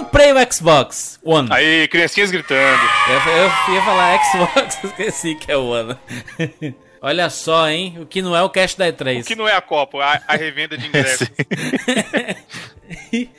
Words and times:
comprei 0.00 0.32
o 0.32 0.52
Xbox 0.52 1.20
One. 1.22 1.48
Aí, 1.52 1.86
criancinhas 1.88 2.30
gritando. 2.30 2.82
Eu, 3.08 3.34
eu 3.68 3.74
ia 3.74 3.82
falar 3.82 4.18
Xbox, 4.24 4.84
esqueci 4.84 5.34
que 5.34 5.52
é 5.52 5.56
o 5.56 5.66
One. 5.66 5.96
Olha 7.02 7.30
só, 7.30 7.68
hein? 7.68 7.96
O 7.98 8.04
que 8.06 8.20
não 8.20 8.36
é 8.36 8.42
o 8.42 8.50
cash 8.50 8.74
da 8.74 8.92
E3. 8.92 9.22
O 9.22 9.24
que 9.24 9.34
não 9.34 9.48
é 9.48 9.54
a 9.54 9.60
Copa, 9.60 9.98
a, 10.04 10.20
a 10.26 10.36
revenda 10.36 10.76
de 10.76 10.86
ingressos. 10.88 11.30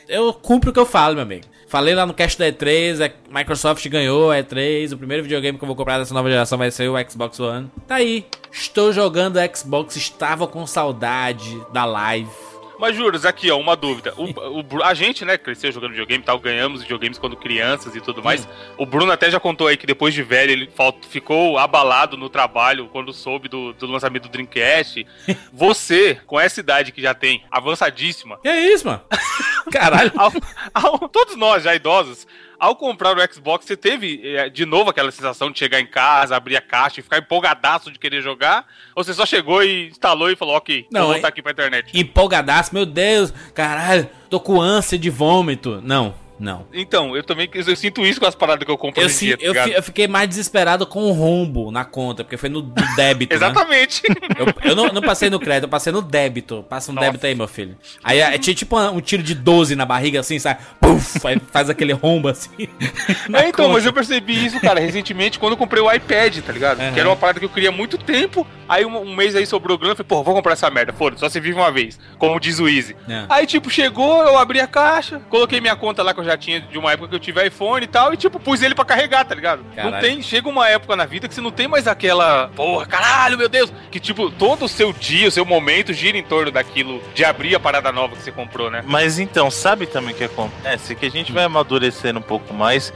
eu 0.08 0.34
cumpro 0.34 0.72
o 0.72 0.74
que 0.74 0.80
eu 0.80 0.86
falo, 0.86 1.16
meu 1.16 1.24
amigo. 1.24 1.46
Falei 1.68 1.96
lá 1.96 2.06
no 2.06 2.14
cast 2.14 2.38
da 2.38 2.52
E3, 2.52 3.06
a 3.06 3.38
Microsoft 3.38 3.88
ganhou 3.88 4.32
a 4.32 4.38
E3, 4.38 4.92
o 4.94 4.98
primeiro 4.98 5.24
videogame 5.24 5.58
que 5.58 5.64
eu 5.64 5.68
vou 5.68 5.76
comprar 5.76 6.00
dessa 6.00 6.14
nova 6.14 6.30
geração 6.30 6.58
vai 6.58 6.70
ser 6.70 6.90
o 6.90 7.10
Xbox 7.10 7.40
One. 7.40 7.72
Tá 7.88 7.96
aí. 7.96 8.26
Estou 8.52 8.92
jogando 8.92 9.40
Xbox, 9.56 9.96
estava 9.96 10.48
com 10.48 10.66
saudade 10.68 11.62
da 11.72 11.86
live 11.86 12.51
mas 12.82 12.96
juros, 12.96 13.28
aqui, 13.28 13.52
ó, 13.52 13.60
uma 13.60 13.76
dúvida. 13.76 14.12
O, 14.18 14.26
o, 14.26 14.84
a 14.84 14.96
gente, 14.96 15.24
né, 15.24 15.38
cresceu 15.38 15.72
jogando 15.72 15.92
videogame 15.92 16.24
e 16.24 16.26
tal, 16.26 16.40
ganhamos 16.40 16.82
videogames 16.82 17.20
quando 17.20 17.38
crianças 17.38 17.96
e 17.96 18.02
tudo 18.02 18.24
mais. 18.24 18.44
Hum. 18.44 18.50
O 18.80 18.86
Bruno 18.88 19.12
até 19.12 19.30
já 19.30 19.40
contou 19.40 19.68
aí 19.68 19.78
que 19.78 19.86
depois 19.86 20.16
de 20.16 20.24
velho 20.24 20.52
ele 20.52 20.70
ficou 21.08 21.60
abalado 21.60 22.18
no 22.18 22.28
trabalho 22.28 22.90
quando 22.92 23.14
soube 23.14 23.48
do, 23.48 23.72
do 23.74 23.86
lançamento 23.86 24.24
do 24.24 24.30
Dreamcast. 24.30 25.06
Você, 25.54 26.20
com 26.26 26.40
essa 26.40 26.60
idade 26.60 26.92
que 26.92 27.04
já 27.04 27.14
tem, 27.14 27.44
avançadíssima. 27.52 28.40
Que 28.40 28.48
é 28.48 28.74
isso, 28.74 28.88
mano? 28.88 29.02
Caralho. 29.72 30.12
ao, 30.18 30.32
ao, 30.74 31.08
todos 31.08 31.36
nós, 31.36 31.64
já 31.64 31.76
idosos, 31.76 32.26
ao 32.62 32.76
comprar 32.76 33.18
o 33.18 33.34
Xbox, 33.34 33.66
você 33.66 33.76
teve 33.76 34.22
é, 34.24 34.48
de 34.48 34.68
novo 34.68 34.92
aquela 34.92 35.10
sensação 35.10 35.50
de 35.50 35.58
chegar 35.58 35.80
em 35.80 35.88
casa, 35.88 36.36
abrir 36.36 36.56
a 36.56 36.62
caixa 36.62 37.00
e 37.00 37.04
ficar 37.04 37.18
empolgadaço 37.18 37.92
de 37.92 37.98
querer 37.98 38.22
jogar? 38.22 38.68
Ou 38.96 39.04
você 39.04 39.16
só 39.16 39.26
chegou 39.26 39.64
e 39.64 39.88
instalou 39.88 40.30
e 40.30 40.36
falou, 40.36 40.56
ok, 40.56 40.86
não, 40.92 41.06
vou 41.06 41.14
voltar 41.14 41.30
aqui 41.30 41.42
pra 41.42 41.54
internet? 41.54 42.00
Empolgadaço, 42.00 42.72
meu 42.72 42.86
Deus, 42.86 43.34
caralho, 43.56 44.08
tô 44.30 44.40
com 44.40 44.62
ânsia 44.62 44.96
de 44.96 45.10
vômito. 45.10 45.82
Não, 45.84 46.14
não. 46.42 46.66
Então, 46.74 47.16
eu 47.16 47.24
também 47.24 47.50
eu 47.54 47.76
sinto 47.76 48.06
isso 48.06 48.20
com 48.20 48.26
as 48.26 48.36
paradas 48.36 48.66
que 48.66 48.72
eu 48.72 48.78
compro 48.78 49.02
eu, 49.02 49.08
dia, 49.08 49.38
tá 49.38 49.44
eu, 49.44 49.54
eu, 49.54 49.84
fiquei 49.84 50.08
mais 50.08 50.28
desesperado 50.28 50.86
com 50.86 51.04
o 51.04 51.12
rombo 51.12 51.72
na 51.72 51.86
conta, 51.86 52.24
porque 52.24 52.36
foi 52.36 52.50
no 52.50 52.62
débito. 52.96 53.32
Né? 53.32 53.36
Exatamente. 53.36 54.02
Né? 54.10 54.16
Eu, 54.38 54.72
eu 54.72 54.76
não, 54.76 54.88
não, 54.88 55.02
passei 55.02 55.30
no 55.30 55.40
crédito, 55.40 55.64
eu 55.64 55.70
passei 55.70 55.94
no 55.94 56.02
débito. 56.02 56.66
Passa 56.68 56.92
um 56.92 56.96
Nossa. 56.96 57.08
débito 57.08 57.26
aí, 57.26 57.36
meu 57.36 57.48
filho. 57.48 57.78
Aí 58.04 58.20
é, 58.20 58.38
tinha 58.38 58.54
tipo 58.54 58.78
um 58.78 59.00
tiro 59.00 59.24
de 59.24 59.34
12 59.34 59.76
na 59.76 59.86
barriga, 59.86 60.20
assim, 60.20 60.40
sabe? 60.40 60.60
Puf, 60.80 61.26
aí 61.26 61.40
faz 61.52 61.70
aquele 61.70 61.94
rombo 61.94 62.28
assim. 62.28 62.50
É, 63.34 63.48
então, 63.48 63.66
conta. 63.66 63.74
mas 63.74 63.86
eu 63.86 63.94
percebi 63.94 64.46
isso, 64.46 64.60
cara, 64.60 64.80
recentemente, 64.80 65.40
quando 65.40 65.54
eu 65.54 65.58
comprei 65.58 65.82
o 65.82 65.92
iPad, 65.92 66.40
tá 66.40 66.52
ligado? 66.52 66.82
Uhum. 66.82 66.94
Que 66.94 67.00
era 67.00 67.08
uma 67.08 67.16
parada 67.16 67.40
que 67.40 67.46
eu 67.46 67.50
queria 67.50 67.70
há 67.70 67.72
muito 67.72 67.98
tempo. 67.98 68.46
Aí 68.68 68.86
um, 68.86 69.02
um 69.02 69.16
mês 69.16 69.36
aí 69.36 69.46
sobrou 69.46 69.78
grana, 69.78 69.94
eu 69.94 69.96
falei, 69.96 70.08
pô, 70.08 70.24
vou 70.24 70.36
comprar 70.36 70.54
essa 70.54 70.70
merda, 70.70 70.92
foda 70.92 71.18
só 71.18 71.30
você 71.30 71.40
vive 71.40 71.58
uma 71.58 71.72
vez, 71.72 72.00
como 72.18 72.40
diz 72.40 72.60
o 72.60 72.68
Easy. 72.68 72.96
É. 73.08 73.26
Aí, 73.30 73.46
tipo, 73.46 73.70
chegou, 73.70 74.24
eu 74.24 74.38
abri 74.38 74.60
a 74.60 74.68
caixa, 74.68 75.22
coloquei 75.30 75.62
minha 75.62 75.76
conta 75.76 76.02
lá 76.02 76.14
que 76.14 76.20
eu 76.20 76.24
já 76.24 76.31
tinha 76.38 76.62
de 76.62 76.78
uma 76.78 76.92
época 76.92 77.10
que 77.10 77.16
eu 77.16 77.20
tive 77.20 77.46
iPhone 77.46 77.84
e 77.84 77.88
tal, 77.88 78.14
e 78.14 78.18
tipo, 78.18 78.40
pus 78.40 78.62
ele 78.62 78.76
pra 78.76 78.86
carregar, 78.86 79.26
tá 79.26 79.36
ligado? 79.36 79.64
Caralho. 79.76 79.94
Não 79.94 80.02
tem, 80.02 80.22
chega 80.22 80.50
uma 80.50 80.68
época 80.70 80.96
na 80.96 81.06
vida 81.06 81.28
que 81.28 81.34
você 81.34 81.42
não 81.42 81.52
tem 81.52 81.68
mais 81.68 81.88
aquela, 81.88 82.50
porra, 82.56 82.86
caralho, 82.86 83.38
meu 83.38 83.50
Deus, 83.50 83.72
que 83.90 84.00
tipo, 84.00 84.30
todo 84.32 84.66
o 84.66 84.70
seu 84.70 84.94
dia, 84.94 85.28
o 85.28 85.32
seu 85.32 85.46
momento 85.46 85.94
gira 85.94 86.18
em 86.18 86.24
torno 86.24 86.52
daquilo 86.52 87.02
de 87.14 87.24
abrir 87.24 87.56
a 87.56 87.60
parada 87.60 87.92
nova 87.92 88.16
que 88.16 88.24
você 88.24 88.32
comprou, 88.32 88.70
né? 88.70 88.84
Mas 88.86 89.20
então, 89.20 89.50
sabe 89.52 89.86
também 89.86 90.14
o 90.14 90.18
que 90.18 90.24
acontece? 90.24 90.96
Que 90.96 91.06
a 91.06 91.12
gente 91.12 91.32
vai 91.32 91.44
amadurecendo 91.44 92.20
um 92.20 92.24
pouco 92.24 92.54
mais 92.54 92.94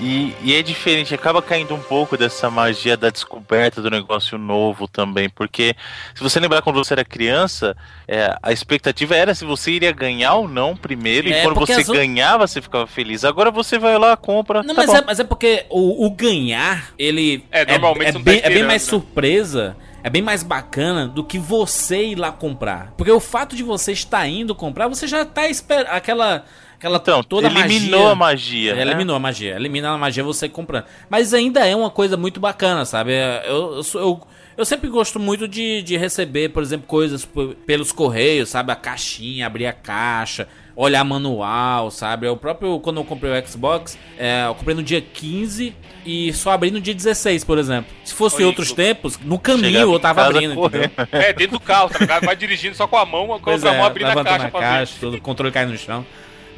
e, 0.00 0.34
e, 0.42 0.54
é 0.54 0.62
diferente, 0.62 1.14
acaba 1.14 1.42
caindo 1.42 1.74
um 1.74 1.80
pouco 1.80 2.16
dessa 2.16 2.48
magia 2.48 2.96
da 2.96 3.10
descoberta 3.10 3.82
do 3.82 3.90
negócio 3.90 4.38
novo 4.38 4.86
também, 4.86 5.28
porque 5.28 5.74
se 6.14 6.22
você 6.22 6.38
lembrar 6.38 6.62
quando 6.62 6.76
você 6.76 6.94
era 6.94 7.04
criança, 7.04 7.76
é, 8.06 8.36
a 8.42 8.52
expectativa 8.52 9.16
era 9.16 9.34
se 9.34 9.44
você 9.44 9.72
iria 9.72 9.90
ganhar 9.90 10.34
ou 10.34 10.46
não 10.46 10.76
primeiro, 10.76 11.28
é, 11.28 11.40
e 11.40 11.42
quando 11.42 11.58
você 11.58 11.82
ganhava, 11.82 12.46
você 12.46 12.62
ficava 12.62 12.86
feliz. 12.86 13.24
Agora 13.24 13.50
você 13.50 13.78
vai 13.78 13.98
lá, 13.98 14.16
compra. 14.16 14.62
Não, 14.62 14.74
tá 14.74 14.86
mas, 14.86 14.94
é, 14.94 15.04
mas, 15.04 15.20
é, 15.20 15.24
porque 15.24 15.66
o, 15.68 16.06
o, 16.06 16.10
ganhar, 16.10 16.92
ele 16.98 17.44
é, 17.50 17.64
normalmente 17.66 18.16
é, 18.16 18.18
bem, 18.20 18.40
tá 18.40 18.46
é 18.46 18.50
bem 18.50 18.62
mais 18.62 18.82
né? 18.84 18.90
surpresa 18.90 19.76
é 20.00 20.08
bem 20.08 20.22
mais 20.22 20.42
bacana 20.44 21.08
do 21.08 21.24
que 21.24 21.38
você 21.38 22.06
ir 22.06 22.14
lá 22.14 22.30
comprar. 22.30 22.94
Porque 22.96 23.10
o 23.10 23.20
fato 23.20 23.56
de 23.56 23.62
você 23.62 23.92
estar 23.92 24.26
indo 24.28 24.54
comprar, 24.54 24.86
você 24.86 25.06
já 25.06 25.22
está 25.22 25.48
esperando 25.48 25.88
aquela 25.88 26.44
aquela 26.78 26.98
então, 26.98 27.22
toda 27.22 27.48
eliminou 27.48 28.00
magia, 28.00 28.12
a 28.12 28.14
magia. 28.14 28.74
Né? 28.74 28.82
Eliminou 28.82 29.16
a 29.16 29.18
magia. 29.18 29.56
Elimina 29.56 29.90
a 29.90 29.98
magia 29.98 30.22
você 30.22 30.48
comprando. 30.48 30.84
Mas 31.10 31.34
ainda 31.34 31.66
é 31.66 31.74
uma 31.74 31.90
coisa 31.90 32.16
muito 32.16 32.38
bacana, 32.38 32.84
sabe? 32.84 33.12
Eu, 33.44 33.82
eu, 33.82 34.00
eu, 34.00 34.20
eu 34.56 34.64
sempre 34.64 34.88
gosto 34.88 35.18
muito 35.18 35.48
de, 35.48 35.82
de 35.82 35.96
receber, 35.96 36.50
por 36.50 36.62
exemplo, 36.62 36.86
coisas 36.86 37.28
pelos 37.66 37.90
correios, 37.90 38.48
sabe? 38.48 38.72
A 38.72 38.76
caixinha, 38.76 39.46
abrir 39.46 39.66
a 39.66 39.72
caixa, 39.72 40.48
olhar 40.76 41.02
manual, 41.02 41.90
sabe? 41.90 42.28
O 42.28 42.36
próprio, 42.36 42.78
quando 42.78 42.98
eu 42.98 43.04
comprei 43.04 43.32
o 43.32 43.46
Xbox, 43.46 43.98
é, 44.16 44.46
eu 44.46 44.54
comprei 44.54 44.76
no 44.76 44.82
dia 44.82 45.00
15 45.00 45.74
e 46.06 46.32
só 46.32 46.52
abri 46.52 46.70
no 46.70 46.80
dia 46.80 46.94
16, 46.94 47.42
por 47.42 47.58
exemplo. 47.58 47.92
Se 48.04 48.14
fosse 48.14 48.36
Oi, 48.36 48.44
outros 48.44 48.70
tempos, 48.72 49.18
no 49.18 49.38
caminho 49.38 49.92
eu 49.92 49.98
tava 49.98 50.24
abrindo, 50.24 50.54
entendeu? 50.54 50.90
É, 51.10 51.32
dentro 51.32 51.58
do 51.58 51.60
carro, 51.60 51.90
tá 51.90 51.98
ligado? 51.98 52.24
Vai 52.24 52.36
dirigindo 52.36 52.76
só 52.76 52.86
com 52.86 52.96
a 52.96 53.04
mão, 53.04 53.26
com 53.40 53.50
a 53.50 53.52
outra 53.52 53.70
é, 53.70 53.76
mão 53.76 53.84
abrindo 53.84 54.10
a 54.10 54.24
caixa. 54.24 54.44
Na 54.44 54.50
caixa, 54.50 54.94
todo, 55.00 55.14
o 55.16 55.20
controle 55.20 55.52
cai 55.52 55.66
no 55.66 55.76
chão. 55.76 56.06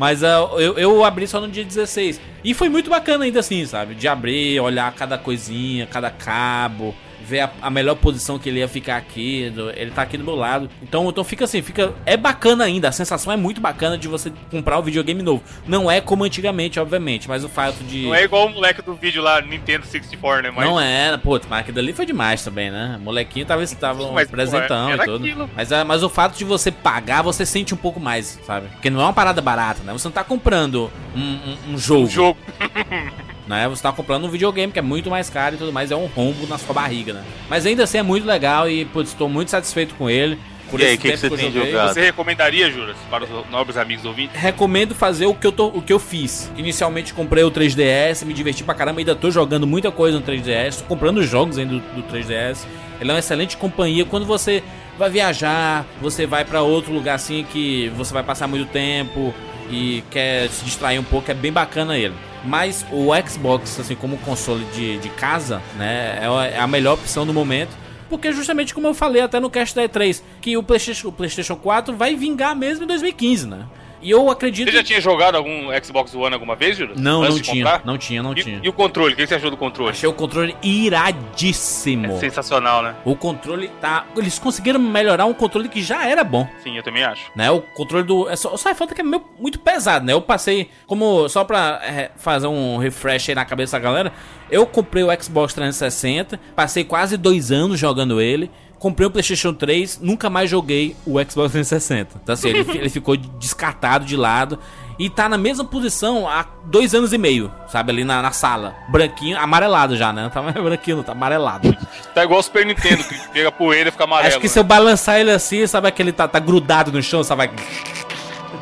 Mas 0.00 0.22
uh, 0.22 0.58
eu, 0.58 0.78
eu 0.78 1.04
abri 1.04 1.26
só 1.28 1.42
no 1.42 1.46
dia 1.46 1.62
16. 1.62 2.18
E 2.42 2.54
foi 2.54 2.70
muito 2.70 2.88
bacana 2.88 3.26
ainda 3.26 3.40
assim, 3.40 3.66
sabe? 3.66 3.94
De 3.94 4.08
abrir, 4.08 4.58
olhar 4.58 4.90
cada 4.94 5.18
coisinha, 5.18 5.86
cada 5.86 6.10
cabo 6.10 6.94
ver 7.30 7.40
a, 7.40 7.50
a, 7.62 7.70
melhor 7.70 7.94
posição 7.94 8.38
que 8.38 8.48
ele 8.48 8.58
ia 8.58 8.68
ficar 8.68 8.96
aqui. 8.96 9.50
Do, 9.50 9.70
ele 9.70 9.92
tá 9.92 10.02
aqui 10.02 10.18
do 10.18 10.24
meu 10.24 10.34
lado. 10.34 10.68
Então, 10.82 11.08
então 11.08 11.22
fica 11.22 11.44
assim, 11.44 11.62
fica. 11.62 11.94
É 12.04 12.16
bacana 12.16 12.64
ainda. 12.64 12.88
A 12.88 12.92
sensação 12.92 13.32
é 13.32 13.36
muito 13.36 13.60
bacana 13.60 13.96
de 13.96 14.08
você 14.08 14.32
comprar 14.50 14.76
o 14.76 14.80
um 14.80 14.82
videogame 14.82 15.22
novo. 15.22 15.42
Não 15.66 15.90
é 15.90 16.00
como 16.00 16.24
antigamente, 16.24 16.80
obviamente, 16.80 17.28
mas 17.28 17.44
o 17.44 17.48
fato 17.48 17.82
de. 17.84 18.02
Não 18.02 18.14
é 18.14 18.24
igual 18.24 18.46
o 18.46 18.50
moleque 18.50 18.82
do 18.82 18.94
vídeo 18.94 19.22
lá, 19.22 19.40
Nintendo 19.40 19.86
64, 19.86 20.42
né? 20.42 20.52
Mas... 20.54 20.68
Não 20.68 20.80
é, 20.80 21.16
pô, 21.16 21.40
mas 21.48 21.60
aquilo 21.60 21.78
ali 21.78 21.92
foi 21.92 22.04
demais 22.04 22.42
também, 22.42 22.70
né? 22.70 22.96
O 22.98 23.04
molequinho 23.04 23.46
talvez 23.46 23.72
tava 23.72 24.02
um 24.02 24.26
presentão 24.26 24.92
e 24.94 24.98
tudo. 24.98 25.50
Mas, 25.54 25.70
é, 25.70 25.84
mas 25.84 26.02
o 26.02 26.08
fato 26.08 26.36
de 26.36 26.44
você 26.44 26.72
pagar, 26.72 27.22
você 27.22 27.46
sente 27.46 27.72
um 27.72 27.76
pouco 27.76 28.00
mais, 28.00 28.40
sabe? 28.44 28.68
Porque 28.68 28.90
não 28.90 29.00
é 29.00 29.04
uma 29.04 29.12
parada 29.12 29.40
barata, 29.40 29.82
né? 29.84 29.92
Você 29.92 30.08
não 30.08 30.12
tá 30.12 30.24
comprando 30.24 30.90
um, 31.14 31.20
um, 31.20 31.74
um 31.74 31.78
jogo. 31.78 32.02
Um 32.02 32.08
jogo. 32.08 32.38
né? 33.50 33.68
Você 33.68 33.82
tá 33.82 33.92
comprando 33.92 34.24
um 34.24 34.30
videogame 34.30 34.72
que 34.72 34.78
é 34.78 34.82
muito 34.82 35.10
mais 35.10 35.28
caro 35.28 35.56
e 35.56 35.58
tudo 35.58 35.72
mais, 35.72 35.90
é 35.90 35.96
um 35.96 36.06
rombo 36.06 36.46
na 36.46 36.56
sua 36.56 36.72
barriga, 36.72 37.12
né? 37.12 37.24
Mas 37.48 37.66
ainda 37.66 37.82
assim 37.82 37.98
é 37.98 38.02
muito 38.02 38.24
legal 38.24 38.70
e, 38.70 38.84
putz, 38.86 39.10
estou 39.10 39.28
muito 39.28 39.50
satisfeito 39.50 39.94
com 39.96 40.08
ele. 40.08 40.38
Por 40.70 40.80
e 40.80 40.84
aí, 40.84 40.94
o 40.94 40.98
que, 40.98 41.10
que, 41.10 41.16
você 41.16 41.28
que 41.28 41.36
tem 41.36 41.50
joguei. 41.50 41.72
jogado? 41.72 41.92
Você 41.92 42.00
recomendaria, 42.00 42.70
Juras, 42.70 42.96
para 43.10 43.24
os 43.24 43.50
nobres 43.50 43.76
amigos 43.76 44.04
ouvintes? 44.04 44.40
Recomendo 44.40 44.94
fazer 44.94 45.26
o 45.26 45.34
que 45.34 45.44
eu, 45.44 45.50
tô, 45.50 45.66
o 45.66 45.82
que 45.82 45.92
eu 45.92 45.98
fiz. 45.98 46.48
Inicialmente 46.56 47.12
comprei 47.12 47.42
o 47.42 47.50
3DS, 47.50 48.24
me 48.24 48.32
diverti 48.32 48.62
pra 48.62 48.72
caramba, 48.72 49.00
ainda 49.00 49.16
tô 49.16 49.32
jogando 49.32 49.66
muita 49.66 49.90
coisa 49.90 50.20
no 50.20 50.24
3DS, 50.24 50.78
tô 50.78 50.84
comprando 50.84 51.20
jogos 51.24 51.58
ainda 51.58 51.74
do, 51.74 51.80
do 51.80 52.02
3DS. 52.04 52.66
Ele 53.00 53.10
é 53.10 53.12
uma 53.12 53.18
excelente 53.18 53.56
companhia. 53.56 54.04
Quando 54.04 54.24
você 54.24 54.62
vai 54.96 55.10
viajar, 55.10 55.84
você 56.00 56.24
vai 56.24 56.44
para 56.44 56.62
outro 56.62 56.92
lugar 56.92 57.16
assim 57.16 57.44
que 57.50 57.88
você 57.96 58.14
vai 58.14 58.22
passar 58.22 58.46
muito 58.46 58.70
tempo 58.70 59.34
e 59.68 60.04
quer 60.08 60.48
se 60.50 60.64
distrair 60.64 61.00
um 61.00 61.04
pouco, 61.04 61.28
é 61.32 61.34
bem 61.34 61.52
bacana 61.52 61.98
ele. 61.98 62.14
Mas 62.44 62.84
o 62.90 63.08
Xbox, 63.28 63.78
assim, 63.78 63.94
como 63.94 64.16
console 64.18 64.64
de, 64.74 64.98
de 64.98 65.08
casa, 65.10 65.60
né, 65.76 66.18
é, 66.20 66.56
é 66.56 66.60
a 66.60 66.66
melhor 66.66 66.94
opção 66.94 67.24
no 67.24 67.32
momento. 67.32 67.76
Porque 68.08 68.32
justamente 68.32 68.74
como 68.74 68.88
eu 68.88 68.94
falei 68.94 69.22
até 69.22 69.38
no 69.38 69.48
cast 69.48 69.74
da 69.74 69.82
E3, 69.82 70.20
que 70.40 70.56
o 70.56 70.62
PlayStation, 70.62 71.08
o 71.08 71.12
PlayStation 71.12 71.54
4 71.54 71.94
vai 71.94 72.16
vingar 72.16 72.56
mesmo 72.56 72.84
em 72.84 72.86
2015, 72.88 73.46
né? 73.46 73.66
E 74.02 74.10
eu 74.10 74.30
acredito. 74.30 74.70
Você 74.70 74.76
já 74.76 74.82
tinha 74.82 75.00
jogado 75.00 75.36
algum 75.36 75.68
Xbox 75.82 76.14
One 76.14 76.32
alguma 76.32 76.56
vez, 76.56 76.76
Júlio? 76.76 76.94
Não, 76.98 77.22
não 77.22 77.38
tinha, 77.40 77.82
não 77.84 77.98
tinha. 77.98 78.22
Não 78.22 78.34
tinha, 78.34 78.60
E 78.62 78.68
o 78.68 78.72
controle? 78.72 79.12
O 79.12 79.16
que 79.16 79.26
você 79.26 79.34
achou 79.34 79.50
do 79.50 79.56
controle? 79.56 79.90
Achei 79.90 80.08
o 80.08 80.12
controle 80.12 80.56
iradíssimo. 80.62 82.06
É 82.06 82.18
sensacional, 82.18 82.82
né? 82.82 82.94
O 83.04 83.14
controle 83.14 83.68
tá. 83.80 84.06
Eles 84.16 84.38
conseguiram 84.38 84.80
melhorar 84.80 85.26
um 85.26 85.34
controle 85.34 85.68
que 85.68 85.82
já 85.82 86.06
era 86.06 86.24
bom. 86.24 86.48
Sim, 86.62 86.76
eu 86.76 86.82
também 86.82 87.04
acho. 87.04 87.30
Né? 87.34 87.50
O 87.50 87.60
controle 87.60 88.04
do. 88.04 88.28
É 88.28 88.36
só, 88.36 88.56
só 88.56 88.74
falta 88.74 88.94
que 88.94 89.00
é 89.00 89.04
meio, 89.04 89.24
muito 89.38 89.58
pesado, 89.58 90.04
né? 90.04 90.12
Eu 90.12 90.22
passei. 90.22 90.70
Como. 90.86 91.28
Só 91.28 91.44
pra 91.44 91.80
é, 91.82 92.10
fazer 92.16 92.46
um 92.46 92.78
refresh 92.78 93.28
aí 93.28 93.34
na 93.34 93.44
cabeça 93.44 93.78
da 93.78 93.82
galera. 93.82 94.12
Eu 94.50 94.66
comprei 94.66 95.04
o 95.04 95.22
Xbox 95.22 95.54
360. 95.54 96.40
Passei 96.56 96.84
quase 96.84 97.16
dois 97.16 97.52
anos 97.52 97.78
jogando 97.78 98.20
ele 98.20 98.50
comprei 98.80 99.06
o 99.06 99.10
PlayStation 99.10 99.52
3, 99.52 100.00
nunca 100.00 100.30
mais 100.30 100.48
joguei 100.48 100.96
o 101.06 101.20
Xbox 101.20 101.52
360. 101.52 102.20
Então, 102.22 102.32
assim, 102.32 102.48
ele, 102.48 102.78
ele 102.78 102.88
ficou 102.88 103.14
descartado 103.14 104.04
de 104.06 104.16
lado. 104.16 104.58
E 104.98 105.08
tá 105.08 105.28
na 105.28 105.38
mesma 105.38 105.64
posição 105.64 106.28
há 106.28 106.44
dois 106.64 106.94
anos 106.94 107.12
e 107.12 107.18
meio, 107.18 107.50
sabe? 107.68 107.90
Ali 107.90 108.04
na, 108.04 108.20
na 108.20 108.32
sala. 108.32 108.74
Branquinho, 108.88 109.38
amarelado 109.38 109.96
já, 109.96 110.12
né? 110.12 110.24
Não 110.24 110.30
tá 110.30 110.42
mais 110.42 110.54
branquinho, 110.62 110.98
não, 110.98 111.04
tá 111.04 111.12
amarelado. 111.12 111.74
tá 112.14 112.24
igual 112.24 112.40
o 112.40 112.42
Super 112.42 112.66
Nintendo, 112.66 113.04
que 113.04 113.28
pega 113.28 113.52
poeira 113.52 113.88
e 113.88 113.92
fica 113.92 114.04
amarelo. 114.04 114.28
Acho 114.28 114.40
que 114.40 114.46
né? 114.46 114.52
se 114.52 114.58
eu 114.58 114.64
balançar 114.64 115.18
ele 115.18 115.30
assim, 115.30 115.66
sabe 115.66 115.90
que 115.92 116.02
ele 116.02 116.12
tá, 116.12 116.26
tá 116.26 116.38
grudado 116.38 116.90
no 116.90 117.02
chão, 117.02 117.22
sabe? 117.22 117.50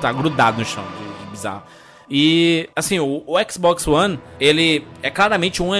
Tá 0.01 0.13
grudado 0.13 0.59
no 0.59 0.65
chão, 0.65 0.85
bizarro. 1.31 1.63
E, 2.11 2.69
assim, 2.75 2.99
o, 3.01 3.23
o 3.27 3.37
Xbox 3.51 3.87
One, 3.87 4.19
ele 4.41 4.87
é 5.03 5.11
claramente 5.11 5.63
um 5.63 5.73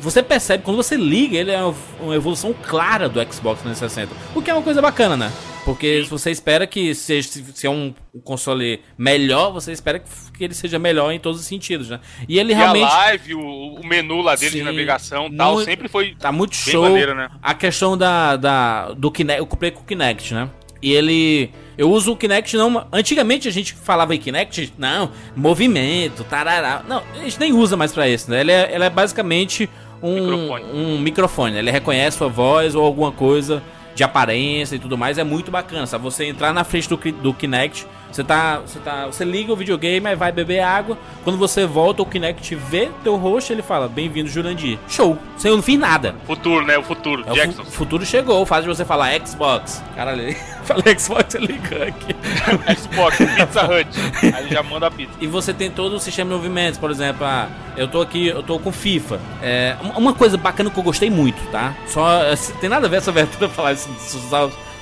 você 0.00 0.22
percebe, 0.22 0.62
quando 0.62 0.76
você 0.76 0.96
liga, 0.96 1.36
ele 1.36 1.50
é 1.50 1.60
uma 2.00 2.14
evolução 2.14 2.54
clara 2.54 3.08
do 3.08 3.20
Xbox 3.32 3.60
360. 3.62 4.12
O 4.34 4.42
que 4.42 4.50
é 4.50 4.54
uma 4.54 4.62
coisa 4.62 4.80
bacana, 4.80 5.16
né? 5.16 5.32
Porque 5.66 6.04
se 6.04 6.08
você 6.08 6.30
espera 6.30 6.64
que 6.64 6.94
seja, 6.94 7.28
se 7.28 7.66
é 7.66 7.70
um 7.70 7.92
console 8.22 8.80
melhor, 8.96 9.52
você 9.52 9.72
espera 9.72 9.98
que 9.98 10.44
ele 10.44 10.54
seja 10.54 10.78
melhor 10.78 11.10
em 11.10 11.18
todos 11.18 11.40
os 11.40 11.46
sentidos, 11.46 11.90
né? 11.90 11.98
E 12.28 12.38
ele 12.38 12.52
e 12.52 12.54
realmente. 12.54 12.84
A 12.84 12.96
live, 12.98 13.34
o, 13.34 13.74
o 13.74 13.84
menu 13.84 14.20
lá 14.20 14.36
dele 14.36 14.52
Sim, 14.52 14.58
de 14.58 14.62
navegação 14.62 15.26
e 15.26 15.36
tal, 15.36 15.60
sempre 15.62 15.88
foi. 15.88 16.14
Tá 16.14 16.30
muito 16.30 16.54
show. 16.54 16.84
Maneiro, 16.84 17.16
né? 17.16 17.28
A 17.42 17.52
questão 17.52 17.98
da, 17.98 18.36
da, 18.36 18.92
do 18.92 19.10
Kinect. 19.10 19.40
Eu 19.40 19.46
comprei 19.46 19.72
com 19.72 19.80
o 19.80 19.84
Kinect, 19.84 20.34
né? 20.34 20.48
E 20.80 20.92
ele. 20.92 21.50
Eu 21.76 21.90
uso 21.90 22.12
o 22.12 22.16
Kinect 22.16 22.56
não. 22.56 22.86
Antigamente 22.92 23.48
a 23.48 23.50
gente 23.50 23.74
falava 23.74 24.14
em 24.14 24.18
Kinect, 24.18 24.72
não, 24.78 25.10
movimento, 25.34 26.22
tarará. 26.22 26.84
Não, 26.86 27.02
a 27.12 27.24
gente 27.24 27.40
nem 27.40 27.52
usa 27.52 27.76
mais 27.76 27.92
pra 27.92 28.08
isso, 28.08 28.30
né? 28.30 28.40
Ele 28.40 28.52
é, 28.52 28.72
ele 28.72 28.84
é 28.84 28.90
basicamente 28.90 29.68
um 30.02 30.14
microfone. 30.14 30.64
um 30.72 30.98
microfone. 30.98 31.56
Ele 31.56 31.70
reconhece 31.70 32.18
sua 32.18 32.28
voz 32.28 32.74
ou 32.74 32.84
alguma 32.84 33.12
coisa 33.12 33.62
de 33.94 34.04
aparência 34.04 34.76
e 34.76 34.78
tudo 34.78 34.96
mais. 34.96 35.18
É 35.18 35.24
muito 35.24 35.50
bacana, 35.50 35.86
sabe? 35.86 36.04
Você 36.04 36.24
entrar 36.26 36.52
na 36.52 36.64
frente 36.64 36.88
do, 36.88 36.96
do 36.96 37.34
Kinect 37.34 37.86
você 38.16 38.24
tá, 38.24 38.58
você 38.60 38.78
tá, 38.78 39.06
você 39.06 39.24
liga 39.24 39.52
o 39.52 39.56
videogame, 39.56 40.14
vai 40.14 40.32
beber 40.32 40.60
água. 40.60 40.96
Quando 41.22 41.38
você 41.38 41.66
volta, 41.66 42.00
o 42.02 42.06
Kinect 42.06 42.54
vê 42.54 42.88
teu 43.04 43.16
rosto, 43.16 43.52
ele 43.52 43.60
fala: 43.60 43.88
"Bem-vindo, 43.88 44.30
Jurandir". 44.30 44.78
Show. 44.88 45.18
Eu 45.44 45.56
não 45.56 45.62
fiz 45.62 45.78
nada. 45.78 46.14
Futuro, 46.26 46.64
né? 46.64 46.78
O 46.78 46.82
futuro. 46.82 47.22
É 47.26 47.32
Jackson. 47.34 47.62
O 47.62 47.64
fu 47.66 47.72
futuro 47.72 48.06
chegou. 48.06 48.40
O 48.40 48.46
fato 48.46 48.62
de 48.62 48.68
você 48.68 48.86
falar 48.86 49.12
Xbox. 49.24 49.82
Caralho, 49.94 50.34
falei 50.64 50.98
Xbox, 50.98 51.26
você 51.28 51.38
liga 51.38 51.88
aqui. 51.88 52.16
Xbox, 52.80 53.18
Pizza 53.18 53.64
Hut. 53.64 54.34
Aí 54.34 54.48
já 54.48 54.62
manda 54.62 54.86
a 54.86 54.90
pizza. 54.90 55.12
E 55.20 55.26
você 55.26 55.52
tem 55.52 55.70
todo 55.70 55.96
o 55.96 56.00
sistema 56.00 56.30
de 56.30 56.36
movimentos, 56.36 56.78
por 56.78 56.90
exemplo, 56.90 57.26
ah, 57.26 57.48
eu 57.76 57.86
tô 57.86 58.00
aqui, 58.00 58.28
eu 58.28 58.42
tô 58.42 58.58
com 58.58 58.72
FIFA. 58.72 59.20
É, 59.42 59.76
uma 59.94 60.14
coisa 60.14 60.38
bacana 60.38 60.70
que 60.70 60.78
eu 60.78 60.82
gostei 60.82 61.10
muito, 61.10 61.40
tá? 61.50 61.74
Só 61.86 62.20
tem 62.60 62.70
nada 62.70 62.86
a 62.86 62.90
ver 62.90 62.96
essa 62.96 63.10
abertura 63.10 63.46
falar 63.50 63.72
isso 63.72 63.88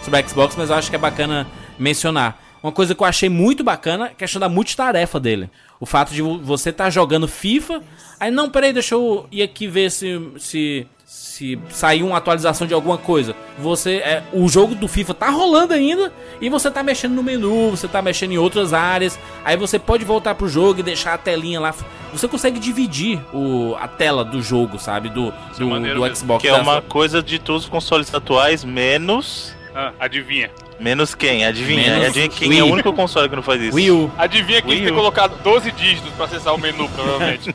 sobre 0.04 0.28
Xbox, 0.28 0.54
mas 0.56 0.70
eu 0.70 0.76
acho 0.76 0.88
que 0.88 0.96
é 0.96 0.98
bacana 0.98 1.46
mencionar. 1.78 2.43
Uma 2.64 2.72
coisa 2.72 2.94
que 2.94 3.02
eu 3.02 3.06
achei 3.06 3.28
muito 3.28 3.62
bacana 3.62 4.06
é 4.06 4.08
a 4.12 4.14
questão 4.14 4.40
da 4.40 4.48
multitarefa 4.48 5.20
dele. 5.20 5.50
O 5.78 5.84
fato 5.84 6.14
de 6.14 6.22
você 6.22 6.70
estar 6.70 6.84
tá 6.84 6.90
jogando 6.90 7.28
FIFA, 7.28 7.82
aí 8.18 8.30
não, 8.30 8.48
peraí, 8.48 8.72
deixa 8.72 8.94
eu 8.94 9.26
ir 9.30 9.42
aqui 9.42 9.68
ver 9.68 9.90
se 9.90 10.18
se 10.38 10.86
se 11.04 11.58
saiu 11.68 12.06
uma 12.06 12.16
atualização 12.16 12.66
de 12.66 12.72
alguma 12.72 12.96
coisa. 12.96 13.36
Você 13.58 13.96
é, 13.96 14.22
o 14.32 14.48
jogo 14.48 14.74
do 14.74 14.88
FIFA 14.88 15.12
tá 15.12 15.28
rolando 15.28 15.74
ainda 15.74 16.10
e 16.40 16.48
você 16.48 16.70
tá 16.70 16.82
mexendo 16.82 17.12
no 17.12 17.22
menu, 17.22 17.70
você 17.70 17.86
tá 17.86 18.00
mexendo 18.00 18.32
em 18.32 18.38
outras 18.38 18.72
áreas. 18.72 19.18
Aí 19.44 19.58
você 19.58 19.78
pode 19.78 20.02
voltar 20.02 20.34
pro 20.34 20.48
jogo 20.48 20.80
e 20.80 20.82
deixar 20.82 21.12
a 21.12 21.18
telinha 21.18 21.60
lá. 21.60 21.74
Você 22.12 22.26
consegue 22.26 22.58
dividir 22.58 23.20
o, 23.30 23.76
a 23.78 23.86
tela 23.86 24.24
do 24.24 24.40
jogo, 24.40 24.78
sabe? 24.78 25.10
Do, 25.10 25.34
do, 25.58 25.94
do 25.94 26.16
Xbox. 26.16 26.40
Que 26.40 26.48
é 26.48 26.54
uma 26.54 26.80
coisa 26.80 27.22
de 27.22 27.38
todos 27.38 27.64
os 27.64 27.68
consoles 27.68 28.14
atuais, 28.14 28.64
menos. 28.64 29.54
Ah, 29.74 29.92
adivinha. 30.00 30.50
Menos 30.78 31.14
quem? 31.14 31.44
Adivinha? 31.44 31.82
Menos 31.82 32.06
Adivinha 32.06 32.28
quem 32.28 32.48
Wii. 32.48 32.58
é 32.58 32.62
o 32.62 32.66
único 32.66 32.92
console 32.92 33.28
que 33.28 33.36
não 33.36 33.42
faz 33.42 33.60
isso? 33.60 33.76
Wii 33.76 33.90
U. 33.90 34.12
Adivinha 34.18 34.62
quem 34.62 34.84
tem 34.84 34.94
colocado 34.94 35.40
12 35.42 35.70
dígitos 35.72 36.12
pra 36.12 36.26
acessar 36.26 36.54
o 36.54 36.58
menu, 36.58 36.88
provavelmente. 36.88 37.54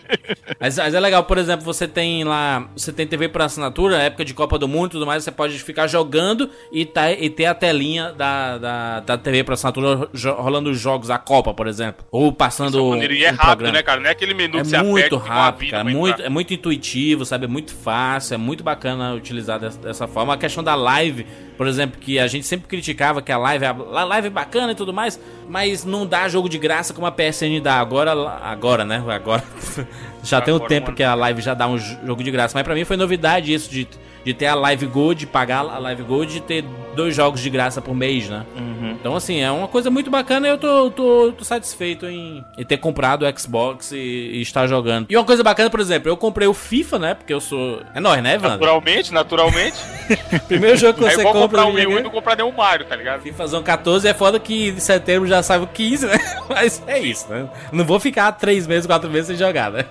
mas, 0.58 0.76
mas, 0.76 0.94
é 0.94 1.00
legal, 1.00 1.24
por 1.24 1.38
exemplo, 1.38 1.64
você 1.64 1.86
tem 1.86 2.24
lá. 2.24 2.68
Você 2.76 2.92
tem 2.92 3.06
TV 3.06 3.28
por 3.28 3.42
assinatura, 3.42 3.98
época 3.98 4.24
de 4.24 4.34
Copa 4.34 4.58
do 4.58 4.68
Mundo 4.68 4.88
e 4.88 4.92
tudo 4.92 5.06
mais, 5.06 5.24
você 5.24 5.30
pode 5.30 5.58
ficar 5.58 5.86
jogando 5.86 6.50
e, 6.72 6.84
tá, 6.84 7.10
e 7.10 7.28
ter 7.28 7.46
a 7.46 7.54
telinha 7.54 8.12
da, 8.12 8.58
da, 8.58 9.00
da 9.00 9.18
TV 9.18 9.44
por 9.44 9.54
assinatura 9.54 10.08
rolando 10.36 10.70
os 10.70 10.78
jogos, 10.78 11.10
a 11.10 11.18
Copa, 11.18 11.52
por 11.52 11.66
exemplo. 11.66 12.04
Ou 12.10 12.32
passando. 12.32 12.94
Isso 12.96 13.12
é 13.12 13.12
e 13.12 13.24
é 13.24 13.30
rápido, 13.30 13.46
programa. 13.46 13.72
né, 13.72 13.82
cara? 13.82 14.00
Não 14.00 14.08
é 14.08 14.12
aquele 14.12 14.34
menu 14.34 14.58
é 14.58 14.62
que 14.62 14.68
você 14.68 14.82
muito 14.82 15.16
rápido, 15.16 15.70
cara, 15.70 15.84
muito, 15.84 16.22
É 16.22 16.28
muito 16.28 16.54
intuitivo, 16.54 17.24
sabe? 17.24 17.44
É 17.44 17.48
muito 17.48 17.74
fácil, 17.74 18.34
é 18.34 18.38
muito 18.38 18.62
bacana 18.62 19.14
utilizar 19.14 19.58
dessa, 19.58 19.78
dessa 19.78 20.06
forma. 20.06 20.34
A 20.34 20.36
questão 20.36 20.62
da 20.62 20.74
live 20.74 21.26
por 21.60 21.66
exemplo, 21.66 22.00
que 22.00 22.18
a 22.18 22.26
gente 22.26 22.46
sempre 22.46 22.66
criticava 22.66 23.20
que 23.20 23.30
a 23.30 23.36
live, 23.36 23.66
a 23.66 24.04
live 24.04 24.28
é 24.28 24.30
bacana 24.30 24.72
e 24.72 24.74
tudo 24.74 24.94
mais, 24.94 25.20
mas 25.46 25.84
não 25.84 26.06
dá 26.06 26.26
jogo 26.26 26.48
de 26.48 26.56
graça 26.56 26.94
como 26.94 27.06
a 27.06 27.12
PSN 27.12 27.60
dá. 27.62 27.74
Agora, 27.74 28.12
agora, 28.42 28.82
né? 28.82 29.04
Agora 29.06 29.44
já 30.24 30.40
tem 30.40 30.54
um 30.54 30.58
tempo 30.58 30.94
que 30.94 31.02
a 31.02 31.14
live 31.14 31.42
já 31.42 31.52
dá 31.52 31.68
um 31.68 31.76
jogo 31.76 32.24
de 32.24 32.30
graça. 32.30 32.56
Mas 32.56 32.62
para 32.62 32.74
mim 32.74 32.86
foi 32.86 32.96
novidade 32.96 33.52
isso 33.52 33.70
de 33.70 33.86
de 34.24 34.34
ter 34.34 34.46
a 34.46 34.54
Live 34.54 34.86
Gold, 34.86 35.26
pagar 35.26 35.60
a 35.60 35.78
Live 35.78 36.02
Gold 36.02 36.36
e 36.36 36.40
ter 36.40 36.64
dois 36.94 37.14
jogos 37.14 37.40
de 37.40 37.48
graça 37.48 37.80
por 37.80 37.94
mês, 37.94 38.28
né? 38.28 38.44
Uhum. 38.56 38.90
Então, 38.92 39.16
assim, 39.16 39.40
é 39.40 39.50
uma 39.50 39.68
coisa 39.68 39.90
muito 39.90 40.10
bacana 40.10 40.46
e 40.46 40.50
eu 40.50 40.58
tô, 40.58 40.90
tô, 40.90 41.32
tô 41.32 41.44
satisfeito 41.44 42.06
em, 42.06 42.44
em, 42.58 42.64
ter 42.64 42.76
comprado 42.76 43.24
o 43.24 43.38
Xbox 43.38 43.92
e, 43.92 43.96
e, 43.96 44.42
estar 44.42 44.66
jogando. 44.66 45.06
E 45.08 45.16
uma 45.16 45.24
coisa 45.24 45.42
bacana, 45.42 45.70
por 45.70 45.80
exemplo, 45.80 46.10
eu 46.10 46.16
comprei 46.16 46.46
o 46.46 46.54
FIFA, 46.54 46.98
né? 46.98 47.14
Porque 47.14 47.32
eu 47.32 47.40
sou. 47.40 47.80
É 47.94 48.00
nóis, 48.00 48.22
né, 48.22 48.34
Evandro? 48.34 48.58
Naturalmente, 48.58 49.12
naturalmente. 49.12 49.76
Primeiro 50.48 50.76
jogo 50.76 50.98
que 50.98 51.04
você 51.04 51.22
compra. 51.22 51.40
comprar 51.40 51.66
o 51.66 51.72
Wii 51.72 51.86
U 51.86 51.98
e 51.98 52.02
não 52.02 52.10
comprar 52.10 52.36
nenhum 52.36 52.52
Mario, 52.52 52.84
tá 52.84 52.96
ligado? 52.96 53.22
FIFA 53.22 53.62
14 53.62 54.08
é 54.08 54.14
foda 54.14 54.38
que 54.38 54.68
em 54.68 54.80
setembro 54.80 55.28
já 55.28 55.42
sai 55.42 55.60
o 55.60 55.66
15, 55.66 56.06
né? 56.06 56.18
Mas 56.48 56.82
é 56.86 56.98
isso, 56.98 57.28
né? 57.28 57.48
Não 57.72 57.84
vou 57.84 58.00
ficar 58.00 58.32
três 58.32 58.66
meses, 58.66 58.86
quatro 58.86 59.08
meses 59.08 59.28
sem 59.28 59.36
jogar, 59.36 59.70
né? 59.70 59.84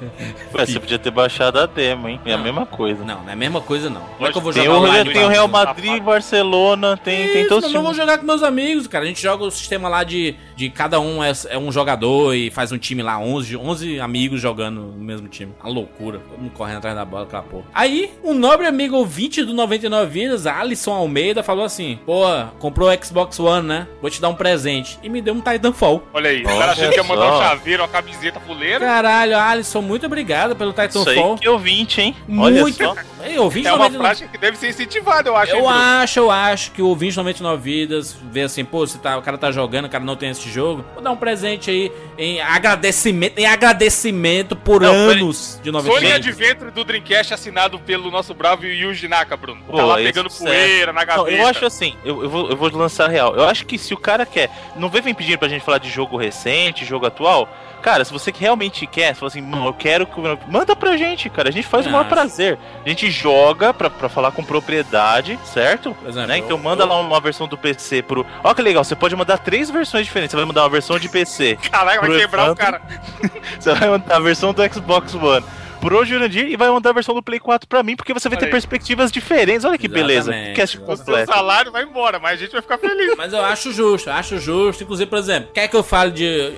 Ué, 0.53 0.65
você 0.65 0.79
podia 0.79 0.99
ter 0.99 1.11
baixado 1.11 1.59
a 1.59 1.65
demo, 1.65 2.09
hein? 2.09 2.19
É 2.25 2.33
a 2.33 2.37
mesma 2.37 2.65
coisa. 2.65 3.03
Não, 3.03 3.21
não 3.23 3.29
é 3.29 3.33
a 3.33 3.35
mesma 3.35 3.61
coisa, 3.61 3.89
não. 3.89 4.03
Como 4.19 4.27
é 4.27 4.31
que 4.33 4.37
eu 4.37 4.41
vou 4.41 4.51
jogar 4.51 4.93
tem 4.93 5.11
o, 5.11 5.13
tem 5.13 5.23
o 5.23 5.27
Real 5.29 5.47
Madrid, 5.47 6.03
Barcelona, 6.03 6.97
tem, 6.97 7.23
Isso, 7.23 7.33
tem 7.33 7.47
todos 7.47 7.69
os. 7.69 7.73
Eu 7.73 7.81
vou 7.81 7.93
jogar 7.93 8.17
com 8.17 8.25
meus 8.25 8.43
amigos, 8.43 8.85
cara. 8.85 9.05
A 9.05 9.07
gente 9.07 9.21
joga 9.21 9.45
o 9.45 9.49
sistema 9.49 9.87
lá 9.87 10.03
de, 10.03 10.35
de 10.57 10.69
cada 10.69 10.99
um 10.99 11.23
é, 11.23 11.31
é 11.47 11.57
um 11.57 11.71
jogador 11.71 12.35
e 12.35 12.51
faz 12.51 12.73
um 12.73 12.77
time 12.77 13.01
lá, 13.01 13.17
11, 13.17 13.55
11 13.55 13.99
amigos 14.01 14.41
jogando 14.41 14.81
no 14.81 15.03
mesmo 15.03 15.29
time. 15.29 15.53
Uma 15.63 15.71
loucura. 15.71 16.19
Todo 16.19 16.37
mundo 16.37 16.51
correndo 16.51 16.79
atrás 16.79 16.97
da 16.97 17.05
bola, 17.05 17.23
aquela 17.23 17.43
porra. 17.43 17.63
Aí, 17.73 18.11
um 18.21 18.33
nobre 18.33 18.67
amigo 18.67 18.97
ouvinte 18.97 19.41
do 19.41 19.53
99 19.53 20.11
Vidas, 20.11 20.45
Alisson 20.45 20.91
Almeida, 20.91 21.41
falou 21.41 21.63
assim: 21.63 21.97
Pô, 22.05 22.23
comprou 22.59 22.89
o 22.89 23.05
Xbox 23.05 23.39
One, 23.39 23.67
né? 23.67 23.87
Vou 24.01 24.09
te 24.09 24.19
dar 24.19 24.27
um 24.27 24.35
presente. 24.35 24.99
E 25.01 25.07
me 25.07 25.21
deu 25.21 25.33
um 25.33 25.39
Titanfall. 25.39 26.03
Olha 26.13 26.29
aí, 26.29 26.41
o 26.41 26.45
cara 26.45 26.73
achou 26.73 26.89
que 26.89 26.97
ia 26.97 27.03
mandar 27.03 27.35
um 27.35 27.41
chaveiro, 27.41 27.83
uma 27.83 27.89
camiseta 27.89 28.39
fuleira. 28.41 28.79
Caralho, 28.85 29.37
Alisson, 29.37 29.81
muito 29.81 30.05
obrigado 30.05 30.57
pelo 30.57 30.71
Titanfall. 30.73 31.03
Isso 31.03 31.21
aí 31.21 31.39
que 31.39 31.47
ouvinte, 31.47 32.01
hein? 32.01 32.15
Olha 32.37 32.61
muito. 32.61 32.83
Só. 32.83 32.95
Ei, 33.23 33.39
ouvinte 33.39 33.67
é 33.67 33.73
uma 33.73 33.89
99... 33.89 34.08
prática 34.09 34.29
que 34.29 34.37
deve 34.37 34.57
ser 34.57 34.69
incentivada, 34.69 35.29
eu 35.29 35.35
acho. 35.35 35.51
Eu 35.51 35.67
acho, 35.67 36.19
eu 36.19 36.31
acho 36.31 36.71
que 36.71 36.81
o 36.81 36.87
ouvinte 36.87 37.17
99 37.17 37.61
Vidas 37.61 38.17
vê 38.31 38.41
assim, 38.41 38.65
pô, 38.65 38.85
você 38.85 38.97
tá, 38.97 39.17
o 39.17 39.21
cara 39.21 39.37
tá 39.37 39.51
jogando, 39.51 39.85
o 39.85 39.89
cara 39.89 40.03
não 40.03 40.15
tem 40.15 40.29
esse 40.29 40.49
jogo. 40.49 40.83
Vou 40.93 41.03
dar 41.03 41.11
um 41.11 41.17
presente 41.17 41.69
aí 41.69 41.91
em 42.17 42.41
agradecimento, 42.41 43.37
em 43.37 43.45
agradecimento 43.45 44.55
por 44.55 44.81
não, 44.81 44.93
anos 44.93 45.59
de 45.61 45.71
99. 45.71 46.07
Sony 46.07 46.11
Adventure 46.11 46.71
do 46.71 46.83
Dreamcast 46.83 47.33
assinado 47.33 47.79
pelo 47.79 48.09
nosso 48.09 48.33
bravo 48.33 48.65
Yuji 48.65 49.07
Naka, 49.07 49.37
Bruno. 49.37 49.61
Pô, 49.65 49.77
tá 49.77 49.85
lá 49.85 49.95
pegando 49.95 50.29
poeira 50.29 50.91
na 50.93 51.03
gaveta. 51.03 51.31
Não, 51.31 51.37
eu 51.37 51.47
acho 51.47 51.65
assim, 51.65 51.95
eu, 52.03 52.23
eu, 52.23 52.29
vou, 52.29 52.49
eu 52.49 52.55
vou 52.55 52.69
lançar 52.75 53.09
real. 53.09 53.35
Eu 53.35 53.45
acho 53.45 53.65
que 53.65 53.77
se 53.77 53.93
o 53.93 53.97
cara 53.97 54.25
quer, 54.25 54.49
não 54.75 54.89
vem 54.89 55.13
pedindo 55.13 55.37
pra 55.37 55.47
gente 55.47 55.63
falar 55.63 55.77
de 55.77 55.89
jogo 55.89 56.17
recente, 56.17 56.85
jogo 56.85 57.05
atual, 57.05 57.49
Cara, 57.81 58.03
se 58.03 58.11
você 58.11 58.33
realmente 58.37 58.85
quer, 58.85 59.13
se 59.13 59.19
fala 59.19 59.29
assim, 59.29 59.65
eu 59.65 59.73
quero 59.73 60.05
que. 60.05 60.19
Manda 60.47 60.75
pra 60.75 60.97
gente, 60.97 61.29
cara. 61.29 61.49
A 61.49 61.51
gente 61.51 61.67
faz 61.67 61.85
o 61.85 61.89
maior 61.89 62.05
prazer. 62.05 62.57
A 62.85 62.89
gente 62.89 63.09
joga 63.09 63.73
pra, 63.73 63.89
pra 63.99 64.09
falar 64.09 64.31
com 64.31 64.43
propriedade, 64.43 65.37
certo? 65.43 65.95
Exemplo, 66.05 66.27
né? 66.27 66.37
Então 66.37 66.57
manda 66.57 66.85
lá 66.85 66.99
uma 66.99 67.19
versão 67.19 67.47
do 67.47 67.57
PC 67.57 68.01
pro. 68.01 68.25
Ó, 68.43 68.53
que 68.53 68.61
legal, 68.61 68.83
você 68.83 68.95
pode 68.95 69.15
mandar 69.15 69.37
três 69.37 69.69
versões 69.69 70.05
diferentes. 70.05 70.31
Você 70.31 70.37
vai 70.37 70.45
mandar 70.45 70.63
uma 70.63 70.69
versão 70.69 70.97
de 70.97 71.09
PC. 71.09 71.57
Caralho, 71.69 72.01
vai 72.01 72.17
quebrar 72.17 72.51
o 72.51 72.55
cara. 72.55 72.81
você 73.59 73.73
vai 73.73 73.89
mandar 73.89 74.15
a 74.15 74.19
versão 74.19 74.53
do 74.53 74.73
Xbox 74.73 75.13
One 75.13 75.45
pro 75.79 76.05
Jurandir 76.05 76.47
e 76.47 76.55
vai 76.55 76.69
mandar 76.69 76.91
a 76.91 76.93
versão 76.93 77.15
do 77.15 77.23
Play 77.23 77.39
4 77.39 77.67
pra 77.67 77.83
mim, 77.83 77.95
porque 77.95 78.13
você 78.13 78.29
vai 78.29 78.37
ter 78.37 78.49
perspectivas 78.49 79.11
diferentes. 79.11 79.65
Olha 79.65 79.77
que 79.77 79.87
beleza. 79.87 80.31
Cast 80.55 80.77
completo. 80.79 81.11
O 81.11 81.15
seu 81.15 81.25
salário 81.25 81.71
vai 81.71 81.83
embora, 81.83 82.19
mas 82.19 82.33
a 82.33 82.43
gente 82.43 82.51
vai 82.51 82.61
ficar 82.61 82.77
feliz. 82.77 83.15
Mas 83.17 83.33
eu 83.33 83.43
acho 83.43 83.71
justo, 83.71 84.09
acho 84.09 84.39
justo. 84.39 84.83
Inclusive, 84.83 85.09
por 85.09 85.19
exemplo, 85.19 85.51
quer 85.53 85.67
que 85.67 85.75
eu 85.75 85.83
fale 85.83 86.11
de 86.11 86.53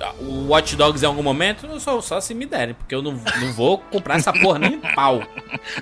Watch 0.46 0.76
Dogs 0.76 1.02
em 1.02 1.06
algum 1.06 1.22
momento? 1.22 1.66
Eu 1.66 1.80
só, 1.80 2.00
só 2.00 2.20
se 2.20 2.34
me 2.34 2.46
derem, 2.46 2.74
porque 2.74 2.94
eu 2.94 3.02
não, 3.02 3.12
não 3.12 3.52
vou 3.52 3.78
comprar 3.78 4.16
essa 4.16 4.32
porra 4.32 4.58
nem 4.58 4.78
pau. 4.78 5.22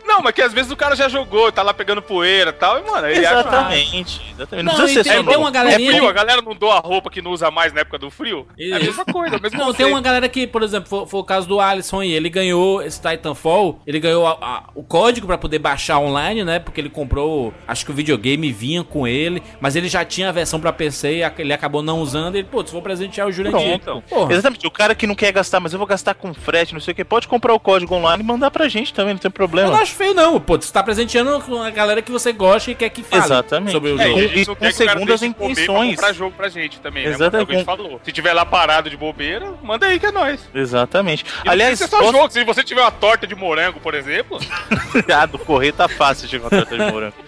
Não, 0.04 0.20
mas 0.23 0.35
que 0.35 0.42
às 0.42 0.52
vezes 0.52 0.70
o 0.70 0.76
cara 0.76 0.94
já 0.94 1.09
jogou, 1.09 1.50
tá 1.52 1.62
lá 1.62 1.73
pegando 1.73 2.02
poeira 2.02 2.50
e 2.50 2.54
tal, 2.54 2.78
e 2.78 2.82
mano, 2.82 3.06
ele 3.06 3.20
Exatamente. 3.20 4.20
Acha... 4.20 4.32
exatamente. 4.35 4.66
Não, 4.66 4.73
não 4.73 4.80
precisa 4.80 5.04
ser 5.04 5.11
tem, 5.11 5.25
tem 5.25 5.37
uma 5.37 5.50
galerinha... 5.50 5.90
É 5.90 5.92
frio, 5.92 6.09
a 6.09 6.12
galera 6.12 6.42
não 6.42 6.54
doa 6.54 6.78
roupa 6.78 7.11
que 7.11 7.23
não 7.23 7.30
usa 7.30 7.50
mais 7.50 7.73
na 7.73 7.80
época 7.80 7.99
do 7.99 8.11
frio. 8.11 8.47
É 8.59 8.73
a 8.73 8.78
mesma 8.78 9.04
coisa, 9.04 9.37
a 9.37 9.38
mesma 9.38 9.59
Não, 9.59 9.73
tem 9.73 9.87
uma 9.87 10.00
galera 10.00 10.28
que, 10.28 10.47
por 10.47 10.62
exemplo, 10.62 10.88
foi, 10.88 11.06
foi 11.06 11.20
o 11.20 11.25
caso 11.25 11.49
do 11.49 11.61
Alisson 11.61 12.02
e 12.02 12.12
ele 12.12 12.28
ganhou 12.28 12.82
esse 12.82 13.00
Titanfall, 13.31 13.81
ele 13.87 14.01
ganhou 14.01 14.27
a, 14.27 14.33
a, 14.41 14.63
o 14.75 14.83
código 14.83 15.27
para 15.27 15.39
poder 15.39 15.59
baixar 15.59 15.99
online, 15.99 16.45
né? 16.45 16.59
Porque 16.59 16.81
ele 16.81 16.91
comprou, 16.91 17.53
acho 17.67 17.85
que 17.85 17.91
o 17.91 17.95
videogame 17.95 18.53
vinha 18.53 18.85
com 18.85 19.07
ele, 19.07 19.43
mas 19.61 19.77
ele 19.77 19.89
já 19.89 20.05
tinha 20.05 20.29
a 20.29 20.33
versão 20.33 20.61
para 20.61 20.73
PC 20.73 21.19
e 21.19 21.33
ele 21.39 21.53
acabou 21.53 21.83
não 21.83 22.01
usando. 22.01 22.37
Ele, 22.37 22.45
pô, 22.45 22.65
se 22.65 22.73
vou 22.73 22.83
presentear 22.83 23.27
o 23.27 23.33
Jurandir. 23.33 23.75
Então. 23.75 24.03
Exatamente, 24.31 24.67
o 24.67 24.71
cara 24.71 24.95
que 24.95 25.07
não 25.07 25.15
quer 25.15 25.33
gastar, 25.33 25.61
mas 25.61 25.73
eu 25.73 25.79
vou 25.79 25.87
gastar 25.87 26.15
com 26.15 26.33
frete, 26.35 26.75
não 26.75 26.81
sei 26.81 26.93
o 26.93 26.95
que, 26.95 27.05
pode 27.05 27.29
comprar 27.29 27.55
o 27.55 27.61
código 27.61 27.95
online 27.95 28.23
e 28.23 28.27
mandar 28.27 28.51
pra 28.51 28.69
gente 28.69 28.93
também, 28.93 29.15
não 29.15 29.21
tem 29.21 29.31
problema. 29.31 29.69
Eu 29.69 29.73
não 29.73 29.81
acho 29.81 29.95
feio 29.95 30.15
não, 30.15 30.41
pô, 30.41 30.57
você 30.57 30.73
tá 30.73 30.83
presenteando 30.83 31.41
com 31.41 31.63
a 31.63 31.71
galera 31.71 32.03
que 32.03 32.11
você 32.11 32.33
gosta 32.33 32.71
e 32.71 32.75
quer 32.75 32.91
que 32.91 33.03
fale 33.03 33.25
Exatamente. 33.25 33.73
sobre 33.73 33.93
o 33.93 34.01
é, 34.01 34.09
jogo. 34.09 34.21
E, 34.21 34.47
com 34.47 34.71
segundas 34.71 35.23
intenções. 35.23 35.97
Pra 35.97 36.13
jogo 36.13 36.35
pra 36.37 36.49
gente 36.49 36.81
também, 36.81 37.05
né? 37.05 37.11
Exatamente. 37.11 37.53
né? 37.53 37.65
falou. 37.65 38.01
Se 38.05 38.13
tiver 38.13 38.33
lá 38.33 38.45
parado 38.45 38.91
de 38.91 38.97
bobeira, 38.97 39.55
manda 39.63 39.87
aí 39.87 39.99
que 39.99 40.07
é 40.07 40.13
nóis. 40.13 40.49
Exatamente. 40.55 41.25
E 41.45 41.49
Aliás, 41.49 41.81
não 41.81 41.89
só 41.89 41.99
posso... 41.99 42.13
jogo, 42.13 42.31
se 42.31 42.45
você 42.45 42.63
tiver 42.63 42.81
uma 42.81 42.91
torta 42.91 43.20
de 43.27 43.35
morango, 43.35 43.81
por 43.81 43.95
exemplo, 43.95 44.39
ah, 45.15 45.27
do 45.27 45.39
correio 45.39 45.73
tá 45.73 45.89
fácil 45.89 46.29
de 46.29 46.37
encontrar 46.37 46.65
de 46.65 46.77
morango. 46.77 47.15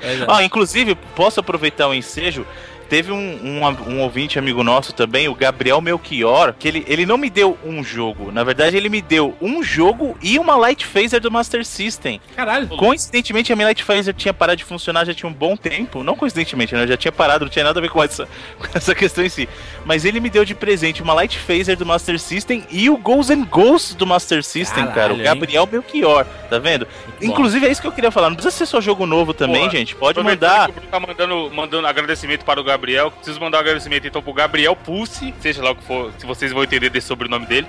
É. 0.00 0.24
ah, 0.28 0.44
inclusive, 0.44 0.94
posso 1.16 1.40
aproveitar 1.40 1.88
o 1.88 1.94
ensejo 1.94 2.46
Teve 2.88 3.10
um, 3.10 3.16
um, 3.16 3.90
um, 3.90 4.00
ouvinte 4.00 4.38
amigo 4.38 4.62
nosso 4.62 4.92
também, 4.92 5.28
o 5.28 5.34
Gabriel 5.34 5.80
Melchior, 5.80 6.54
que 6.56 6.68
ele, 6.68 6.84
ele 6.86 7.04
não 7.04 7.18
me 7.18 7.28
deu 7.28 7.58
um 7.64 7.82
jogo. 7.82 8.30
Na 8.30 8.44
verdade, 8.44 8.76
ele 8.76 8.88
me 8.88 9.02
deu 9.02 9.36
um 9.40 9.62
jogo 9.62 10.16
e 10.22 10.38
uma 10.38 10.56
Light 10.56 10.86
Phaser 10.86 11.20
do 11.20 11.30
Master 11.30 11.64
System. 11.64 12.20
Caralho. 12.36 12.68
Coincidentemente, 12.68 13.52
a 13.52 13.56
minha 13.56 13.66
Light 13.66 13.82
Phaser 13.82 14.14
tinha 14.14 14.32
parado 14.32 14.58
de 14.58 14.64
funcionar 14.64 15.04
já 15.04 15.12
tinha 15.12 15.28
um 15.28 15.32
bom 15.32 15.56
tempo. 15.56 16.04
Não 16.04 16.14
coincidentemente, 16.14 16.74
né? 16.74 16.84
Eu 16.84 16.88
já 16.88 16.96
tinha 16.96 17.10
parado, 17.10 17.44
não 17.44 17.50
tinha 17.50 17.64
nada 17.64 17.80
a 17.80 17.82
ver 17.82 17.90
com 17.90 18.02
essa, 18.02 18.28
com 18.58 18.66
essa 18.72 18.94
questão 18.94 19.24
em 19.24 19.28
si. 19.28 19.48
Mas 19.84 20.04
ele 20.04 20.20
me 20.20 20.30
deu 20.30 20.44
de 20.44 20.54
presente 20.54 21.02
uma 21.02 21.12
Light 21.12 21.36
Phaser 21.38 21.76
do 21.76 21.84
Master 21.84 22.18
System 22.20 22.64
e 22.70 22.88
o 22.88 22.96
Ghosts 22.96 23.36
and 23.36 23.44
Ghosts 23.44 23.94
do 23.94 24.06
Master 24.06 24.44
System, 24.44 24.86
Caralho, 24.86 24.94
cara. 24.94 25.14
O 25.14 25.18
Gabriel 25.18 25.64
hein? 25.64 25.68
Melchior, 25.72 26.24
tá 26.48 26.58
vendo? 26.60 26.86
Inclusive, 27.20 27.66
é 27.66 27.70
isso 27.70 27.80
que 27.80 27.86
eu 27.88 27.92
queria 27.92 28.12
falar. 28.12 28.28
Não 28.28 28.36
precisa 28.36 28.56
ser 28.56 28.66
só 28.66 28.80
jogo 28.80 29.06
novo 29.06 29.34
também, 29.34 29.68
gente. 29.70 29.96
Pode 29.96 30.22
mandar. 30.22 30.70
Tá 30.90 31.00
mandando, 31.00 31.50
mandando 31.52 31.86
agradecimento 31.86 32.44
para 32.44 32.60
o 32.60 32.64
Gabriel 32.64 32.75
Gabriel. 32.76 33.10
Preciso 33.10 33.40
mandar 33.40 33.58
um 33.58 33.60
agradecimento 33.60 34.06
então 34.06 34.22
pro 34.22 34.32
Gabriel 34.32 34.76
Pulse, 34.76 35.34
seja 35.40 35.62
lá 35.62 35.70
o 35.70 35.76
que 35.76 35.84
for, 35.84 36.12
se 36.18 36.26
vocês 36.26 36.52
vão 36.52 36.62
entender 36.62 36.90
desse 36.90 37.06
sobrenome 37.06 37.46
dele 37.46 37.66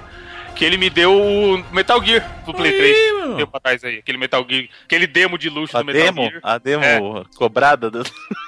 que 0.57 0.65
ele 0.65 0.75
me 0.75 0.89
deu 0.89 1.15
o 1.15 1.63
Metal 1.71 2.03
Gear 2.03 2.43
do 2.43 2.53
Play 2.53 2.71
Oi, 2.71 2.77
3. 2.77 3.37
Deu 3.37 3.47
pra 3.47 3.59
trás 3.59 3.83
aí. 3.83 3.99
Aquele 3.99 4.17
Metal 4.17 4.43
Gear, 4.49 4.67
aquele 4.85 5.05
demo 5.05 5.37
de 5.37 5.49
luxo 5.49 5.77
a 5.77 5.81
do 5.81 5.85
Metal 5.85 6.01
demo, 6.01 6.23
Gear. 6.23 6.39
A 6.41 6.57
demo 6.57 6.83
é. 6.83 7.23
cobrada. 7.35 7.91
Do... 7.91 8.03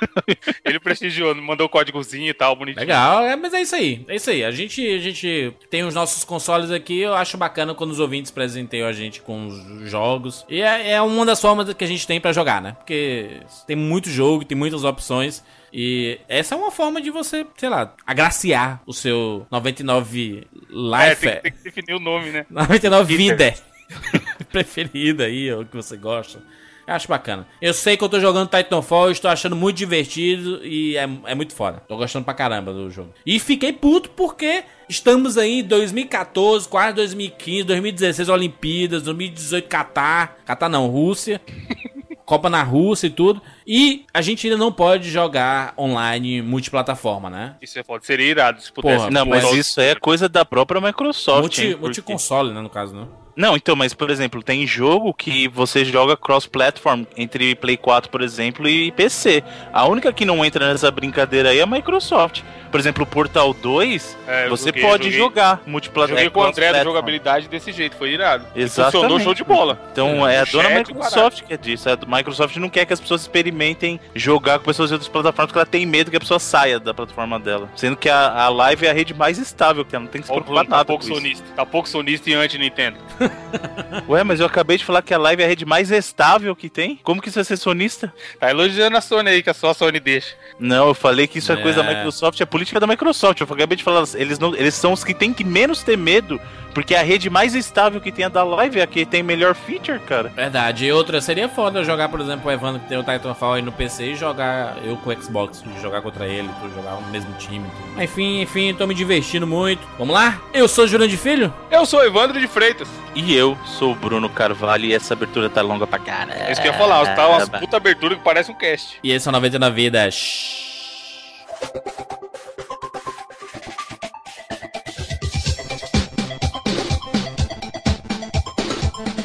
ele 0.65 0.79
prestigiou, 0.79 1.35
mandou 1.35 1.67
o 1.67 1.69
códigozinho 1.69 2.27
e 2.27 2.33
tal, 2.33 2.55
bonitinho. 2.55 2.81
Legal, 2.81 3.23
é, 3.23 3.35
mas 3.35 3.53
é 3.53 3.61
isso 3.61 3.75
aí. 3.75 4.03
É 4.07 4.15
isso 4.15 4.29
aí. 4.31 4.43
A 4.43 4.49
gente, 4.49 4.85
a 4.85 4.97
gente 4.97 5.53
tem 5.69 5.83
os 5.83 5.93
nossos 5.93 6.23
consoles 6.23 6.71
aqui. 6.71 6.99
Eu 6.99 7.13
acho 7.13 7.37
bacana 7.37 7.75
quando 7.75 7.91
os 7.91 7.99
ouvintes 7.99 8.31
presenteiam 8.31 8.87
a 8.87 8.93
gente 8.93 9.21
com 9.21 9.47
os 9.47 9.89
jogos. 9.89 10.43
E 10.49 10.61
é, 10.61 10.93
é 10.93 11.01
uma 11.01 11.25
das 11.25 11.39
formas 11.39 11.71
que 11.73 11.83
a 11.83 11.87
gente 11.87 12.07
tem 12.07 12.19
para 12.19 12.33
jogar, 12.33 12.59
né? 12.59 12.75
Porque 12.79 13.41
tem 13.67 13.75
muito 13.75 14.09
jogo, 14.09 14.43
tem 14.43 14.57
muitas 14.57 14.83
opções. 14.83 15.43
E 15.71 16.19
essa 16.27 16.55
é 16.55 16.57
uma 16.57 16.71
forma 16.71 17.01
de 17.01 17.09
você, 17.09 17.45
sei 17.57 17.69
lá, 17.69 17.93
agraciar 18.05 18.81
o 18.85 18.93
seu 18.93 19.45
99 19.51 20.47
Life. 20.69 21.27
É, 21.27 21.35
tem, 21.35 21.41
tem 21.41 21.51
que 21.51 21.63
definir 21.63 21.95
o 21.95 21.99
nome, 21.99 22.29
né? 22.29 22.45
99 22.49 23.15
Vida. 23.15 23.53
Preferida 24.51 25.25
aí, 25.25 25.51
o 25.53 25.65
que 25.65 25.75
você 25.75 25.97
gosta. 25.97 26.41
Acho 26.89 27.07
bacana. 27.07 27.47
Eu 27.61 27.71
sei 27.71 27.95
que 27.95 28.03
eu 28.03 28.09
tô 28.09 28.19
jogando 28.19 28.49
Titanfall, 28.49 29.11
estou 29.11 29.29
achando 29.29 29.55
muito 29.55 29.77
divertido 29.77 30.65
e 30.65 30.97
é, 30.97 31.07
é 31.25 31.35
muito 31.35 31.53
foda. 31.53 31.83
Tô 31.87 31.95
gostando 31.95 32.25
pra 32.25 32.33
caramba 32.33 32.73
do 32.73 32.89
jogo. 32.89 33.13
E 33.23 33.39
fiquei 33.39 33.71
puto 33.71 34.09
porque 34.09 34.63
estamos 34.87 35.37
aí 35.37 35.59
em 35.59 35.63
2014, 35.63 36.67
quase 36.67 36.95
2015, 36.95 37.63
2016 37.63 38.29
Olimpíadas, 38.29 39.03
2018 39.03 39.67
Catar. 39.67 40.37
Catar 40.43 40.67
não, 40.67 40.87
Rússia. 40.87 41.39
Copa 42.29 42.47
na 42.47 42.61
Rússia 42.61 43.07
e 43.07 43.09
tudo. 43.09 43.41
E 43.65 44.05
a 44.13 44.21
gente 44.21 44.45
ainda 44.45 44.55
não 44.55 44.71
pode 44.71 45.09
jogar 45.09 45.73
online 45.75 46.43
multiplataforma, 46.43 47.27
né? 47.27 47.55
Isso 47.59 47.79
é 47.79 47.83
foda. 47.83 48.05
Seria 48.05 48.27
irado 48.27 48.61
se 48.61 48.71
pudesse. 48.71 48.97
Porra, 48.97 49.09
não, 49.09 49.25
mas 49.25 49.51
isso 49.51 49.81
é 49.81 49.95
coisa 49.95 50.29
da 50.29 50.45
própria 50.45 50.79
Microsoft. 50.79 51.39
Multi, 51.39 51.65
hein, 51.65 51.77
multiconsole, 51.81 52.53
né, 52.53 52.61
no 52.61 52.69
caso, 52.69 52.95
né? 52.95 53.07
Não, 53.39 53.55
então, 53.55 53.73
mas 53.73 53.93
por 53.93 54.09
exemplo, 54.09 54.43
tem 54.43 54.67
jogo 54.67 55.13
que 55.13 55.47
você 55.47 55.85
joga 55.85 56.17
cross-platform 56.17 57.05
entre 57.15 57.55
Play 57.55 57.77
4, 57.77 58.11
por 58.11 58.21
exemplo, 58.21 58.67
e 58.67 58.91
PC. 58.91 59.41
A 59.71 59.87
única 59.87 60.11
que 60.11 60.25
não 60.25 60.43
entra 60.43 60.67
nessa 60.67 60.91
brincadeira 60.91 61.51
aí 61.51 61.59
é 61.59 61.61
a 61.61 61.65
Microsoft. 61.65 62.41
Por 62.69 62.81
exemplo, 62.81 63.03
o 63.03 63.07
Portal 63.07 63.53
2, 63.53 64.17
é, 64.27 64.49
você 64.49 64.67
joguei, 64.67 64.81
pode 64.83 65.03
joguei, 65.05 65.17
jogar 65.17 65.61
multiplataforma. 65.65 66.21
Joguei 66.21 66.29
com 66.29 66.39
o 66.41 66.43
André 66.43 66.73
da 66.73 66.83
jogabilidade 66.83 67.47
desse 67.47 67.71
jeito, 67.71 67.95
foi 67.95 68.11
irado. 68.11 68.45
Exatamente. 68.53 68.91
Funcionou 68.91 69.19
show 69.21 69.33
de 69.33 69.43
bola. 69.45 69.79
Então 69.91 70.27
é, 70.27 70.35
é 70.35 70.39
a 70.41 70.43
dona 70.43 70.69
Microsoft 70.69 71.43
que 71.43 71.53
é 71.53 71.57
disso. 71.57 71.89
A 71.89 71.97
Microsoft 72.05 72.57
não 72.57 72.69
quer 72.69 72.85
que 72.85 72.91
as 72.91 72.99
pessoas 72.99 73.21
experimentem 73.21 74.01
jogar 74.13 74.59
com 74.59 74.65
pessoas 74.65 74.89
de 74.89 74.95
outras 74.95 75.09
plataformas 75.09 75.47
porque 75.47 75.59
ela 75.59 75.65
tem 75.65 75.85
medo 75.85 76.11
que 76.11 76.17
a 76.17 76.19
pessoa 76.19 76.39
saia 76.39 76.77
da 76.77 76.93
plataforma 76.93 77.39
dela. 77.39 77.69
Sendo 77.73 77.95
que 77.95 78.09
a, 78.09 78.33
a 78.33 78.49
Live 78.49 78.85
é 78.85 78.89
a 78.89 78.93
rede 78.93 79.13
mais 79.13 79.37
estável 79.37 79.85
que 79.85 79.95
ela 79.95 80.03
não 80.03 80.11
tem 80.11 80.19
que 80.21 80.27
se 80.27 80.33
preocupar 80.33 80.65
tá 80.65 80.69
nada. 80.69 80.85
Pouco 80.85 81.05
sonista. 81.05 81.45
Tá 81.55 81.65
pouco 81.65 81.87
sonista 81.87 82.29
e 82.29 82.33
anti-Nintendo. 82.33 82.97
Ué, 84.07 84.23
mas 84.23 84.39
eu 84.39 84.45
acabei 84.45 84.77
de 84.77 84.85
falar 84.85 85.01
que 85.01 85.13
a 85.13 85.17
Live 85.17 85.41
é 85.41 85.45
a 85.45 85.47
rede 85.47 85.65
mais 85.65 85.91
estável 85.91 86.55
que 86.55 86.69
tem. 86.69 86.99
Como 87.03 87.21
que 87.21 87.29
isso 87.29 87.39
é 87.39 87.43
ser 87.43 87.57
sonista? 87.57 88.13
Tá 88.39 88.49
elogiando 88.49 88.97
a 88.97 89.01
Sony 89.01 89.29
aí, 89.29 89.43
que 89.43 89.49
é 89.49 89.53
só 89.53 89.69
a 89.69 89.73
Sony 89.73 89.99
deixa. 89.99 90.35
Não, 90.59 90.87
eu 90.87 90.93
falei 90.93 91.27
que 91.27 91.39
isso 91.39 91.51
é, 91.51 91.55
é 91.55 91.61
coisa 91.61 91.83
da 91.83 91.89
Microsoft, 91.89 92.39
é 92.41 92.45
política 92.45 92.79
da 92.79 92.87
Microsoft. 92.87 93.39
Eu 93.39 93.47
acabei 93.49 93.77
de 93.77 93.83
falar, 93.83 94.03
eles, 94.15 94.39
não, 94.39 94.55
eles 94.55 94.73
são 94.73 94.93
os 94.93 95.03
que 95.03 95.13
têm 95.13 95.33
que 95.33 95.43
menos 95.43 95.83
ter 95.83 95.97
medo 95.97 96.39
porque 96.73 96.95
a 96.95 97.01
rede 97.01 97.29
mais 97.29 97.55
estável 97.55 97.99
que 97.99 98.11
tem 98.11 98.25
a 98.25 98.29
da 98.29 98.43
Live 98.43 98.79
é 98.79 98.83
a 98.83 98.87
que 98.87 99.05
tem 99.05 99.23
melhor 99.23 99.55
feature, 99.55 99.99
cara. 99.99 100.29
Verdade. 100.29 100.85
E 100.85 100.91
outra, 100.91 101.19
seria 101.21 101.49
foda 101.49 101.83
jogar, 101.83 102.09
por 102.09 102.21
exemplo, 102.21 102.49
o 102.49 102.51
Evandro 102.51 102.79
que 102.81 102.87
tem 102.87 102.97
o 102.97 103.03
Titanfall 103.03 103.53
aí 103.53 103.61
no 103.61 103.71
PC 103.71 104.11
e 104.11 104.15
jogar 104.15 104.77
eu 104.83 104.95
com 104.97 105.09
o 105.09 105.21
Xbox, 105.21 105.63
jogar 105.81 106.01
contra 106.01 106.27
ele, 106.27 106.49
jogar 106.75 106.95
no 106.95 107.07
mesmo 107.09 107.33
time. 107.33 107.65
Tudo. 107.65 108.03
Enfim, 108.03 108.41
enfim, 108.41 108.73
tô 108.73 108.85
me 108.85 108.93
divertindo 108.93 109.47
muito. 109.47 109.81
Vamos 109.97 110.13
lá? 110.13 110.39
Eu 110.53 110.67
sou 110.67 110.85
o 110.85 110.87
Jurandir 110.87 111.17
Filho. 111.17 111.53
Eu 111.71 111.85
sou 111.85 111.99
o 111.99 112.03
Evandro 112.03 112.39
de 112.39 112.47
Freitas. 112.47 112.87
E 113.15 113.18
eu 113.27 113.57
sou 113.65 113.91
o 113.91 113.95
Bruno 113.95 114.29
Carvalho 114.29 114.85
e 114.85 114.93
essa 114.93 115.13
abertura 115.13 115.49
tá 115.49 115.61
longa 115.61 115.85
pra 115.87 115.99
cara. 115.99 116.33
É 116.33 116.51
isso 116.51 116.61
que 116.61 116.67
eu 116.67 116.71
ia 116.71 116.77
falar, 116.77 117.15
tá 117.15 117.27
uma 117.27 117.47
puta 117.47 117.77
abertura 117.77 118.15
que 118.15 118.23
parece 118.23 118.51
um 118.51 118.55
cast. 118.55 118.99
E 119.03 119.11
esse 119.11 119.27
é 119.27 119.29
o 119.29 119.33
99 119.33 119.75
Vidas. 119.75 120.65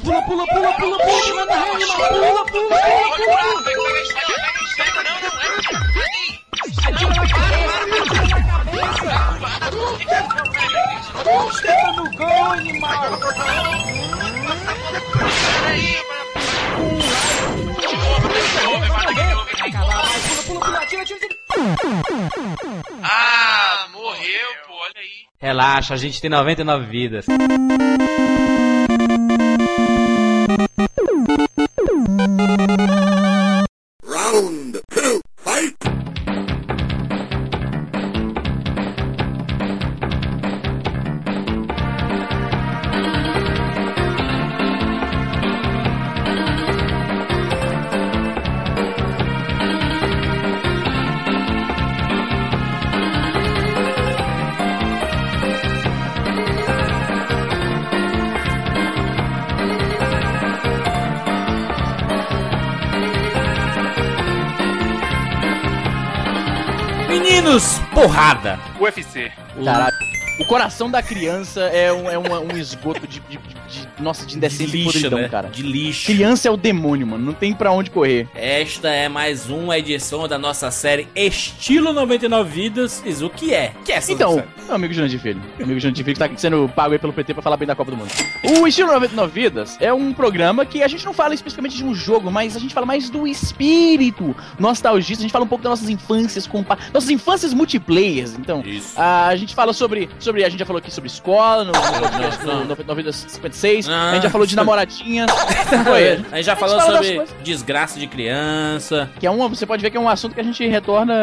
Pula, 0.03 0.23
pula, 0.23 0.47
pula, 0.47 0.73
pula, 0.77 0.99
pula, 0.99 1.35
manda 1.35 1.55
rede, 1.55 1.87
pula, 1.87 2.09
pula, 2.09 2.45
pula. 2.47 2.77
Atira 2.77 3.27
na 3.27 3.37
cabeça, 3.43 4.83
atira 4.83 5.03
na 5.03 5.21
cabeça. 5.21 6.24
Senta 11.53 11.93
no 11.93 12.11
gol, 12.17 12.53
animal. 12.53 13.19
Ah, 23.03 23.89
morreu, 23.93 24.51
pô, 24.67 24.73
olha 24.73 24.93
aí. 24.97 25.27
Relaxa, 25.39 25.93
a 25.93 25.97
gente 25.99 26.21
tem 26.21 26.31
99 26.31 26.87
vidas. 26.87 27.27
Round 32.27 32.74
Meninos, 67.45 67.79
porrada. 67.93 68.59
UFC. 68.81 69.31
Caralho. 69.63 69.95
O 70.41 70.47
coração 70.47 70.91
da 70.91 71.03
criança 71.03 71.61
é 71.61 71.93
um, 71.93 72.11
é 72.11 72.19
um, 72.19 72.53
um 72.53 72.57
esgoto 72.57 73.07
de, 73.07 73.21
de, 73.21 73.37
de, 73.37 73.89
Nossa, 74.01 74.25
de 74.25 74.37
indecência 74.37 74.67
de 74.67 74.73
lixo, 74.73 74.93
podridão, 74.93 75.19
né? 75.21 75.29
cara. 75.29 75.49
De 75.49 75.63
lixo. 75.63 76.07
Criança 76.07 76.49
é 76.49 76.51
o 76.51 76.57
demônio, 76.57 77.07
mano. 77.07 77.23
Não 77.23 77.35
tem 77.35 77.53
pra 77.53 77.71
onde 77.71 77.91
correr. 77.91 78.27
Esta 78.35 78.89
é 78.89 79.11
mais 79.11 79.51
uma 79.51 79.79
edição 79.79 80.27
da 80.27 80.39
nossa 80.39 80.71
série 80.71 81.07
Estilo 81.15 81.93
99 81.93 82.51
Vidas. 82.51 83.03
Diz 83.05 83.21
o 83.21 83.29
que 83.29 83.53
é? 83.53 83.73
que 83.85 83.93
é 83.93 83.97
essa 83.97 84.11
Então, 84.11 84.43
meu 84.67 84.75
amigo 84.75 84.95
Jurandir 84.95 85.21
Filho. 85.21 85.41
Meu 85.57 85.67
amigo 85.67 85.81
Jurandir 85.81 86.05
Filho 86.05 86.17
que 86.17 86.29
tá 86.29 86.37
sendo 86.37 86.71
pago 86.75 86.93
aí 86.93 86.99
pelo 86.99 87.13
PT 87.13 87.35
pra 87.35 87.43
falar 87.43 87.57
bem 87.57 87.67
da 87.67 87.75
Copa 87.75 87.91
do 87.91 87.97
Mundo. 87.97 88.11
O 88.61 88.67
Estilo 88.67 88.93
99 88.93 89.33
Vidas 89.33 89.77
é 89.81 89.93
um 89.93 90.13
programa 90.13 90.65
que 90.65 90.83
a 90.83 90.89
gente 90.89 91.05
não 91.05 91.13
fala 91.13 91.35
especificamente 91.35 91.77
de 91.77 91.85
um 91.85 91.95
jogo, 91.95 92.31
mas 92.31 92.57
a 92.57 92.59
gente 92.59 92.75
fala 92.75 92.87
mais 92.87 93.11
do 93.11 93.27
espírito 93.27 94.35
nostalgista. 94.59 95.23
A 95.23 95.25
gente 95.25 95.33
fala 95.33 95.45
um 95.45 95.49
pouco 95.49 95.63
das 95.63 95.71
nossas 95.71 95.89
infâncias, 95.89 96.49
nossas 96.93 97.11
infâncias 97.11 97.53
multiplayers. 97.53 98.35
Então, 98.35 98.63
Isso. 98.65 99.01
a 99.01 99.35
gente 99.37 99.55
fala 99.55 99.73
sobre 99.73 100.09
sobre. 100.19 100.45
A 100.45 100.49
gente 100.49 100.59
já 100.59 100.67
falou 100.67 100.79
aqui 100.79 100.91
sobre 100.91 101.09
escola, 101.09 101.65
no, 101.65 101.73
no, 101.73 102.67
no, 102.67 102.95
no, 102.95 103.03
no 103.03 103.13
56. 103.13 103.89
Ah. 103.89 104.11
A 104.11 104.15
gente 104.15 104.23
já 104.25 104.31
falou 104.31 104.47
de 104.47 104.57
namoradinha. 104.57 105.27
Foi. 105.85 106.25
A 106.33 106.37
gente 106.37 106.47
já 106.47 106.57
falou 106.57 106.81
sobre 106.81 107.23
desgraça 107.43 107.99
de 107.99 108.07
criança. 108.07 109.11
Que 109.19 109.27
é 109.27 109.31
um. 109.31 109.49
Você 109.49 109.67
pode 109.67 109.83
ver 109.83 109.91
que 109.91 109.97
é 109.97 110.01
um 110.01 110.09
assunto 110.09 110.35
que 110.35 110.41
a 110.41 110.45
gente 110.45 110.67
retorna. 110.67 111.15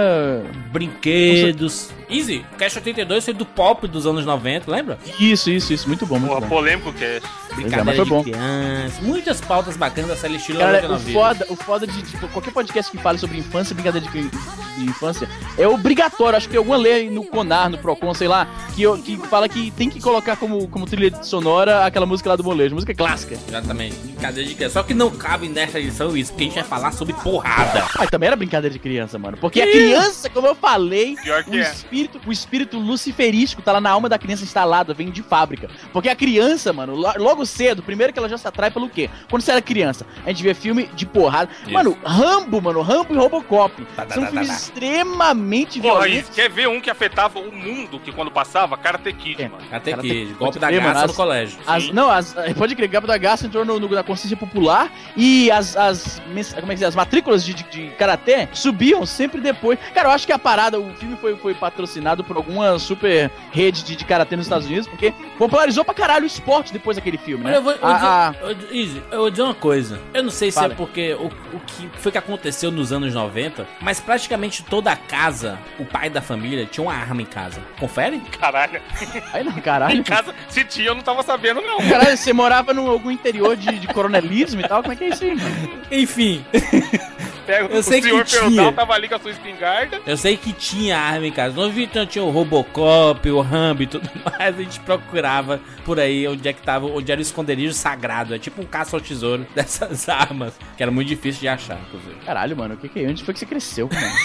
Brinquedos 0.71 1.91
Easy, 2.11 2.45
Cast 2.57 2.77
82 2.79 3.23
foi 3.25 3.33
do 3.33 3.45
pop 3.45 3.87
dos 3.87 4.05
anos 4.05 4.25
90, 4.25 4.69
lembra? 4.69 4.99
Isso, 5.19 5.49
isso, 5.49 5.71
isso. 5.73 5.87
Muito 5.87 6.05
bom, 6.05 6.19
muito 6.19 6.29
Porra, 6.29 6.41
bom. 6.41 6.47
polêmico 6.49 6.91
que 6.93 7.03
é. 7.05 7.21
Brincadeira 7.55 7.91
É, 7.91 7.95
foi 7.95 8.05
bom. 8.05 8.23
de 8.23 8.31
criança. 8.31 9.01
Muitas 9.01 9.41
pautas 9.41 9.75
bacanas 9.77 10.09
da 10.11 10.15
série 10.17 10.35
estilo 10.35 10.59
Cara, 10.59 10.89
o 10.93 10.99
foda, 10.99 11.45
o 11.49 11.55
foda 11.55 11.87
de 11.87 12.01
tipo, 12.01 12.27
qualquer 12.29 12.51
podcast 12.53 12.89
que 12.91 12.97
fale 12.97 13.17
sobre 13.17 13.37
infância, 13.37 13.73
brincadeira 13.73 14.07
de, 14.07 14.21
de 14.29 14.83
infância, 14.85 15.27
é 15.57 15.67
obrigatório. 15.67 16.37
Acho 16.37 16.47
que 16.47 16.51
tem 16.51 16.57
alguma 16.59 16.77
lei 16.77 17.09
no 17.09 17.23
Conar, 17.25 17.69
no 17.69 17.77
Procon, 17.77 18.13
sei 18.13 18.27
lá, 18.27 18.47
que, 18.75 18.83
que 19.01 19.17
fala 19.27 19.47
que 19.49 19.71
tem 19.71 19.89
que 19.89 19.99
colocar 20.01 20.35
como, 20.37 20.67
como 20.69 20.85
trilha 20.85 21.23
sonora 21.23 21.85
aquela 21.85 22.05
música 22.05 22.29
lá 22.29 22.35
do 22.35 22.43
molejo, 22.43 22.73
música 22.75 22.93
clássica. 22.93 23.37
Exatamente, 23.47 23.95
brincadeira 23.97 24.47
de 24.49 24.55
criança. 24.55 24.73
Só 24.73 24.83
que 24.83 24.93
não 24.93 25.09
cabe 25.11 25.47
nessa 25.49 25.79
edição 25.79 26.15
isso, 26.15 26.31
porque 26.31 26.43
a 26.43 26.47
gente 26.47 26.55
vai 26.55 26.63
falar 26.63 26.91
sobre 26.93 27.13
porrada. 27.13 27.85
Ah, 27.97 28.07
também 28.07 28.27
era 28.27 28.35
brincadeira 28.35 28.71
de 28.73 28.79
criança, 28.79 29.19
mano. 29.19 29.37
Porque 29.37 29.61
a 29.61 29.69
criança, 29.69 30.29
como 30.29 30.47
eu 30.47 30.55
falei, 30.55 31.15
Pior 31.21 31.43
que 31.43 31.51
o 31.51 31.59
é. 31.59 31.73
Espírito, 32.01 32.21
o 32.27 32.31
espírito 32.31 32.79
luciferístico 32.79 33.61
tá 33.61 33.71
lá 33.73 33.81
na 33.81 33.89
alma 33.89 34.07
da 34.09 34.17
criança 34.17 34.43
instalado, 34.43 34.93
vem 34.93 35.09
de 35.09 35.21
fábrica. 35.23 35.69
Porque 35.93 36.09
a 36.09 36.15
criança, 36.15 36.71
mano, 36.73 36.95
lo- 36.95 37.13
logo 37.17 37.45
cedo, 37.45 37.81
primeiro 37.83 38.11
que 38.13 38.19
ela 38.19 38.29
já 38.29 38.37
se 38.37 38.47
atrai 38.47 38.71
pelo 38.71 38.89
quê? 38.89 39.09
Quando 39.29 39.41
você 39.41 39.51
era 39.51 39.61
criança, 39.61 40.05
a 40.25 40.29
gente 40.29 40.43
vê 40.43 40.53
filme 40.53 40.89
de 40.95 41.05
porrada. 41.05 41.49
Isso. 41.63 41.71
Mano, 41.71 41.97
Rambo, 42.03 42.61
mano, 42.61 42.81
Rambo 42.81 43.13
e 43.13 43.17
Robocop. 43.17 43.85
Tá, 43.95 44.05
tá, 44.05 44.13
são 44.15 44.23
tá, 44.23 44.29
filmes 44.29 44.47
tá, 44.47 44.53
tá. 44.53 44.59
extremamente 44.59 45.79
Porra, 45.81 46.01
violentos. 46.01 46.29
isso, 46.29 46.31
quer 46.33 46.49
ver 46.49 46.67
um 46.67 46.79
que 46.81 46.89
afetava 46.89 47.39
o 47.39 47.51
mundo 47.51 47.99
que 47.99 48.11
quando 48.11 48.31
passava? 48.31 48.77
Karate 48.77 49.11
Kid, 49.13 49.41
É. 49.43 49.47
mano. 49.47 49.63
Cara, 49.69 49.81
que, 49.81 49.93
tem- 50.09 50.33
golpe 50.33 50.59
da 50.59 50.67
mano, 50.69 50.81
graça 50.81 51.05
as- 51.05 51.11
no 51.11 51.13
colégio. 51.17 51.59
As, 51.67 51.89
não, 51.91 52.09
as, 52.09 52.33
pode 52.57 52.75
crer, 52.75 52.87
Gabo 52.89 53.07
da 53.07 53.17
Gasta 53.17 53.45
entrou 53.47 53.63
no, 53.65 53.79
no- 53.79 53.89
na 53.89 54.03
consciência 54.03 54.37
popular 54.37 54.91
e 55.15 55.49
as, 55.51 55.75
as, 55.77 56.21
como 56.59 56.71
é 56.71 56.75
que 56.75 56.75
diz, 56.75 56.83
as 56.83 56.95
matrículas 56.95 57.43
de, 57.43 57.53
de, 57.53 57.63
de 57.63 57.87
karatê 57.97 58.47
subiam 58.53 59.05
sempre 59.05 59.41
depois. 59.41 59.77
Cara, 59.93 60.09
eu 60.09 60.11
acho 60.11 60.25
que 60.25 60.33
a 60.33 60.39
parada, 60.39 60.79
o 60.79 60.93
filme 60.95 61.15
foi, 61.17 61.35
foi 61.35 61.53
patrocinado 61.53 61.90
por 62.23 62.37
alguma 62.37 62.77
super 62.79 63.29
rede 63.51 63.83
de, 63.83 63.95
de 63.95 64.05
karatê 64.05 64.35
nos 64.35 64.45
Estados 64.45 64.67
Unidos, 64.67 64.87
porque 64.87 65.13
popularizou 65.37 65.83
pra 65.83 65.93
caralho 65.93 66.23
o 66.23 66.27
esporte 66.27 66.71
depois 66.71 66.95
daquele 66.97 67.17
filme, 67.17 67.43
Olha, 67.45 67.51
né? 67.53 67.57
eu 67.57 67.61
vou, 67.63 67.71
eu 67.73 67.79
vou 67.79 67.89
A- 67.89 68.33
dizer, 68.41 68.67
eu- 68.71 68.75
Izzy, 68.75 69.03
eu 69.11 69.19
vou 69.19 69.29
dizer 69.31 69.43
uma 69.43 69.53
coisa. 69.55 69.99
Eu 70.13 70.23
não 70.23 70.29
sei 70.31 70.51
se 70.51 70.55
Fala. 70.59 70.73
é 70.73 70.75
porque 70.75 71.13
o, 71.15 71.25
o 71.27 71.59
que 71.65 71.89
foi 71.97 72.11
que 72.11 72.17
aconteceu 72.17 72.71
nos 72.71 72.91
anos 72.93 73.13
90, 73.13 73.67
mas 73.81 73.99
praticamente 73.99 74.63
toda 74.63 74.91
a 74.91 74.95
casa, 74.95 75.57
o 75.79 75.85
pai 75.85 76.09
da 76.09 76.21
família, 76.21 76.65
tinha 76.65 76.83
uma 76.83 76.93
arma 76.93 77.21
em 77.21 77.25
casa. 77.25 77.61
Confere? 77.79 78.19
Caralho. 78.39 78.77
a- 78.79 79.37
Aí 79.37 79.43
não, 79.43 79.57
Em 79.57 79.61
caralho. 79.61 80.03
casa, 80.03 80.33
se 80.49 80.63
tinha, 80.63 80.87
eu 80.87 80.95
não 80.95 81.01
tava 81.01 81.23
sabendo, 81.23 81.61
não. 81.61 81.77
Caralho, 81.89 82.15
você 82.17 82.31
morava 82.33 82.73
em 82.73 82.77
algum 82.87 83.11
interior 83.11 83.55
de, 83.55 83.79
de 83.79 83.87
coronelismo 83.87 84.61
e 84.61 84.67
tal? 84.67 84.81
Como 84.81 84.93
é 84.93 84.95
que 84.95 85.03
é 85.05 85.09
isso 85.09 85.23
aí, 85.23 85.35
mano? 85.35 85.81
Enfim, 85.91 86.45
Pega, 87.51 87.73
Eu 87.73 87.79
o 87.79 87.83
sei 87.83 87.99
que 88.01 88.07
senhor 88.07 88.23
tinha. 88.23 88.41
feudal 88.41 88.71
tava 88.71 88.93
ali 88.93 89.09
com 89.09 89.15
a 89.15 89.19
sua 89.19 89.31
espingarda. 89.31 89.99
eu 90.05 90.15
sei 90.15 90.37
que 90.37 90.53
tinha 90.53 90.97
arma 90.97 91.27
em 91.27 91.31
casa. 91.31 91.55
Não 91.59 91.69
vi 91.69 91.85
tanto, 91.85 92.11
tinha 92.11 92.23
o 92.23 92.29
Robocop, 92.29 93.29
o 93.29 93.41
Rambo 93.41 93.83
e 93.83 93.87
tudo 93.87 94.09
mais. 94.23 94.57
A 94.57 94.61
gente 94.61 94.79
procurava 94.79 95.59
por 95.83 95.99
aí 95.99 96.25
onde 96.27 96.47
é 96.47 96.53
que 96.53 96.61
tava, 96.61 96.85
onde 96.85 97.11
era 97.11 97.19
o 97.19 97.21
esconderijo 97.21 97.73
sagrado. 97.73 98.33
É 98.33 98.39
tipo 98.39 98.61
um 98.61 98.65
caça 98.65 98.95
ao 98.95 99.01
tesouro 99.01 99.45
dessas 99.53 100.07
armas, 100.07 100.53
que 100.77 100.81
era 100.83 100.91
muito 100.91 101.09
difícil 101.09 101.41
de 101.41 101.47
achar, 101.49 101.77
inclusive. 101.87 102.15
Caralho, 102.25 102.55
mano, 102.55 102.75
o 102.75 102.77
que 102.77 102.87
que 102.87 103.03
é? 103.03 103.07
Onde 103.09 103.23
foi 103.23 103.33
que 103.33 103.39
você 103.41 103.45
cresceu, 103.45 103.89
mano? 103.91 104.15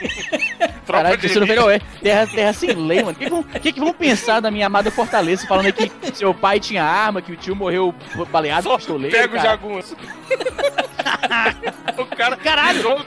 Caralho, 0.86 1.18
cresceu 1.18 1.40
no. 1.40 1.46
Velho 1.46 1.64
Oeste. 1.66 1.86
Terra, 2.02 2.26
terra 2.26 2.52
sem 2.52 2.72
lei, 2.74 3.02
mano. 3.02 3.10
O 3.12 3.14
que, 3.14 3.30
que, 3.52 3.60
que 3.60 3.72
que 3.74 3.80
vão 3.80 3.92
pensar 3.92 4.40
da 4.40 4.50
minha 4.50 4.66
amada 4.66 4.90
Fortaleza 4.90 5.46
falando 5.46 5.66
aí 5.66 5.72
que 5.72 5.90
seu 6.16 6.34
pai 6.34 6.58
tinha 6.58 6.82
arma, 6.82 7.22
que 7.22 7.30
o 7.32 7.36
tio 7.36 7.54
morreu 7.54 7.94
baleado 8.32 8.64
Só 8.68 8.76
pistoleiro? 8.76 9.16
pega 9.16 9.38
o 9.38 9.40
jagunço. 9.40 9.96
Cara 12.20 12.36
Caralho. 12.36 12.98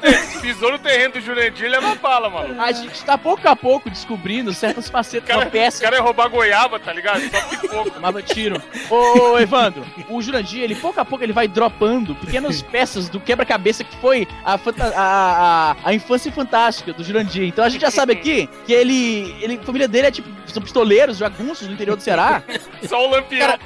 Pisou, 0.44 0.74
no 0.74 0.80
terreno 0.80 1.14
do 1.14 1.22
Jurandir 1.22 1.68
e 1.68 1.70
leva 1.70 1.96
bala, 1.96 2.30
mano. 2.30 2.62
A 2.62 2.70
gente 2.74 3.02
tá 3.06 3.18
pouco 3.18 3.48
a 3.48 3.56
pouco 3.56 3.90
descobrindo 3.90 4.54
certas 4.54 4.90
facetas 4.90 5.26
cara, 5.26 5.46
da 5.46 5.50
peça 5.50 5.78
o 5.78 5.82
cara 5.82 5.96
ia 5.96 6.02
roubar 6.02 6.28
goiaba, 6.28 6.78
tá 6.82 6.92
ligado? 6.92 7.22
Só 7.30 7.42
pipoco. 7.62 7.92
tomava 7.92 8.22
tiro. 8.22 8.62
Ô, 8.90 9.40
Evandro, 9.40 9.86
o 10.10 10.22
Jurandir, 10.22 10.62
ele 10.62 10.76
pouco 10.76 11.00
a 11.00 11.06
pouco 11.06 11.24
ele 11.24 11.32
vai 11.32 11.48
dropando 11.48 12.14
pequenas 12.14 12.62
peças 12.74 13.08
do 13.08 13.22
quebra-cabeça 13.22 13.86
que 13.86 13.96
foi 13.96 14.28
a, 14.44 14.56
a, 14.56 14.92
a, 14.96 15.76
a 15.82 15.94
infância 15.94 16.30
fantástica 16.30 16.92
do 16.92 17.06
Jurandir. 17.06 17.48
Então 17.48 17.64
a 17.64 17.70
gente 17.70 17.82
já 17.82 17.92
sabe 17.92 18.12
aqui 18.12 18.50
que 18.66 18.74
ele, 18.74 19.34
ele 19.40 19.56
a 19.56 19.66
família 19.66 19.88
dele 19.88 20.08
é 20.08 20.12
tipo, 20.12 20.28
são 20.52 20.62
pistoleiros, 20.62 21.20
jagunços 21.20 21.70
no 21.70 21.74
interior 21.74 21.96
do 21.96 22.04
Ceará. 22.04 22.44
Só 22.86 23.08
o 23.08 23.10
lampião. 23.10 23.48
Cara, 23.48 23.60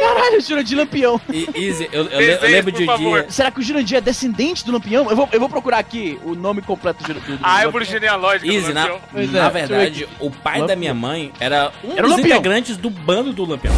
Caralho, 0.00 0.38
o 0.38 0.40
Jurandir 0.40 0.78
Lampião. 0.78 1.20
E, 1.30 1.68
Izzy, 1.68 1.88
eu, 1.92 2.04
eu, 2.06 2.20
eu 2.20 2.42
lembro 2.42 2.72
de 2.72 2.88
um 2.88 2.96
dia. 2.96 3.26
Será 3.28 3.50
que 3.50 3.60
o 3.60 3.62
Jurandir 3.62 3.98
é 3.98 4.00
descendente 4.00 4.64
do 4.64 4.72
Lampião? 4.72 5.10
Eu 5.10 5.16
vou, 5.16 5.28
eu 5.30 5.40
vou 5.40 5.48
procurar 5.48 5.78
aqui 5.78 5.89
o 6.24 6.34
nome 6.34 6.62
completo 6.62 7.02
do 7.02 7.06
Jurandir. 7.06 7.38
A 7.42 7.52
árvore 7.52 7.84
genealógica 7.84 8.46
do 8.46 8.52
Easy, 8.52 8.72
na, 8.72 8.88
na 8.88 9.46
é, 9.46 9.50
verdade, 9.50 10.08
o 10.18 10.30
pai 10.30 10.60
Lampião. 10.60 10.66
da 10.66 10.76
minha 10.76 10.94
mãe 10.94 11.32
era 11.40 11.72
um 11.84 11.92
Era 11.92 12.02
dos 12.02 12.10
Lampião. 12.12 12.38
integrantes 12.38 12.76
do 12.76 12.90
bando 12.90 13.32
do 13.32 13.44
Lampião. 13.44 13.74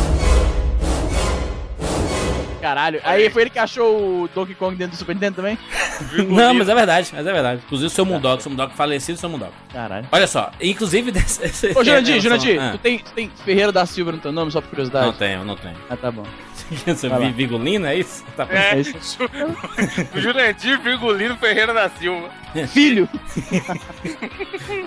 Caralho. 2.63 3.01
Aí 3.05 3.29
foi 3.29 3.43
ele 3.43 3.51
que 3.51 3.59
achou 3.59 4.23
o 4.23 4.29
Donkey 4.35 4.55
Kong 4.55 4.75
dentro 4.77 4.93
do 4.93 4.97
Super 4.99 5.15
Nintendo 5.15 5.37
também? 5.37 5.59
Não, 6.29 6.55
mas 6.55 6.69
é 6.69 6.75
verdade, 6.75 7.11
mas 7.13 7.27
é 7.27 7.33
verdade. 7.33 7.61
Inclusive 7.67 7.89
o 7.89 7.91
seu 7.91 8.07
Mundok, 8.07 8.41
seu 8.43 8.51
Mundok 8.51 8.75
falecido, 8.75 9.19
seu 9.19 9.29
Mundok. 9.29 9.53
Caralho. 9.73 10.07
Olha 10.13 10.27
só, 10.29 10.51
inclusive 10.61 11.11
desse. 11.11 11.43
Ô, 11.77 11.83
Jurandir, 11.85 12.21
Jurandir, 12.21 12.61
ah, 12.63 12.71
tu, 12.73 12.79
tem, 12.79 12.99
tu 13.01 13.11
tem 13.13 13.31
Ferreira 13.45 13.73
da 13.73 13.85
Silva 13.85 14.13
no 14.13 14.19
teu 14.19 14.31
nome, 14.33 14.51
só 14.53 14.61
por 14.61 14.71
curiosidade? 14.71 15.07
Não 15.07 15.13
tenho, 15.13 15.45
não 15.45 15.57
tenho. 15.57 15.75
Ah, 15.91 15.97
tá 15.97 16.11
bom. 16.11 16.23
Você 16.87 17.09
Vai 17.09 17.19
lá. 17.19 17.27
vi- 17.27 17.33
Vigolino, 17.33 17.85
é 17.85 17.97
isso? 17.97 18.25
Tá. 18.37 18.47
É, 18.49 18.77
É 18.77 18.81
isso. 18.81 19.19
o 20.15 20.21
Jurandir 20.21 20.81
Virgulino 20.81 21.37
Ferreira 21.37 21.75
da 21.75 21.91
Silva. 21.91 22.31
Filho! 22.69 23.09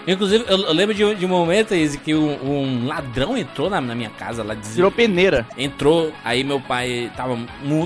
Inclusive, 0.08 0.46
eu, 0.48 0.58
eu 0.60 0.74
lembro 0.74 0.94
de, 0.94 1.04
um- 1.04 1.16
de 1.16 1.26
um 1.26 1.30
momento, 1.30 1.74
Izzy, 1.74 1.98
que 1.98 2.14
um, 2.14 2.34
um 2.44 2.88
ladrão 2.88 3.38
entrou 3.38 3.70
na, 3.70 3.82
na 3.82 3.96
minha 3.96 4.10
casa 4.10 4.44
lá, 4.44 4.54
dizia, 4.54 4.76
Virou 4.76 4.92
peneira. 4.92 5.46
entrou, 5.58 6.14
aí 6.24 6.44
meu 6.44 6.60
pai 6.60 7.12
tava 7.16 7.38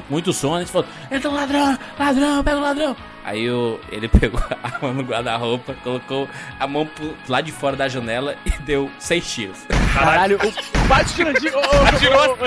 muito 0.09 0.33
sono, 0.33 0.55
a 0.55 0.59
gente 0.59 0.71
falou, 0.71 0.87
entra 1.09 1.29
um 1.29 1.33
ladrão, 1.33 1.77
ladrão, 1.97 2.43
pega 2.43 2.57
o 2.57 2.61
ladrão. 2.61 2.95
Aí 3.29 3.43
eu, 3.43 3.79
ele 3.91 4.07
pegou 4.09 4.41
a 4.63 4.79
mão 4.81 4.91
no 4.91 5.03
guarda-roupa, 5.03 5.75
colocou 5.83 6.27
a 6.59 6.65
mão 6.65 6.87
pro 6.87 7.15
lado 7.27 7.45
de 7.45 7.51
fora 7.51 7.75
da 7.75 7.87
janela 7.87 8.35
e 8.43 8.49
deu 8.63 8.89
seis 8.97 9.31
tiros. 9.31 9.67
Caralho, 9.93 10.37
o 10.37 10.87
pai 10.87 11.03
do 11.03 11.11
Jurandir... 11.11 11.53
ô, 11.55 11.59
ô, 11.59 11.85
Atirou 11.85 12.19
as 12.21 12.39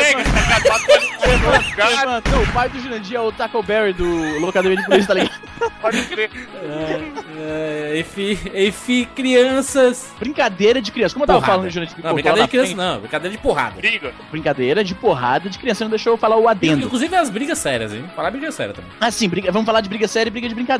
tá 1.76 2.20
Não, 2.28 2.42
o 2.42 2.52
pai 2.52 2.68
do 2.68 2.80
Jurandir 2.80 3.16
é 3.16 3.20
o 3.20 3.30
Taco 3.30 3.62
Berry 3.62 3.92
do 3.92 4.40
Locademia 4.40 4.76
de 4.76 4.84
Polícia, 4.84 5.06
tá 5.06 5.14
ligado? 5.14 5.40
Pode 5.80 6.02
crer. 6.06 6.30
É, 7.38 8.00
enfim, 8.00 8.36
enfim, 8.52 9.06
crianças. 9.14 10.12
Brincadeira 10.18 10.82
de 10.82 10.90
criança. 10.90 11.14
Como 11.14 11.22
eu 11.22 11.28
tava 11.28 11.38
Porrada. 11.38 11.58
falando, 11.58 11.70
Jurandir, 11.70 11.96
Não, 12.02 12.14
brincadeira 12.14 12.40
lá 12.40 12.46
de 12.46 12.50
criança 12.50 12.74
não, 12.74 12.98
brincadeira 12.98 13.36
de 13.36 13.42
porrada. 13.42 13.76
Briga. 13.76 14.12
Brincadeira 14.32 14.82
de 14.82 14.94
porrada 14.96 15.48
de 15.48 15.58
criança. 15.58 15.84
Não 15.84 15.90
deixou 15.90 16.14
eu 16.14 16.16
falar 16.16 16.36
o 16.36 16.48
adendo. 16.48 16.86
Inclusive 16.86 17.14
as 17.14 17.30
brigas 17.30 17.58
sérias, 17.58 17.94
hein? 17.94 18.04
Falar 18.16 18.32
briga 18.32 18.50
séria 18.50 18.74
também. 18.74 18.90
Assim, 19.00 19.28
briga, 19.28 19.52
vamos 19.52 19.66
falar 19.66 19.80
de 19.80 19.88
briga 19.88 20.08
séria 20.08 20.28
e 20.28 20.32
briga 20.32 20.48
de 20.48 20.54
brincadeira. 20.54 20.71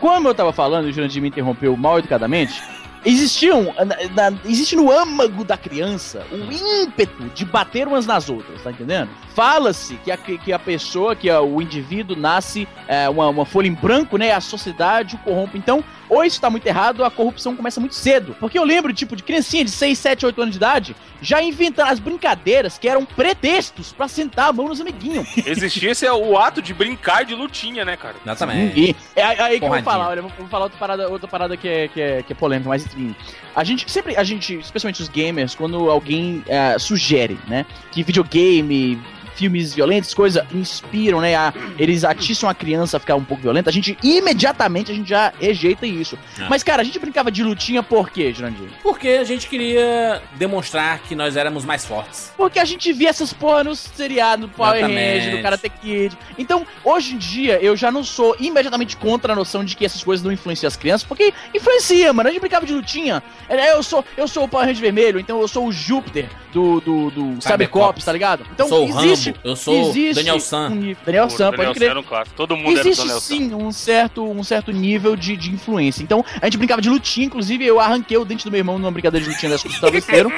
Como 0.00 0.28
eu 0.28 0.34
tava 0.34 0.52
falando, 0.52 0.86
o 0.86 0.92
Jurandir 0.92 1.20
me 1.22 1.28
interrompeu 1.28 1.76
mal 1.76 1.98
educadamente, 1.98 2.62
existiam, 3.04 3.74
na- 3.84 4.30
na- 4.30 4.38
existe 4.46 4.74
no 4.76 4.90
âmago 4.90 5.44
da 5.44 5.56
criança 5.56 6.24
o 6.32 6.50
ímpeto 6.82 7.24
de 7.34 7.44
bater 7.44 7.86
umas 7.86 8.06
nas 8.06 8.30
outras, 8.30 8.62
tá 8.62 8.70
entendendo? 8.70 9.10
Fala-se 9.34 9.96
que 9.96 10.10
a, 10.10 10.16
que 10.16 10.52
a 10.52 10.58
pessoa, 10.58 11.14
que 11.14 11.28
a- 11.28 11.40
o 11.42 11.60
indivíduo 11.60 12.16
nasce 12.16 12.66
é, 12.88 13.08
uma, 13.08 13.28
uma 13.28 13.44
folha 13.44 13.66
em 13.68 13.74
branco, 13.74 14.16
né? 14.16 14.32
A 14.32 14.40
sociedade 14.40 15.16
o 15.16 15.18
corrompe. 15.18 15.58
Então, 15.58 15.84
ou 16.08 16.24
isso 16.24 16.40
tá 16.40 16.50
muito 16.50 16.66
errado, 16.66 17.00
ou 17.00 17.06
a 17.06 17.10
corrupção 17.10 17.56
começa 17.56 17.80
muito 17.80 17.94
cedo. 17.94 18.36
Porque 18.38 18.58
eu 18.58 18.64
lembro, 18.64 18.92
tipo, 18.92 19.16
de 19.16 19.22
criancinha 19.22 19.64
de 19.64 19.70
6, 19.70 19.98
7, 19.98 20.26
8 20.26 20.42
anos 20.42 20.52
de 20.52 20.58
idade, 20.58 20.96
já 21.20 21.42
inventando 21.42 21.88
as 21.88 21.98
brincadeiras 21.98 22.78
que 22.78 22.88
eram 22.88 23.04
pretextos 23.04 23.92
pra 23.92 24.08
sentar 24.08 24.48
a 24.48 24.52
mão 24.52 24.68
nos 24.68 24.80
amiguinhos. 24.80 25.26
Existia 25.46 25.90
esse 25.90 26.06
é 26.06 26.12
o 26.12 26.38
ato 26.38 26.60
de 26.60 26.74
brincar 26.74 27.24
de 27.24 27.34
lutinha, 27.34 27.84
né, 27.84 27.96
cara? 27.96 28.16
Exatamente. 28.24 28.74
Ninguém. 28.74 28.96
É 29.16 29.22
aí 29.22 29.58
que 29.58 29.64
eu 29.64 29.70
vou 29.70 29.82
falar, 29.82 30.08
olha, 30.08 30.22
vou 30.22 30.48
falar 30.48 30.64
outra 30.64 30.78
parada, 30.78 31.08
outra 31.08 31.28
parada 31.28 31.56
que, 31.56 31.68
é, 31.68 31.88
que, 31.88 32.00
é, 32.00 32.22
que 32.22 32.32
é 32.32 32.36
polêmica, 32.36 32.68
mas 32.68 32.84
enfim. 32.84 33.14
A 33.54 33.62
gente 33.64 33.90
sempre, 33.90 34.16
a 34.16 34.24
gente, 34.24 34.58
especialmente 34.58 35.00
os 35.00 35.08
gamers, 35.08 35.54
quando 35.54 35.88
alguém 35.90 36.42
é, 36.46 36.78
sugere, 36.78 37.38
né, 37.46 37.64
que 37.92 38.02
videogame, 38.02 39.00
filmes 39.34 39.74
violentos, 39.74 40.14
coisa, 40.14 40.46
inspiram, 40.52 41.20
né, 41.20 41.34
a, 41.34 41.52
eles 41.78 42.04
atiçam 42.04 42.48
a 42.48 42.54
criança 42.54 42.96
a 42.96 43.00
ficar 43.00 43.16
um 43.16 43.24
pouco 43.24 43.42
violenta, 43.42 43.70
a 43.70 43.72
gente 43.72 43.96
imediatamente 44.02 44.90
a 44.90 44.94
gente 44.94 45.08
já 45.08 45.32
rejeita 45.40 45.86
isso. 45.86 46.18
Ah. 46.38 46.46
Mas, 46.48 46.62
cara, 46.62 46.82
a 46.82 46.84
gente 46.84 46.98
brincava 46.98 47.30
de 47.30 47.42
lutinha 47.42 47.82
por 47.82 48.10
quê, 48.10 48.32
Jurandir? 48.32 48.68
Porque 48.82 49.08
a 49.08 49.24
gente 49.24 49.48
queria 49.48 50.22
demonstrar 50.36 51.00
que 51.00 51.14
nós 51.14 51.36
éramos 51.36 51.64
mais 51.64 51.84
fortes. 51.84 52.32
Porque 52.36 52.58
a 52.58 52.64
gente 52.64 52.92
via 52.92 53.10
essas 53.10 53.32
porra 53.32 53.64
no 53.64 53.74
seriado, 53.74 54.42
no 54.42 54.48
Power. 54.48 54.82
Rangers, 54.82 55.34
no 55.36 55.42
Karate 55.42 55.68
Kid. 55.68 56.16
Então, 56.38 56.66
hoje 56.84 57.14
em 57.14 57.18
dia, 57.18 57.58
eu 57.60 57.76
já 57.76 57.90
não 57.90 58.04
sou 58.04 58.36
imediatamente 58.38 58.96
contra 58.96 59.32
a 59.32 59.36
noção 59.36 59.64
de 59.64 59.76
que 59.76 59.84
essas 59.84 60.02
coisas 60.02 60.24
não 60.24 60.32
influenciam 60.32 60.68
as 60.68 60.76
crianças, 60.76 61.06
porque 61.06 61.32
influencia, 61.54 62.12
mano. 62.12 62.28
A 62.28 62.32
gente 62.32 62.40
brincava 62.40 62.66
de 62.66 62.72
lutinha. 62.72 63.22
É, 63.48 63.72
Eu 63.72 63.82
sou, 63.82 64.04
eu 64.16 64.28
sou 64.28 64.44
o 64.44 64.48
Power 64.48 64.66
Ranger 64.66 64.80
vermelho, 64.82 65.18
então 65.18 65.40
eu 65.40 65.48
sou 65.48 65.66
o 65.66 65.72
Júpiter 65.72 66.28
do, 66.52 66.80
do, 66.80 67.10
do 67.10 67.42
Cybercops, 67.42 68.04
tá 68.04 68.12
ligado? 68.12 68.44
Então, 68.52 68.68
existe 68.84 69.23
Existe, 69.30 69.40
eu 69.44 69.56
sou 69.56 69.90
existe 69.90 70.14
Daniel 70.14 70.40
San. 70.40 70.70
Um, 70.70 70.96
Daniel 71.04 71.30
San, 71.30 71.52
pode 71.52 71.74
crer. 71.74 71.96
Um 71.96 72.04
Todo 72.36 72.56
mundo 72.56 72.78
existe 72.78 73.08
sim 73.20 73.54
um 73.54 73.70
certo, 73.72 74.24
um 74.28 74.42
certo 74.42 74.72
nível 74.72 75.16
de, 75.16 75.36
de 75.36 75.50
influência. 75.50 76.02
Então, 76.02 76.24
a 76.40 76.46
gente 76.46 76.58
brincava 76.58 76.82
de 76.82 76.88
lutinha, 76.88 77.26
inclusive 77.26 77.64
eu 77.64 77.80
arranquei 77.80 78.16
o 78.16 78.24
dente 78.24 78.44
do 78.44 78.50
meu 78.50 78.58
irmão 78.58 78.78
numa 78.78 78.90
brincadeira 78.90 79.24
de 79.24 79.32
lutinha 79.32 79.50
das 79.50 79.62
costas 79.62 79.80
do 79.80 79.80
travesseiro. 79.80 80.32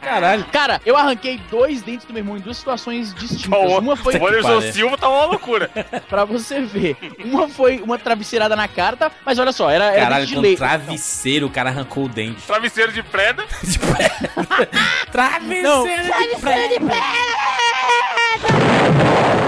Caralho. 0.00 0.44
Cara, 0.52 0.80
eu 0.84 0.96
arranquei 0.96 1.40
dois 1.50 1.82
dentes 1.82 2.06
do 2.06 2.12
meu 2.12 2.20
irmão 2.20 2.36
em 2.36 2.40
duas 2.40 2.56
situações 2.56 3.14
distintas. 3.14 3.72
uma 3.78 3.96
foi. 3.96 4.16
O 4.16 4.26
Anderson 4.26 4.60
Silva 4.72 4.96
tá 4.98 5.08
uma 5.08 5.24
loucura. 5.26 5.68
pra 6.08 6.24
você 6.24 6.60
ver. 6.60 6.96
Uma 7.24 7.48
foi 7.48 7.80
uma 7.80 7.98
travesseirada 7.98 8.54
na 8.56 8.68
carta, 8.68 9.10
mas 9.24 9.38
olha 9.38 9.52
só, 9.52 9.70
era, 9.70 9.86
era 9.86 10.02
Caralho, 10.02 10.26
de 10.26 10.38
leite. 10.38 10.58
travesseiro, 10.58 11.46
o 11.46 11.50
cara 11.50 11.70
arrancou 11.70 12.04
o 12.04 12.08
dente. 12.08 12.42
Travesseiro 12.42 12.92
de 12.92 13.02
preda? 13.02 13.44
de 13.62 13.78
preda. 13.78 14.68
travesseiro, 15.10 15.68
Não, 15.68 15.82
de, 15.84 15.94
travesseiro 15.94 16.40
preda. 16.40 16.68
de 16.68 16.80
preda. 16.80 18.15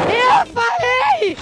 Eu 0.08 0.46
falei! 0.54 1.36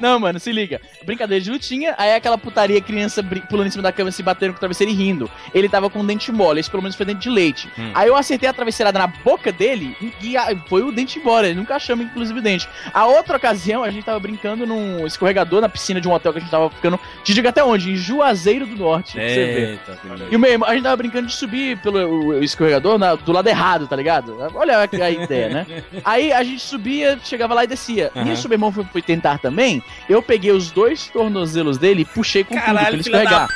Não, 0.00 0.18
mano, 0.18 0.38
se 0.38 0.52
liga. 0.52 0.80
Brincadeira 1.04 1.42
de 1.42 1.50
lutinha, 1.50 1.94
aí 1.96 2.14
aquela 2.14 2.38
putaria, 2.38 2.80
criança 2.80 3.22
pulando 3.48 3.68
em 3.68 3.70
cima 3.70 3.82
da 3.82 3.92
cama, 3.92 4.10
se 4.10 4.22
batendo 4.22 4.52
com 4.52 4.56
o 4.56 4.60
travesseiro 4.60 4.92
e 4.92 4.94
rindo. 4.94 5.30
Ele 5.54 5.68
tava 5.68 5.88
com 5.88 6.00
um 6.00 6.06
dente 6.06 6.30
mole, 6.32 6.60
esse 6.60 6.70
pelo 6.70 6.82
menos 6.82 6.96
foi 6.96 7.06
dente 7.06 7.20
de 7.20 7.30
leite. 7.30 7.68
Hum. 7.78 7.90
Aí 7.94 8.08
eu 8.08 8.16
acertei 8.16 8.48
a 8.48 8.52
travesseirada 8.52 8.98
na 8.98 9.06
boca 9.06 9.52
dele 9.52 9.96
e 10.22 10.34
foi 10.68 10.82
o 10.82 10.92
dente 10.92 11.18
embora. 11.18 11.46
Ele 11.46 11.58
nunca 11.58 11.76
achamos, 11.76 12.06
inclusive, 12.06 12.38
o 12.38 12.42
dente. 12.42 12.68
A 12.92 13.06
outra 13.06 13.36
ocasião, 13.36 13.82
a 13.82 13.90
gente 13.90 14.04
tava 14.04 14.20
brincando 14.20 14.66
num 14.66 15.06
escorregador 15.06 15.60
na 15.60 15.68
piscina 15.68 16.00
de 16.00 16.08
um 16.08 16.12
hotel 16.12 16.32
que 16.32 16.38
a 16.38 16.40
gente 16.42 16.50
tava 16.50 16.70
ficando. 16.70 16.98
Te 17.24 17.34
digo 17.34 17.48
até 17.48 17.64
onde? 17.64 17.90
Em 17.90 17.96
Juazeiro 17.96 18.66
do 18.66 18.76
Norte. 18.76 19.18
Eita, 19.18 19.98
e 20.30 20.36
o 20.36 20.38
meu 20.38 20.50
irmão, 20.50 20.68
a 20.68 20.74
gente 20.74 20.82
tava 20.82 20.96
brincando 20.96 21.26
de 21.26 21.34
subir 21.34 21.78
pelo 21.78 22.42
escorregador 22.42 22.98
na, 22.98 23.14
do 23.14 23.32
lado 23.32 23.48
errado, 23.48 23.86
tá 23.86 23.96
ligado? 23.96 24.36
Olha 24.54 24.78
a, 24.78 25.04
a 25.04 25.10
ideia, 25.10 25.48
né? 25.48 25.66
Aí 26.04 26.32
a 26.32 26.42
gente 26.42 26.60
subia, 26.60 27.18
chegava 27.22 27.54
lá 27.54 27.64
e 27.64 27.66
descia. 27.66 28.10
Uhum. 28.14 28.24
Nisso, 28.24 28.48
meu 28.48 28.56
irmão 28.56 28.72
foi, 28.72 28.84
foi 28.84 29.02
tentar 29.02 29.38
também. 29.38 29.82
Eu 30.08 30.22
peguei 30.22 30.52
os 30.52 30.70
dois 30.70 31.08
tornozelos 31.08 31.78
dele 31.78 32.02
e 32.02 32.04
puxei 32.04 32.44
com 32.44 32.54
Caralho, 32.54 32.76
tudo 32.76 32.86
pra 32.86 32.92
ele 32.92 33.00
escorregar. 33.00 33.48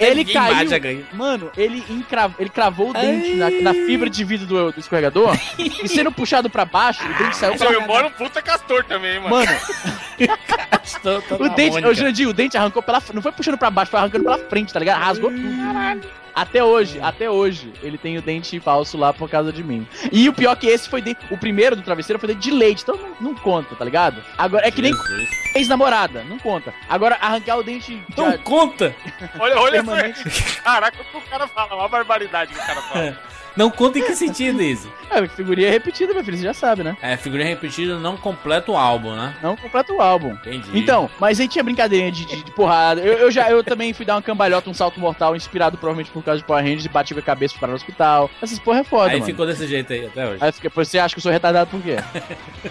Ele 0.00 0.24
caiu. 0.24 1.06
Mano, 1.12 1.52
ele, 1.56 1.84
encrav, 1.88 2.34
ele 2.38 2.50
cravou 2.50 2.90
o 2.90 2.92
dente 2.92 3.34
na, 3.34 3.48
na, 3.50 3.72
fibra 3.72 4.10
de 4.10 4.24
vidro 4.24 4.46
do, 4.46 4.72
do 4.72 4.80
escorregador 4.80 5.38
e 5.56 5.88
sendo 5.88 6.10
puxado 6.10 6.50
pra 6.50 6.64
baixo, 6.64 7.00
o 7.04 7.18
dente 7.18 7.36
saiu 7.36 7.54
pra 7.54 7.72
embora 7.72 8.08
um 8.08 8.10
puta 8.10 8.42
castor 8.42 8.84
também, 8.84 9.20
mano. 9.20 9.36
Mano. 9.36 9.50
castor, 10.70 11.22
o 11.40 11.48
dente, 11.50 11.78
o 11.78 11.94
Jandir, 11.94 12.28
o 12.28 12.32
dente 12.32 12.56
arrancou 12.56 12.82
pela 12.82 13.00
Não 13.14 13.22
foi 13.22 13.30
puxando 13.30 13.56
pra 13.56 13.70
baixo, 13.70 13.90
foi 13.90 14.00
arrancando 14.00 14.24
pela 14.24 14.38
frente, 14.38 14.72
tá 14.72 14.80
ligado? 14.80 15.00
Rasgou 15.00 15.30
tudo. 15.30 15.56
Caralho. 15.58 16.02
Até 16.38 16.62
hoje, 16.62 17.00
até 17.02 17.28
hoje, 17.28 17.72
ele 17.82 17.98
tem 17.98 18.16
o 18.16 18.22
dente 18.22 18.60
falso 18.60 18.96
lá 18.96 19.12
por 19.12 19.28
causa 19.28 19.52
de 19.52 19.64
mim. 19.64 19.84
E 20.12 20.28
o 20.28 20.32
pior 20.32 20.54
que 20.54 20.68
esse 20.68 20.88
foi 20.88 21.02
de, 21.02 21.16
o 21.32 21.36
primeiro 21.36 21.74
do 21.74 21.82
travesseiro 21.82 22.20
foi 22.20 22.32
de 22.32 22.50
leite, 22.52 22.84
então 22.84 22.96
não, 22.96 23.32
não 23.32 23.34
conta, 23.34 23.74
tá 23.74 23.84
ligado? 23.84 24.22
Agora 24.38 24.64
é 24.64 24.70
que 24.70 24.80
nem 24.80 24.92
ex-namorada, 25.56 26.22
não 26.22 26.38
conta. 26.38 26.72
Agora 26.88 27.18
arrancar 27.20 27.56
o 27.56 27.64
dente 27.64 28.00
não 28.16 28.30
já... 28.30 28.38
conta. 28.38 28.94
Olha, 29.36 29.58
olha, 29.58 29.82
caraca, 30.62 30.98
o 31.12 31.20
cara 31.22 31.48
fala, 31.48 31.74
uma 31.74 31.88
barbaridade 31.88 32.54
que 32.54 32.60
o 32.60 32.66
cara 32.66 32.82
fala. 32.82 33.18
Não 33.58 33.72
conta 33.72 33.98
em 33.98 34.04
que 34.04 34.14
sentido, 34.14 34.62
Izzy? 34.62 34.88
É, 35.10 35.26
figurinha 35.26 35.70
repetida, 35.70 36.12
meu 36.12 36.22
filho, 36.22 36.36
você 36.36 36.44
já 36.44 36.52
sabe, 36.52 36.84
né? 36.84 36.94
É, 37.00 37.16
figurinha 37.16 37.48
repetida 37.48 37.98
não 37.98 38.14
completa 38.14 38.70
o 38.70 38.76
álbum, 38.76 39.14
né? 39.16 39.34
Não 39.42 39.56
completa 39.56 39.90
o 39.90 40.02
álbum. 40.02 40.32
Entendi. 40.32 40.68
Então, 40.74 41.08
mas 41.18 41.40
aí 41.40 41.48
tinha 41.48 41.64
brincadeirinha 41.64 42.12
de, 42.12 42.26
de, 42.26 42.44
de 42.44 42.50
porrada. 42.52 43.00
Eu, 43.00 43.14
eu, 43.14 43.30
já, 43.30 43.50
eu 43.50 43.64
também 43.64 43.94
fui 43.94 44.04
dar 44.04 44.16
uma 44.16 44.22
cambalhota, 44.22 44.68
um 44.68 44.74
salto 44.74 45.00
mortal, 45.00 45.34
inspirado 45.34 45.78
provavelmente 45.78 46.10
por 46.10 46.22
causa 46.22 46.40
de 46.42 46.46
Power 46.46 46.62
Rangers 46.62 46.84
e 46.84 46.90
bati 46.90 47.14
com 47.14 47.20
a 47.20 47.22
cabeça 47.22 47.54
para 47.58 47.72
o 47.72 47.74
hospital. 47.74 48.30
Essas 48.42 48.58
porra 48.58 48.80
é 48.80 48.84
foda, 48.84 49.12
Aí 49.12 49.14
mano. 49.14 49.24
ficou 49.24 49.46
desse 49.46 49.66
jeito 49.66 49.90
aí 49.94 50.06
até 50.06 50.28
hoje. 50.28 50.44
Aí 50.44 50.52
você 50.74 50.98
acha 50.98 51.14
que 51.14 51.18
eu 51.20 51.22
sou 51.22 51.32
retardado 51.32 51.70
por 51.70 51.80
quê? 51.80 51.96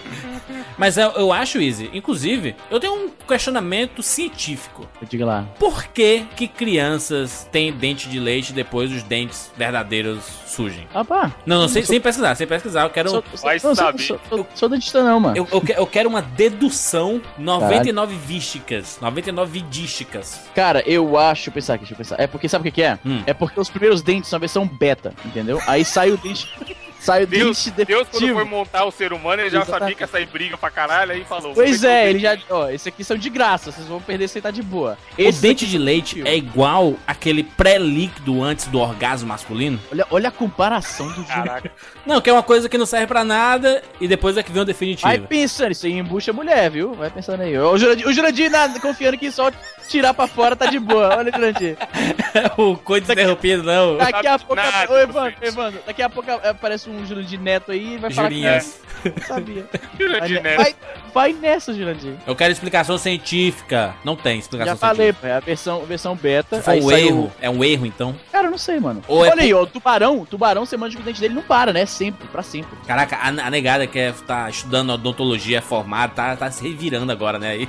mas 0.78 0.96
eu, 0.96 1.10
eu 1.10 1.32
acho, 1.32 1.60
Izzy, 1.60 1.90
inclusive, 1.92 2.54
eu 2.70 2.78
tenho 2.78 2.94
um 2.94 3.10
questionamento 3.26 4.00
científico. 4.00 4.88
Diga 5.08 5.26
lá. 5.26 5.48
Por 5.58 5.88
que 5.88 6.24
que 6.36 6.46
crianças 6.46 7.48
têm 7.50 7.72
dente 7.72 8.08
de 8.08 8.20
leite 8.20 8.52
depois 8.52 8.92
os 8.92 9.02
dentes 9.02 9.50
verdadeiros 9.56 10.22
surgem? 10.46 10.77
Ah, 10.94 11.04
pá. 11.04 11.32
Não, 11.46 11.60
não, 11.60 11.68
sem, 11.68 11.84
sem 11.84 12.00
pesquisar, 12.00 12.34
sem 12.34 12.46
pesquisar. 12.46 12.82
Eu 12.82 12.90
quero. 12.90 13.10
Sou, 13.10 13.24
Vai 13.42 13.58
não, 13.62 13.74
saber. 13.74 13.98
Sou, 14.02 14.20
sou, 14.28 14.46
sou, 14.54 14.68
dentista, 14.68 15.02
não, 15.02 15.20
mano. 15.20 15.36
Eu, 15.36 15.46
eu, 15.50 15.62
eu, 15.76 15.86
quero 15.86 16.08
uma 16.08 16.22
dedução 16.22 17.20
99 17.38 18.12
Caralho. 18.12 18.26
vísticas. 18.26 18.98
99 19.00 19.50
vidísticas. 19.50 20.40
Cara, 20.54 20.82
eu 20.86 21.16
acho. 21.18 21.38
Deixa 21.38 21.50
eu 21.50 21.54
pensar 21.54 21.74
aqui, 21.74 21.82
deixa 21.82 21.94
eu 21.94 21.98
pensar. 21.98 22.20
É 22.20 22.26
porque 22.26 22.48
sabe 22.48 22.62
o 22.62 22.72
que, 22.72 22.76
que 22.76 22.82
é? 22.82 22.98
Hum. 23.04 23.22
É 23.26 23.32
porque 23.32 23.58
os 23.60 23.70
primeiros 23.70 24.02
dentes 24.02 24.28
são 24.28 24.36
a 24.36 24.40
versão 24.40 24.66
beta, 24.66 25.14
entendeu? 25.24 25.60
Aí 25.66 25.84
sai 25.84 26.10
o 26.10 26.16
dente. 26.16 26.48
Sai 27.00 27.24
o 27.24 27.26
Deus, 27.26 27.64
dente 27.66 27.84
Deus, 27.84 28.08
quando 28.10 28.34
foi 28.34 28.44
montar 28.44 28.84
o 28.84 28.90
ser 28.90 29.12
humano, 29.12 29.42
ele 29.42 29.50
já 29.50 29.58
Exatamente. 29.58 29.80
sabia 29.80 29.94
que 29.94 30.02
ia 30.02 30.06
sair 30.06 30.26
briga 30.26 30.58
pra 30.58 30.70
caralho, 30.70 31.12
aí 31.12 31.24
falou. 31.24 31.54
Pois 31.54 31.84
é, 31.84 32.10
ele 32.10 32.18
já. 32.18 32.36
Ó, 32.50 32.68
esse 32.68 32.88
aqui 32.88 33.04
são 33.04 33.16
de 33.16 33.30
graça, 33.30 33.70
vocês 33.70 33.86
vão 33.86 34.00
perder 34.00 34.28
sem 34.28 34.40
estar 34.40 34.50
de 34.50 34.62
boa. 34.62 34.98
Esse 35.16 35.38
o 35.38 35.42
dente 35.42 35.66
de 35.66 35.78
leite 35.78 36.22
é 36.26 36.36
igual 36.36 36.96
aquele 37.06 37.42
pré-líquido 37.42 38.42
antes 38.42 38.66
do 38.66 38.78
orgasmo 38.78 39.28
masculino? 39.28 39.80
Olha, 39.92 40.06
olha 40.10 40.28
a 40.28 40.32
comparação 40.32 41.10
do 41.12 41.24
Caraca. 41.24 41.70
Não, 42.04 42.20
que 42.20 42.28
é 42.28 42.32
uma 42.32 42.42
coisa 42.42 42.68
que 42.68 42.78
não 42.78 42.86
serve 42.86 43.06
pra 43.06 43.24
nada 43.24 43.82
e 44.00 44.08
depois 44.08 44.36
é 44.36 44.42
que 44.42 44.50
vem 44.50 44.62
o 44.62 44.64
definitivo. 44.64 45.08
Vai 45.08 45.18
pensando, 45.18 45.72
isso 45.72 45.86
aí 45.86 45.92
embucha 45.92 46.32
mulher, 46.32 46.70
viu? 46.70 46.94
Vai 46.94 47.10
pensando 47.10 47.42
aí. 47.42 47.56
O 47.56 47.76
Jurandir, 47.78 48.06
o 48.06 48.12
Jurandir 48.12 48.50
confiando 48.80 49.18
que 49.18 49.30
só 49.30 49.50
tirar 49.88 50.14
pra 50.14 50.26
fora 50.26 50.54
tá 50.54 50.66
de 50.66 50.78
boa. 50.78 51.16
Olha, 51.16 51.32
Jurandir. 51.32 51.76
o 52.56 52.76
coito 52.76 53.10
interrompido, 53.10 53.62
não. 53.62 53.96
Daqui 53.96 54.26
a 54.26 54.38
pouco. 54.38 54.54
Nada, 54.54 54.92
Ô, 54.92 54.98
Evandro, 54.98 55.34
Evandro, 55.42 55.80
daqui 55.86 56.02
a 56.02 56.08
pouco 56.08 56.30
aparece 56.30 56.88
um 56.88 57.04
Jurandir 57.06 57.40
Neto 57.40 57.72
aí 57.72 57.94
e 57.94 57.98
vai 57.98 58.10
Jurinhas. 58.10 58.80
falar 59.02 59.12
que. 59.12 59.20
É. 59.20 59.22
Sabia. 59.22 59.66
Jurandir 59.98 60.42
Neto. 60.42 60.56
Vai, 60.56 60.74
vai 61.14 61.32
nessa, 61.32 61.72
Jurandir. 61.72 62.14
Eu 62.26 62.36
quero 62.36 62.52
explicação 62.52 62.98
científica. 62.98 63.94
Não 64.04 64.14
tem 64.14 64.38
explicação 64.38 64.74
Já 64.74 64.78
falei, 64.78 65.06
científica. 65.06 65.28
é 65.28 65.32
a 65.32 65.40
versão, 65.40 65.84
versão 65.84 66.16
beta. 66.16 66.62
Foi 66.62 66.80
um 66.80 66.90
erro. 66.90 67.32
É 67.40 67.48
um 67.48 67.64
erro, 67.64 67.86
então? 67.86 68.14
Cara, 68.30 68.48
eu 68.48 68.50
não 68.50 68.58
sei, 68.58 68.78
mano. 68.78 69.02
Ou 69.08 69.24
é 69.24 69.30
Olha 69.30 69.40
é 69.40 69.44
aí, 69.44 69.54
ó, 69.54 69.62
o 69.62 69.66
tubarão, 69.66 70.24
tubarão, 70.24 70.66
você 70.66 70.76
manda 70.76 70.94
que 70.94 71.00
o 71.00 71.04
dente 71.04 71.20
dele 71.20 71.34
não 71.34 71.42
para, 71.42 71.72
né? 71.72 71.86
Sempre, 71.86 72.28
pra 72.28 72.42
sempre. 72.42 72.76
Caraca, 72.86 73.16
a, 73.16 73.28
a 73.28 73.50
negada 73.50 73.86
que 73.86 73.98
é, 73.98 74.12
tá 74.12 74.48
estudando 74.50 74.90
odontologia, 74.90 75.58
é 75.58 75.60
formada, 75.60 76.12
tá, 76.14 76.36
tá 76.36 76.50
se 76.50 76.66
revirando 76.66 77.10
agora, 77.10 77.38
né? 77.38 77.50
Aí, 77.50 77.68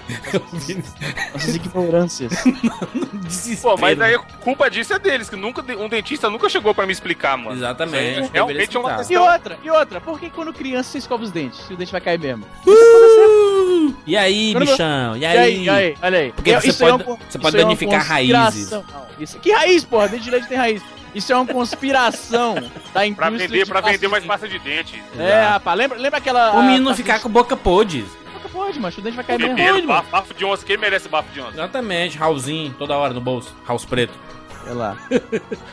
Nossas 1.33 1.55
ignorâncias. 2.09 2.33
Pô, 3.61 3.77
mas 3.77 4.01
aí 4.01 4.15
a 4.15 4.19
culpa 4.19 4.69
disso 4.69 4.93
é 4.93 4.99
deles, 4.99 5.29
que 5.29 5.35
nunca, 5.35 5.63
um 5.77 5.87
dentista 5.87 6.29
nunca 6.29 6.49
chegou 6.49 6.73
pra 6.73 6.85
me 6.85 6.91
explicar, 6.91 7.37
mano. 7.37 7.55
Exatamente. 7.55 8.29
Realmente 8.33 8.75
é 8.75 8.79
uma 8.79 8.97
questão. 8.97 9.15
E 9.15 9.17
outra, 9.17 9.59
e 9.63 9.69
outra, 9.69 10.01
por 10.01 10.19
que 10.19 10.29
quando 10.29 10.51
criança 10.51 10.91
você 10.91 10.97
escova 10.97 11.23
os 11.23 11.31
dentes? 11.31 11.59
Se 11.59 11.73
o 11.73 11.77
dente 11.77 11.91
vai 11.91 12.01
cair 12.01 12.19
mesmo? 12.19 12.45
Uh! 12.65 13.95
E 14.05 14.17
aí, 14.17 14.53
quando 14.53 14.65
bichão? 14.65 15.17
E 15.17 15.25
aí? 15.25 15.35
E 15.35 15.39
aí, 15.39 15.63
e 15.63 15.69
aí? 15.69 15.97
Olha 16.01 16.19
aí. 16.19 16.31
Porque 16.31 16.55
você 16.55 16.73
pode, 16.73 17.03
é 17.03 17.05
um, 17.05 17.17
você 17.29 17.39
pode 17.39 17.57
danificar 17.57 18.01
é 18.01 18.03
raízes. 18.03 18.71
Não, 18.71 18.83
isso. 19.19 19.39
Que 19.39 19.51
raiz, 19.51 19.85
porra? 19.85 20.09
Dente 20.09 20.23
de 20.23 20.31
leite 20.31 20.47
tem 20.47 20.57
raiz. 20.57 20.81
Isso 21.13 21.33
é 21.33 21.35
uma 21.35 21.45
conspiração 21.45 22.55
da 22.93 23.05
indústria. 23.05 23.15
pra 23.15 23.29
vender, 23.29 23.67
pra 23.67 23.81
vender 23.81 24.07
mais 24.07 24.23
pasta 24.25 24.47
de 24.47 24.59
dente. 24.59 25.01
É, 25.17 25.41
rapaz, 25.41 25.77
lembra, 25.77 25.97
lembra 25.97 26.17
aquela. 26.19 26.51
O 26.51 26.63
menino 26.63 26.85
não 26.85 26.95
ficar 26.95 27.19
com 27.19 27.29
boca 27.29 27.55
podre. 27.57 28.05
Pode, 28.51 28.79
macho. 28.79 28.99
O 28.99 29.03
dente 29.03 29.15
vai 29.15 29.25
cair 29.25 29.39
mesmo. 29.39 29.57
Pode, 29.57 29.87
bafo, 29.87 30.09
bafo 30.09 30.33
de 30.33 30.45
onça. 30.45 30.65
Quem 30.65 30.77
merece 30.77 31.07
bafo 31.09 31.31
de 31.31 31.41
onça? 31.41 31.53
Exatamente. 31.53 32.17
Raulzinho, 32.17 32.73
toda 32.77 32.97
hora 32.97 33.13
no 33.13 33.21
bolso. 33.21 33.55
House 33.67 33.85
preto. 33.85 34.13
Sei 34.63 34.73
lá. 34.73 34.97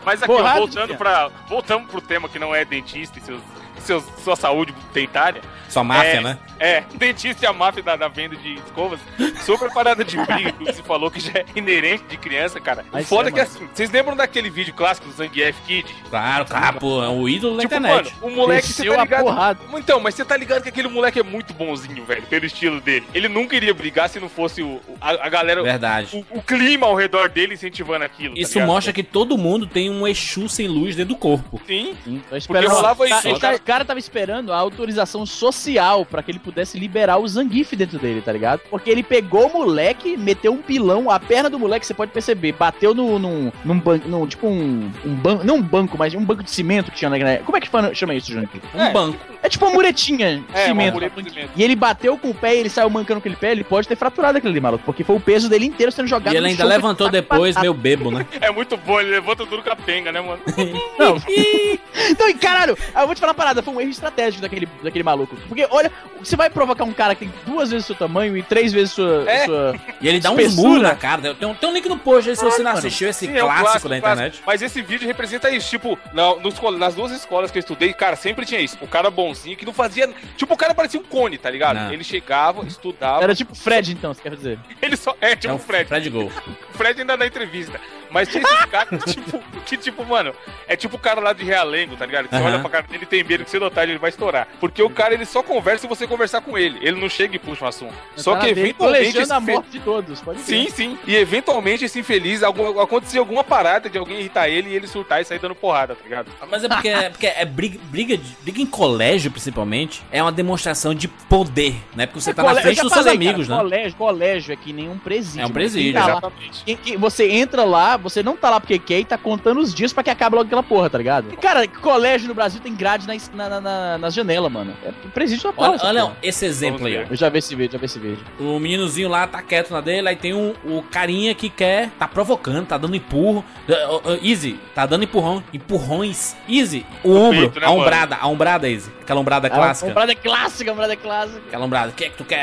Mas 0.05 0.23
aqui, 0.23 0.33
ó, 0.33 0.55
voltando 0.55 0.97
pra. 0.97 1.29
Voltamos 1.49 1.91
pro 1.91 2.01
tema 2.01 2.29
que 2.29 2.39
não 2.39 2.55
é 2.55 2.65
dentista 2.65 3.19
e 3.19 3.23
seus 3.23 3.41
seu, 3.87 4.01
sua 4.01 4.37
saúde 4.37 4.75
dentária. 4.92 5.40
Sua 5.68 5.83
máfia, 5.83 6.09
é, 6.09 6.20
né? 6.20 6.38
É, 6.59 6.83
dentista 6.94 7.44
e 7.44 7.49
a 7.49 7.53
máfia 7.53 7.83
da, 7.83 7.96
da, 7.96 8.09
venda 8.09 8.37
de 8.37 8.55
escovas. 8.55 9.01
Super 9.44 9.70
parada 9.72 10.05
de 10.05 10.16
briga 10.16 10.53
que 10.53 10.64
você 10.64 10.83
falou 10.83 11.11
que 11.11 11.20
já 11.20 11.40
é 11.40 11.44
inerente 11.55 12.05
de 12.09 12.16
criança, 12.16 12.61
cara. 12.61 12.85
O 12.92 13.03
foda 13.05 13.29
é, 13.29 13.33
que 13.33 13.40
assim, 13.40 13.68
vocês 13.72 13.90
lembram 13.90 14.16
daquele 14.16 14.49
vídeo 14.49 14.72
clássico 14.75 15.09
do 15.09 15.12
Zangief 15.12 15.59
Kid? 15.66 15.94
Claro, 16.09 16.44
cara, 16.46 16.72
pô, 16.75 17.03
é 17.03 17.09
o 17.09 17.29
ídolo 17.29 17.57
da 17.57 17.62
tipo, 17.62 17.75
internet. 17.75 18.14
Mano, 18.20 18.33
o 18.33 18.37
moleque, 18.37 18.68
você 18.68 18.88
tá 18.88 19.03
ligado? 19.03 19.59
Então, 19.77 20.01
mas 20.01 20.14
você 20.14 20.25
tá 20.25 20.37
ligado 20.37 20.62
que 20.62 20.68
aquele 20.68 20.88
moleque 20.88 21.20
é 21.20 21.22
muito 21.22 21.53
bonzinho, 21.53 22.05
velho, 22.05 22.22
pelo 22.22 22.46
estilo 22.46 22.81
dele. 22.81 23.07
Ele 23.12 23.29
nunca 23.29 23.57
iria 23.57 23.75
brigar 23.75 24.09
se 24.09 24.18
não 24.18 24.29
fosse 24.29 24.62
o, 24.62 24.81
a, 25.01 25.27
a 25.27 25.29
galera. 25.29 25.62
Verdade. 25.62 26.25
O, 26.31 26.38
o, 26.38 26.42
clima 26.42 26.87
ao 26.87 26.94
redor 26.94 27.29
dele 27.29 27.55
incentivando 27.55 28.05
aquilo. 28.05 28.35
Tá 28.35 28.40
Isso 28.40 28.59
tá 28.59 28.66
mostra 28.66 28.92
que 28.92 29.03
todo 29.03 29.37
mundo 29.37 29.66
tem 29.66 29.90
um 29.90 30.07
Exu 30.07 30.49
sem 30.49 30.68
luz 30.68 30.96
dentro 30.96 31.14
do 31.14 31.18
corpo. 31.18 31.61
Sim. 31.66 31.96
Sim. 32.05 32.22
Porque 32.46 32.66
rolava 32.66 33.07
isso. 33.07 33.38
Tá, 33.38 33.59
cara 33.77 33.85
tava 33.85 33.99
esperando 33.99 34.55
a 34.55 34.57
autorização 34.57 35.27
social 35.27 36.07
para 36.07 36.23
que 36.23 36.31
ele 36.31 36.39
pudesse 36.39 36.79
liberar 36.79 37.19
o 37.19 37.29
Zangief 37.29 37.77
dentro 37.77 37.99
dele, 37.99 38.23
tá 38.23 38.33
ligado? 38.33 38.61
Porque 38.71 38.89
ele 38.89 39.03
pegou 39.03 39.49
o 39.49 39.53
moleque, 39.53 40.17
meteu 40.17 40.53
um 40.53 40.62
pilão, 40.62 41.11
a 41.11 41.21
perna 41.21 41.51
do 41.51 41.59
moleque, 41.59 41.87
você 41.87 41.93
pode 41.93 42.11
perceber, 42.11 42.53
bateu 42.53 42.95
no, 42.95 43.19
num, 43.19 43.53
num 43.62 43.79
banco, 43.79 44.09
num, 44.09 44.27
tipo 44.27 44.47
um, 44.47 44.91
um 45.05 45.15
banco, 45.15 45.45
não 45.45 45.57
um 45.57 45.62
banco, 45.62 45.99
mas 45.99 46.15
um 46.15 46.25
banco 46.25 46.43
de 46.43 46.51
cimento 46.51 46.91
que 46.91 46.97
tinha 46.97 47.11
na... 47.11 47.39
Como 47.39 47.57
é 47.57 47.61
que 47.61 47.69
chama 47.95 48.15
isso, 48.15 48.33
João? 48.33 48.49
Um 48.75 48.81
é, 48.81 48.93
banco. 48.93 49.19
É 49.43 49.49
tipo 49.49 49.67
uma 49.67 49.75
muretinha 49.75 50.39
de 50.39 50.45
é, 50.57 50.67
cimento. 50.67 50.95
Mureta 50.95 51.23
de 51.23 51.31
cimento. 51.31 51.51
E 51.55 51.62
ele 51.62 51.77
bateu 51.77 52.17
com 52.17 52.31
o 52.31 52.35
pé 52.35 52.57
e 52.57 52.61
ele 52.61 52.71
saiu 52.71 52.89
mancando 52.89 53.19
aquele 53.19 53.37
pé, 53.37 53.53
ele 53.53 53.65
pode 53.65 53.87
ter 53.87 53.97
fraturado 53.97 54.39
aquele 54.39 54.55
ali, 54.55 54.61
maluco, 54.61 54.85
porque 54.85 55.05
foi 55.05 55.17
o 55.17 55.21
peso 55.21 55.51
dele 55.51 55.67
inteiro 55.67 55.93
sendo 55.93 56.09
jogado 56.09 56.33
E 56.33 56.37
ele 56.39 56.49
ainda 56.49 56.65
levantou 56.65 57.11
depois, 57.11 57.61
meu 57.61 57.75
bebo, 57.75 58.11
né? 58.11 58.27
É 58.41 58.51
muito 58.51 58.75
bom, 58.79 59.01
ele 59.01 59.11
levanta 59.11 59.45
tudo 59.45 59.62
com 59.62 59.71
a 59.71 59.77
penga, 59.77 60.11
né, 60.11 60.21
mano? 60.23 60.41
não. 60.99 61.17
então, 62.09 62.33
caralho, 62.39 62.79
eu 62.95 63.07
vou 63.07 63.15
te 63.15 63.21
falar 63.21 63.33
uma 63.33 63.37
parada, 63.37 63.62
foi 63.66 63.74
um 63.74 63.81
erro 63.81 63.90
estratégico 63.90 64.40
daquele, 64.42 64.68
daquele 64.83 65.02
maluco. 65.02 65.37
Porque, 65.48 65.66
olha, 65.70 65.90
você 66.20 66.37
vai 66.37 66.48
provocar 66.48 66.85
um 66.85 66.92
cara 66.92 67.14
que 67.14 67.26
tem 67.26 67.35
duas 67.44 67.70
vezes 67.70 67.85
o 67.85 67.87
seu 67.88 67.96
tamanho 67.96 68.37
e 68.37 68.42
três 68.42 68.72
vezes 68.72 68.92
sua. 68.92 69.29
É. 69.29 69.44
sua 69.44 69.74
e 70.00 70.09
ele 70.09 70.20
dá 70.20 70.31
um 70.31 70.50
murro 70.50 70.79
na 70.79 70.94
cara. 70.94 71.35
Tem 71.35 71.48
um, 71.48 71.55
tem 71.55 71.68
um 71.68 71.72
link 71.72 71.88
no 71.88 71.98
post 71.98 72.31
aí 72.31 72.37
se 72.37 72.44
você 72.44 72.62
não 72.62 72.72
assistiu 72.72 73.09
esse 73.09 73.26
Sim, 73.26 73.33
clássico, 73.33 73.50
é 73.50 73.55
um 73.55 73.62
clássico 73.62 73.88
da 73.88 73.98
internet. 73.98 74.33
Clássico. 74.33 74.44
Mas 74.46 74.62
esse 74.62 74.83
vídeo 74.83 75.07
representa 75.07 75.50
isso. 75.50 75.68
Tipo, 75.68 75.98
na, 76.12 76.37
nos, 76.37 76.55
nas 76.79 76.94
duas 76.94 77.12
escolas 77.12 77.50
que 77.50 77.59
eu 77.59 77.61
estudei, 77.61 77.92
cara, 77.92 78.16
sempre 78.16 78.46
tinha 78.46 78.61
isso. 78.61 78.79
O 78.81 78.87
cara 78.87 79.11
bonzinho 79.11 79.57
que 79.57 79.66
não 79.66 79.72
fazia. 79.72 80.09
Tipo, 80.37 80.55
o 80.55 80.57
cara 80.57 80.74
parecia 80.74 81.00
um 81.00 81.05
cone, 81.05 81.37
tá 81.38 81.50
ligado? 81.50 81.76
Não. 81.76 81.92
Ele 81.92 82.05
chegava, 82.05 82.64
estudava. 82.66 83.22
Era 83.22 83.35
tipo 83.35 83.55
Fred, 83.55 83.92
então, 83.92 84.14
você 84.14 84.22
quer 84.22 84.37
dizer? 84.37 84.59
Ele 84.81 84.96
só. 84.96 85.14
É, 85.20 85.35
tipo 85.35 85.52
é 85.52 85.57
o 85.57 85.59
Fred. 85.59 85.88
Fred 85.88 86.11
Gol. 86.11 86.31
Fred 86.72 87.00
ainda 87.00 87.16
na 87.16 87.26
entrevista. 87.26 87.81
Mas 88.11 88.29
tinha 88.29 88.42
esses 88.42 88.64
caras 88.66 88.88
que, 88.88 89.14
tipo, 89.14 89.42
que, 89.64 89.77
tipo, 89.77 90.05
mano, 90.05 90.35
é 90.66 90.77
tipo 90.77 90.97
o 90.97 90.99
cara 90.99 91.21
lá 91.21 91.33
de 91.33 91.45
Realengo, 91.45 91.97
tá 91.97 92.07
ligado? 92.07 92.29
Você 92.29 92.37
uhum. 92.37 92.45
olha 92.45 92.59
pra 92.61 92.71
cara 92.71 92.87
dele 92.87 93.05
e 93.05 93.07
tem 93.07 93.25
medo 93.25 93.45
que 93.45 93.51
você 93.51 93.59
notar, 93.59 93.88
ele 93.88 93.99
vai 93.99 94.11
estourar. 94.11 94.49
Porque 94.61 94.83
o 94.83 94.90
cara, 94.90 95.14
ele 95.14 95.27
só 95.27 95.42
conversa 95.42 95.83
se 95.83 95.87
você 95.87 96.07
conversar 96.07 96.40
com 96.40 96.57
ele. 96.57 96.79
Ele 96.81 97.01
não 97.01 97.09
chega 97.09 97.37
e 97.37 97.38
puxa 97.38 97.64
um 97.64 97.69
assunto. 97.69 97.95
Eu 98.16 98.23
só 98.23 98.37
que 98.37 98.47
eventualmente. 98.47 99.19
Esse... 99.19 99.33
a 99.33 99.40
morte 99.40 99.71
de 99.71 99.81
todos, 99.81 100.21
pode 100.21 100.40
Sim, 100.40 100.69
sim. 100.69 100.99
E 101.07 101.14
eventualmente 101.14 101.85
esse 101.85 101.99
infeliz, 101.99 102.42
algum, 102.42 102.81
acontecer 102.81 103.19
alguma 103.19 103.45
parada 103.45 103.88
de 103.88 103.99
alguém 103.99 104.21
irritar 104.21 104.49
ele 104.49 104.71
e 104.71 104.75
ele 104.75 104.87
surtar 104.87 105.21
e 105.21 105.25
sair 105.25 105.38
dando 105.38 105.55
porrada, 105.55 105.95
tá 105.95 106.03
ligado? 106.05 106.31
Mas 106.51 106.64
é 106.64 106.69
porque, 106.69 106.88
é, 106.88 107.11
porque 107.11 107.27
é 107.27 107.45
briga, 107.45 107.79
briga, 107.85 108.16
de, 108.16 108.37
briga 108.42 108.61
em 108.61 108.66
colégio, 108.66 109.31
principalmente, 109.31 110.03
é 110.11 110.23
uma 110.23 110.33
demonstração 110.33 110.95
de 110.95 111.09
poder, 111.09 111.77
né? 111.95 112.07
Porque 112.07 112.21
você 112.21 112.31
é, 112.31 112.35
tá 112.35 112.42
na 112.42 112.55
frente 112.57 112.83
dos 112.83 112.92
seus 112.92 113.07
amigos, 113.07 113.49
cara, 113.49 113.62
né? 113.62 113.69
Colégio, 113.69 113.97
colégio 113.97 114.53
é 114.53 114.57
que 114.57 114.73
nem 114.73 114.88
um 114.88 114.99
presídio. 114.99 115.42
É 115.42 115.47
um 115.47 115.51
presídio, 115.51 115.95
tá 115.95 116.09
exatamente. 116.09 116.64
Quem, 116.64 116.77
quem, 116.77 116.97
você 116.97 117.31
entra 117.31 117.64
lá, 117.64 117.96
você 117.97 118.23
não 118.23 118.37
tá 118.37 118.51
lá 118.51 118.61
porque 118.61 118.79
quer 118.79 119.01
e 119.01 119.05
tá 119.05 119.19
contando 119.19 119.61
os 119.61 119.75
dias 119.75 119.93
pra 119.93 120.03
que 120.03 120.11
acabe 120.11 120.37
logo 120.37 120.47
aquela 120.47 120.63
porra, 120.63 120.91
tá 120.91 120.99
ligado? 120.99 121.33
E, 121.33 121.37
cara, 121.37 121.67
colégio 121.67 122.29
no 122.29 122.35
Brasil 122.35 122.61
tem 122.61 122.75
grade 122.75 123.07
na, 123.07 123.49
na, 123.49 123.61
na, 123.61 123.99
nas 123.99 124.15
janelas, 124.15 124.51
mano. 124.51 124.75
É 124.85 124.93
presídio 125.11 125.53
total. 125.53 125.77
Olha, 125.83 126.05
olha 126.05 126.17
esse 126.23 126.45
exemplo 126.45 126.87
aí, 126.87 126.99
ó. 126.99 127.07
Eu 127.11 127.17
já 127.17 127.29
vi 127.29 127.39
esse 127.39 127.55
vídeo, 127.55 127.73
já 127.73 127.79
vi 127.79 127.85
esse 127.87 127.99
vídeo. 127.99 128.25
O 128.39 128.59
meninozinho 128.59 129.09
lá 129.09 129.27
tá 129.27 129.43
quieto 129.43 129.71
na 129.71 129.81
dele, 129.81 130.09
aí 130.09 130.17
tem 130.17 130.35
um, 130.35 130.55
o 130.65 130.83
carinha 130.83 131.35
que 131.35 131.49
quer, 131.49 131.91
tá 131.99 132.07
provocando, 132.07 132.67
tá 132.67 132.77
dando 132.77 132.97
empurro. 132.97 133.45
Uh, 133.69 134.11
uh, 134.11 134.27
Easy, 134.27 134.59
tá 134.75 134.87
dando 134.87 135.05
empurrão, 135.05 135.43
empurrões. 135.53 136.37
Easy, 136.49 136.85
o, 137.03 137.11
o 137.11 137.17
ombro, 137.17 137.41
peito, 137.51 137.61
né, 137.61 137.67
a 137.67 137.71
ombrada, 137.71 138.17
mano? 138.17 138.29
a 138.29 138.29
ombrada, 138.29 138.69
Easy. 138.69 138.91
Aquela 139.01 139.21
ombrada 139.21 139.49
clássica. 139.49 139.87
A 139.87 139.91
ombrada 139.91 140.15
clássica, 140.15 140.71
a 140.71 140.75
ombrada 140.75 140.97
clássica. 140.97 141.43
Aquela 141.47 141.65
ombrada, 141.65 141.91
o 141.91 141.93
que 141.93 142.05
é 142.05 142.11
que 142.11 142.17
tu 142.17 142.25
quer? 142.25 142.43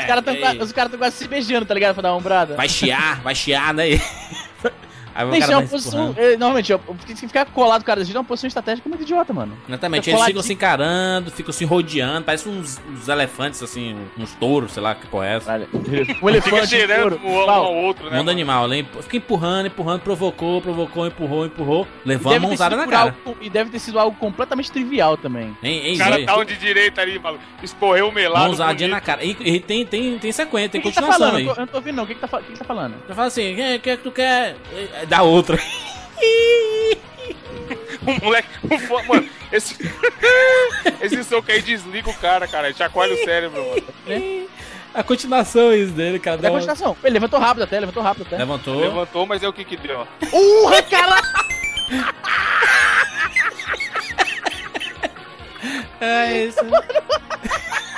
Os 0.60 0.72
caras 0.72 0.90
tão 0.90 0.98
quase 0.98 1.16
se 1.16 1.28
beijando, 1.28 1.66
tá 1.66 1.74
ligado? 1.74 1.94
Pra 1.94 2.02
dar 2.02 2.12
uma 2.12 2.18
ombrada. 2.18 2.56
Vai 2.56 2.68
chiar, 2.68 3.20
vai 3.20 3.34
chiar, 3.34 3.74
né? 3.74 3.84
Aí 5.14 5.26
o 5.26 5.40
cara 5.40 5.52
é 5.52 5.56
uma 5.56 5.68
posição. 5.68 6.14
É, 6.16 6.36
normalmente, 6.36 6.72
se 7.14 7.26
ficar 7.28 7.46
colado 7.46 7.82
o 7.82 7.84
cara 7.84 8.00
desse 8.00 8.08
jeito 8.08 8.16
é 8.16 8.20
uma 8.20 8.26
posição 8.26 8.48
estratégica 8.48 8.88
muito 8.88 9.02
idiota, 9.02 9.32
mano. 9.32 9.56
Exatamente. 9.68 10.10
Eles 10.10 10.24
ficam 10.24 10.42
se 10.42 10.52
encarando, 10.52 11.30
ficam 11.30 11.52
se 11.52 11.64
rodeando, 11.64 12.24
parece 12.24 12.48
uns, 12.48 12.80
uns, 12.88 13.08
elefantes, 13.08 13.62
assim, 13.62 13.96
uns 14.18 14.32
touros, 14.34 14.72
sei 14.72 14.82
lá 14.82 14.94
que 14.94 15.06
porra 15.06 15.26
é 15.26 15.36
essa. 15.36 15.68
Um 16.20 16.28
elefante. 16.28 16.76
Fica 16.76 17.16
um 17.22 17.30
um 17.30 17.50
ao 17.50 17.74
outro, 17.74 18.10
né? 18.10 18.18
Mundo 18.18 18.30
animal. 18.30 18.68
Fica 19.02 19.16
empurrando, 19.18 19.66
empurrando, 19.66 20.00
provocou, 20.00 20.60
provocou, 20.60 21.06
empurrou, 21.06 21.46
empurrou. 21.46 21.86
Levou 22.04 22.34
a 22.34 22.40
mãozada 22.40 22.76
na 22.76 22.86
cara. 22.86 23.14
Algo, 23.24 23.38
e 23.40 23.48
deve 23.48 23.70
ter 23.70 23.78
sido 23.78 23.98
algo 23.98 24.16
completamente 24.16 24.70
trivial 24.72 25.16
também. 25.16 25.56
Hein, 25.62 25.94
o 25.94 25.98
cara 25.98 26.24
tá 26.24 26.36
onde 26.36 26.56
direita 26.56 27.02
ali, 27.02 27.18
mano. 27.18 27.38
Esporreu 27.62 28.08
o 28.08 28.12
melado. 28.12 28.46
Mãozadinha 28.46 28.88
na 28.88 29.00
cara. 29.00 29.24
E, 29.24 29.36
e, 29.40 29.60
tem, 29.60 29.84
tem, 29.86 30.18
tem 30.18 30.32
sequência, 30.32 30.70
tem 30.70 30.80
que 30.80 30.88
continuação 30.88 31.18
tá 31.18 31.26
falando? 31.26 31.36
aí. 31.36 31.46
Eu, 31.46 31.54
não 31.54 31.66
tô 31.66 31.76
ouvindo, 31.76 31.96
não. 31.96 32.04
O 32.04 32.06
que, 32.06 32.14
que, 32.14 32.20
tá, 32.20 32.28
que, 32.40 32.52
que 32.52 32.58
tá 32.58 32.64
falando? 32.64 32.94
Eu 33.08 33.14
falo 33.14 33.28
assim, 33.28 33.52
o 33.52 33.56
que 33.80 33.90
é 33.90 33.96
que 33.96 34.02
tu 34.02 34.10
quer? 34.10 34.56
Dá 35.08 35.22
outra. 35.22 35.58
o 38.06 38.20
moleque. 38.24 38.48
Mano, 39.08 39.28
esse. 39.52 39.76
esse 41.00 41.24
soco 41.24 41.50
aí 41.50 41.62
desliga 41.62 42.10
o 42.10 42.14
cara, 42.14 42.46
cara. 42.46 42.72
Chacoalha 42.72 43.14
o 43.14 43.24
cérebro, 43.24 43.62
mano. 43.62 44.48
A 44.94 45.02
continuação 45.02 45.72
é 45.72 45.78
isso 45.78 45.92
dele, 45.92 46.18
cara. 46.18 46.40
É 46.42 46.46
a 46.46 46.50
continuação. 46.50 46.96
Ele 47.02 47.14
levantou 47.14 47.40
rápido 47.40 47.64
até, 47.64 47.80
levantou 47.80 48.02
rápido 48.02 48.26
até. 48.26 48.36
Levantou. 48.36 48.80
Levantou, 48.80 49.26
mas 49.26 49.42
é 49.42 49.48
o 49.48 49.52
que 49.52 49.64
que 49.64 49.76
deu. 49.76 50.06
Urra, 50.32 50.82
cara! 50.82 51.20
é 56.00 56.44
isso. 56.44 56.60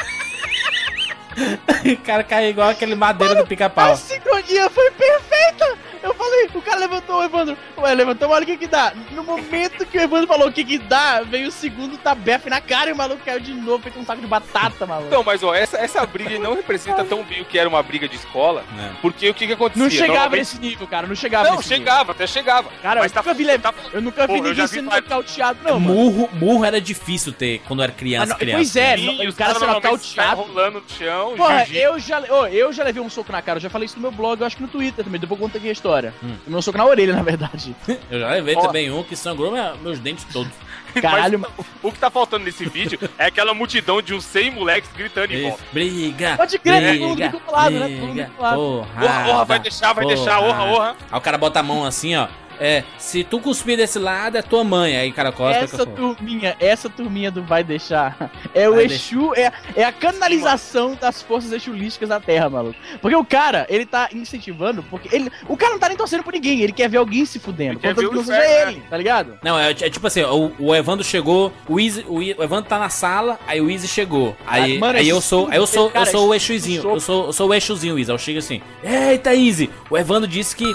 o 1.92 1.96
cara 1.99 2.25
caiu 2.25 2.51
igual 2.51 2.70
aquele 2.70 2.94
madeira 2.94 3.35
Mano, 3.35 3.44
do 3.44 3.49
pica-pau. 3.49 3.92
A 3.92 3.96
sincronia 3.96 4.70
foi 4.70 4.90
perfeita! 4.92 5.87
Eu 6.07 6.14
falei, 6.14 6.49
o 6.55 6.62
cara 6.62 6.79
levantou 6.79 7.16
o 7.16 7.25
Evandro. 7.25 7.57
Ué, 7.79 7.94
levantou, 7.94 8.31
olha 8.31 8.44
o 8.44 8.46
que 8.46 8.57
que 8.57 8.68
dá. 8.68 8.92
No 9.11 9.25
momento 9.25 9.85
que 9.85 9.99
o 9.99 10.01
Evandro 10.01 10.29
falou 10.29 10.49
o 10.49 10.53
que 10.53 10.64
que 10.64 10.79
dá, 10.79 11.22
veio 11.22 11.49
o 11.49 11.51
segundo 11.51 11.99
tabefe 11.99 12.49
na 12.49 12.61
cara 12.61 12.90
e 12.90 12.92
o 12.92 12.96
maluco 12.96 13.25
caiu 13.25 13.40
de 13.40 13.53
novo, 13.53 13.83
feito 13.83 13.99
um 13.99 14.05
saco 14.05 14.20
de 14.20 14.27
batata, 14.29 14.87
maluco. 14.87 15.11
Não, 15.11 15.25
mas 15.25 15.42
ó, 15.42 15.53
essa, 15.53 15.77
essa 15.79 16.07
briga 16.07 16.38
não 16.38 16.55
representa 16.55 17.05
tão 17.05 17.25
bem 17.25 17.42
o 17.42 17.44
que 17.44 17.59
era 17.59 17.68
uma 17.68 17.83
briga 17.83 18.09
de 18.09 18.14
escola, 18.14 18.64
é. 18.79 18.92
porque 19.03 19.29
o 19.29 19.35
que 19.35 19.49
que 19.49 19.55
acontecia? 19.55 19.83
Não 19.83 19.90
chegava 19.90 20.12
Normalmente... 20.12 20.38
nesse 20.38 20.61
nível, 20.61 20.87
cara, 20.87 21.07
não 21.09 21.14
chegava 21.16 21.51
Não, 21.51 21.61
chegava, 21.61 21.99
nível. 21.99 22.12
até 22.12 22.27
chegava. 22.29 22.70
Cara, 22.81 23.01
mas 23.01 23.11
eu, 23.11 23.22
tá, 23.22 23.22
nunca 23.22 23.35
vi, 23.35 23.59
tá... 23.59 23.75
eu 23.92 24.03
nunca 24.03 24.27
vi 24.29 24.37
Pô, 24.37 24.42
ninguém 24.44 24.66
sendo 24.68 24.90
nocauteado, 24.90 25.59
não, 25.64 25.81
murro, 25.81 26.29
murro 26.35 26.64
era 26.64 26.81
difícil 26.81 27.33
ter 27.33 27.61
quando 27.66 27.83
era 27.83 27.90
criança, 27.90 28.33
ah, 28.33 28.37
criança. 28.37 28.59
Pois 28.59 28.77
é, 28.77 28.96
Sim, 28.96 29.27
o 29.27 29.35
cara 29.35 29.55
sendo 29.55 29.72
nocauteado. 29.72 30.42
rolando 30.42 30.81
no 30.81 30.88
chão, 30.88 31.25
Porra, 31.34 31.66
eu 31.72 31.98
já, 31.98 32.22
oh, 32.30 32.46
eu 32.46 32.72
já 32.72 32.84
levei 32.84 33.02
um 33.02 33.10
soco 33.10 33.32
na 33.32 33.42
cara, 33.42 33.56
eu 33.56 33.62
já 33.62 33.70
falei 33.70 33.86
isso 33.86 33.96
no 33.96 34.02
meu 34.02 34.10
blog, 34.10 34.40
eu 34.40 34.46
acho 34.46 34.56
que 34.56 34.62
no 34.62 34.68
Twitter 34.68 35.04
também, 35.04 35.20
depois 35.20 35.40
eu 35.40 35.46
conto 35.46 35.56
aqui 35.56 35.68
a 35.68 35.72
história. 35.72 36.14
Hum. 36.22 36.36
O 36.46 36.50
meu 36.50 36.62
soco 36.62 36.78
na 36.78 36.84
orelha, 36.84 37.14
na 37.14 37.22
verdade. 37.22 37.74
Eu 38.10 38.20
já 38.20 38.30
levei 38.30 38.54
oh. 38.56 38.60
também 38.60 38.90
um 38.90 39.02
que 39.02 39.16
sangrou 39.16 39.52
meus 39.82 39.98
dentes 39.98 40.24
todos. 40.32 40.52
Caralho, 41.00 41.38
Mas, 41.38 41.66
o 41.82 41.92
que 41.92 41.98
tá 41.98 42.10
faltando 42.10 42.44
nesse 42.44 42.64
vídeo 42.66 42.98
é 43.18 43.26
aquela 43.26 43.52
multidão 43.52 44.00
de 44.00 44.14
uns 44.14 44.24
100 44.24 44.50
moleques 44.52 44.90
gritando 44.96 45.32
em 45.32 45.48
volta. 45.48 45.62
Briga! 45.72 46.36
Pode 46.36 46.58
crer, 46.58 46.98
todo 46.98 47.08
mundo 47.08 47.28
do 47.30 47.52
lado, 47.52 47.70
né? 47.78 47.88
Todo 47.88 48.06
mundo 48.06 48.24
do 48.24 48.42
lado. 48.42 48.56
Porra, 48.56 49.28
orra, 49.28 49.44
vai 49.44 49.58
deixar, 49.58 49.92
vai 49.92 50.04
porra. 50.04 50.16
deixar, 50.16 50.40
orra, 50.40 50.64
orra. 50.64 50.96
Aí 51.10 51.18
o 51.18 51.20
cara 51.20 51.36
bota 51.36 51.60
a 51.60 51.62
mão 51.62 51.84
assim, 51.84 52.16
ó. 52.16 52.28
É, 52.61 52.85
se 52.99 53.25
tu 53.25 53.40
cuspir 53.40 53.77
desse 53.77 53.99
lado, 53.99 54.37
é 54.37 54.42
tua 54.42 54.64
mãe. 54.64 54.97
Aí, 54.97 55.12
cara, 55.12 55.33
costa. 55.33 55.62
Essa 55.62 55.87
turminha, 55.87 56.57
essa 56.59 56.88
turminha 56.88 57.31
do 57.31 57.42
Vai 57.42 57.62
Deixar. 57.62 58.31
É 58.55 58.69
vai 58.69 58.79
o 58.79 58.81
Exu, 58.81 59.35
é, 59.35 59.53
é 59.75 59.85
a 59.85 59.92
canalização 59.92 60.95
das 60.95 61.23
forças 61.23 61.53
exulísticas 61.53 62.09
da 62.09 62.21
Terra, 62.21 62.49
maluco. 62.49 62.79
Porque 63.01 63.16
o 63.16 63.25
cara, 63.25 63.66
ele 63.69 63.85
tá 63.85 64.09
incentivando, 64.12 64.83
porque 64.85 65.14
ele. 65.14 65.31
O 65.49 65.57
cara 65.57 65.73
não 65.73 65.79
tá 65.79 65.88
nem 65.88 65.97
torcendo 65.97 66.23
por 66.23 66.33
ninguém, 66.33 66.61
ele 66.62 66.73
quer 66.73 66.88
ver 66.88 66.99
alguém 66.99 67.25
se 67.25 67.38
fudendo. 67.38 67.79
Contanto 67.79 68.09
que 68.09 68.14
não 68.14 68.25
seja 68.25 68.38
né? 68.38 68.62
ele, 68.62 68.83
tá 68.88 68.97
ligado? 68.97 69.38
Não, 69.42 69.59
é, 69.59 69.71
é 69.71 69.90
tipo 69.90 70.07
assim, 70.07 70.23
o, 70.23 70.53
o, 70.59 70.75
Evandro 70.75 71.05
chegou, 71.05 71.53
o, 71.69 71.79
Easy, 71.79 72.05
o, 72.09 72.16
o 72.16 72.42
Evandro 72.42 72.69
tá 72.69 72.79
na 72.79 72.88
sala, 72.88 73.38
aí 73.47 73.61
o 73.61 73.71
Easy 73.71 73.88
chegou. 73.88 74.37
Aí, 74.47 74.77
ah, 74.77 74.81
mano, 74.81 74.99
aí 74.99 75.09
eu 75.09 75.21
sou, 75.21 75.49
aí 75.51 75.57
eu 75.57 75.66
sou, 75.66 75.90
cara, 75.90 76.07
eu 76.07 76.11
sou 76.11 76.29
o 76.29 76.35
Exuzinho. 76.35 76.83
Eu 76.83 77.01
sou, 77.01 77.27
eu 77.27 77.33
sou 77.33 77.49
o 77.49 77.55
Exuzinho, 77.55 77.99
Easy. 77.99 78.11
Eu 78.11 78.19
chego 78.19 78.38
assim, 78.38 78.61
eita, 78.83 79.35
Easy, 79.35 79.71
o 79.90 79.97
Evandro 79.97 80.29
disse 80.29 80.55
que. 80.55 80.75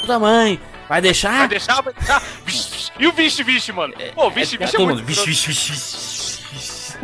Puta 0.00 0.18
mãe, 0.18 0.58
Vai 0.90 1.00
deixar? 1.00 1.38
Vai 1.38 1.48
deixar, 1.48 1.80
vai 1.82 1.92
deixar. 1.92 2.20
E 2.98 3.06
o 3.06 3.12
vixe, 3.12 3.44
vixe, 3.44 3.70
mano? 3.70 3.94
Pô, 4.12 4.28
vixe, 4.28 4.56
vixe 4.56 4.74
é, 4.74 4.80
é, 4.80 4.82
é 4.82 4.84
muito... 4.84 5.04
Vixe, 5.04 5.24
vixe, 5.24 5.46
vixe, 5.46 6.98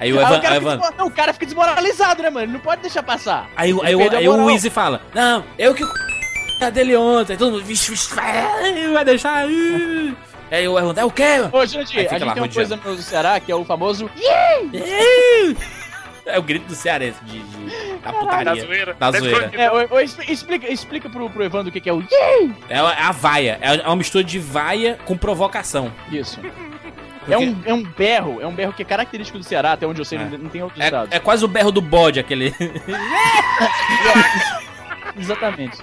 Aí 0.00 0.12
o, 0.12 0.20
Evan, 0.20 0.38
o, 0.38 0.42
cara 0.42 0.56
Evan... 0.56 0.80
não, 0.98 1.06
o 1.06 1.10
cara 1.12 1.32
fica 1.32 1.46
desmoralizado, 1.46 2.20
né, 2.20 2.30
mano? 2.30 2.46
Ele 2.46 2.52
não 2.54 2.60
pode 2.60 2.82
deixar 2.82 3.00
passar. 3.04 3.48
Aí, 3.54 3.72
aí, 3.84 3.94
aí, 3.94 4.16
aí 4.16 4.28
o 4.28 4.50
Easy 4.50 4.70
fala: 4.70 5.02
Não, 5.14 5.44
eu 5.56 5.72
que 5.72 5.84
a 6.60 6.68
dele 6.70 6.96
ontem. 6.96 7.36
Todo 7.36 7.52
mundo, 7.52 7.64
vixe, 7.64 7.92
vixe, 7.92 8.12
vai 8.92 9.04
deixar. 9.04 9.34
aí. 9.36 10.16
Aí 10.50 10.66
o 10.66 10.78
Evan, 10.78 10.94
é 10.96 11.04
o 11.04 11.10
quê? 11.10 11.46
Ô, 11.52 11.66
gente, 11.66 11.94
a 11.94 12.00
gente 12.00 12.24
lá, 12.24 12.32
tem 12.32 12.42
uma 12.42 12.48
coisa 12.48 12.74
no 12.74 13.02
Ceará 13.02 13.38
que 13.38 13.52
é 13.52 13.54
o 13.54 13.66
famoso. 13.66 14.10
É 16.28 16.38
o 16.38 16.42
grito 16.42 16.66
do 16.66 16.74
cearense 16.74 17.18
de, 17.24 17.40
de 17.40 17.96
da 17.98 18.12
putaria. 18.12 18.44
Da 18.44 18.54
zoeira. 18.54 18.94
Da 18.94 19.10
zoeira. 19.12 19.50
É, 19.54 19.70
o, 19.70 19.94
o, 19.94 20.00
explica, 20.00 20.70
explica 20.70 21.08
pro, 21.08 21.28
pro 21.28 21.44
Evandro 21.44 21.70
o 21.70 21.72
que, 21.72 21.80
que 21.80 21.88
é 21.88 21.92
o 21.92 22.02
É 22.68 22.78
a 22.78 23.12
vaia. 23.12 23.58
É 23.60 23.86
uma 23.86 23.96
mistura 23.96 24.22
de 24.24 24.38
vaia 24.38 24.98
com 25.04 25.16
provocação. 25.16 25.92
Isso. 26.10 26.40
É 27.28 27.36
um, 27.36 27.60
é 27.66 27.74
um 27.74 27.82
berro, 27.82 28.40
é 28.40 28.46
um 28.46 28.54
berro 28.54 28.72
que 28.72 28.80
é 28.80 28.84
característico 28.84 29.38
do 29.38 29.44
Ceará, 29.44 29.72
até 29.72 29.86
onde 29.86 30.00
eu 30.00 30.04
sei, 30.04 30.18
é. 30.18 30.24
não, 30.24 30.38
não 30.38 30.48
tem 30.48 30.62
outros 30.62 30.80
é, 30.80 30.84
estados. 30.86 31.12
É 31.12 31.18
quase 31.20 31.44
o 31.44 31.48
berro 31.48 31.70
do 31.70 31.82
bode, 31.82 32.18
aquele. 32.18 32.54
Exatamente. 35.18 35.76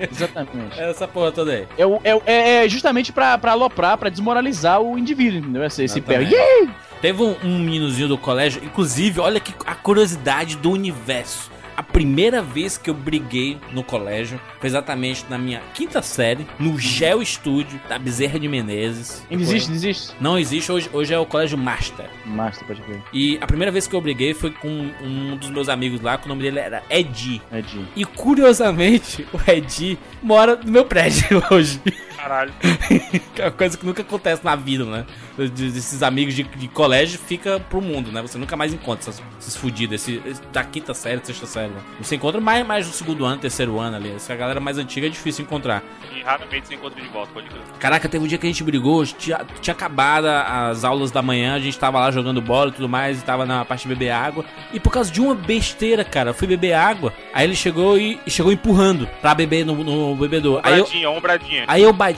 Exatamente. 0.00 0.80
É 0.80 0.90
essa 0.90 1.06
porra 1.06 1.30
toda 1.30 1.52
aí. 1.52 1.68
É, 1.78 1.84
é, 2.26 2.64
é 2.64 2.68
justamente 2.68 3.12
pra, 3.12 3.38
pra 3.38 3.52
aloprar, 3.52 3.96
pra 3.98 4.08
desmoralizar 4.08 4.80
o 4.80 4.98
indivíduo, 4.98 5.38
entendeu? 5.38 5.62
Esse, 5.64 5.84
esse 5.84 6.00
berro. 6.00 6.22
Yeah! 6.22 6.72
Teve 7.00 7.22
um, 7.22 7.34
um 7.42 7.58
meninozinho 7.58 8.08
do 8.08 8.18
colégio, 8.18 8.62
inclusive, 8.62 9.20
olha 9.20 9.40
que 9.40 9.54
a 9.66 9.74
curiosidade 9.74 10.56
do 10.56 10.70
universo. 10.70 11.50
A 11.80 11.82
primeira 11.82 12.42
vez 12.42 12.76
que 12.76 12.90
eu 12.90 12.94
briguei 12.94 13.58
no 13.72 13.82
colégio 13.82 14.38
foi 14.58 14.68
exatamente 14.68 15.24
na 15.30 15.38
minha 15.38 15.62
quinta 15.72 16.02
série, 16.02 16.46
no 16.58 16.78
Geo 16.78 17.24
Studio 17.24 17.80
da 17.88 17.98
Bezerra 17.98 18.38
de 18.38 18.46
Menezes. 18.48 19.24
Ainda 19.30 19.42
existe, 19.42 19.68
não 19.68 19.74
existe? 19.76 20.14
Não 20.20 20.38
existe, 20.38 20.70
hoje, 20.70 20.90
hoje 20.92 21.14
é 21.14 21.18
o 21.18 21.24
colégio 21.24 21.56
Master. 21.56 22.04
Master, 22.26 22.66
pode 22.66 22.82
ver. 22.82 23.02
E 23.14 23.38
a 23.40 23.46
primeira 23.46 23.72
vez 23.72 23.86
que 23.86 23.96
eu 23.96 24.00
briguei 24.02 24.34
foi 24.34 24.50
com 24.50 24.90
um 25.02 25.38
dos 25.38 25.48
meus 25.48 25.70
amigos 25.70 26.02
lá, 26.02 26.18
que 26.18 26.26
o 26.26 26.28
nome 26.28 26.42
dele 26.42 26.58
era 26.58 26.82
Edi. 26.90 27.40
Edi. 27.50 27.82
E 27.96 28.04
curiosamente, 28.04 29.26
o 29.32 29.50
Edi 29.50 29.98
mora 30.22 30.56
no 30.56 30.70
meu 30.70 30.84
prédio 30.84 31.42
hoje. 31.50 31.80
Caralho. 32.20 32.52
é 33.38 33.44
uma 33.44 33.50
coisa 33.50 33.78
que 33.78 33.86
nunca 33.86 34.02
acontece 34.02 34.44
na 34.44 34.54
vida, 34.54 34.84
né? 34.84 35.06
Desses 35.38 36.02
amigos 36.02 36.34
de, 36.34 36.42
de, 36.42 36.68
colégio 36.68 37.18
fica 37.18 37.58
pro 37.58 37.80
mundo, 37.80 38.12
né? 38.12 38.20
Você 38.20 38.36
nunca 38.36 38.56
mais 38.56 38.74
encontra 38.74 39.08
esses, 39.08 39.22
esses 39.38 39.56
fudidos, 39.56 39.94
esse, 39.94 40.22
esse, 40.26 40.42
da 40.52 40.62
quinta 40.62 40.92
série, 40.92 41.24
sexta 41.24 41.46
série. 41.46 41.72
Né? 41.72 41.80
Você 41.98 42.16
encontra 42.16 42.40
mais, 42.40 42.66
mais 42.66 42.86
no 42.86 42.92
segundo 42.92 43.24
ano, 43.24 43.40
terceiro 43.40 43.78
ano 43.78 43.96
ali. 43.96 44.12
Essa 44.12 44.36
galera 44.36 44.60
mais 44.60 44.76
antiga 44.76 45.06
é 45.06 45.10
difícil 45.10 45.44
encontrar. 45.44 45.82
E 46.14 46.22
raramente 46.22 46.68
você 46.68 46.74
encontra 46.74 47.02
de 47.02 47.08
volta, 47.08 47.32
pode 47.32 47.48
crer. 47.48 47.62
Caraca, 47.78 48.06
teve 48.06 48.22
um 48.22 48.28
dia 48.28 48.36
que 48.36 48.46
a 48.46 48.50
gente 48.50 48.62
brigou, 48.62 49.04
tinha, 49.06 49.40
tinha 49.62 49.72
acabado 49.72 50.26
as 50.26 50.84
aulas 50.84 51.10
da 51.10 51.22
manhã, 51.22 51.54
a 51.54 51.60
gente 51.60 51.78
tava 51.78 51.98
lá 51.98 52.10
jogando 52.10 52.42
bola 52.42 52.68
e 52.70 52.72
tudo 52.72 52.88
mais, 52.88 53.20
e 53.20 53.24
tava 53.24 53.46
na 53.46 53.64
parte 53.64 53.82
de 53.82 53.88
beber 53.88 54.10
água. 54.10 54.44
E 54.74 54.78
por 54.78 54.92
causa 54.92 55.10
de 55.10 55.22
uma 55.22 55.34
besteira, 55.34 56.04
cara, 56.04 56.30
eu 56.30 56.34
fui 56.34 56.46
beber 56.46 56.74
água, 56.74 57.14
aí 57.32 57.46
ele 57.46 57.56
chegou 57.56 57.96
e, 57.96 58.20
e 58.26 58.30
chegou 58.30 58.52
empurrando 58.52 59.08
pra 59.22 59.34
beber 59.34 59.64
no, 59.64 59.74
no 59.82 60.14
bebedor. 60.16 60.58
Ombradinha, 60.58 60.84
aí 60.90 61.02
eu, 61.02 61.12
ombradinha. 61.12 61.64
Aí 61.66 61.82
eu 61.82 61.92
bati 61.92 62.09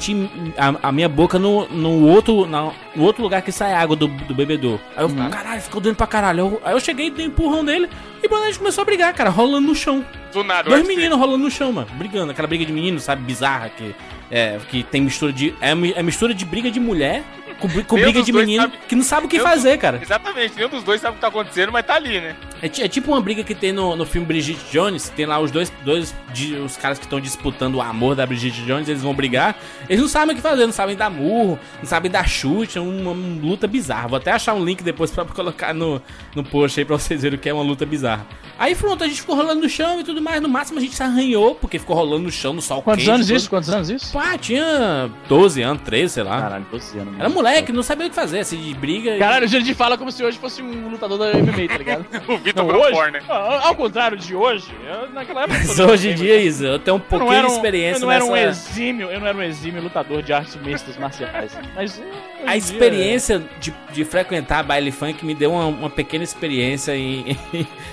a, 0.56 0.88
a 0.88 0.92
minha 0.92 1.08
boca 1.08 1.38
no, 1.38 1.66
no, 1.68 2.06
outro, 2.06 2.46
no, 2.46 2.72
no 2.94 3.02
outro 3.02 3.22
lugar 3.22 3.42
que 3.42 3.52
sai 3.52 3.72
água 3.72 3.96
do, 3.96 4.08
do 4.08 4.34
bebedor. 4.34 4.78
Aí 4.96 5.04
eu, 5.04 5.08
uhum. 5.08 5.30
caralho, 5.30 5.60
ficou 5.60 5.80
doendo 5.80 5.96
pra 5.96 6.06
caralho. 6.06 6.40
Eu, 6.40 6.62
aí 6.64 6.72
eu 6.74 6.80
cheguei, 6.80 7.10
dei 7.10 7.26
um 7.26 7.28
empurrão 7.28 7.64
dele 7.64 7.88
e 8.22 8.34
a 8.34 8.46
gente 8.46 8.58
começou 8.58 8.82
a 8.82 8.84
brigar, 8.84 9.12
cara, 9.14 9.30
rolando 9.30 9.66
no 9.66 9.74
chão. 9.74 10.04
Do 10.32 10.44
nada, 10.44 10.70
Dois 10.70 10.86
meninos 10.86 11.18
rolando 11.18 11.44
no 11.44 11.50
chão, 11.50 11.72
mano, 11.72 11.88
brigando. 11.94 12.30
Aquela 12.30 12.48
briga 12.48 12.64
de 12.64 12.72
menino, 12.72 12.98
sabe, 13.00 13.22
bizarra, 13.22 13.68
que, 13.68 13.94
é, 14.30 14.58
que 14.70 14.82
tem 14.82 15.00
mistura 15.00 15.32
de. 15.32 15.54
É, 15.60 15.70
é 15.70 16.02
mistura 16.02 16.32
de 16.32 16.44
briga 16.44 16.70
de 16.70 16.80
mulher 16.80 17.24
com, 17.68 17.84
com 17.84 17.96
briga 17.96 18.22
de 18.22 18.32
menino 18.32 18.62
sabe, 18.62 18.78
que 18.88 18.94
não 18.96 19.02
sabe 19.02 19.26
o 19.26 19.28
que 19.28 19.38
fazer, 19.38 19.78
cara. 19.78 20.00
Exatamente, 20.02 20.56
nenhum 20.56 20.68
dos 20.68 20.82
dois 20.82 21.00
sabe 21.00 21.12
o 21.12 21.14
que 21.14 21.20
tá 21.20 21.28
acontecendo, 21.28 21.70
mas 21.70 21.86
tá 21.86 21.94
ali, 21.94 22.20
né? 22.20 22.36
É, 22.60 22.66
é 22.66 22.88
tipo 22.88 23.10
uma 23.12 23.20
briga 23.20 23.44
que 23.44 23.54
tem 23.54 23.72
no, 23.72 23.94
no 23.94 24.04
filme 24.04 24.26
Brigitte 24.26 24.64
Jones, 24.72 25.08
tem 25.10 25.26
lá 25.26 25.38
os 25.38 25.50
dois, 25.50 25.72
dois 25.84 26.14
de, 26.32 26.54
os 26.56 26.76
caras 26.76 26.98
que 26.98 27.04
estão 27.04 27.20
disputando 27.20 27.76
o 27.76 27.80
amor 27.80 28.14
da 28.14 28.26
Brigitte 28.26 28.62
Jones, 28.62 28.88
eles 28.88 29.02
vão 29.02 29.14
brigar, 29.14 29.56
eles 29.88 30.00
não 30.00 30.08
sabem 30.08 30.32
o 30.32 30.36
que 30.36 30.42
fazer, 30.42 30.66
não 30.66 30.72
sabem 30.72 30.96
dar 30.96 31.10
murro, 31.10 31.58
não 31.78 31.86
sabem 31.86 32.10
dar 32.10 32.28
chute, 32.28 32.78
é 32.78 32.80
uma, 32.80 33.12
uma 33.12 33.40
luta 33.40 33.66
bizarra. 33.66 34.08
Vou 34.08 34.16
até 34.16 34.32
achar 34.32 34.54
um 34.54 34.64
link 34.64 34.82
depois 34.82 35.10
pra 35.10 35.24
colocar 35.24 35.72
no, 35.72 36.00
no 36.34 36.42
post 36.42 36.80
aí 36.80 36.84
pra 36.84 36.98
vocês 36.98 37.22
verem 37.22 37.38
o 37.38 37.40
que 37.40 37.48
é 37.48 37.54
uma 37.54 37.62
luta 37.62 37.86
bizarra. 37.86 38.26
Aí 38.58 38.74
pronto, 38.74 39.02
a 39.02 39.08
gente 39.08 39.20
ficou 39.20 39.34
rolando 39.34 39.60
no 39.62 39.68
chão 39.68 40.00
e 40.00 40.04
tudo 40.04 40.20
mais, 40.20 40.40
no 40.40 40.48
máximo 40.48 40.78
a 40.78 40.82
gente 40.82 40.94
se 40.94 41.02
arranhou, 41.02 41.54
porque 41.54 41.78
ficou 41.78 41.96
rolando 41.96 42.24
no 42.24 42.30
chão, 42.30 42.52
no 42.52 42.62
sol 42.62 42.82
Quantos 42.82 43.04
quente, 43.04 43.14
anos 43.14 43.30
isso? 43.30 43.50
Quantos 43.50 43.70
anos 43.70 43.90
isso? 43.90 44.12
Pá, 44.12 44.38
tinha 44.38 45.10
12 45.28 45.62
anos, 45.62 45.82
13, 45.82 46.14
sei 46.14 46.22
lá. 46.22 46.40
Caralho, 46.40 46.66
12 46.70 46.98
anos. 46.98 47.18
Era 47.18 47.28
moleque, 47.28 47.51
não 47.72 47.82
sabia 47.82 48.06
o 48.06 48.10
que 48.10 48.16
fazer 48.16 48.32
fazer, 48.32 48.40
assim, 48.40 48.56
de 48.56 48.74
briga. 48.74 49.18
Caralho, 49.18 49.44
e... 49.44 49.46
a 49.46 49.48
gente 49.48 49.74
fala 49.74 49.98
como 49.98 50.10
se 50.10 50.24
hoje 50.24 50.38
fosse 50.38 50.62
um 50.62 50.88
lutador 50.88 51.18
da 51.18 51.32
MMA, 51.34 51.68
tá 51.68 51.76
ligado? 51.78 52.06
o 52.28 52.38
Vitor 52.38 52.64
Belfort, 52.64 53.12
né? 53.12 53.22
Ao 53.28 53.74
contrário 53.74 54.16
de 54.16 54.34
hoje, 54.34 54.72
eu, 54.86 55.10
naquela 55.10 55.42
época. 55.42 55.58
Mas 55.58 55.78
hoje 55.78 56.10
em 56.10 56.14
dia, 56.14 56.40
Isa, 56.40 56.66
eu 56.66 56.78
tenho 56.78 56.96
um 56.96 57.00
pouquinho 57.00 57.44
um, 57.44 57.46
de 57.46 57.52
experiência. 57.52 57.98
Eu 57.98 58.00
não 58.00 58.08
nessa... 58.08 58.24
era 58.24 58.32
um 58.32 58.50
exímio, 58.50 59.10
eu 59.10 59.20
não 59.20 59.26
era 59.26 59.36
um 59.36 59.42
exímio 59.42 59.82
lutador 59.82 60.22
de 60.22 60.32
artes 60.32 60.56
mistas 60.56 60.96
marciais. 60.96 61.52
Mas. 61.74 62.02
A 62.46 62.56
experiência 62.56 63.38
dia... 63.38 63.48
de, 63.60 63.94
de 63.94 64.04
frequentar 64.04 64.64
baile 64.64 64.90
funk 64.90 65.24
me 65.24 65.34
deu 65.34 65.52
uma, 65.52 65.66
uma 65.66 65.90
pequena 65.90 66.24
experiência 66.24 66.96
em. 66.96 67.36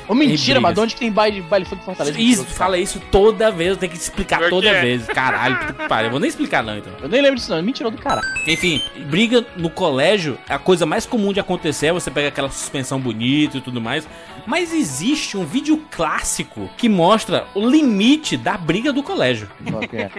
Ô, 0.08 0.16
mentira, 0.16 0.60
mas 0.60 0.74
de 0.74 0.80
onde 0.80 0.96
tem 0.96 1.12
baile, 1.12 1.42
baile 1.42 1.66
funk 1.66 1.82
em 1.82 1.86
Fortaleza? 1.86 2.20
Isso, 2.20 2.46
fala 2.46 2.78
isso 2.78 3.00
toda 3.12 3.52
vez, 3.52 3.72
eu 3.72 3.78
tenho 3.78 3.92
que 3.92 3.98
explicar 3.98 4.40
Porque 4.40 4.50
toda 4.50 4.70
é. 4.70 4.82
vez. 4.82 5.06
Caralho, 5.06 5.58
que 5.68 5.74
pariu. 5.88 6.08
Eu 6.08 6.12
vou 6.12 6.20
nem 6.20 6.30
explicar, 6.30 6.64
não, 6.64 6.78
então. 6.78 6.92
Eu 7.02 7.10
nem 7.10 7.22
lembro 7.22 7.36
disso, 7.36 7.52
não. 7.52 7.62
Mentira 7.62 7.92
do 7.92 7.98
caralho. 7.98 8.28
Enfim, 8.48 8.82
briga 9.08 9.46
no 9.56 9.70
colégio, 9.70 10.38
a 10.48 10.58
coisa 10.58 10.86
mais 10.86 11.06
comum 11.06 11.34
de 11.34 11.40
acontecer 11.40 11.88
é 11.88 11.94
você 11.94 12.10
pega 12.10 12.28
aquela 12.28 12.50
suspensão 12.50 13.00
bonita 13.00 13.58
e 13.58 13.62
tudo 13.62 13.82
mais. 13.82 14.08
Mas 14.46 14.74
existe 14.74 15.38
um 15.38 15.46
vídeo 15.46 15.84
clássico 15.92 16.70
que 16.78 16.90
mostra 16.90 17.46
o 17.54 17.68
limite 17.68 18.36
da 18.38 18.58
briga 18.58 18.92
do 18.92 19.04
colégio. 19.04 19.50
Okay. 19.62 20.10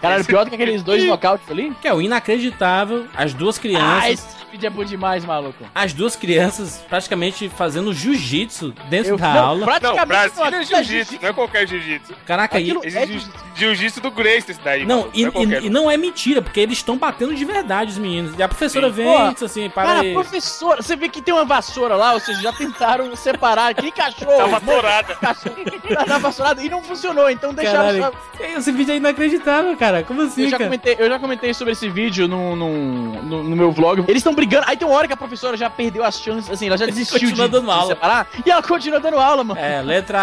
Caralho, 0.00 0.24
pior 0.24 0.44
do 0.44 0.50
que 0.50 0.56
aqueles 0.56 0.82
dois 0.82 1.04
nocautes 1.06 1.48
ali? 1.50 1.72
Que 1.80 1.88
é 1.88 1.94
o 1.94 2.00
inacreditável, 2.00 3.06
as 3.14 3.34
duas 3.34 3.58
crianças. 3.58 4.02
Ah, 4.02 4.10
esse 4.10 4.37
vídeo 4.50 4.66
é 4.66 4.70
bom 4.70 4.84
demais, 4.84 5.24
maluco. 5.24 5.64
As 5.74 5.92
duas 5.92 6.16
crianças 6.16 6.84
praticamente 6.88 7.48
fazendo 7.48 7.92
jiu-jitsu 7.92 8.74
dentro 8.88 9.12
Eu, 9.12 9.16
da 9.16 9.34
não, 9.34 9.46
aula. 9.46 9.64
Praticamente 9.64 9.98
não, 9.98 10.06
Brasília 10.06 10.58
é 10.58 10.64
jiu-jitsu, 10.64 11.18
não 11.22 11.28
é 11.28 11.32
qualquer 11.32 11.68
jiu-jitsu. 11.68 12.14
Caraca, 12.26 12.58
aí. 12.58 12.70
É 12.70 13.06
jiu-jitsu 13.54 14.00
do 14.00 14.10
Grace 14.10 14.50
esse 14.50 14.60
daí. 14.60 14.84
Não, 14.84 15.08
e, 15.12 15.24
não 15.24 15.32
é 15.32 15.60
e, 15.60 15.66
e, 15.66 15.70
não 15.70 15.90
é 15.90 15.96
mentira, 15.96 16.40
porque 16.40 16.60
eles 16.60 16.78
estão 16.78 16.96
batendo 16.96 17.34
de 17.34 17.44
verdade, 17.44 17.92
os 17.92 17.98
meninos. 17.98 18.38
E 18.38 18.42
a 18.42 18.48
professora 18.48 18.88
Sim. 18.88 18.94
vem 18.94 19.30
e 19.30 19.34
diz 19.34 19.42
assim, 19.42 19.70
para 19.70 19.86
Cara, 19.88 20.00
aí. 20.00 20.12
professora, 20.12 20.82
você 20.82 20.96
vê 20.96 21.08
que 21.08 21.20
tem 21.20 21.34
uma 21.34 21.44
vassoura 21.44 21.96
lá, 21.96 22.14
ou 22.14 22.20
seja, 22.20 22.40
já 22.40 22.52
tentaram 22.52 23.14
separar 23.16 23.70
aquele 23.70 23.92
cachorro. 23.92 24.36
Tá 24.36 24.46
vassourada. 24.46 25.18
Tá 26.08 26.18
vassourada 26.18 26.62
e 26.62 26.68
não 26.68 26.82
funcionou, 26.82 27.30
então 27.30 27.52
deixaram 27.52 27.98
só... 27.98 28.12
Esse 28.40 28.70
vídeo 28.72 28.92
é 28.92 28.96
inacreditável, 28.96 29.76
cara. 29.76 30.02
Como 30.02 30.22
assim, 30.22 30.42
eu 30.44 30.50
já 30.50 30.58
cara? 30.58 30.68
Comentei, 30.68 30.96
eu 30.98 31.08
já 31.08 31.18
comentei 31.18 31.54
sobre 31.54 31.72
esse 31.72 31.88
vídeo 31.88 32.28
no, 32.28 32.54
no, 32.54 33.22
no, 33.22 33.44
no 33.44 33.56
meu 33.56 33.72
vlog. 33.72 34.04
Eles 34.06 34.18
estão 34.18 34.34
brigando, 34.38 34.64
aí 34.68 34.76
tem 34.76 34.86
uma 34.86 34.96
hora 34.96 35.08
que 35.08 35.12
a 35.12 35.16
professora 35.16 35.56
já 35.56 35.68
perdeu 35.68 36.04
as 36.04 36.20
chances, 36.20 36.48
assim, 36.48 36.68
ela 36.68 36.78
já 36.78 36.86
desistiu 36.86 37.32
de, 37.32 37.48
dando 37.48 37.70
aula. 37.70 37.88
separar, 37.88 38.28
e 38.46 38.50
ela 38.50 38.62
continua 38.62 39.00
dando 39.00 39.18
aula, 39.18 39.42
mano. 39.42 39.60
É, 39.60 39.82
letra 39.82 40.18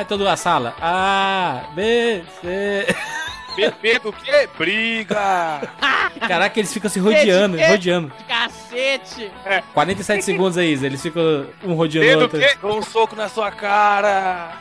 A, 0.00 0.04
toda 0.04 0.30
a 0.32 0.36
sala. 0.36 0.74
A, 0.80 1.62
B, 1.74 2.22
C... 2.40 2.86
B 3.82 3.98
do 3.98 4.12
quê? 4.12 4.48
Briga! 4.56 5.60
Caraca, 6.26 6.58
eles 6.58 6.72
ficam 6.72 6.88
se 6.88 6.98
rodeando, 6.98 7.56
de 7.56 7.64
rodeando. 7.64 8.12
Cacete! 8.26 9.30
É. 9.44 9.62
47 9.74 10.24
segundos 10.24 10.56
aí, 10.56 10.72
eles 10.72 11.02
ficam 11.02 11.46
um 11.64 11.74
rodeando 11.74 12.18
o 12.18 12.22
outro. 12.22 12.38
Quê? 12.38 12.56
Dou 12.60 12.78
um 12.78 12.82
soco 12.82 13.14
na 13.14 13.28
sua 13.28 13.50
cara! 13.50 14.52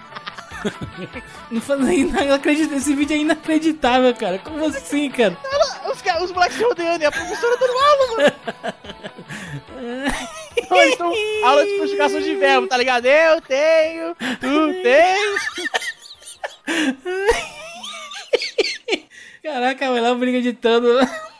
Não 1.51 1.61
faz 1.61 1.79
não 1.79 2.35
acredito, 2.35 2.73
esse 2.73 2.93
vídeo 2.93 3.15
é 3.15 3.19
inacreditável, 3.19 4.13
cara. 4.13 4.39
Como 4.39 4.65
assim, 4.65 5.09
cara? 5.09 5.37
os, 5.85 6.03
os 6.23 6.31
moleques 6.31 6.57
se 6.57 6.63
rodeando 6.63 7.03
e 7.03 7.05
a 7.05 7.11
professora 7.11 7.57
dando 7.57 7.77
aula, 7.77 8.17
mano. 8.17 8.33
eles 10.77 10.91
estão 10.91 11.13
aula 11.43 11.65
de 11.65 11.77
conjugação 11.77 12.21
de 12.21 12.35
verbo, 12.35 12.67
tá 12.67 12.77
ligado? 12.77 13.05
Eu 13.05 13.41
tenho, 13.41 14.15
tu 14.15 14.73
tens. 14.83 15.41
Caraca, 19.43 19.89
vai 19.89 20.01
lá 20.01 20.13
briga 20.13 20.37
editando. 20.37 20.87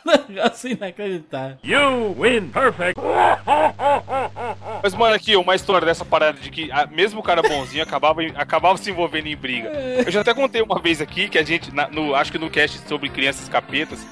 Negócio 0.28 0.70
inacreditável. 0.70 1.58
You 1.62 2.16
win 2.18 2.48
perfect. 2.48 2.98
Mas, 4.82 4.94
mano, 4.94 5.14
aqui, 5.14 5.36
uma 5.36 5.54
história 5.54 5.84
dessa 5.84 6.04
parada 6.04 6.40
de 6.40 6.50
que 6.50 6.72
a, 6.72 6.86
mesmo 6.86 7.20
o 7.20 7.22
cara 7.22 7.42
bonzinho 7.42 7.82
acabava, 7.82 8.22
acabava 8.34 8.78
se 8.78 8.90
envolvendo 8.90 9.26
em 9.26 9.36
briga. 9.36 9.68
Eu 9.68 10.10
já 10.10 10.22
até 10.22 10.32
contei 10.32 10.62
uma 10.62 10.80
vez 10.80 11.00
aqui 11.02 11.28
que 11.28 11.38
a 11.38 11.42
gente, 11.42 11.72
na, 11.74 11.88
no, 11.88 12.14
acho 12.14 12.32
que 12.32 12.38
no 12.38 12.48
cast 12.48 12.78
sobre 12.88 13.10
crianças 13.10 13.48
capetas, 13.48 14.06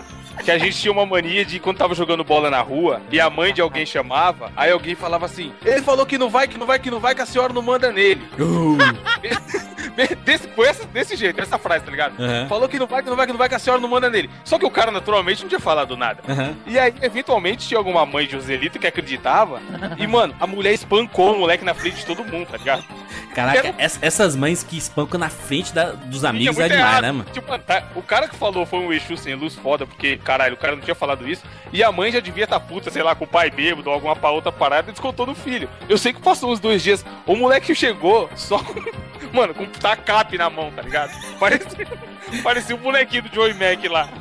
que 0.44 0.50
a 0.50 0.58
gente 0.58 0.78
tinha 0.78 0.92
uma 0.92 1.06
mania 1.06 1.44
de 1.44 1.58
quando 1.58 1.78
tava 1.78 1.94
jogando 1.94 2.24
bola 2.24 2.50
na 2.50 2.60
rua 2.60 3.00
e 3.10 3.20
a 3.20 3.28
mãe 3.30 3.52
de 3.52 3.60
alguém 3.60 3.84
chamava, 3.84 4.52
aí 4.56 4.70
alguém 4.70 4.94
falava 4.94 5.26
assim: 5.26 5.52
ele 5.64 5.82
falou 5.82 6.06
que 6.06 6.18
não 6.18 6.28
vai, 6.28 6.48
que 6.48 6.58
não 6.58 6.66
vai, 6.66 6.78
que 6.78 6.90
não 6.90 7.00
vai, 7.00 7.14
que 7.14 7.22
a 7.22 7.26
senhora 7.26 7.52
não 7.52 7.62
manda 7.62 7.90
nele. 7.92 8.22
Uh. 8.38 8.78
desse, 10.24 10.46
desse, 10.46 10.86
desse 10.86 11.16
jeito, 11.16 11.40
essa 11.40 11.58
frase, 11.58 11.84
tá 11.84 11.90
ligado? 11.90 12.18
Uhum. 12.18 12.48
Falou 12.48 12.68
que 12.68 12.78
não 12.78 12.86
vai, 12.86 13.02
que 13.02 13.08
não 13.08 13.16
vai, 13.16 13.26
que 13.26 13.32
não 13.32 13.38
vai, 13.38 13.48
que 13.48 13.54
a 13.54 13.58
senhora 13.58 13.80
não 13.80 13.88
manda 13.88 14.08
nele. 14.08 14.30
Só 14.44 14.58
que 14.58 14.64
o 14.64 14.70
cara, 14.70 14.90
naturalmente, 14.90 15.42
não 15.42 15.48
tinha 15.48 15.60
falado 15.60 15.96
nada. 15.96 16.22
Uhum. 16.28 16.54
E 16.66 16.78
aí, 16.78 16.94
eventualmente, 17.02 17.66
tinha 17.66 17.78
alguma 17.78 18.06
mãe 18.06 18.26
de 18.26 18.32
Joselito 18.32 18.78
que 18.78 18.86
acreditava. 18.86 19.60
E, 19.98 20.06
mano, 20.06 20.34
a 20.38 20.46
mulher 20.46 20.72
espancou 20.72 21.34
o 21.34 21.38
moleque 21.40 21.64
na 21.64 21.74
frente 21.74 21.96
de 21.96 22.06
todo 22.06 22.24
mundo, 22.24 22.46
tá 22.46 22.56
ligado? 22.56 22.84
Caraca, 23.34 23.58
Era... 23.58 23.74
essas 23.78 24.34
mães 24.34 24.62
que 24.62 24.76
espancam 24.76 25.18
na 25.18 25.28
frente 25.28 25.72
da, 25.72 25.92
dos 25.92 26.24
amigos 26.24 26.58
é, 26.58 26.66
é 26.66 26.68
demais, 26.68 26.88
errado. 26.88 27.02
né, 27.02 27.12
mano? 27.12 27.30
Tipo, 27.32 27.58
tá, 27.58 27.84
o 27.94 28.02
cara 28.02 28.28
que 28.28 28.36
falou 28.36 28.66
foi 28.66 28.78
um 28.80 28.92
Exu 28.92 29.16
sem 29.16 29.34
luz 29.34 29.54
foda, 29.54 29.86
porque, 29.86 30.16
caralho, 30.16 30.54
o 30.54 30.56
cara 30.56 30.74
não 30.76 30.82
tinha 30.82 30.94
falado 30.94 31.28
isso. 31.28 31.42
E 31.72 31.82
a 31.82 31.92
mãe 31.92 32.10
já 32.10 32.20
devia 32.20 32.44
estar 32.44 32.58
tá 32.58 32.66
puta, 32.66 32.90
sei 32.90 33.02
lá, 33.02 33.14
com 33.14 33.24
o 33.24 33.28
pai 33.28 33.50
bêbado 33.50 33.88
ou 33.88 33.94
alguma 33.94 34.16
pra 34.16 34.30
outra 34.30 34.50
parada 34.50 34.90
e 34.90 34.92
descontou 34.92 35.26
no 35.26 35.34
filho. 35.34 35.68
Eu 35.88 35.98
sei 35.98 36.12
que 36.12 36.20
passou 36.20 36.52
uns 36.52 36.60
dois 36.60 36.82
dias, 36.82 37.04
o 37.26 37.36
moleque 37.36 37.74
chegou 37.74 38.28
só. 38.34 38.60
Mano, 39.32 39.54
com 39.54 39.66
tacape 39.66 40.38
na 40.38 40.48
mão, 40.48 40.70
tá 40.70 40.82
ligado? 40.82 41.12
Parecia, 41.38 41.86
parecia 42.42 42.74
um 42.74 42.78
bonequinho 42.78 43.24
do 43.24 43.34
Joey 43.34 43.54
Mac 43.54 43.84
lá. 43.90 44.08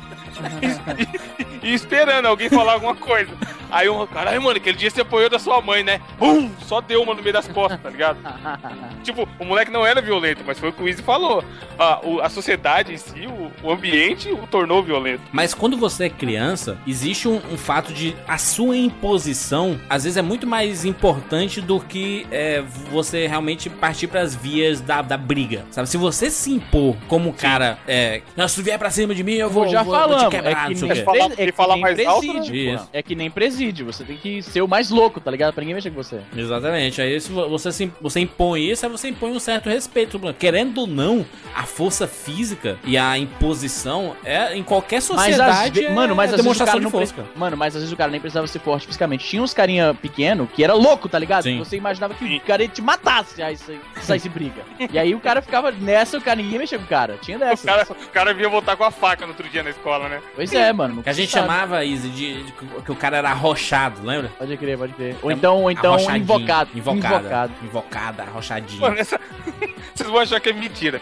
E, 1.58 1.66
e, 1.66 1.70
e, 1.70 1.74
esperando 1.74 2.26
alguém 2.26 2.48
falar 2.48 2.74
alguma 2.74 2.94
coisa. 2.94 3.32
Aí 3.70 3.88
um, 3.88 4.06
caralho, 4.06 4.42
mano, 4.42 4.56
aquele 4.56 4.76
dia 4.76 4.90
você 4.90 5.02
apoiou 5.02 5.30
da 5.30 5.38
sua 5.38 5.60
mãe, 5.60 5.82
né? 5.82 6.00
Bum! 6.18 6.50
Só 6.66 6.80
deu 6.80 7.02
uma 7.02 7.14
no 7.14 7.22
meio 7.22 7.32
das 7.32 7.48
costas, 7.48 7.80
tá 7.80 7.90
ligado? 7.90 8.18
tipo, 9.02 9.28
o 9.38 9.44
moleque 9.44 9.70
não 9.70 9.86
era 9.86 10.00
violento, 10.00 10.42
mas 10.46 10.58
foi 10.58 10.70
o 10.70 10.72
que 10.72 10.82
o 10.82 10.88
Izzy 10.88 11.02
falou. 11.02 11.44
A, 11.78 12.00
o, 12.04 12.20
a 12.20 12.28
sociedade 12.28 12.92
em 12.92 12.96
si, 12.96 13.26
o, 13.26 13.66
o, 13.66 13.72
ambiente 13.72 14.30
o 14.30 14.46
tornou 14.46 14.82
violento. 14.82 15.22
Mas 15.32 15.54
quando 15.54 15.76
você 15.76 16.04
é 16.04 16.08
criança, 16.08 16.78
existe 16.86 17.28
um, 17.28 17.36
um, 17.36 17.56
fato 17.56 17.92
de 17.92 18.16
a 18.26 18.38
sua 18.38 18.76
imposição, 18.76 19.78
às 19.88 20.04
vezes, 20.04 20.16
é 20.16 20.22
muito 20.22 20.46
mais 20.46 20.84
importante 20.84 21.60
do 21.60 21.80
que 21.80 22.26
é, 22.30 22.62
você 22.90 23.26
realmente 23.26 23.68
partir 23.68 24.06
para 24.06 24.20
as 24.20 24.34
vias 24.34 24.80
da, 24.80 25.02
da 25.02 25.16
briga, 25.16 25.64
sabe? 25.70 25.88
Se 25.88 25.96
você 25.96 26.30
se 26.30 26.50
impor 26.50 26.96
como 27.06 27.32
cara, 27.32 27.78
é, 27.86 28.22
se 28.48 28.54
tu 28.56 28.62
vier 28.62 28.78
pra 28.78 28.90
cima 28.90 29.14
de 29.14 29.22
mim, 29.22 29.34
eu 29.34 29.50
vou, 29.50 29.68
já 29.68 29.82
vou, 29.82 29.94
falamos, 29.94 30.22
vou 30.22 30.30
te 30.30 30.36
quebrar, 30.36 30.70
é 30.70 30.74
que 30.74 30.80
não 30.80 30.88
nem, 30.88 31.04
falar, 31.04 31.30
é 31.36 31.46
que 31.46 31.52
falar 31.52 31.74
nem 31.74 31.82
mais 31.82 31.94
presídio, 31.94 32.72
alto, 32.72 32.82
né? 32.82 32.88
É 32.92 33.02
que 33.02 33.14
nem 33.14 33.30
presídio, 33.30 33.57
você 33.84 34.04
tem 34.04 34.16
que 34.16 34.42
ser 34.42 34.62
o 34.62 34.68
mais 34.68 34.90
louco, 34.90 35.20
tá 35.20 35.30
ligado? 35.30 35.52
Pra 35.52 35.60
ninguém 35.62 35.74
mexer 35.74 35.90
com 35.90 36.02
você. 36.02 36.20
Exatamente. 36.36 37.00
Aí 37.02 37.20
se 37.20 37.30
você, 37.30 37.72
se, 37.72 37.92
você 38.00 38.20
impõe 38.20 38.70
isso, 38.70 38.86
aí 38.86 38.90
você 38.92 39.08
impõe 39.08 39.30
um 39.32 39.40
certo 39.40 39.68
respeito. 39.68 40.18
Querendo 40.38 40.78
ou 40.82 40.86
não, 40.86 41.24
a 41.54 41.64
força 41.64 42.06
física 42.06 42.78
e 42.84 42.96
a 42.96 43.16
imposição 43.18 44.14
é 44.24 44.56
em 44.56 44.62
qualquer 44.62 45.00
sociedade. 45.02 45.82
Mas, 45.82 45.92
mano, 45.94 46.14
mas 46.16 46.32
é 46.32 46.34
às 46.36 46.42
vezes 46.42 46.60
o 46.60 46.64
cara 46.64 46.70
demonstração 46.72 46.78
de 46.78 46.84
não 46.84 46.90
força. 46.90 47.14
pre- 47.14 47.24
Mano, 47.36 47.56
mas 47.56 47.74
às 47.74 47.82
vezes 47.82 47.92
o 47.92 47.96
cara 47.96 48.10
nem 48.10 48.20
precisava 48.20 48.46
ser 48.46 48.58
forte 48.60 48.86
fisicamente. 48.86 49.26
Tinha 49.26 49.42
uns 49.42 49.52
carinha 49.54 49.94
pequeno 49.94 50.46
que 50.46 50.62
era 50.64 50.74
louco, 50.74 51.08
tá 51.08 51.18
ligado? 51.18 51.42
Sim. 51.44 51.58
Você 51.58 51.76
imaginava 51.76 52.14
que 52.14 52.24
o 52.24 52.40
cara 52.40 52.62
ia 52.62 52.68
te 52.68 52.80
matasse 52.82 53.42
aí 53.42 53.56
se 53.56 53.78
saísse 54.02 54.28
briga. 54.28 54.62
E 54.92 54.98
aí 54.98 55.14
o 55.14 55.20
cara 55.20 55.42
ficava 55.42 55.70
nessa, 55.70 56.18
o 56.18 56.20
cara 56.20 56.36
ninguém 56.36 56.58
mexia 56.58 56.78
com 56.78 56.84
o 56.84 56.88
cara. 56.88 57.16
Tinha 57.20 57.36
O 57.36 57.40
dessa. 57.40 57.66
cara, 57.66 57.86
o 57.90 58.08
cara 58.10 58.34
vinha 58.34 58.48
voltar 58.48 58.76
com 58.76 58.84
a 58.84 58.90
faca 58.90 59.24
no 59.26 59.32
outro 59.32 59.48
dia 59.48 59.62
na 59.62 59.70
escola, 59.70 60.08
né? 60.08 60.20
Pois 60.34 60.52
é, 60.52 60.72
mano. 60.72 61.02
Que 61.02 61.08
a 61.10 61.12
gente 61.12 61.30
sabe. 61.30 61.46
chamava, 61.46 61.84
Izzy, 61.84 62.08
de, 62.08 62.42
de 62.44 62.52
que 62.84 62.92
o 62.92 62.96
cara 62.96 63.16
era 63.18 63.32
arrochado, 63.48 64.04
lembra? 64.04 64.30
Pode 64.38 64.56
crer, 64.56 64.78
pode 64.78 64.92
crer. 64.92 65.16
Ou 65.22 65.30
então, 65.30 65.62
ou 65.62 65.70
então 65.70 65.98
invocado. 66.16 66.70
Invocada. 66.74 67.16
Invocado. 67.18 67.52
Invocada, 67.62 68.22
arrochadinho. 68.24 68.80
Mano, 68.80 68.98
essa... 68.98 69.20
Vocês 69.94 70.08
vão 70.08 70.20
achar 70.20 70.40
que 70.40 70.50
é 70.50 70.52
mentira. 70.52 71.00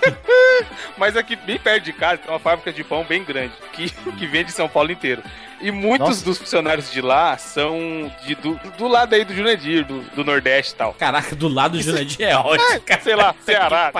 Mas 0.98 1.16
aqui, 1.16 1.36
bem 1.36 1.58
perto 1.58 1.84
de 1.84 1.92
casa, 1.92 2.18
tem 2.18 2.30
uma 2.30 2.38
fábrica 2.38 2.72
de 2.72 2.82
pão 2.82 3.04
bem 3.04 3.24
grande, 3.24 3.52
que, 3.72 3.90
que 3.90 4.26
vende 4.26 4.52
São 4.52 4.68
Paulo 4.68 4.90
inteiro. 4.90 5.22
E 5.62 5.70
muitos 5.70 6.08
Nossa. 6.08 6.24
dos 6.24 6.38
funcionários 6.38 6.90
de 6.90 7.00
lá 7.00 7.36
são 7.38 8.10
de, 8.26 8.34
do, 8.34 8.58
do 8.76 8.88
lado 8.88 9.14
aí 9.14 9.24
do 9.24 9.32
Jurandir, 9.34 9.84
do, 9.86 10.00
do 10.14 10.24
Nordeste 10.24 10.72
e 10.72 10.76
tal. 10.76 10.92
Caraca, 10.94 11.34
do 11.36 11.48
lado 11.48 11.76
do 11.78 11.82
Jurandir 11.82 12.20
é 12.26 12.34
ótimo. 12.36 12.82
Sei 13.00 13.14
lá, 13.14 13.34
Ceará. 13.44 13.92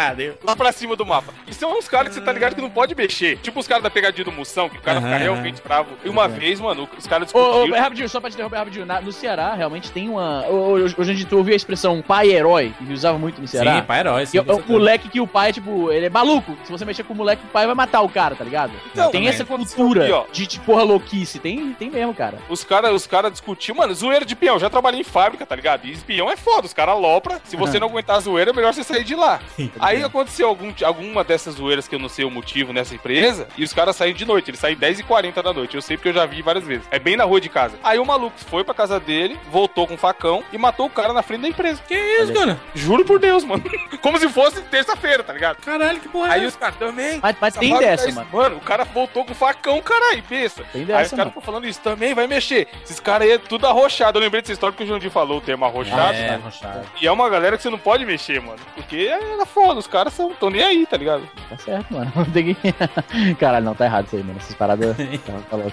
Lá 0.45 0.57
pra 0.57 0.73
cima 0.73 0.97
do 0.97 1.07
mapa. 1.07 1.33
E 1.47 1.55
são 1.55 1.79
uns 1.79 1.89
caras 1.89 2.09
que 2.09 2.15
você 2.15 2.21
tá 2.21 2.33
ligado 2.33 2.55
que 2.55 2.61
não 2.61 2.71
pode 2.71 2.95
mexer. 2.95 3.39
Tipo 3.39 3.61
os 3.61 3.67
caras 3.69 3.83
da 3.83 3.91
pegadinha 3.91 4.25
do 4.25 4.33
Moção, 4.33 4.69
que 4.69 4.77
o 4.79 4.81
cara 4.81 4.99
Aham, 4.99 5.07
fica 5.09 5.19
realmente 5.19 5.63
bravo. 5.63 5.91
E 6.05 6.09
uma 6.09 6.27
vez, 6.29 6.61
mano, 6.61 6.89
os 6.99 7.07
caras 7.07 7.33
Ô, 7.35 7.39
ô, 7.39 7.53
discutiram. 7.53 7.79
rapidinho, 7.81 8.09
só 8.09 8.21
pra 8.21 8.29
te 8.31 8.35
interromper 8.35 8.57
rapidinho. 8.57 8.85
Na- 8.87 9.01
no 9.01 9.13
Ceará, 9.13 9.55
realmente 9.55 9.91
tem 9.91 10.09
uma. 10.09 10.45
ô, 10.49 10.55
ô, 10.55 10.73
Hoje 10.75 10.97
a 10.99 11.15
gente 11.15 11.33
ouviu 11.35 11.53
a 11.53 11.57
expressão 11.57 12.03
pai-herói, 12.03 12.75
que 12.77 12.93
usava 12.93 13.17
muito 13.19 13.41
no 13.41 13.47
Ceará. 13.47 13.77
Sim, 13.77 13.83
pai 13.83 14.01
herói. 14.01 14.27
Sim, 14.27 14.39
é 14.39 14.41
o 14.43 14.63
moleque 14.67 15.09
que 15.09 15.21
o 15.21 15.27
pai, 15.27 15.53
tipo, 15.53 15.91
ele 15.93 16.07
é 16.07 16.11
maluco. 16.11 16.57
Se 16.65 16.73
você 16.73 16.85
mexer 16.85 17.05
com 17.05 17.13
o 17.13 17.17
moleque, 17.17 17.43
o 17.45 17.49
pai 17.51 17.67
vai 17.67 17.75
matar 17.75 18.01
o 18.03 18.09
cara, 18.09 18.35
tá 18.35 18.43
ligado? 18.45 18.73
Não, 18.95 19.05
tem 19.11 19.21
também. 19.23 19.29
essa 19.29 19.45
cultura 19.45 20.21
Aqui, 20.21 20.33
de, 20.33 20.47
de 20.47 20.61
porra 20.61 20.83
louquice. 20.83 21.39
Tem, 21.39 21.52
tem 21.79 21.91
mesmo, 21.91 22.15
cara. 22.15 22.39
Os 22.49 22.65
caras 22.65 22.93
os 22.93 23.07
cara 23.07 23.31
discutiam, 23.31 23.77
mano, 23.77 23.95
zoeira 23.95 24.25
de 24.25 24.35
peão. 24.35 24.59
Já 24.59 24.69
trabalhei 24.71 25.01
em 25.01 25.05
fábrica, 25.05 25.45
tá 25.47 25.55
ligado? 25.57 25.87
E 25.87 25.93
espião 25.93 26.31
é 26.31 26.37
foda, 26.37 26.67
os 26.67 26.73
caras 26.73 26.99
lopra. 26.99 27.41
Se 27.45 27.57
você 27.57 27.79
não 27.79 27.89
aguentar 27.89 28.17
a 28.17 28.21
zoeira, 28.21 28.51
é 28.51 28.55
melhor 28.55 28.73
você 28.73 28.83
sair 28.85 29.05
de 29.05 29.15
lá. 29.15 29.41
Aí 29.81 30.03
aconteceu 30.03 30.49
algum, 30.49 30.73
alguma 30.85 31.25
dessas 31.25 31.55
zoeiras 31.55 31.87
que 31.89 31.95
eu 31.95 31.99
não 31.99 32.09
sei 32.09 32.25
o 32.25 32.31
motivo 32.31 32.73
nessa 32.73 32.95
empresa, 32.95 33.47
e 33.57 33.65
os 33.65 33.73
caras 33.73 33.97
saíram 33.97 34.17
de 34.17 34.25
noite. 34.25 34.51
Eles 34.51 34.61
saem 34.61 34.77
10h40 34.77 35.43
da 35.43 35.53
noite. 35.53 35.75
Eu 35.75 35.83
sei 35.83 35.97
porque 35.97 36.09
eu 36.11 36.15
já 36.15 36.27
vi 36.27 36.43
várias 36.43 36.65
vezes. 36.65 36.87
É 36.91 36.99
bem 36.99 37.17
na 37.17 37.25
rua 37.25 37.41
de 37.41 37.49
casa. 37.49 37.77
Aí 37.83 37.99
o 37.99 38.05
maluco 38.05 38.37
foi 38.39 38.65
pra 38.65 38.75
casa 38.75 38.99
dele, 39.01 39.39
voltou 39.51 39.87
com 39.87 39.95
um 39.95 39.99
facão 39.99 40.43
e 40.53 40.59
matou 40.59 40.87
o 40.87 40.91
cara 40.91 41.13
na 41.13 41.23
frente 41.23 41.43
da 41.43 41.49
empresa. 41.49 41.83
Que 41.87 41.95
isso, 41.95 42.33
cara? 42.33 42.61
Juro 42.75 43.05
por 43.05 43.19
Deus, 43.19 43.45
mano. 43.45 43.63
Como 44.01 44.19
se 44.19 44.29
fosse 44.29 44.61
terça-feira, 44.63 45.23
tá 45.23 45.33
ligado? 45.33 45.57
Caralho, 45.59 46.01
que 46.01 46.09
porra 46.09 46.29
é 46.29 46.31
Aí 46.33 46.41
essa? 46.41 46.49
os 46.49 46.57
caras 46.57 46.77
também. 46.77 47.21
Mas, 47.23 47.37
mas 47.41 47.55
tem 47.55 47.77
dessa, 47.79 48.09
é 48.09 48.13
mano. 48.13 48.29
Mano, 48.33 48.57
o 48.57 48.61
cara 48.61 48.85
voltou 48.85 49.25
com 49.25 49.35
facão, 49.35 49.81
caralho, 49.81 50.23
pensa. 50.29 50.65
Tem 50.73 50.81
Aí 50.83 50.83
os 50.83 50.87
dessa, 50.87 51.17
caras 51.17 51.33
falando 51.43 51.67
isso 51.67 51.81
também, 51.81 52.15
vai 52.15 52.27
mexer. 52.27 52.69
Esses 52.85 52.99
caras 53.01 53.27
aí 53.27 53.35
é 53.35 53.39
tudo 53.39 53.67
arrochado. 53.67 54.19
Eu 54.19 54.23
lembrei 54.23 54.41
dessa 54.41 54.53
história 54.53 54.77
que 54.77 54.83
o 54.83 54.87
Jandir 54.87 55.11
falou, 55.11 55.39
o 55.39 55.41
termo 55.41 55.65
arrochado. 55.65 56.15
É, 56.15 56.29
né? 56.29 56.35
arrochado. 56.35 56.81
E 57.01 57.07
é 57.07 57.13
uma 57.13 57.29
galera 57.29 57.57
que 57.57 57.63
você 57.63 57.71
não 57.71 57.79
pode 57.79 58.05
mexer, 58.05 58.41
mano. 58.41 58.59
Porque 58.75 58.97
era 59.11 59.45
foda, 59.47 59.81
os 59.81 59.87
caras 59.87 60.13
são, 60.15 60.33
tão 60.35 60.51
nem 60.51 60.63
aí, 60.63 60.87
tá 60.87 60.97
ligado? 60.97 61.29
Tá 61.49 61.57
certo, 61.59 61.93
mano. 61.93 62.13
Tem 62.33 62.55
que... 62.55 62.73
Caralho, 63.39 63.65
não, 63.65 63.75
tá 63.75 63.85
errado 63.85 64.07
isso 64.07 64.17
aí, 64.17 64.23
mano. 64.23 64.39
Essas 64.39 64.55
paradas. 64.55 64.97
tá, 65.27 65.33
tá 65.51 65.57
louco. 65.57 65.73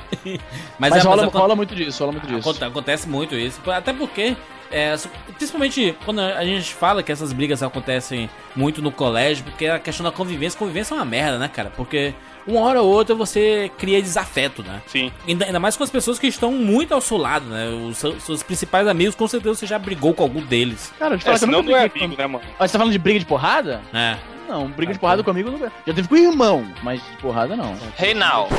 Mas, 0.78 0.92
Mas, 0.92 0.96
é, 0.96 1.08
rola, 1.08 1.24
mas 1.24 1.34
rola 1.34 1.56
muito 1.56 1.76
disso, 1.76 2.00
rola 2.04 2.12
muito 2.12 2.28
disso. 2.28 2.50
Aconte- 2.50 2.64
Acontece 2.64 3.08
muito 3.10 3.36
isso. 3.36 3.60
Até 3.70 3.94
porque, 3.94 4.36
é, 4.72 4.96
principalmente 5.38 5.96
quando 6.06 6.20
a 6.22 6.44
gente 6.44 6.74
fala 6.74 7.02
que 7.04 7.12
essas 7.12 7.34
brigas 7.34 7.62
acontecem 7.64 8.30
muito 8.56 8.82
no 8.82 8.92
colégio, 8.92 9.44
porque 9.44 9.68
a 9.68 9.80
questão 9.80 10.04
da 10.04 10.12
convivência, 10.12 10.58
convivência 10.58 10.94
é 10.94 10.98
uma 10.98 11.06
merda, 11.06 11.38
né, 11.38 11.48
cara? 11.48 11.72
Porque 11.76 12.14
uma 12.50 12.62
hora 12.62 12.82
ou 12.82 12.90
outra 12.92 13.16
você 13.16 13.72
cria 13.78 14.02
desafeto, 14.02 14.64
né? 14.64 14.82
Sim. 14.88 15.12
Ainda, 15.28 15.46
ainda 15.46 15.60
mais 15.60 15.76
com 15.78 15.84
as 15.84 15.90
pessoas 15.90 16.18
que 16.20 16.28
estão 16.28 16.52
muito 16.52 16.94
ao 16.94 17.02
seu 17.02 17.18
lado, 17.18 17.46
né? 17.46 17.68
Os 17.70 17.98
seus, 17.98 18.24
seus 18.24 18.44
principais 18.44 18.88
amigos, 18.88 19.16
com 19.16 19.28
certeza 19.28 19.56
você 19.56 19.66
já 19.68 19.80
brigou 19.80 20.14
com 20.14 20.24
algum 20.24 20.42
deles. 20.42 20.92
Cara, 21.00 21.16
eu 21.16 21.20
te 21.20 21.22
É, 21.22 21.26
falar 21.26 21.40
que 21.40 21.44
eu 21.46 21.64
não 21.64 21.78
é 21.78 21.86
amigo, 21.86 22.16
né, 22.18 22.28
mano? 22.28 22.44
Mas 22.60 22.72
você 22.72 22.74
tá 22.74 22.80
falando 22.80 22.92
de 22.94 23.00
briga 23.00 23.20
de 23.20 23.26
porrada? 23.26 23.82
É. 23.94 24.18
Não, 24.48 24.68
briga 24.68 24.92
de 24.92 24.98
porrada 25.00 25.24
comigo 25.24 25.52
nunca. 25.52 25.72
Já 25.86 25.94
teve 25.94 26.08
com 26.08 26.16
o 26.16 26.18
irmão, 26.18 26.66
mas 26.82 27.00
de 27.04 27.18
porrada 27.18 27.56
não. 27.56 27.76
Reinaldo. 27.96 28.56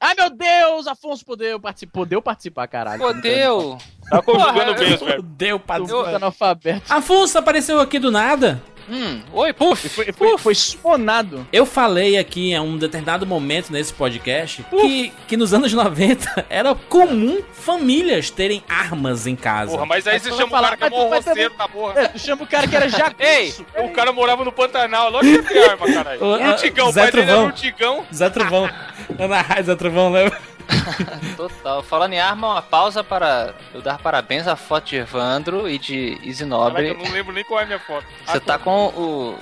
Ai 0.00 0.14
meu 0.16 0.30
Deus, 0.30 0.86
Afonso 0.86 1.24
podeu 1.24 1.58
participar, 1.58 1.92
podeu 1.92 2.22
participar, 2.22 2.68
caralho. 2.68 3.00
Fodeu. 3.00 3.78
Tá 4.08 4.22
conjugando 4.22 4.74
bem 4.74 4.94
os 4.94 5.00
verbos. 5.00 5.24
Deu 5.30 5.58
pra 5.58 5.80
Tu 5.80 6.04
tá 6.04 6.16
analfabeto. 6.16 6.92
Afonso 6.92 7.38
apareceu 7.38 7.80
aqui 7.80 7.98
do 7.98 8.10
nada. 8.12 8.62
Hum, 8.88 9.20
oi, 9.32 9.52
puf. 9.52 9.88
Foi, 9.88 10.12
foi, 10.12 10.38
foi 10.38 10.54
sumonado. 10.54 11.46
Eu 11.52 11.64
falei 11.66 12.18
aqui 12.18 12.52
em 12.52 12.60
um 12.60 12.76
determinado 12.76 13.26
momento 13.26 13.72
nesse 13.72 13.92
podcast 13.92 14.64
que, 14.70 15.12
que 15.26 15.36
nos 15.36 15.54
anos 15.54 15.72
90 15.74 16.46
era 16.48 16.74
comum 16.74 17.40
famílias 17.52 18.30
terem 18.30 18.62
armas 18.68 19.26
em 19.26 19.36
casa. 19.36 19.70
Porra, 19.72 19.86
mas 19.86 20.06
aí 20.06 20.18
você 20.18 20.30
chama 20.32 20.58
o 20.58 20.62
cara 20.62 20.76
que 20.76 20.84
é 20.84 20.90
falar, 20.90 21.02
mó 21.04 21.10
mas 21.10 21.18
tu 21.24 21.24
vai 21.24 21.34
roceiro 21.34 21.54
da 21.56 21.68
porra. 21.68 22.00
É, 22.00 22.08
tu 22.08 22.18
chama 22.18 22.42
o 22.42 22.46
cara 22.46 22.68
que 22.68 22.76
era 22.76 22.88
jagunço. 22.88 23.14
Ei, 23.74 23.84
O 23.84 23.90
cara 23.90 24.12
morava 24.12 24.44
no 24.44 24.52
Pantanal, 24.52 25.10
lógico 25.10 25.42
que 25.42 25.54
tem 25.54 25.64
arma, 25.64 25.86
caralho. 25.86 26.20
O 26.22 26.88
o 26.88 26.92
Zé 26.92 27.02
pai 27.02 27.10
dele 27.10 27.22
era 27.22 27.32
Trovão. 27.32 27.46
Urtigão. 27.46 28.06
Zé 28.14 28.30
Trovão. 28.30 28.70
Ana 29.18 29.40
Raiz, 29.40 29.66
Zé 29.66 29.74
Trovão, 29.76 30.10
lembra? 30.12 30.53
Total. 31.36 31.82
Falando 31.82 32.12
em 32.12 32.20
arma, 32.20 32.48
uma 32.52 32.62
pausa 32.62 33.02
para 33.04 33.54
eu 33.72 33.80
dar 33.82 33.98
parabéns 33.98 34.46
à 34.46 34.56
foto 34.56 34.86
de 34.90 34.96
Evandro 34.96 35.68
e 35.68 35.78
de 35.78 36.18
Easy 36.24 36.44
Caraca, 36.48 36.82
eu 36.82 37.04
não 37.04 37.12
lembro 37.12 37.32
nem 37.32 37.44
qual 37.44 37.60
é 37.60 37.62
a 37.62 37.66
minha 37.66 37.78
foto. 37.78 38.06
Você 38.26 38.40
tá 38.40 38.58
com 38.58 38.86
o- 38.86 39.00
o- 39.32 39.38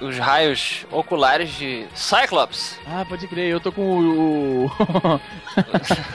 os 0.00 0.18
raios 0.18 0.86
oculares 0.90 1.50
de 1.54 1.86
Cyclops. 1.94 2.78
Ah, 2.86 3.04
pode 3.08 3.26
crer, 3.26 3.48
eu 3.50 3.60
tô 3.60 3.70
com 3.72 3.82
o. 3.82 4.64
o- 4.66 4.70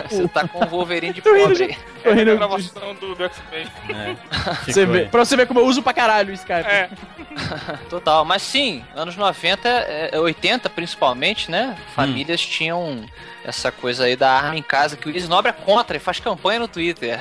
Você 0.10 0.28
tá 0.28 0.48
com 0.48 0.64
o 0.64 0.68
Wolverine 0.68 1.14
de 1.14 1.22
Tô 1.22 1.34
rindo 1.34 1.50
pobre. 1.50 1.78
tô 2.04 2.10
É 2.10 2.12
a 2.12 2.16
rindo. 2.16 2.36
gravação 2.38 2.94
do, 2.96 3.16
do 3.16 3.24
X-Men. 3.24 3.68
É. 3.90 4.72
Você 4.72 4.86
vê, 4.86 5.06
pra 5.06 5.24
você 5.24 5.36
ver 5.38 5.48
como 5.48 5.60
eu 5.60 5.66
uso 5.66 5.82
pra 5.82 5.94
caralho 5.94 6.32
o 6.32 6.34
Skype. 6.34 6.66
É, 6.68 6.90
Total. 7.90 8.26
Mas 8.26 8.42
sim, 8.42 8.84
anos 8.96 9.16
90, 9.16 9.68
é, 9.70 10.20
80 10.20 10.70
principalmente, 10.70 11.50
né? 11.50 11.78
Famílias 11.96 12.42
tinham 12.42 13.06
essa 13.46 13.72
coisa 13.72 14.04
aí 14.06 14.16
da 14.16 14.30
arma 14.32 14.58
em 14.58 14.62
casa 14.64 14.98
que 14.98 15.08
o 15.10 15.16
Easy 15.16 15.28
Nobre 15.28 15.50
é 15.52 15.54
contra 15.54 15.96
e 15.96 16.00
faz 16.00 16.20
campanha 16.20 16.60
no 16.60 16.68
Twitter. 16.68 17.20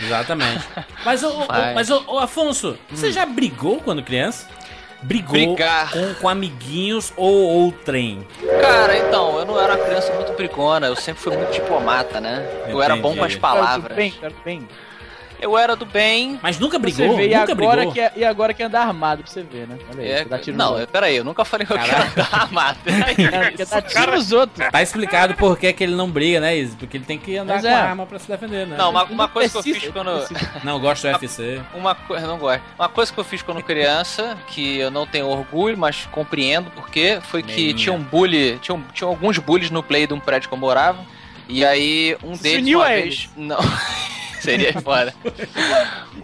Exatamente. 0.00 0.64
Mas, 1.04 1.22
Vai. 1.22 1.74
mas 1.74 1.90
ô, 1.90 2.02
ô, 2.06 2.18
Afonso, 2.18 2.78
você 2.90 3.10
já 3.10 3.24
brigou 3.24 3.80
quando 3.80 4.02
criança? 4.02 4.46
Brigou 5.02 5.32
Brigar. 5.32 5.92
com, 5.92 6.14
com 6.14 6.28
amiguinhos 6.28 7.12
ou, 7.16 7.32
ou 7.32 7.72
trem? 7.72 8.26
Cara, 8.60 8.96
então, 8.98 9.38
eu 9.38 9.46
não 9.46 9.60
era 9.60 9.74
uma 9.74 9.84
criança 9.84 10.12
muito 10.14 10.32
brigona, 10.34 10.86
eu 10.86 10.96
sempre 10.96 11.22
fui 11.22 11.36
muito 11.36 11.52
diplomata, 11.52 12.20
né? 12.20 12.46
Eu 12.68 12.82
era 12.82 12.96
bom 12.96 13.16
com 13.16 13.24
as 13.24 13.32
Entendi. 13.32 13.40
Cara, 13.40 13.56
tudo 13.56 13.62
palavras. 13.64 13.96
bem, 13.96 14.10
cara, 14.10 14.32
tudo 14.32 14.44
bem. 14.44 14.68
Eu 15.40 15.56
era 15.56 15.74
do 15.74 15.86
bem. 15.86 16.38
Mas 16.42 16.58
nunca 16.58 16.78
Você 16.78 16.82
brigou? 16.82 17.16
vê, 17.16 17.28
e 17.28 17.34
nunca 17.36 17.52
agora, 17.52 17.76
brigou? 17.76 17.92
que 17.94 18.00
é, 18.00 18.12
e 18.16 18.24
agora 18.24 18.52
que 18.54 18.62
anda 18.62 18.80
armado 18.80 19.22
pra 19.22 19.32
você 19.32 19.42
ver, 19.42 19.66
né? 19.66 19.78
Olha 19.92 20.02
aí, 20.02 20.10
É, 20.10 20.18
você 20.18 20.24
dá 20.26 20.38
tiro 20.38 20.56
não, 20.56 20.76
nos 20.78 20.86
peraí, 20.86 21.16
eu 21.16 21.24
nunca 21.24 21.44
falei 21.44 21.66
que 21.66 21.72
eu 21.72 21.78
quero 21.78 22.14
dar 22.14 22.28
armado. 22.32 22.78
É, 22.86 23.50
porque 23.50 23.64
dá 23.64 23.82
tiro 23.82 24.12
nos 24.12 24.32
outros. 24.32 24.68
Tá 24.70 24.82
explicado 24.82 25.34
por 25.34 25.58
que, 25.58 25.72
que 25.72 25.82
ele 25.84 25.94
não 25.94 26.10
briga, 26.10 26.40
né, 26.40 26.56
Izzy? 26.56 26.76
Porque 26.76 26.96
ele 26.96 27.04
tem 27.04 27.18
que 27.18 27.36
andar 27.36 27.54
Mas 27.54 27.62
com 27.62 27.68
é. 27.68 27.74
arma 27.74 28.06
pra 28.06 28.18
se 28.18 28.28
defender, 28.28 28.66
né? 28.66 28.76
Não, 28.76 28.90
uma, 28.90 29.04
uma 29.04 29.28
coisa 29.28 29.50
que 29.50 29.58
eu 29.58 29.62
fiz 29.74 29.88
quando. 29.88 30.10
Não, 30.64 30.74
eu 30.74 30.80
gosto 30.80 31.02
do 31.06 31.08
UFC. 31.12 31.60
Uma 31.74 31.94
coisa, 31.94 32.26
não 32.26 32.38
gosto. 32.38 32.62
Uma 32.78 32.88
coisa 32.88 33.12
que 33.12 33.18
eu 33.18 33.24
fiz 33.24 33.42
quando 33.42 33.62
criança, 33.62 34.36
que 34.48 34.78
eu 34.78 34.90
não 34.90 35.06
tenho 35.06 35.26
orgulho, 35.26 35.76
mas 35.78 36.06
compreendo 36.10 36.70
porque, 36.72 37.18
foi 37.22 37.42
que 37.42 37.72
tinha 37.74 37.92
um 37.92 38.02
bully, 38.02 38.58
tinha, 38.60 38.74
um- 38.74 38.82
tinha 38.92 39.08
alguns 39.08 39.38
bullies 39.38 39.70
no 39.70 39.82
play 39.82 40.06
de 40.06 40.14
um 40.14 40.20
prédio 40.20 40.48
que 40.48 40.54
eu 40.54 40.58
morava. 40.58 40.98
E 41.48 41.64
aí, 41.64 42.16
um 42.22 42.34
Se 42.36 42.42
deles 42.44 42.60
uniu 42.62 42.78
uma 42.78 42.86
a 42.86 42.88
vez. 42.90 43.28
Não. 43.36 43.58
Seria 44.40 44.72
foda. 44.80 45.14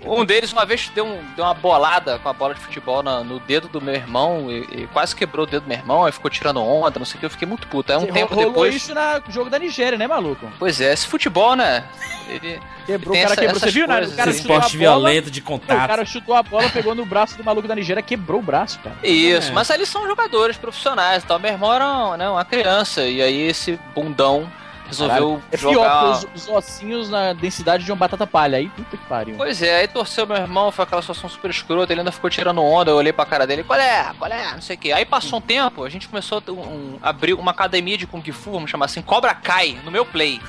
Um 0.05 0.25
deles, 0.25 0.53
uma 0.53 0.65
vez, 0.65 0.91
deu, 0.95 1.07
um, 1.07 1.23
deu 1.35 1.45
uma 1.45 1.55
bolada 1.55 2.19
com 2.19 2.29
a 2.29 2.33
bola 2.33 2.55
de 2.55 2.61
futebol 2.61 3.03
no, 3.03 3.23
no 3.23 3.41
dedo 3.41 3.69
do 3.69 3.81
meu 3.81 3.95
irmão 3.95 4.51
e, 4.51 4.83
e, 4.83 4.87
quase 4.89 5.15
quebrou 5.15 5.47
o 5.47 5.49
dedo 5.49 5.63
do 5.63 5.69
meu 5.69 5.79
irmão, 5.79 6.05
aí 6.05 6.13
ficou 6.13 6.31
tirando 6.31 6.63
onda, 6.63 6.99
não 6.99 7.07
sei 7.07 7.17
o 7.17 7.21
que, 7.21 7.27
eu 7.27 7.31
fiquei 7.31 7.47
muito 7.47 7.67
puto. 7.69 7.93
Aí 7.93 7.99
um 7.99 8.03
Você 8.03 8.13
tempo 8.13 8.35
rolou 8.35 8.51
depois. 8.51 8.75
isso 8.75 8.95
no 8.95 9.33
jogo 9.33 9.51
da 9.51 9.59
Nigéria, 9.59 9.99
né, 9.99 10.07
maluco? 10.07 10.51
Pois 10.59 10.81
é, 10.81 10.93
esse 10.93 11.07
futebol, 11.07 11.55
né? 11.55 11.85
Ele. 12.29 12.61
Quebrou, 12.87 13.15
o 13.15 13.19
cara 13.19 13.33
essa, 13.33 13.41
quebrou. 13.41 13.61
Você 13.61 13.71
viu, 13.71 13.87
né? 13.87 14.03
O 14.03 14.17
cara 14.17 14.31
esse 14.31 14.41
esporte 14.41 14.77
violento 14.77 15.31
de 15.31 15.41
contato. 15.41 15.85
o 15.85 15.87
cara 15.89 16.05
chutou 16.05 16.35
a 16.35 16.43
bola, 16.43 16.69
pegou 16.71 16.95
no 16.95 17.05
braço 17.05 17.37
do 17.37 17.45
maluco 17.45 17.67
da 17.67 17.75
Nigéria, 17.75 18.03
quebrou 18.03 18.41
o 18.41 18.43
braço, 18.43 18.79
cara. 18.81 18.97
Isso, 19.03 19.51
é. 19.51 19.53
mas 19.53 19.71
eles 19.71 19.89
são 19.89 20.07
jogadores 20.07 20.57
profissionais 20.57 21.23
e 21.23 21.27
tal. 21.27 21.39
Meu 21.39 21.53
irmão 21.53 21.73
era 21.73 22.17
né, 22.17 22.29
uma 22.29 22.45
criança, 22.45 23.03
e 23.03 23.21
aí 23.21 23.43
esse 23.43 23.79
bundão 23.95 24.51
resolveu 24.87 25.43
é 25.51 25.57
jogar... 25.57 25.75
pior, 25.75 26.13
os, 26.13 26.43
os, 26.43 26.49
ossinhos 26.49 27.11
na 27.11 27.33
densidade 27.33 27.85
de 27.85 27.91
uma 27.91 27.97
batata 27.97 28.27
palha. 28.27 28.59
Aí 28.59 28.69
puta 28.69 28.97
que 28.97 29.05
pariu. 29.07 29.37
Pois 29.37 29.63
é, 29.63 29.81
aí 29.81 29.89
torceu 29.89 30.27
meu 30.27 30.37
irmão, 30.37 30.71
foi 30.71 30.85
aquela 30.85 31.03
situação 31.03 31.29
super 31.29 31.51
escrota, 31.51 31.93
ele 31.93 32.01
ainda 32.01 32.13
ficou 32.13 32.31
tirando 32.31 32.63
onda, 32.63 32.91
eu 32.91 32.97
olhei 32.97 33.13
pra 33.13 33.25
cara 33.25 33.47
dele, 33.47 33.65
qual 33.65 33.79
é? 33.79 34.13
Qual 34.19 34.31
é? 34.31 34.53
Não 34.53 34.61
sei 34.61 34.77
o 34.77 34.79
que. 34.79 34.93
Aí 34.93 35.05
passou 35.05 35.39
um 35.39 35.43
tempo, 35.43 35.85
a 35.85 35.89
gente 35.89 36.09
começou 36.09 36.43
a 36.47 36.51
um, 36.51 36.55
um, 36.55 36.99
abrir 37.03 37.35
uma 37.35 37.51
academia 37.51 37.99
de 37.99 38.07
Kung 38.07 38.23
Fu, 38.33 38.53
vamos 38.53 38.71
chamar 38.71 38.87
assim, 38.87 39.03
Cobra 39.03 39.35
Kai, 39.35 39.79
no 39.85 39.91
meu 39.91 40.05
play. 40.05 40.41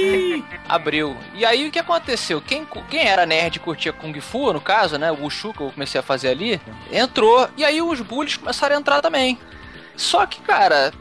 Abriu. 0.68 1.16
E 1.34 1.44
aí 1.44 1.68
o 1.68 1.70
que 1.70 1.78
aconteceu? 1.78 2.40
Quem, 2.40 2.66
quem 2.88 3.06
era 3.06 3.26
nerd 3.26 3.56
e 3.56 3.60
curtia 3.60 3.92
Kung 3.92 4.18
Fu, 4.20 4.52
no 4.52 4.60
caso, 4.60 4.98
né? 4.98 5.12
O 5.12 5.22
Wushu 5.22 5.52
que 5.52 5.60
eu 5.60 5.70
comecei 5.70 5.98
a 5.98 6.02
fazer 6.02 6.28
ali, 6.28 6.60
entrou. 6.92 7.48
E 7.56 7.64
aí 7.64 7.80
os 7.80 8.00
bullies 8.00 8.36
começaram 8.36 8.76
a 8.76 8.78
entrar 8.78 9.00
também. 9.00 9.38
Só 9.96 10.26
que, 10.26 10.40
cara, 10.40 10.92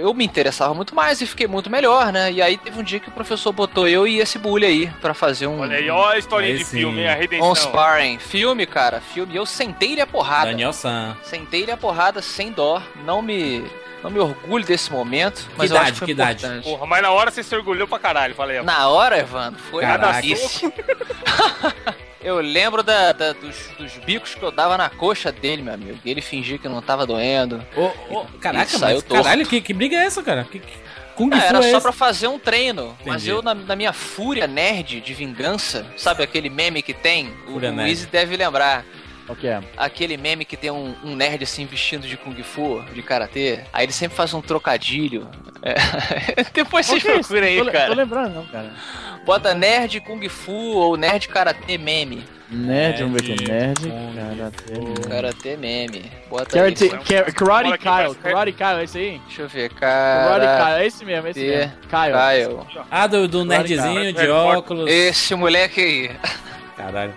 eu 0.00 0.12
me 0.14 0.24
interessava 0.24 0.72
muito 0.72 0.94
mais 0.94 1.20
e 1.20 1.26
fiquei 1.26 1.46
muito 1.46 1.68
melhor, 1.68 2.12
né? 2.12 2.30
E 2.30 2.40
aí 2.40 2.56
teve 2.56 2.78
um 2.78 2.82
dia 2.82 3.00
que 3.00 3.08
o 3.08 3.12
professor 3.12 3.52
botou 3.52 3.88
eu 3.88 4.06
e 4.06 4.20
esse 4.20 4.38
bully 4.38 4.66
aí 4.66 4.86
pra 5.00 5.14
fazer 5.14 5.46
um. 5.46 5.60
Olha 5.60 5.76
aí, 5.76 5.90
olha 5.90 6.14
a 6.14 6.18
historinha 6.18 6.56
de 6.56 6.64
sim. 6.64 6.78
filme, 6.78 7.06
a 7.06 7.14
redenção. 7.14 7.50
Um 7.50 7.54
sparring. 7.54 8.18
Filme, 8.18 8.66
cara, 8.66 9.00
filme. 9.00 9.34
Eu 9.34 9.44
sentei 9.44 9.92
ele 9.92 10.00
a 10.00 10.06
porrada. 10.06 10.46
Daniel 10.46 10.72
San. 10.72 11.16
Sentei 11.22 11.62
ele 11.62 11.72
a 11.72 11.76
porrada 11.76 12.22
sem 12.22 12.52
dó. 12.52 12.82
Não 13.04 13.20
me. 13.20 13.64
Não 14.02 14.10
me 14.10 14.18
orgulho 14.18 14.64
desse 14.64 14.90
momento. 14.90 15.46
Mas 15.58 15.70
que 15.70 15.76
idade, 15.76 16.00
que 16.00 16.12
importante. 16.12 16.44
idade? 16.44 16.62
Porra, 16.62 16.86
mas 16.86 17.02
na 17.02 17.10
hora 17.10 17.30
você 17.30 17.42
se 17.42 17.54
orgulhou 17.54 17.86
pra 17.86 17.98
caralho, 17.98 18.34
falei. 18.34 18.62
Na 18.62 18.88
hora, 18.88 19.18
Evandro, 19.18 19.60
foi 19.60 19.82
Caraca. 19.82 20.22
Eu 22.22 22.40
lembro 22.40 22.82
da, 22.82 23.12
da 23.12 23.32
dos, 23.32 23.68
dos, 23.78 23.92
bicos 24.04 24.34
que 24.34 24.42
eu 24.42 24.50
dava 24.50 24.76
na 24.76 24.90
coxa 24.90 25.32
dele, 25.32 25.62
meu 25.62 25.72
amigo. 25.72 25.98
E 26.04 26.10
ele 26.10 26.20
fingia 26.20 26.58
que 26.58 26.68
não 26.68 26.82
tava 26.82 27.06
doendo. 27.06 27.64
Oh, 27.76 27.90
oh, 28.10 28.24
caraca, 28.38 28.78
mas, 28.78 29.02
caralho, 29.02 29.46
que, 29.46 29.60
que 29.60 29.72
briga 29.72 29.96
é 29.96 30.04
essa, 30.04 30.22
cara? 30.22 30.44
Que, 30.44 30.58
que... 30.58 30.90
Kung 31.14 31.30
ah, 31.34 31.44
era 31.44 31.58
é 31.58 31.62
só 31.62 31.68
esse? 31.68 31.80
pra 31.80 31.92
fazer 31.92 32.28
um 32.28 32.38
treino. 32.38 32.88
Entendi. 32.94 33.08
Mas 33.08 33.26
eu, 33.26 33.42
na, 33.42 33.54
na, 33.54 33.76
minha 33.76 33.92
fúria 33.92 34.46
nerd 34.46 35.00
de 35.00 35.14
vingança, 35.14 35.86
sabe 35.96 36.22
aquele 36.22 36.48
meme 36.48 36.82
que 36.82 36.94
tem? 36.94 37.30
O, 37.48 37.60
Easy 37.82 38.06
deve 38.06 38.36
lembrar. 38.36 38.84
O 39.28 39.36
que 39.36 39.46
é? 39.46 39.62
Aquele 39.76 40.16
meme 40.16 40.44
que 40.44 40.56
tem 40.56 40.70
um, 40.70 40.94
um, 41.04 41.14
nerd 41.14 41.44
assim 41.44 41.64
vestindo 41.64 42.06
de 42.06 42.16
Kung 42.16 42.42
Fu, 42.42 42.82
de 42.92 43.02
karatê. 43.02 43.60
Aí 43.72 43.84
ele 43.84 43.92
sempre 43.92 44.16
faz 44.16 44.34
um 44.34 44.40
trocadilho. 44.40 45.28
É. 45.62 45.74
Depois 46.52 46.86
vocês 46.86 47.04
é 47.04 47.12
procuram 47.12 47.46
aí, 47.46 47.70
cara. 47.70 47.86
Tô 47.88 47.94
lembrando, 47.94 48.34
não, 48.34 48.46
cara. 48.46 48.72
Bota 49.24 49.54
nerd 49.54 50.00
Kung 50.00 50.28
Fu 50.28 50.52
ou 50.52 50.96
nerd 50.96 51.28
karatê 51.28 51.78
meme. 51.78 52.24
Nerd, 52.50 53.02
vamos 53.02 53.22
ver 53.22 53.32
aqui. 53.34 53.48
Nerd, 53.48 53.80
karatê 53.88 54.76
meme. 54.76 55.00
Karatê 55.08 55.56
meme. 55.56 56.12
Bota 56.28 56.50
karate, 56.50 56.84
aí. 56.84 56.90
Karate, 56.90 57.32
karate 57.32 57.78
Kyle. 57.78 58.14
Karate 58.22 58.52
Kyle, 58.52 58.80
é 58.80 58.84
esse 58.84 58.98
aí? 58.98 59.20
Deixa 59.26 59.42
eu 59.42 59.48
ver, 59.48 59.70
cara. 59.74 60.40
Karate 60.40 60.64
Kyle, 60.64 60.82
é 60.82 60.86
esse 60.86 61.04
mesmo, 61.04 61.26
é 61.26 61.30
esse 61.30 61.40
mesmo. 61.40 61.72
Kyle. 61.88 62.66
Kyle. 62.66 62.84
Ah, 62.90 63.06
do, 63.06 63.28
do 63.28 63.44
nerdzinho 63.44 64.12
de 64.12 64.28
óculos. 64.28 64.90
Esse 64.90 65.34
moleque 65.34 65.80
aí. 65.80 66.10
Caralho. 66.76 67.14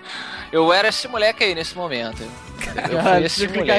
Eu 0.52 0.72
era 0.72 0.88
esse 0.88 1.08
moleque 1.08 1.42
aí 1.42 1.54
nesse 1.54 1.76
momento. 1.76 2.22
Eu 2.22 3.02
fui 3.02 3.24
esse 3.24 3.48
moleque. 3.48 3.70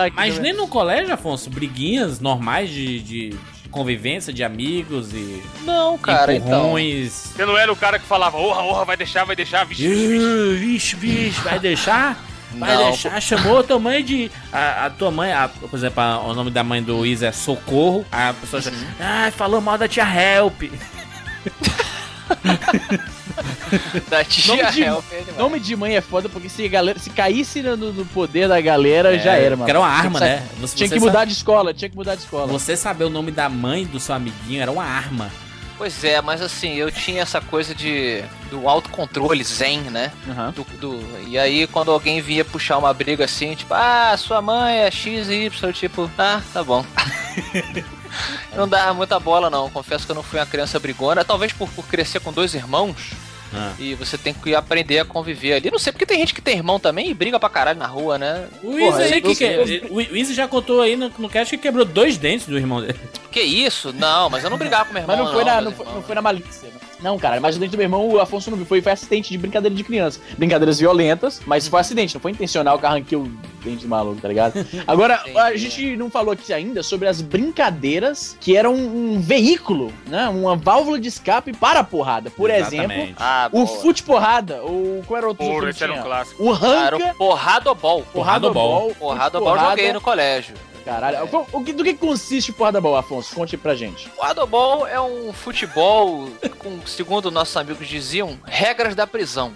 Aqui 0.00 0.16
Mas 0.16 0.34
também. 0.34 0.52
nem 0.52 0.60
no 0.60 0.66
colégio, 0.66 1.14
Afonso, 1.14 1.48
briguinhas 1.48 2.18
normais 2.18 2.68
de, 2.70 3.00
de 3.00 3.36
convivência 3.74 4.32
de 4.32 4.44
amigos 4.44 5.12
e. 5.12 5.42
Não, 5.62 5.98
cara, 5.98 6.34
empurrões. 6.34 7.26
então. 7.26 7.36
Você 7.36 7.44
não 7.44 7.58
era 7.58 7.72
o 7.72 7.76
cara 7.76 7.98
que 7.98 8.06
falava, 8.06 8.38
orra, 8.38 8.62
orra, 8.62 8.84
vai 8.84 8.96
deixar, 8.96 9.24
vai 9.24 9.34
deixar, 9.34 9.64
vixe, 9.64 9.84
vixe, 9.86 10.54
vixe, 10.56 10.96
vixe 10.96 11.40
vai 11.40 11.58
deixar? 11.58 12.24
Vai 12.52 12.76
não, 12.76 12.84
deixar, 12.84 13.14
pô. 13.14 13.20
chamou 13.20 13.58
a 13.58 13.64
tua 13.64 13.80
mãe 13.80 14.04
de. 14.04 14.30
A, 14.52 14.86
a 14.86 14.90
tua 14.90 15.10
mãe, 15.10 15.32
a, 15.32 15.48
por 15.48 15.76
exemplo, 15.76 16.00
a, 16.00 16.20
o 16.20 16.34
nome 16.34 16.52
da 16.52 16.62
mãe 16.62 16.80
do 16.80 17.04
Isa 17.04 17.26
é 17.26 17.32
Socorro. 17.32 18.06
A 18.12 18.32
pessoa 18.32 18.62
uhum. 18.64 18.70
já. 18.70 19.26
Ah, 19.26 19.32
falou 19.32 19.60
mal 19.60 19.76
da 19.76 19.88
tia 19.88 20.04
Help. 20.04 20.62
da 24.08 24.24
tia 24.24 24.56
nome 24.56 24.70
de, 24.72 25.32
nome 25.38 25.60
de 25.60 25.76
mãe 25.76 25.96
é 25.96 26.00
foda 26.00 26.28
porque 26.28 26.48
se, 26.48 26.68
galera, 26.68 26.98
se 26.98 27.10
caísse 27.10 27.62
no, 27.62 27.76
no 27.76 28.06
poder 28.06 28.48
da 28.48 28.60
galera, 28.60 29.14
é, 29.14 29.18
já 29.18 29.32
era, 29.32 29.56
mano. 29.56 29.68
era 29.68 29.80
uma 29.80 29.88
arma, 29.88 30.20
né? 30.20 30.46
Você, 30.60 30.76
tinha 30.76 30.88
que 30.88 30.98
mudar 30.98 31.20
sabe... 31.20 31.26
de 31.26 31.36
escola, 31.36 31.74
tinha 31.74 31.88
que 31.88 31.96
mudar 31.96 32.14
de 32.14 32.22
escola. 32.22 32.46
Você 32.46 32.76
saber 32.76 33.04
o 33.04 33.10
nome 33.10 33.30
da 33.30 33.48
mãe 33.48 33.84
do 33.84 33.98
seu 33.98 34.14
amiguinho 34.14 34.62
era 34.62 34.70
uma 34.70 34.84
arma. 34.84 35.30
Pois 35.76 36.04
é, 36.04 36.20
mas 36.22 36.40
assim, 36.40 36.74
eu 36.74 36.90
tinha 36.90 37.22
essa 37.22 37.40
coisa 37.40 37.74
de 37.74 38.22
do 38.48 38.68
autocontrole 38.68 39.42
zen, 39.42 39.80
né? 39.82 40.12
Uhum. 40.26 40.50
Do, 40.52 40.64
do, 40.78 41.28
e 41.28 41.36
aí, 41.36 41.66
quando 41.66 41.90
alguém 41.90 42.20
vinha 42.20 42.44
puxar 42.44 42.78
uma 42.78 42.94
briga 42.94 43.24
assim, 43.24 43.54
tipo, 43.54 43.74
ah, 43.74 44.14
sua 44.16 44.40
mãe 44.40 44.76
é 44.76 44.90
X 44.90 45.28
e 45.28 45.46
Y, 45.46 45.72
tipo, 45.72 46.08
ah, 46.16 46.40
tá 46.52 46.62
bom. 46.62 46.84
não 48.54 48.68
dava 48.68 48.94
muita 48.94 49.18
bola, 49.18 49.50
não. 49.50 49.70
Confesso 49.70 50.06
que 50.06 50.12
eu 50.12 50.16
não 50.16 50.22
fui 50.22 50.38
uma 50.38 50.46
criança 50.46 50.78
brigona. 50.78 51.24
Talvez 51.24 51.52
por, 51.52 51.68
por 51.70 51.86
crescer 51.86 52.20
com 52.20 52.32
dois 52.32 52.54
irmãos. 52.54 53.12
Ah. 53.52 53.72
E 53.78 53.94
você 53.94 54.18
tem 54.18 54.34
que 54.34 54.54
aprender 54.54 54.98
a 54.98 55.04
conviver 55.04 55.54
ali. 55.54 55.70
Não 55.70 55.78
sei, 55.78 55.92
porque 55.92 56.06
tem 56.06 56.18
gente 56.18 56.34
que 56.34 56.42
tem 56.42 56.56
irmão 56.56 56.80
também 56.80 57.08
e 57.08 57.14
briga 57.14 57.38
pra 57.38 57.48
caralho 57.48 57.78
na 57.78 57.86
rua, 57.86 58.18
né? 58.18 58.48
O 58.62 58.76
Izzy, 58.76 59.02
aí, 59.02 59.20
que, 59.20 59.34
que, 59.34 59.86
o 59.90 60.16
Izzy 60.16 60.34
já 60.34 60.48
contou 60.48 60.80
aí 60.80 60.96
no, 60.96 61.12
no 61.18 61.28
cast 61.28 61.56
que 61.56 61.62
quebrou 61.62 61.84
dois 61.84 62.18
dentes 62.18 62.46
do 62.46 62.58
irmão 62.58 62.80
dele. 62.80 62.98
Que 63.34 63.40
isso? 63.40 63.92
Não, 63.92 64.30
mas 64.30 64.44
eu 64.44 64.48
não 64.48 64.56
brigava 64.56 64.84
com 64.84 64.92
meu 64.92 65.02
irmão. 65.02 65.16
Mas 65.16 65.26
não 65.26 65.32
foi, 65.32 65.44
não, 65.44 65.54
na, 65.54 65.60
não, 65.60 65.72
foi, 65.72 65.86
não 65.86 66.02
foi 66.02 66.14
na 66.14 66.22
malícia, 66.22 66.68
né? 66.68 66.74
Não, 67.02 67.18
cara, 67.18 67.40
mas 67.40 67.56
o 67.56 67.58
dente 67.58 67.72
do 67.72 67.76
meu 67.76 67.84
irmão, 67.84 68.08
o 68.08 68.20
Afonso 68.20 68.48
não 68.48 68.56
viu. 68.56 68.64
Foi, 68.64 68.80
foi 68.80 68.92
acidente 68.92 69.30
de 69.30 69.36
brincadeira 69.36 69.74
de 69.74 69.82
criança. 69.82 70.20
Brincadeiras 70.38 70.78
violentas, 70.78 71.42
mas 71.44 71.66
foi 71.66 71.80
acidente, 71.80 72.14
não 72.14 72.20
foi 72.20 72.30
intencional 72.30 72.78
que 72.78 72.86
arranquei 72.86 73.18
o 73.18 73.24
dente 73.64 73.82
do 73.82 73.88
maluco, 73.88 74.20
tá 74.20 74.28
ligado? 74.28 74.64
Agora, 74.86 75.20
a 75.34 75.56
gente 75.56 75.96
não 75.96 76.08
falou 76.08 76.32
aqui 76.32 76.52
ainda 76.52 76.80
sobre 76.84 77.08
as 77.08 77.20
brincadeiras 77.20 78.36
que 78.40 78.56
eram 78.56 78.72
um 78.72 79.20
veículo, 79.20 79.92
né? 80.06 80.28
Uma 80.28 80.54
válvula 80.54 81.00
de 81.00 81.08
escape 81.08 81.52
para 81.52 81.80
a 81.80 81.84
porrada. 81.84 82.30
Por 82.30 82.50
Exatamente. 82.50 82.94
exemplo, 82.94 83.16
ah, 83.18 83.48
o 83.50 83.66
fute 83.66 84.04
porrada, 84.04 84.62
o 84.62 85.02
qual 85.08 85.18
era 85.18 85.26
o 85.26 85.30
outro 85.30 85.44
Porra, 85.44 85.72
era 85.80 85.92
um 85.92 86.02
clássico. 86.02 86.40
O 86.40 86.52
ranca. 86.52 86.78
Ah, 86.78 86.86
era 86.86 86.96
o 86.96 87.14
porradobol. 87.16 88.02
Porradobol. 88.12 88.94
Porradobol 88.94 89.58
joguei 89.58 89.92
no 89.92 90.00
colégio. 90.00 90.54
Caralho. 90.84 91.28
O, 91.52 91.60
do 91.60 91.82
que 91.82 91.94
consiste 91.94 92.50
o 92.50 92.54
porradobol, 92.54 92.96
Afonso? 92.96 93.34
Conte 93.34 93.56
pra 93.56 93.74
gente. 93.74 94.08
Porradobol 94.10 94.86
é 94.86 95.00
um 95.00 95.32
futebol 95.32 96.30
com, 96.58 96.86
segundo 96.86 97.30
nossos 97.30 97.56
amigos 97.56 97.88
diziam, 97.88 98.38
regras 98.44 98.94
da 98.94 99.06
prisão. 99.06 99.54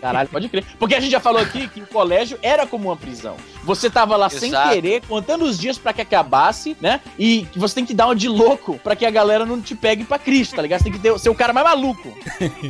Caralho, 0.00 0.28
pode 0.28 0.48
crer. 0.48 0.64
Porque 0.78 0.94
a 0.94 1.00
gente 1.00 1.10
já 1.10 1.20
falou 1.20 1.40
aqui 1.40 1.68
que 1.68 1.82
o 1.82 1.86
colégio 1.86 2.38
era 2.42 2.66
como 2.66 2.88
uma 2.88 2.96
prisão. 2.96 3.36
Você 3.64 3.90
tava 3.90 4.16
lá 4.16 4.26
Exato. 4.26 4.40
sem 4.40 4.52
querer, 4.70 5.02
contando 5.06 5.44
os 5.44 5.58
dias 5.58 5.78
para 5.78 5.92
que 5.92 6.00
acabasse, 6.00 6.76
né? 6.80 7.00
E 7.18 7.46
você 7.54 7.74
tem 7.74 7.86
que 7.86 7.94
dar 7.94 8.06
uma 8.06 8.16
de 8.16 8.28
louco 8.28 8.78
para 8.78 8.96
que 8.96 9.04
a 9.04 9.10
galera 9.10 9.44
não 9.44 9.60
te 9.60 9.74
pegue 9.74 10.04
pra 10.04 10.18
Cristo, 10.18 10.56
tá 10.56 10.62
ligado? 10.62 10.78
Você 10.78 10.84
tem 10.84 10.92
que 10.92 10.98
ter, 10.98 11.18
ser 11.18 11.28
o 11.28 11.34
cara 11.34 11.52
mais 11.52 11.66
maluco. 11.66 12.16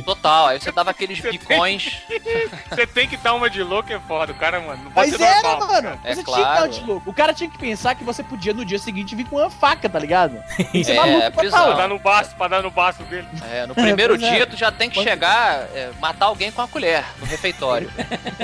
Total, 0.05 0.47
aí 0.47 0.59
você 0.59 0.71
dava 0.71 0.91
aqueles 0.91 1.19
bicões. 1.19 2.01
você 2.69 2.85
tem 2.87 3.07
que 3.07 3.17
dar 3.17 3.33
uma 3.33 3.49
de 3.49 3.63
louco, 3.63 3.91
é 3.91 3.99
foda. 3.99 4.31
O 4.31 4.35
cara, 4.35 4.59
mano, 4.59 4.83
não 4.83 4.91
pode 4.91 5.11
Mas 5.11 5.21
era, 5.21 5.41
normal, 5.41 5.67
mano. 5.67 5.81
Cara. 5.81 5.99
É 6.03 6.15
você 6.15 6.23
claro. 6.23 6.41
tinha 6.41 6.53
que 6.53 6.59
dar 6.59 6.65
uma 6.65 6.69
de 6.69 6.81
louco. 6.85 7.09
O 7.09 7.13
cara 7.13 7.33
tinha 7.33 7.49
que 7.49 7.57
pensar 7.57 7.95
que 7.95 8.03
você 8.03 8.23
podia 8.23 8.53
no 8.53 8.65
dia 8.65 8.79
seguinte 8.79 9.15
vir 9.15 9.25
com 9.25 9.37
uma 9.37 9.49
faca, 9.49 9.89
tá 9.89 9.99
ligado? 9.99 10.41
Você 10.71 10.93
é, 10.93 10.95
maluco 10.95 11.21
é 11.21 11.29
prisão. 11.29 11.65
Pra 11.65 11.75
dar 11.75 11.87
no 11.87 11.99
baço, 11.99 12.35
pra 12.35 12.47
dar 12.47 12.63
no 12.63 12.71
baço 12.71 13.03
dele. 13.03 13.27
É, 13.51 13.65
no 13.65 13.75
primeiro 13.75 14.15
é, 14.15 14.17
dia 14.17 14.47
tu 14.47 14.55
já 14.55 14.71
tem 14.71 14.89
que 14.89 15.01
chegar, 15.01 15.67
é, 15.73 15.91
matar 15.99 16.27
alguém 16.27 16.51
com 16.51 16.61
a 16.61 16.67
colher 16.67 16.90
no 17.19 17.25
refeitório. 17.25 17.89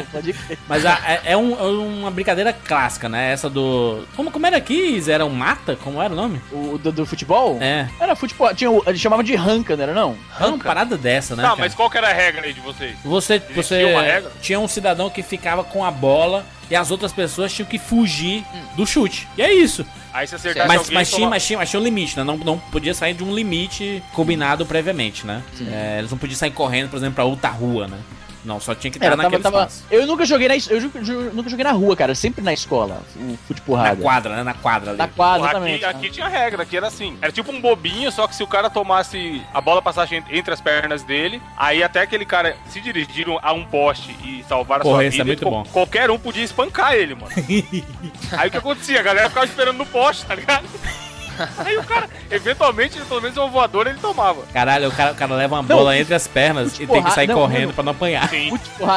Mas 0.67 0.85
a, 0.85 0.99
é, 1.05 1.21
é, 1.31 1.37
um, 1.37 1.51
é 1.59 1.63
uma 1.63 2.11
brincadeira 2.11 2.53
clássica, 2.53 3.09
né? 3.09 3.31
Essa 3.31 3.49
do. 3.49 4.05
Como, 4.15 4.31
como 4.31 4.45
era 4.45 4.57
aqui? 4.57 5.01
Era 5.09 5.25
um 5.25 5.29
mata? 5.29 5.75
Como 5.75 6.01
era 6.01 6.13
o 6.13 6.15
nome? 6.15 6.41
O 6.51 6.77
do, 6.77 6.91
do 6.91 7.05
futebol? 7.05 7.57
É. 7.61 7.87
Era 7.99 8.15
futebol. 8.15 8.53
Tinha, 8.53 8.69
eles 8.87 9.01
chamavam 9.01 9.23
de 9.23 9.35
ranca, 9.35 9.75
não 9.75 9.83
era 9.83 9.93
não? 9.93 10.17
Era 10.39 10.49
uma 10.49 10.57
parada 10.57 10.97
dessa, 10.97 11.35
né? 11.35 11.43
Não, 11.43 11.49
cara? 11.49 11.61
mas 11.61 11.75
qual 11.75 11.89
que 11.89 11.97
era 11.97 12.09
a 12.09 12.13
regra 12.13 12.45
aí 12.45 12.53
de 12.53 12.61
vocês? 12.61 12.95
Você, 13.03 13.39
você 13.39 13.85
uma 13.85 14.01
regra? 14.01 14.31
tinha 14.41 14.59
um 14.59 14.67
cidadão 14.67 15.09
que 15.09 15.23
ficava 15.23 15.63
com 15.63 15.83
a 15.83 15.91
bola 15.91 16.45
e 16.69 16.75
as 16.75 16.91
outras 16.91 17.13
pessoas 17.13 17.53
tinham 17.53 17.67
que 17.67 17.77
fugir 17.77 18.43
hum. 18.53 18.63
do 18.75 18.85
chute. 18.85 19.27
E 19.37 19.41
é 19.41 19.53
isso. 19.53 19.85
Aí 20.13 20.27
se 20.27 20.35
acertasse 20.35 20.67
mas, 20.67 20.79
alguém... 20.79 20.93
Mas 20.93 21.11
tinha, 21.11 21.29
mas, 21.29 21.45
tinha, 21.45 21.59
mas 21.59 21.69
tinha 21.69 21.79
um 21.79 21.83
limite, 21.83 22.17
né? 22.17 22.23
Não, 22.23 22.37
não 22.37 22.57
podia 22.57 22.93
sair 22.93 23.13
de 23.13 23.23
um 23.23 23.33
limite 23.33 24.03
combinado 24.13 24.65
previamente, 24.65 25.25
né? 25.25 25.43
É, 25.61 25.99
eles 25.99 26.11
não 26.11 26.17
podiam 26.17 26.37
sair 26.37 26.51
correndo, 26.51 26.89
por 26.89 26.97
exemplo, 26.97 27.15
pra 27.15 27.23
outra 27.23 27.49
rua, 27.49 27.87
né? 27.87 27.97
Não, 28.47 28.61
só 28.61 28.73
tinha 28.73 28.89
que 28.89 28.97
estar 28.97 29.17
naquele 29.17 29.43
tava, 29.43 29.65
tava... 29.65 29.71
Eu 29.91 30.07
nunca 30.07 30.25
joguei 30.25 30.47
na 30.47 30.55
eu 30.55 30.81
nunca 31.33 31.49
joguei 31.49 31.65
na 31.65 31.73
rua, 31.73 31.97
cara, 31.97 32.15
sempre 32.15 32.41
na 32.41 32.53
escola, 32.53 33.01
o 33.17 33.37
futebol 33.45 33.75
Na 33.75 33.93
quadra, 33.93 34.37
né? 34.37 34.43
Na 34.43 34.53
quadra 34.53 34.91
ali. 34.91 34.97
Na 34.97 35.07
quadra, 35.09 35.49
também. 35.49 35.75
Aqui, 35.75 35.85
aqui 35.85 36.09
tinha 36.09 36.29
regra, 36.29 36.63
aqui 36.63 36.77
era 36.77 36.87
assim. 36.87 37.17
Era 37.21 37.29
tipo 37.29 37.51
um 37.51 37.59
bobinho, 37.59 38.09
só 38.09 38.25
que 38.25 38.33
se 38.33 38.41
o 38.41 38.47
cara 38.47 38.69
tomasse 38.69 39.41
a 39.53 39.59
bola 39.59 39.81
passasse 39.81 40.23
entre 40.29 40.53
as 40.53 40.61
pernas 40.61 41.03
dele, 41.03 41.41
aí 41.57 41.83
até 41.83 41.99
aquele 41.99 42.25
cara 42.25 42.55
se 42.69 42.79
dirigir 42.79 43.27
a 43.41 43.51
um 43.51 43.65
poste 43.65 44.15
e 44.23 44.45
salvar 44.47 44.79
a 44.79 44.83
Porra, 44.83 45.01
sua 45.01 45.09
vida, 45.09 45.23
é 45.23 45.25
muito 45.25 45.49
bom. 45.49 45.65
qualquer 45.65 46.09
um 46.09 46.17
podia 46.17 46.45
espancar 46.45 46.93
ele, 46.93 47.15
mano. 47.15 47.31
aí 48.31 48.47
o 48.47 48.51
que 48.51 48.57
acontecia? 48.57 49.01
A 49.01 49.03
galera 49.03 49.27
ficava 49.27 49.45
esperando 49.45 49.75
no 49.75 49.85
poste, 49.85 50.25
tá 50.25 50.35
ligado? 50.35 50.65
Aí 51.57 51.77
o 51.77 51.83
cara, 51.83 52.09
eventualmente, 52.29 52.99
pelo 53.01 53.21
menos 53.21 53.37
um 53.37 53.49
voador 53.49 53.87
ele 53.87 53.99
tomava. 53.99 54.43
Caralho, 54.53 54.89
o 54.89 54.91
cara, 54.91 55.11
o 55.11 55.15
cara 55.15 55.35
leva 55.35 55.55
uma 55.55 55.63
bola 55.63 55.91
não, 55.91 55.99
entre 55.99 56.13
as 56.13 56.27
pernas 56.27 56.79
e 56.79 56.87
tem 56.87 57.03
que 57.03 57.11
sair 57.11 57.27
não, 57.27 57.35
correndo 57.35 57.67
não, 57.67 57.73
pra 57.73 57.83
não 57.83 57.91
apanhar. 57.91 58.29
Sim. 58.29 58.51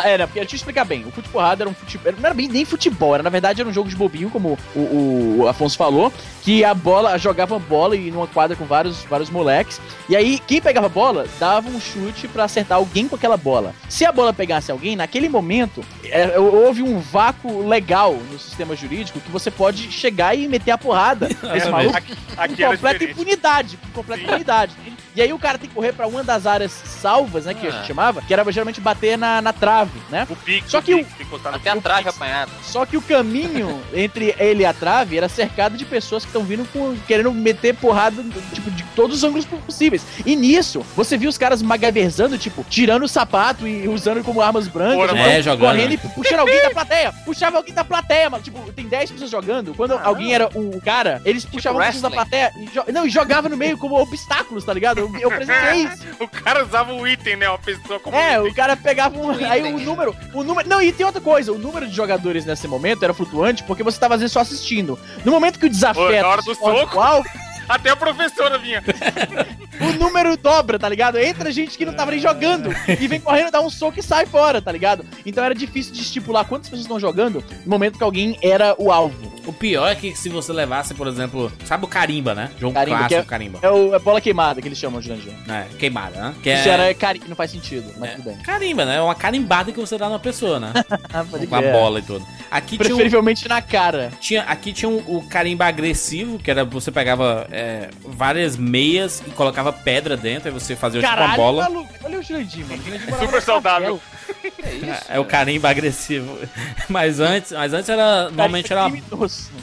era, 0.05 0.27
porque 0.27 0.41
deixa 0.41 0.55
eu 0.55 0.59
explicar 0.59 0.85
bem. 0.85 1.05
O 1.05 1.11
futebol 1.11 1.43
era 1.45 1.69
um 1.69 1.75
futebol. 1.75 2.13
Não 2.13 2.25
era 2.25 2.35
bem 2.35 2.49
nem 2.49 2.65
futebol, 2.65 3.15
era 3.15 3.23
na 3.23 3.31
verdade 3.31 3.61
era 3.61 3.69
um 3.69 3.73
jogo 3.73 3.89
de 3.89 3.97
bobinho, 3.97 4.31
como 4.31 4.59
o, 4.75 5.39
o 5.41 5.49
Afonso 5.49 5.77
falou, 5.77 6.13
que 6.43 6.65
a 6.65 6.75
bola, 6.75 7.19
jogava 7.19 7.59
bola 7.59 7.97
e 7.97 8.11
numa 8.11 8.27
quadra 8.27 8.57
com 8.57 8.65
vários, 8.65 9.05
vários 9.05 9.31
moleques. 9.31 9.81
E 10.09 10.17
aí, 10.17 10.39
quem 10.39 10.61
pegava 10.61 10.87
a 10.87 10.91
bola 10.91 11.27
dava 11.39 11.69
um 11.69 11.81
chute 11.81 12.27
para 12.29 12.45
acertar 12.45 12.79
alguém 12.79 13.09
com 13.09 13.17
aquela 13.17 13.37
bola. 13.37 13.75
Se 13.89 14.05
a 14.05 14.13
bola 14.13 14.33
pegasse 14.33 14.71
alguém, 14.71 14.97
naquele 14.97 15.29
momento, 15.29 15.85
é, 16.05 16.39
houve 16.39 16.83
um 16.83 16.99
vácuo 16.99 17.67
legal 17.67 18.15
no 18.31 18.39
sistema 18.39 18.75
jurídico 18.75 19.21
que 19.21 19.31
você 19.31 19.51
pode 19.51 19.91
chegar 19.93 20.35
e 20.35 20.49
meter 20.49 20.71
a 20.71 20.79
porrada 20.79 21.29
nesse 21.53 21.69
maluco. 21.69 21.97
Aqui 22.37 22.57
com 22.57 22.71
completa 22.71 23.05
impunidade. 23.05 23.77
Com 23.77 23.93
completa 23.93 24.23
Sim. 24.23 24.29
impunidade. 24.29 24.73
E 25.15 25.23
aí 25.23 25.33
o 25.33 25.39
cara 25.39 25.59
tem 25.59 25.69
que 25.69 25.75
correr 25.75 25.93
para 25.93 26.07
uma 26.07 26.23
das 26.23 26.47
áreas 26.47 26.73
salvas, 26.73 27.45
né? 27.45 27.55
Que 27.55 27.67
ah. 27.67 27.71
a 27.71 27.73
gente 27.73 27.87
chamava, 27.87 28.23
que 28.23 28.33
era 28.33 28.51
geralmente 28.51 28.81
bater 28.81 29.19
na, 29.19 29.41
na 29.41 29.53
trave, 29.53 29.99
né? 30.09 30.27
O 30.29 30.37
pique, 30.37 30.71
Só 30.71 30.81
que 30.81 30.95
o, 30.95 31.07
até 31.45 31.71
a 31.71 31.77
trave 31.77 32.09
apanhada. 32.09 32.51
Só 32.63 32.87
que 32.87 32.97
o 32.97 33.03
caminho 33.03 33.81
entre 33.95 34.35
ele 34.39 34.63
e 34.63 34.67
a 34.67 34.73
trave 34.73 35.17
era 35.17 35.29
cercado 35.29 35.77
de 35.77 35.85
pessoas 35.85 36.25
que 36.25 36.29
estão 36.29 36.45
vindo 36.45 36.65
com, 36.73 36.97
querendo 37.07 37.33
meter 37.33 37.75
porrada, 37.75 38.23
tipo, 38.53 38.71
de 38.71 38.83
todos 38.95 39.19
os 39.19 39.25
ângulos 39.25 39.45
possíveis. 39.45 40.05
E 40.25 40.37
nisso, 40.37 40.85
você 40.97 41.17
viu 41.17 41.29
os 41.29 41.39
caras 41.39 41.63
magaversando, 41.63 42.39
tipo, 42.39 42.65
tirando 42.69 43.05
o 43.05 43.09
sapato 43.09 43.67
e 43.67 43.89
usando 43.89 44.23
como 44.25 44.41
armas 44.41 44.69
brancas, 44.69 45.11
Porra, 45.11 45.21
é, 45.21 45.43
jogando. 45.43 45.71
correndo 45.71 45.93
e 45.95 45.99
puxando 45.99 46.41
alguém 46.41 46.63
da 46.63 46.71
plateia. 46.71 47.13
Puxava 47.25 47.57
alguém 47.57 47.75
da 47.75 47.85
plateia, 47.85 48.31
mano. 48.31 48.43
Tipo, 48.43 48.73
tem 48.73 48.87
10 48.87 49.13
pessoas 49.13 49.31
jogando. 49.31 49.75
Quando 49.75 49.95
ah, 49.95 50.03
alguém 50.05 50.35
era 50.35 50.49
o 50.55 50.81
cara, 50.81 51.21
eles 51.25 51.43
tipo 51.43 51.57
puxavam 51.57 51.81
pessoas 51.81 52.03
da 52.03 52.11
plateia 52.11 52.53
e, 52.57 52.93
não, 52.93 53.07
e 53.07 53.11
jogavam 53.11 53.51
no 53.51 53.57
meio 53.57 53.77
como 53.77 54.01
obstáculos, 54.01 54.65
tá 54.65 54.73
ligado? 54.73 55.00
Eu, 55.01 55.17
eu 55.21 55.31
presenciei 55.31 55.85
isso. 55.85 56.07
o 56.21 56.29
cara 56.29 56.65
usava 56.65 56.93
o 56.93 57.07
item, 57.07 57.37
né? 57.37 57.49
Uma 57.49 57.59
pessoa 57.59 57.99
como 58.01 58.17
É, 58.17 58.41
um 58.41 58.47
o 58.47 58.55
cara 58.55 58.77
pegava 58.77 59.19
um. 59.19 59.31
Aí 59.31 59.63
o 59.73 59.79
número. 59.79 60.17
O 60.33 60.43
número. 60.43 60.69
Não, 60.69 60.81
e 60.81 60.93
tem 60.93 61.05
outra 61.05 61.21
coisa. 61.21 61.53
O 61.53 61.59
número 61.59 61.87
de 61.87 61.95
jogadores 61.95 62.45
nesse 62.45 62.67
momento 62.69 63.03
era 63.03 63.15
flutuante 63.15 63.63
porque 63.65 63.83
você 63.83 63.99
tava 63.99 64.15
às 64.15 64.21
vezes 64.21 64.33
só 64.33 64.41
assistindo. 64.41 64.99
No 65.25 65.33
momento 65.33 65.59
que 65.59 65.67
o 65.67 65.71
desafio. 65.71 66.11
Na 66.11 66.29
hora 66.29 66.43
do 66.43 66.55
soco. 66.55 67.01
Até 67.71 67.91
a 67.91 67.97
professora 67.97 68.59
vinha. 68.59 68.83
o 69.81 69.93
número 69.93 70.37
dobra, 70.37 70.77
tá 70.77 70.89
ligado? 70.89 71.19
Entra 71.19 71.53
gente 71.53 71.79
que 71.79 71.87
não 71.87 71.93
tava 71.93 72.11
nem 72.11 72.19
jogando 72.19 72.71
e 72.89 73.07
vem 73.07 73.21
correndo, 73.21 73.53
dá 73.53 73.61
um 73.61 73.71
soco 73.71 74.01
e 74.01 74.03
sai 74.03 74.27
fora, 74.27 74.61
tá 74.61 74.73
ligado? 74.73 75.07
Então 75.25 75.45
era 75.45 75.55
difícil 75.55 75.93
de 75.93 76.01
estipular 76.01 76.45
quantas 76.45 76.69
pessoas 76.69 76.83
estão 76.83 76.99
jogando 76.99 77.45
no 77.65 77.71
momento 77.71 77.97
que 77.97 78.03
alguém 78.03 78.37
era 78.43 78.75
o 78.77 78.91
alvo. 78.91 79.31
O 79.47 79.53
pior 79.53 79.87
é 79.87 79.95
que 79.95 80.15
se 80.17 80.29
você 80.29 80.53
levasse, 80.53 80.95
por 80.95 81.07
exemplo, 81.07 81.51
sabe 81.65 81.85
o 81.85 81.89
carimba, 81.89 82.35
né? 82.35 82.51
Jogo 82.59 82.75
carimba, 82.75 82.99
clássico, 82.99 83.21
é, 83.21 83.25
carimba. 83.25 83.59
É, 83.63 83.71
o, 83.71 83.95
é 83.95 83.99
bola 83.99 84.21
queimada 84.21 84.61
que 84.61 84.69
eles 84.69 84.79
chamam 84.79 85.01
de 85.01 85.07
Jurandir. 85.07 85.33
É, 85.49 85.65
queimada, 85.79 86.21
né? 86.21 86.35
Que 86.43 86.53
Isso 86.53 86.69
é... 86.69 86.73
era 86.73 86.95
carimba, 86.95 87.27
não 87.29 87.37
faz 87.37 87.51
sentido, 87.51 87.91
mas 87.99 88.11
é, 88.11 88.15
tudo 88.15 88.25
bem. 88.25 88.37
Carimba, 88.39 88.85
né? 88.85 88.97
É 88.97 89.01
uma 89.01 89.15
carimbada 89.15 89.73
que 89.73 89.81
você 89.81 89.97
dá 89.97 90.09
na 90.09 90.19
pessoa, 90.19 90.61
né? 90.61 90.73
Com 91.49 91.57
a 91.57 91.63
bola 91.63 92.01
e 92.01 92.03
tudo. 92.03 92.27
Aqui 92.51 92.77
Preferivelmente 92.77 93.43
tinha 93.43 93.55
um... 93.55 93.57
na 93.57 93.63
cara. 93.63 94.13
Tinha, 94.21 94.43
aqui 94.43 94.73
tinha 94.73 94.89
um, 94.89 94.99
o 95.07 95.23
carimba 95.29 95.67
agressivo, 95.67 96.39
que 96.39 96.51
era 96.51 96.65
você 96.65 96.91
pegava 96.91 97.47
é, 97.61 97.91
várias 98.03 98.57
meias 98.57 99.23
e 99.27 99.31
colocava 99.31 99.71
pedra 99.71 100.17
dentro, 100.17 100.49
aí 100.49 100.55
você 100.55 100.75
fazia 100.75 101.03
Caralho, 101.03 101.31
tipo 101.33 101.43
uma 101.43 101.47
bola. 101.53 101.63
Maluco. 101.65 101.93
Olha 102.03 102.19
o 102.19 102.23
Jurandir, 102.23 102.65
mano. 102.67 102.83
Super 103.19 103.43
saudável. 103.43 104.01
É, 104.63 104.75
isso, 104.75 105.05
é, 105.09 105.17
é 105.17 105.21
o 105.21 105.25
carimbo 105.25 105.67
agressivo. 105.67 106.39
Mas 106.89 107.19
antes, 107.19 107.53
mas 107.53 107.73
antes 107.73 107.89
era. 107.89 108.25
Normalmente 108.25 108.71
era 108.73 108.87
uma, 108.87 108.99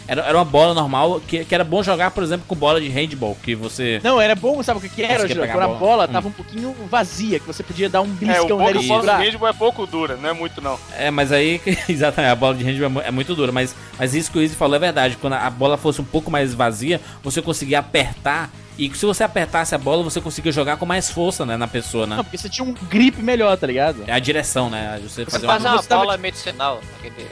era, 0.07 0.21
era 0.23 0.37
uma 0.37 0.45
bola 0.45 0.73
normal 0.73 1.21
que, 1.27 1.45
que 1.45 1.53
era 1.53 1.63
bom 1.63 1.83
jogar, 1.83 2.11
por 2.11 2.23
exemplo, 2.23 2.45
com 2.47 2.55
bola 2.55 2.81
de 2.81 2.87
handball. 2.87 3.37
Que 3.43 3.53
você. 3.53 3.99
Não, 4.03 4.19
era 4.19 4.33
bom, 4.33 4.61
sabe 4.63 4.79
o 4.79 4.81
que, 4.81 4.89
que 4.89 5.03
era? 5.03 5.27
Quando 5.27 5.43
a 5.43 5.67
bola, 5.67 5.77
bola 5.77 6.03
hum. 6.05 6.07
tava 6.07 6.27
um 6.27 6.31
pouquinho 6.31 6.75
vazia, 6.89 7.39
que 7.39 7.45
você 7.45 7.63
podia 7.63 7.89
dar 7.89 8.01
um 8.01 8.07
beliscão 8.07 8.61
é, 8.61 8.65
nele 8.65 8.85
e 8.85 8.87
bola 8.87 9.17
de 9.17 9.23
handball 9.25 9.49
é 9.49 9.53
pouco 9.53 9.85
dura, 9.85 10.17
não 10.17 10.29
é 10.29 10.33
muito 10.33 10.61
não. 10.61 10.79
É, 10.97 11.11
mas 11.11 11.31
aí, 11.31 11.61
exatamente, 11.87 12.31
a 12.31 12.35
bola 12.35 12.55
de 12.55 12.63
handball 12.63 13.03
é, 13.03 13.07
é 13.07 13.11
muito 13.11 13.35
dura. 13.35 13.51
Mas, 13.51 13.75
mas 13.99 14.15
isso 14.15 14.31
que 14.31 14.39
o 14.39 14.41
Izzy 14.41 14.55
falou 14.55 14.75
é 14.75 14.79
verdade. 14.79 15.17
Quando 15.17 15.33
a 15.33 15.49
bola 15.49 15.77
fosse 15.77 16.01
um 16.01 16.05
pouco 16.05 16.31
mais 16.31 16.53
vazia, 16.53 16.99
você 17.23 17.41
conseguia 17.41 17.79
apertar 17.79 18.49
e 18.77 18.93
se 18.95 19.05
você 19.05 19.23
apertasse 19.23 19.73
a 19.73 19.77
bola, 19.77 20.03
você 20.03 20.21
conseguia 20.21 20.51
jogar 20.51 20.77
com 20.77 20.85
mais 20.85 21.09
força, 21.09 21.45
né, 21.45 21.57
na 21.57 21.67
pessoa, 21.67 22.05
né? 22.05 22.15
Não, 22.15 22.23
porque 22.23 22.37
você 22.37 22.49
tinha 22.49 22.65
um 22.65 22.73
grip 22.73 23.21
melhor, 23.21 23.57
tá 23.57 23.65
ligado? 23.67 24.03
É 24.07 24.11
a 24.11 24.19
direção, 24.19 24.69
né? 24.69 24.99
Você, 25.01 25.25
você 25.25 25.39
faz 25.39 25.63
uma, 25.63 25.73
uma 25.73 25.81
bola 25.81 26.05
tava... 26.05 26.17
medicinal. 26.17 26.81
Aquele... 26.97 27.27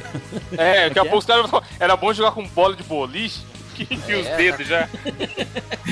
É, 0.57 0.89
daqui 0.89 0.99
a 0.99 1.05
pouco 1.09 1.63
era 1.79 1.95
bom 1.95 2.13
jogar 2.13 2.31
com 2.31 2.47
bola 2.47 2.75
de 2.75 2.83
boliche 2.83 3.41
que 3.76 4.11
é, 4.11 4.15
os 4.15 4.28
dedos 4.38 4.67
já. 4.67 4.88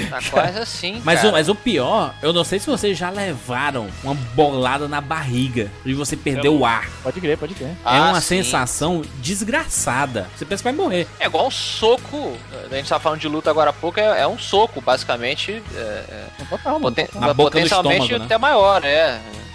Tá 0.10 0.20
quase 0.30 0.60
assim. 0.60 1.02
Mas 1.04 1.24
o, 1.24 1.32
mas 1.32 1.50
o 1.50 1.56
pior, 1.56 2.16
eu 2.22 2.32
não 2.32 2.44
sei 2.44 2.60
se 2.60 2.68
vocês 2.68 2.98
já 2.98 3.10
levaram 3.10 3.88
uma 4.04 4.14
bolada 4.14 4.88
na 4.88 5.02
barriga 5.02 5.72
e 5.86 5.94
você 5.94 6.16
perdeu 6.16 6.58
o 6.58 6.66
ar. 6.66 6.90
Pode 7.02 7.20
crer, 7.20 7.38
pode 7.38 7.54
crer. 7.54 7.70
É 7.70 7.76
ah, 7.84 8.10
uma 8.10 8.22
sim. 8.22 8.44
sensação 8.44 9.02
desgraçada. 9.20 10.28
Você 10.36 10.46
pensa 10.46 10.64
que 10.64 10.70
vai 10.70 10.74
morrer. 10.74 11.08
É 11.20 11.26
igual 11.26 11.48
um 11.48 11.52
soco. 11.52 12.38
A 12.72 12.76
gente 12.76 12.90
tava 12.90 13.02
falando 13.04 13.20
de 13.20 13.28
luta 13.28 13.50
agora 13.50 13.70
há 13.70 13.74
pouco, 13.74 14.00
é, 14.00 14.22
é 14.22 14.28
um 14.28 14.38
soco, 14.38 14.82
basicamente. 14.82 15.62
É, 15.76 15.80
é, 15.80 16.26
total, 16.50 16.80
poten 16.80 17.08
na 17.14 17.36
potencialmente 17.36 18.04
estômago, 18.04 18.20
né? 18.20 18.26
até 18.26 18.38
maior, 18.38 18.82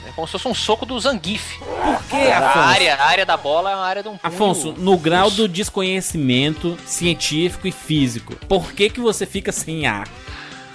é 0.08 0.12
como 0.12 0.26
se 0.26 0.32
fosse 0.32 0.48
um 0.48 0.54
soco 0.54 0.86
do 0.86 0.98
Zangief. 0.98 1.58
Por 1.58 2.02
quê, 2.04 2.30
Afonso? 2.32 2.58
A 2.58 2.66
área, 2.66 2.94
a 2.94 3.06
área 3.06 3.26
da 3.26 3.36
bola 3.36 3.70
é 3.70 3.76
uma 3.76 3.84
área 3.84 4.02
de 4.02 4.08
um 4.08 4.16
punho. 4.16 4.20
Afonso, 4.34 4.72
no 4.72 4.96
grau 4.96 5.30
do 5.30 5.46
desconhecimento 5.46 6.78
científico 6.86 7.68
e 7.68 7.72
físico, 7.72 8.34
por 8.46 8.72
que 8.72 8.88
que 8.88 9.00
você 9.00 9.26
fica 9.26 9.52
sem 9.52 9.86
ar? 9.86 10.08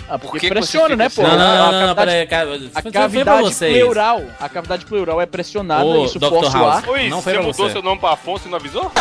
Ah, 0.08 0.20
porque, 0.20 0.50
pressiona, 0.50 0.96
né, 0.96 1.10
pô? 1.10 1.24
Não, 1.24 1.38
não, 1.38 1.72
não, 1.72 1.88
não, 1.88 1.96
peraí, 1.96 2.22
a 2.22 2.92
cavidade 2.92 3.56
pleural, 3.56 4.22
a 4.40 4.50
cavidade 4.50 4.86
pleural 4.86 5.22
é 5.22 5.26
pressionada, 5.26 5.86
Ô, 5.86 6.06
isso 6.06 6.20
Dr. 6.20 6.28
força 6.28 6.62
o 6.62 6.66
ar. 6.68 6.90
Oi, 6.90 7.10
não 7.10 7.22
foi 7.22 7.34
você 7.34 7.40
mudou 7.40 7.70
seu 7.70 7.82
nome 7.82 8.00
pra 8.00 8.12
Afonso 8.12 8.48
e 8.48 8.52
não 8.52 8.58
avisou? 8.58 8.92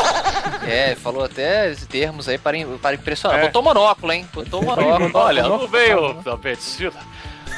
É, 0.67 0.95
falou 0.95 1.25
até 1.25 1.75
termos 1.91 2.29
aí 2.29 2.39
para, 2.39 2.57
para 2.81 2.95
impressionar. 2.95 3.41
É. 3.41 3.43
Botou 3.47 3.63
monóculo, 3.63 4.13
hein? 4.13 4.27
Botou 4.33 4.63
monóculo. 4.65 5.11
Olha, 5.13 5.43
não 5.43 5.67
veio 5.67 6.15
da 6.23 6.37
medicina. 6.37 6.95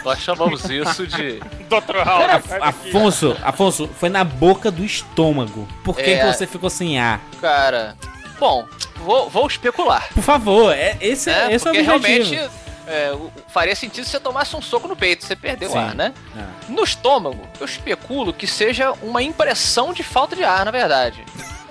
Nós 0.04 0.18
chamamos 0.20 0.64
isso 0.68 1.06
de. 1.06 1.40
Dr. 1.68 1.96
House. 2.04 2.52
Afonso, 2.60 3.36
Afonso, 3.42 3.88
foi 3.98 4.08
na 4.10 4.22
boca 4.22 4.70
do 4.70 4.84
estômago. 4.84 5.66
Por 5.82 5.96
que, 5.96 6.02
é, 6.10 6.18
que 6.18 6.36
você 6.36 6.46
ficou 6.46 6.68
sem 6.68 6.98
ar? 6.98 7.20
Cara. 7.40 7.96
Bom, 8.38 8.66
vou, 8.96 9.30
vou 9.30 9.46
especular. 9.46 10.08
Por 10.12 10.22
favor, 10.22 10.74
é, 10.74 10.96
esse 11.00 11.30
é, 11.30 11.46
é 11.46 11.54
esse 11.54 11.64
porque 11.64 11.78
é 11.78 11.90
o 11.90 11.96
objetivo. 11.96 12.34
realmente. 12.34 12.64
É, 12.86 13.16
faria 13.48 13.74
sentido 13.74 14.04
se 14.04 14.10
você 14.10 14.20
tomasse 14.20 14.54
um 14.54 14.60
soco 14.60 14.86
no 14.86 14.94
peito, 14.94 15.24
você 15.24 15.34
perdeu 15.34 15.72
o 15.72 15.78
ar, 15.78 15.94
né? 15.94 16.12
É. 16.36 16.70
No 16.70 16.84
estômago, 16.84 17.40
eu 17.58 17.64
especulo 17.64 18.30
que 18.32 18.46
seja 18.46 18.92
uma 19.00 19.22
impressão 19.22 19.94
de 19.94 20.02
falta 20.02 20.36
de 20.36 20.44
ar, 20.44 20.66
na 20.66 20.70
verdade. 20.70 21.24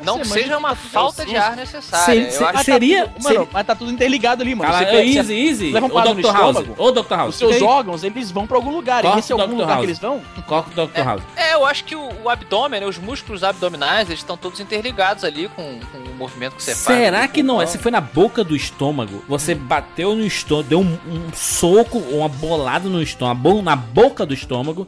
Não 0.03 0.19
que 0.19 0.27
seja 0.27 0.57
uma 0.57 0.75
falta 0.75 1.25
de 1.25 1.35
ar 1.35 1.55
necessária. 1.55 2.31
Se, 2.31 2.37
se, 2.37 2.63
seria. 2.63 3.07
Tá 3.07 3.13
tudo, 3.13 3.23
mano, 3.23 3.49
mas 3.51 3.65
tá 3.65 3.75
tudo 3.75 3.91
interligado 3.91 4.41
ali, 4.41 4.55
mano. 4.55 4.71
Cara, 4.71 4.95
é 4.95 5.05
easy, 5.05 5.33
easy. 5.33 5.71
Leva 5.71 5.87
um 5.87 5.95
o 5.95 6.13
Dr. 6.13 6.31
House. 6.31 6.57
Ô, 6.77 6.91
Dr. 6.91 7.13
House. 7.13 7.29
Os 7.29 7.35
seus 7.35 7.61
órgãos, 7.61 8.03
eles 8.03 8.31
vão 8.31 8.45
pra 8.45 8.57
algum 8.57 8.71
lugar. 8.71 9.03
E 9.03 9.19
esse 9.19 9.31
é 9.31 9.39
algum 9.39 9.55
lugar 9.55 9.67
House. 9.67 9.79
que 9.79 9.85
eles 9.85 9.99
vão? 9.99 10.21
Corta 10.45 10.81
o 10.81 10.87
Dr. 10.87 10.91
É, 10.93 11.03
House. 11.03 11.23
É, 11.35 11.53
eu 11.53 11.65
acho 11.65 11.83
que 11.83 11.95
o, 11.95 12.09
o 12.23 12.29
abdômen, 12.29 12.81
né, 12.81 12.85
os 12.85 12.97
músculos 12.97 13.43
abdominais, 13.43 14.09
eles 14.09 14.19
estão 14.19 14.37
todos 14.37 14.59
interligados 14.59 15.23
ali 15.23 15.47
com, 15.49 15.79
com 15.91 15.97
o 15.97 16.15
movimento 16.15 16.55
que 16.55 16.63
você 16.63 16.75
Será 16.75 16.85
faz. 16.85 17.05
Será 17.05 17.27
que 17.27 17.43
não 17.43 17.61
é? 17.61 17.65
Se 17.65 17.77
foi 17.77 17.91
na 17.91 18.01
boca 18.01 18.43
do 18.43 18.55
estômago, 18.55 19.23
você 19.27 19.55
bateu 19.55 20.15
no 20.15 20.25
estômago, 20.25 20.67
deu 20.69 20.79
um, 20.79 20.97
um 21.07 21.33
soco, 21.33 21.97
uma 21.97 22.29
bolada 22.29 22.89
no 22.89 23.01
estômago, 23.01 23.61
na 23.61 23.75
boca 23.75 24.25
do 24.25 24.33
estômago, 24.33 24.85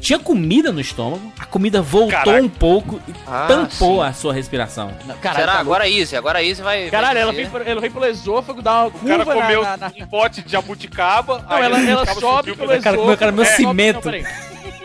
tinha 0.00 0.18
comida 0.18 0.72
no 0.72 0.80
estômago, 0.80 1.32
a 1.38 1.46
comida 1.46 1.80
voltou 1.80 2.10
Caraca. 2.10 2.42
um 2.42 2.48
pouco 2.48 3.00
e 3.08 3.12
ah, 3.26 3.46
tampou 3.48 4.02
sim. 4.02 4.08
a 4.08 4.12
sua 4.12 4.32
respiração. 4.32 4.92
Caralho, 5.20 5.40
Será? 5.40 5.52
Tá 5.54 5.60
agora 5.60 5.84
a 5.84 5.88
Easy, 5.88 6.16
agora 6.16 6.38
a 6.38 6.44
Easy 6.44 6.62
vai. 6.62 6.90
Caralho, 6.90 7.14
vai 7.14 7.22
ela, 7.22 7.32
vem, 7.32 7.70
ela 7.70 7.80
vem 7.80 7.90
pelo 7.90 8.04
esôfago, 8.04 8.60
dá 8.60 8.82
uma 8.82 8.90
curva. 8.90 9.06
O 9.06 9.08
cara 9.08 9.24
comeu 9.24 9.62
na, 9.62 9.76
na, 9.76 9.92
um 9.98 10.06
pote 10.06 10.42
de 10.42 10.52
jabuticaba. 10.52 11.44
Não, 11.48 11.58
ela, 11.58 11.80
ela 11.80 12.06
sobe 12.06 12.54
pelo 12.54 12.72
esôfago. 12.72 12.82
Cara, 12.82 12.96
comeu, 12.98 13.16
cara, 13.16 13.32
meu 13.32 13.44
é, 13.44 13.46
cimento. 13.46 14.02
Sobe, 14.02 14.26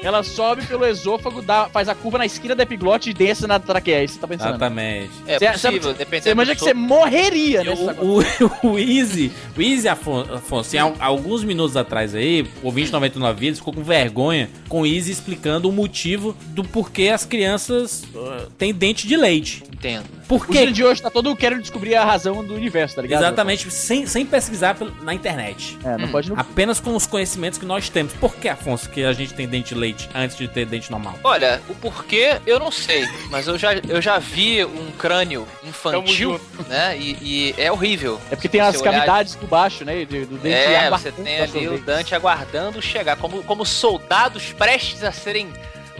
ela 0.04 0.24
sobe 0.24 0.66
pelo 0.66 0.86
esôfago, 0.86 1.42
dá, 1.42 1.68
faz 1.70 1.88
a 1.90 1.96
curva 1.96 2.18
na 2.20 2.26
esquina 2.26 2.56
da 2.56 2.64
epiglote 2.64 3.10
e 3.10 3.14
desce 3.14 3.46
na 3.48 3.60
traqueia. 3.60 4.04
Isso 4.04 4.16
você 4.16 4.20
tá 4.20 4.28
pensando? 4.28 4.50
Exatamente. 4.50 5.12
É 5.28 5.40
Cê- 5.40 5.52
possível, 5.52 5.82
cê- 5.92 5.94
dependendo 5.98 6.24
Você 6.24 6.32
imagina 6.32 6.56
que 6.56 6.62
você 6.62 6.74
morreria 6.74 7.64
nesse 7.64 7.84
O, 7.84 8.20
o, 8.22 8.24
o 8.74 8.80
Easy, 8.80 9.32
o 9.58 9.62
Easy 9.62 9.88
Afon- 9.88 10.26
Afonso, 10.34 10.76
em 10.76 10.80
al- 10.80 10.96
alguns 11.00 11.44
minutos 11.44 11.76
atrás 11.78 12.14
aí, 12.16 12.42
o 12.64 12.72
2099 12.72 13.40
Vidas 13.40 13.60
ficou 13.60 13.74
com 13.74 13.84
vergonha 13.84 14.50
com 14.68 14.82
o 14.82 14.86
Easy 14.86 15.12
explicando 15.12 15.70
o 15.70 15.72
motivo 15.72 16.36
do 16.48 16.64
porquê 16.64 17.10
as 17.10 17.26
crianças 17.26 18.04
uh, 18.16 18.50
têm 18.58 18.74
dente 18.74 19.08
de 19.08 19.16
leite. 19.16 19.64
Entendo. 19.72 20.06
Por 20.28 20.46
O 20.48 20.52
dia 20.52 20.72
de 20.72 20.84
hoje 20.84 21.02
tá 21.02 21.10
todo 21.10 21.36
querendo 21.36 21.62
descobrir 21.62 21.96
a 21.96 22.06
razão 22.06 22.44
do 22.46 22.54
universo, 22.54 22.96
tá 22.96 23.02
ligado? 23.02 23.22
Exatamente, 23.22 23.70
sem, 23.72 24.06
sem 24.06 24.26
pesquisar 24.26 24.78
na 25.02 25.14
internet. 25.14 25.78
É, 25.84 25.98
não 25.98 26.06
Hum. 26.06 26.12
pode 26.12 26.30
não. 26.30 26.40
Apenas 26.40 26.80
com 26.80 26.96
os 26.96 27.06
conhecimentos 27.08 27.58
que 27.60 27.66
nós 27.66 27.90
temos. 27.90 28.14
Por 28.14 28.36
que, 28.36 28.48
Afonso, 28.48 28.90
que 28.90 29.04
a 29.04 29.12
gente 29.12 29.34
tem 29.34 29.48
dente 29.48 29.74
de 29.74 29.80
leite 29.80 29.91
antes 30.14 30.38
de 30.38 30.48
ter 30.48 30.66
dente 30.66 30.90
normal? 30.92 31.18
Olha, 31.24 31.62
o 31.70 31.76
porquê 31.76 32.40
eu 32.46 32.60
não 32.60 32.72
sei, 32.72 33.08
mas 33.30 33.48
eu 33.48 33.58
já, 33.58 33.74
eu 33.88 34.02
já 34.02 34.18
vi 34.20 34.64
um 34.66 34.92
crânio 34.98 35.48
infantil, 35.64 36.40
né? 36.68 36.98
E, 36.98 37.18
e 37.22 37.56
é 37.58 37.72
horrível. 37.72 38.20
É 38.30 38.36
porque 38.36 38.50
tem 38.50 38.62
as 38.62 38.80
olhar- 38.82 38.94
cavidades 38.94 39.36
por 39.36 39.48
baixo, 39.48 39.84
né? 39.86 40.06
Do, 40.06 40.26
do 40.26 40.38
dente 40.38 40.56
É, 40.56 40.78
aguardando 40.88 40.98
você 41.02 41.12
tem 41.24 41.36
ali 41.42 41.52
o 41.52 41.60
absorver. 41.74 41.78
Dante 41.86 42.16
aguardando 42.16 42.82
chegar, 42.82 43.18
como, 43.18 43.44
como 43.44 43.66
soldados 43.66 44.52
prestes 44.54 45.04
a 45.04 45.12
serem 45.12 45.52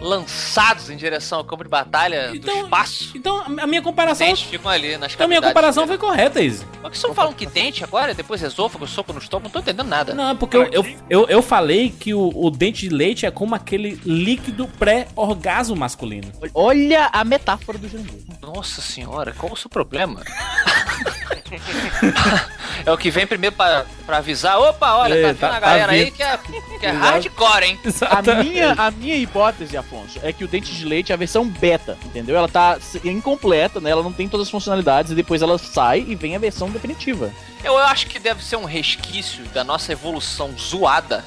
lançados 0.02 0.90
em 0.90 0.96
direção 0.96 1.38
ao 1.38 1.44
campo 1.44 1.62
de 1.64 1.70
batalha 1.70 2.28
do 2.30 2.36
Então, 2.36 2.64
espaço. 2.64 3.12
Então, 3.14 3.42
a 3.60 3.66
minha 3.66 3.80
comparação. 3.80 4.26
dentes 4.26 4.42
ficam 4.42 4.70
ali 4.70 4.96
nas 4.96 5.12
Então, 5.14 5.24
a 5.24 5.28
minha 5.28 5.40
comparação 5.40 5.86
dele. 5.86 5.98
foi 5.98 6.08
correta, 6.08 6.42
Easy. 6.42 6.64
Por 6.80 6.90
que 6.90 6.98
vocês 6.98 7.08
não 7.08 7.14
falam 7.14 7.32
que 7.32 7.46
dente 7.46 7.84
agora, 7.84 8.12
depois 8.12 8.42
esôfago, 8.42 8.86
soco 8.86 9.12
no 9.12 9.18
estômago? 9.20 9.46
Não 9.48 9.52
tô 9.52 9.58
entendendo 9.60 9.86
nada. 9.88 10.12
Não, 10.14 10.30
é 10.30 10.34
porque 10.34 10.56
eu, 10.56 10.64
eu, 10.72 10.84
eu, 11.08 11.26
eu 11.28 11.42
falei 11.42 11.90
que 11.90 12.12
o, 12.12 12.30
o 12.34 12.50
dente 12.50 12.88
de 12.88 12.94
leite 12.94 13.24
é 13.26 13.30
como 13.30 13.54
aquele 13.54 14.00
líquido 14.04 14.66
pré-orgasmo 14.78 15.76
masculino. 15.76 16.30
Olha 16.54 17.08
a 17.12 17.24
metáfora 17.24 17.78
do 17.78 17.88
Jandir. 17.88 18.20
Nossa 18.40 18.80
senhora, 18.80 19.32
qual 19.32 19.52
o 19.52 19.56
seu 19.56 19.70
problema? 19.70 20.20
é 22.84 22.90
o 22.92 22.96
que 22.98 23.10
vem 23.10 23.26
primeiro 23.26 23.54
pra, 23.54 23.84
pra 24.06 24.16
avisar. 24.18 24.58
Opa, 24.58 24.96
olha, 24.96 25.14
É, 25.14 25.22
tá 25.22 25.28
vindo 25.32 25.38
tá- 25.40 25.48
a 25.48 25.52
tá 25.52 25.60
galera 25.60 25.92
aí 25.92 26.04
vindo. 26.04 26.14
que 26.16 26.22
é, 26.22 26.38
que 26.80 26.86
é 26.86 26.90
hardcore, 26.90 27.64
hein? 27.64 27.78
A 28.10 28.22
minha, 28.42 28.72
a 28.72 28.90
minha 28.90 29.16
hipótese, 29.16 29.76
Afonso, 29.92 30.18
é 30.22 30.32
que 30.32 30.42
o 30.42 30.48
dente 30.48 30.74
de 30.74 30.84
leite 30.84 31.12
é 31.12 31.14
a 31.14 31.18
versão 31.18 31.46
beta, 31.46 31.98
entendeu? 32.04 32.34
Ela 32.34 32.48
tá 32.48 32.78
incompleta, 33.04 33.80
né? 33.80 33.90
Ela 33.90 34.02
não 34.02 34.12
tem 34.12 34.28
todas 34.28 34.46
as 34.46 34.50
funcionalidades 34.50 35.12
e 35.12 35.14
depois 35.14 35.42
ela 35.42 35.58
sai 35.58 36.04
e 36.08 36.14
vem 36.14 36.34
a 36.34 36.38
versão 36.38 36.70
definitiva. 36.70 37.30
Eu 37.62 37.76
acho 37.76 38.06
que 38.06 38.18
deve 38.18 38.42
ser 38.42 38.56
um 38.56 38.64
resquício 38.64 39.44
da 39.52 39.62
nossa 39.62 39.92
evolução 39.92 40.52
zoada 40.58 41.24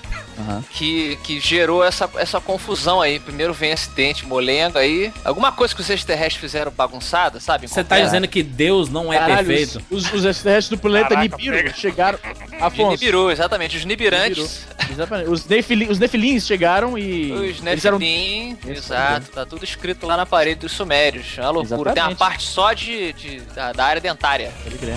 que, 0.71 1.17
que 1.23 1.39
gerou 1.39 1.83
essa, 1.83 2.09
essa 2.17 2.39
confusão 2.41 3.01
aí. 3.01 3.19
Primeiro 3.19 3.53
vem 3.53 3.71
esse 3.71 3.89
dente 3.91 4.25
molenga 4.25 4.79
aí. 4.79 5.11
Alguma 5.23 5.51
coisa 5.51 5.73
que 5.73 5.81
os 5.81 5.89
extraterrestres 5.89 6.39
fizeram 6.39 6.71
bagunçada, 6.71 7.39
sabe? 7.39 7.67
Você 7.67 7.83
tá 7.83 7.99
dizendo 7.99 8.27
que 8.27 8.43
Deus 8.43 8.89
não 8.89 9.11
é 9.11 9.17
Caralho, 9.17 9.47
perfeito? 9.47 9.81
Os, 9.89 10.11
os, 10.13 10.25
extraterrestres 10.25 10.69
do 10.69 10.77
planeta 10.77 11.09
Caraca, 11.09 11.38
Nibiru 11.38 11.55
pega. 11.55 11.73
chegaram. 11.73 12.19
De 12.19 12.55
Afonso. 12.61 12.91
Nibiru, 12.91 13.31
exatamente. 13.31 13.77
Os 13.77 13.86
Nibirantes, 13.86 14.65
Exatamente. 14.91 15.29
Os, 15.29 15.45
nefili, 15.45 15.88
os 15.89 15.99
nefilins 15.99 16.45
chegaram 16.45 16.97
e. 16.97 17.31
os 17.31 17.65
eles 17.65 17.86
eram. 17.86 17.99
Exato. 18.01 19.31
Tá 19.31 19.45
tudo 19.45 19.63
escrito 19.63 20.05
lá 20.05 20.15
na 20.15 20.25
parede 20.25 20.61
dos 20.61 20.71
Sumérios. 20.71 21.38
É 21.38 21.41
uma 21.41 21.49
loucura. 21.51 21.93
Tem 21.93 22.03
uma 22.03 22.11
Exatamente. 22.11 22.17
parte 22.17 22.43
só 22.43 22.73
de, 22.73 23.13
de- 23.13 23.41
da, 23.53 23.71
da 23.71 23.86
área 23.86 24.01
dentária. 24.01 24.51
Pode 24.63 24.77
crer. 24.77 24.95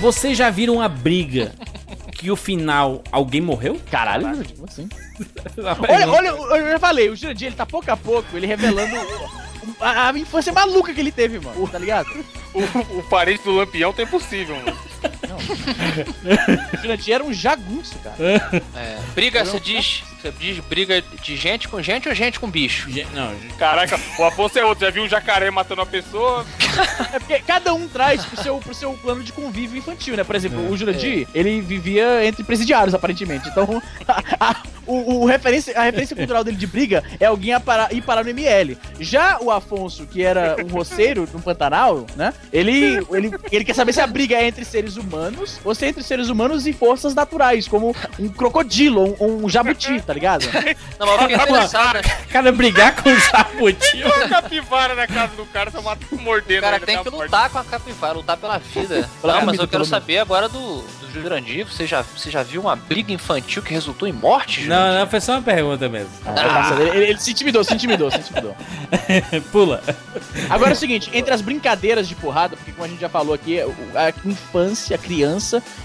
Vocês 0.00 0.36
já 0.36 0.50
viram 0.50 0.74
uma 0.74 0.88
briga 0.88 1.52
que 2.12 2.30
o 2.30 2.36
final 2.36 3.02
alguém 3.10 3.40
morreu? 3.40 3.80
Caralho, 3.90 4.26
como 4.54 4.66
assim? 4.66 4.88
Olha, 5.88 6.08
olha, 6.10 6.28
eu 6.28 6.72
já 6.72 6.78
falei, 6.78 7.08
o 7.08 7.16
Jurandir, 7.16 7.48
ele 7.48 7.56
tá 7.56 7.64
pouco 7.64 7.90
a 7.90 7.96
pouco, 7.96 8.36
ele 8.36 8.46
revelando 8.46 8.94
a, 9.80 10.08
a 10.08 10.18
infância 10.18 10.52
maluca 10.52 10.92
que 10.92 11.00
ele 11.00 11.10
teve, 11.10 11.38
mano. 11.38 11.66
Tá 11.68 11.78
ligado? 11.78 12.08
O, 12.52 12.98
o 12.98 13.02
parente 13.04 13.42
do 13.42 13.52
Lampião 13.52 13.92
tem 13.92 14.06
possível, 14.06 14.56
mano. 14.56 14.76
O 15.36 16.82
Jurandir 16.82 17.14
era 17.14 17.24
um 17.24 17.32
jagunço, 17.32 17.98
cara. 17.98 18.16
É, 18.74 18.96
briga, 19.14 19.44
você 19.44 19.60
diz, 19.60 20.02
você 20.20 20.32
diz 20.38 20.58
briga 20.60 21.02
de 21.22 21.36
gente 21.36 21.68
com 21.68 21.80
gente 21.82 22.08
ou 22.08 22.14
gente 22.14 22.38
com 22.40 22.48
bicho? 22.50 22.88
Não, 23.12 23.34
Caraca, 23.58 23.98
o 24.18 24.24
Afonso 24.24 24.58
é 24.58 24.64
outro. 24.64 24.84
Já 24.84 24.90
viu 24.90 25.02
um 25.04 25.08
jacaré 25.08 25.50
matando 25.50 25.80
uma 25.80 25.86
pessoa? 25.86 26.44
É 27.14 27.18
porque 27.18 27.38
cada 27.40 27.72
um 27.72 27.88
traz 27.88 28.22
pro 28.26 28.42
seu, 28.42 28.58
pro 28.58 28.74
seu 28.74 28.92
plano 28.94 29.22
de 29.22 29.32
convívio 29.32 29.78
infantil, 29.78 30.14
né? 30.14 30.22
Por 30.22 30.36
exemplo, 30.36 30.70
o 30.70 30.76
Jurandir, 30.76 31.26
ele 31.34 31.58
vivia 31.62 32.22
entre 32.26 32.44
presidiários, 32.44 32.92
aparentemente. 32.94 33.48
Então, 33.48 33.82
a, 34.06 34.50
a- 34.50 34.62
o, 34.86 35.22
o 35.22 35.24
referência, 35.26 35.76
a 35.76 35.82
referência 35.84 36.14
cultural 36.14 36.44
dele 36.44 36.56
de 36.58 36.66
briga 36.66 37.02
é 37.18 37.24
alguém 37.24 37.52
a 37.54 37.58
parar, 37.58 37.92
ir 37.94 38.02
parar 38.02 38.22
no 38.22 38.30
ML. 38.30 38.76
Já 39.00 39.38
o 39.40 39.50
Afonso, 39.50 40.06
que 40.06 40.22
era 40.22 40.54
um 40.64 40.68
roceiro 40.68 41.26
no 41.32 41.40
Pantanal, 41.40 42.06
né? 42.14 42.32
Ele, 42.52 42.98
ele, 43.10 43.30
ele 43.50 43.64
quer 43.64 43.74
saber 43.74 43.92
se 43.94 44.00
a 44.02 44.06
briga 44.06 44.36
é 44.36 44.46
entre 44.46 44.64
seres 44.64 44.96
humanos 44.96 45.25
ou 45.64 45.74
se 45.74 45.84
é 45.84 45.88
entre 45.88 46.02
seres 46.02 46.28
humanos 46.28 46.66
e 46.66 46.72
forças 46.72 47.14
naturais, 47.14 47.66
como 47.68 47.94
um 48.18 48.28
crocodilo 48.28 49.14
ou 49.18 49.30
um, 49.30 49.44
um 49.44 49.48
jabuti, 49.48 50.00
tá 50.00 50.12
ligado? 50.12 50.44
Não, 50.98 51.06
mas 51.06 51.30
interessado, 51.30 51.94
né? 51.94 52.02
cara, 52.30 52.52
brigar 52.52 52.94
com 52.96 53.10
o 53.10 53.18
jabuti. 53.18 54.02
Uma 54.02 54.28
capivara 54.28 54.94
na 54.94 55.06
casa 55.06 55.34
do 55.36 55.44
cara, 55.46 55.70
tá 55.70 55.80
matando, 55.80 56.22
mordendo 56.22 56.58
O 56.58 56.62
cara 56.62 56.76
ele 56.76 56.86
tem 56.86 57.02
que 57.02 57.08
lutar 57.10 57.50
com 57.50 57.58
a 57.58 57.64
capivara, 57.64 58.14
lutar 58.14 58.36
pela 58.36 58.58
vida. 58.58 59.08
Pela 59.20 59.38
Não, 59.40 59.46
mas 59.46 59.58
eu 59.58 59.68
quero 59.68 59.84
saber 59.84 60.18
agora 60.18 60.48
do, 60.48 60.82
do 60.82 61.10
Jurandir. 61.12 61.66
Você 61.66 61.86
já, 61.86 62.02
você 62.02 62.30
já 62.30 62.42
viu 62.42 62.60
uma 62.60 62.76
briga 62.76 63.12
infantil 63.12 63.62
que 63.62 63.72
resultou 63.72 64.06
em 64.08 64.12
morte, 64.12 64.62
Jurandir? 64.62 64.76
Não, 64.92 65.00
não, 65.00 65.06
foi 65.06 65.20
só 65.20 65.32
uma 65.32 65.42
pergunta 65.42 65.88
mesmo. 65.88 66.10
Ah, 66.26 66.70
ele, 66.80 66.90
ele- 66.90 67.06
ele 67.10 67.18
se 67.20 67.30
intimidou, 67.30 67.64
se 67.64 67.74
intimidou, 67.74 68.10
se 68.10 68.18
intimidou. 68.18 68.54
Pula. 69.52 69.82
Agora 70.50 70.70
é 70.70 70.72
o 70.72 70.76
seguinte, 70.76 71.10
entre 71.12 71.32
as 71.32 71.40
brincadeiras 71.40 72.06
de 72.08 72.14
porrada, 72.14 72.56
porque 72.56 72.72
como 72.72 72.84
a 72.84 72.88
gente 72.88 73.00
já 73.00 73.08
falou 73.08 73.34
aqui, 73.34 73.60
a 73.60 74.12
infância, 74.24 74.94
a 74.96 74.98
criança, 74.98 75.15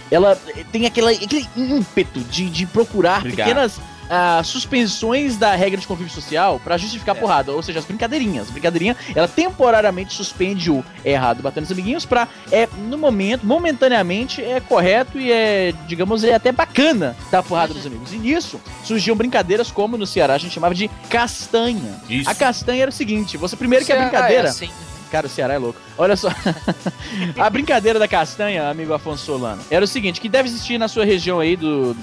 ela 0.10 0.38
tem 0.72 0.86
aquela, 0.86 1.12
aquele 1.12 1.48
ímpeto 1.56 2.20
de, 2.22 2.50
de 2.50 2.66
procurar 2.66 3.22
Brigar. 3.22 3.48
pequenas 3.48 3.80
ah, 4.12 4.44
suspensões 4.44 5.38
da 5.38 5.56
regra 5.56 5.80
de 5.80 5.88
convívio 5.88 6.12
social 6.12 6.60
pra 6.62 6.78
justificar 6.78 7.16
a 7.16 7.18
porrada, 7.18 7.54
ou 7.54 7.64
seja, 7.64 7.80
as 7.80 7.86
brincadeirinhas. 7.86 8.50
A 8.50 8.52
brincadeirinha, 8.52 8.98
ela 9.16 9.26
temporariamente 9.26 10.14
suspende 10.14 10.70
o 10.70 10.84
é 11.06 11.14
errado 11.14 11.42
batendo 11.42 11.64
os 11.64 11.72
amiguinhos 11.72 12.06
pra, 12.06 12.28
é, 12.52 12.68
no 12.90 12.98
momento, 12.98 13.46
momentaneamente, 13.46 14.44
é 14.44 14.60
correto 14.60 15.18
e 15.18 15.32
é, 15.32 15.74
digamos, 15.88 16.26
é 16.26 16.34
até 16.34 16.52
bacana 16.52 17.16
dar 17.32 17.42
porrada 17.42 17.74
nos 17.74 17.86
amigos. 17.86 18.12
E 18.12 18.18
nisso, 18.18 18.60
surgiam 18.84 19.16
brincadeiras 19.16 19.72
como 19.72 19.98
no 19.98 20.06
Ceará 20.06 20.34
a 20.34 20.38
gente 20.38 20.54
chamava 20.54 20.76
de 20.76 20.90
castanha. 21.10 22.02
Isso. 22.10 22.30
A 22.30 22.36
castanha 22.36 22.82
era 22.82 22.90
o 22.90 22.94
seguinte, 22.94 23.38
você 23.38 23.56
primeiro 23.56 23.86
que 23.86 23.94
a 23.94 23.96
Ceará 23.96 24.10
brincadeira... 24.10 24.48
É 24.48 24.52
assim. 24.52 24.70
Cara, 25.12 25.28
o 25.28 25.30
Ceará 25.30 25.54
é 25.54 25.58
louco. 25.58 25.80
Olha 25.98 26.16
só. 26.16 26.30
a 27.38 27.50
brincadeira 27.50 28.00
da 28.00 28.08
castanha, 28.08 28.70
amigo 28.70 28.94
Afonso 28.94 29.26
Solano, 29.26 29.62
era 29.70 29.84
o 29.84 29.88
seguinte, 29.88 30.22
que 30.22 30.30
deve 30.30 30.48
existir 30.48 30.78
na 30.78 30.88
sua 30.88 31.04
região 31.04 31.40
aí 31.40 31.58
do... 31.58 31.96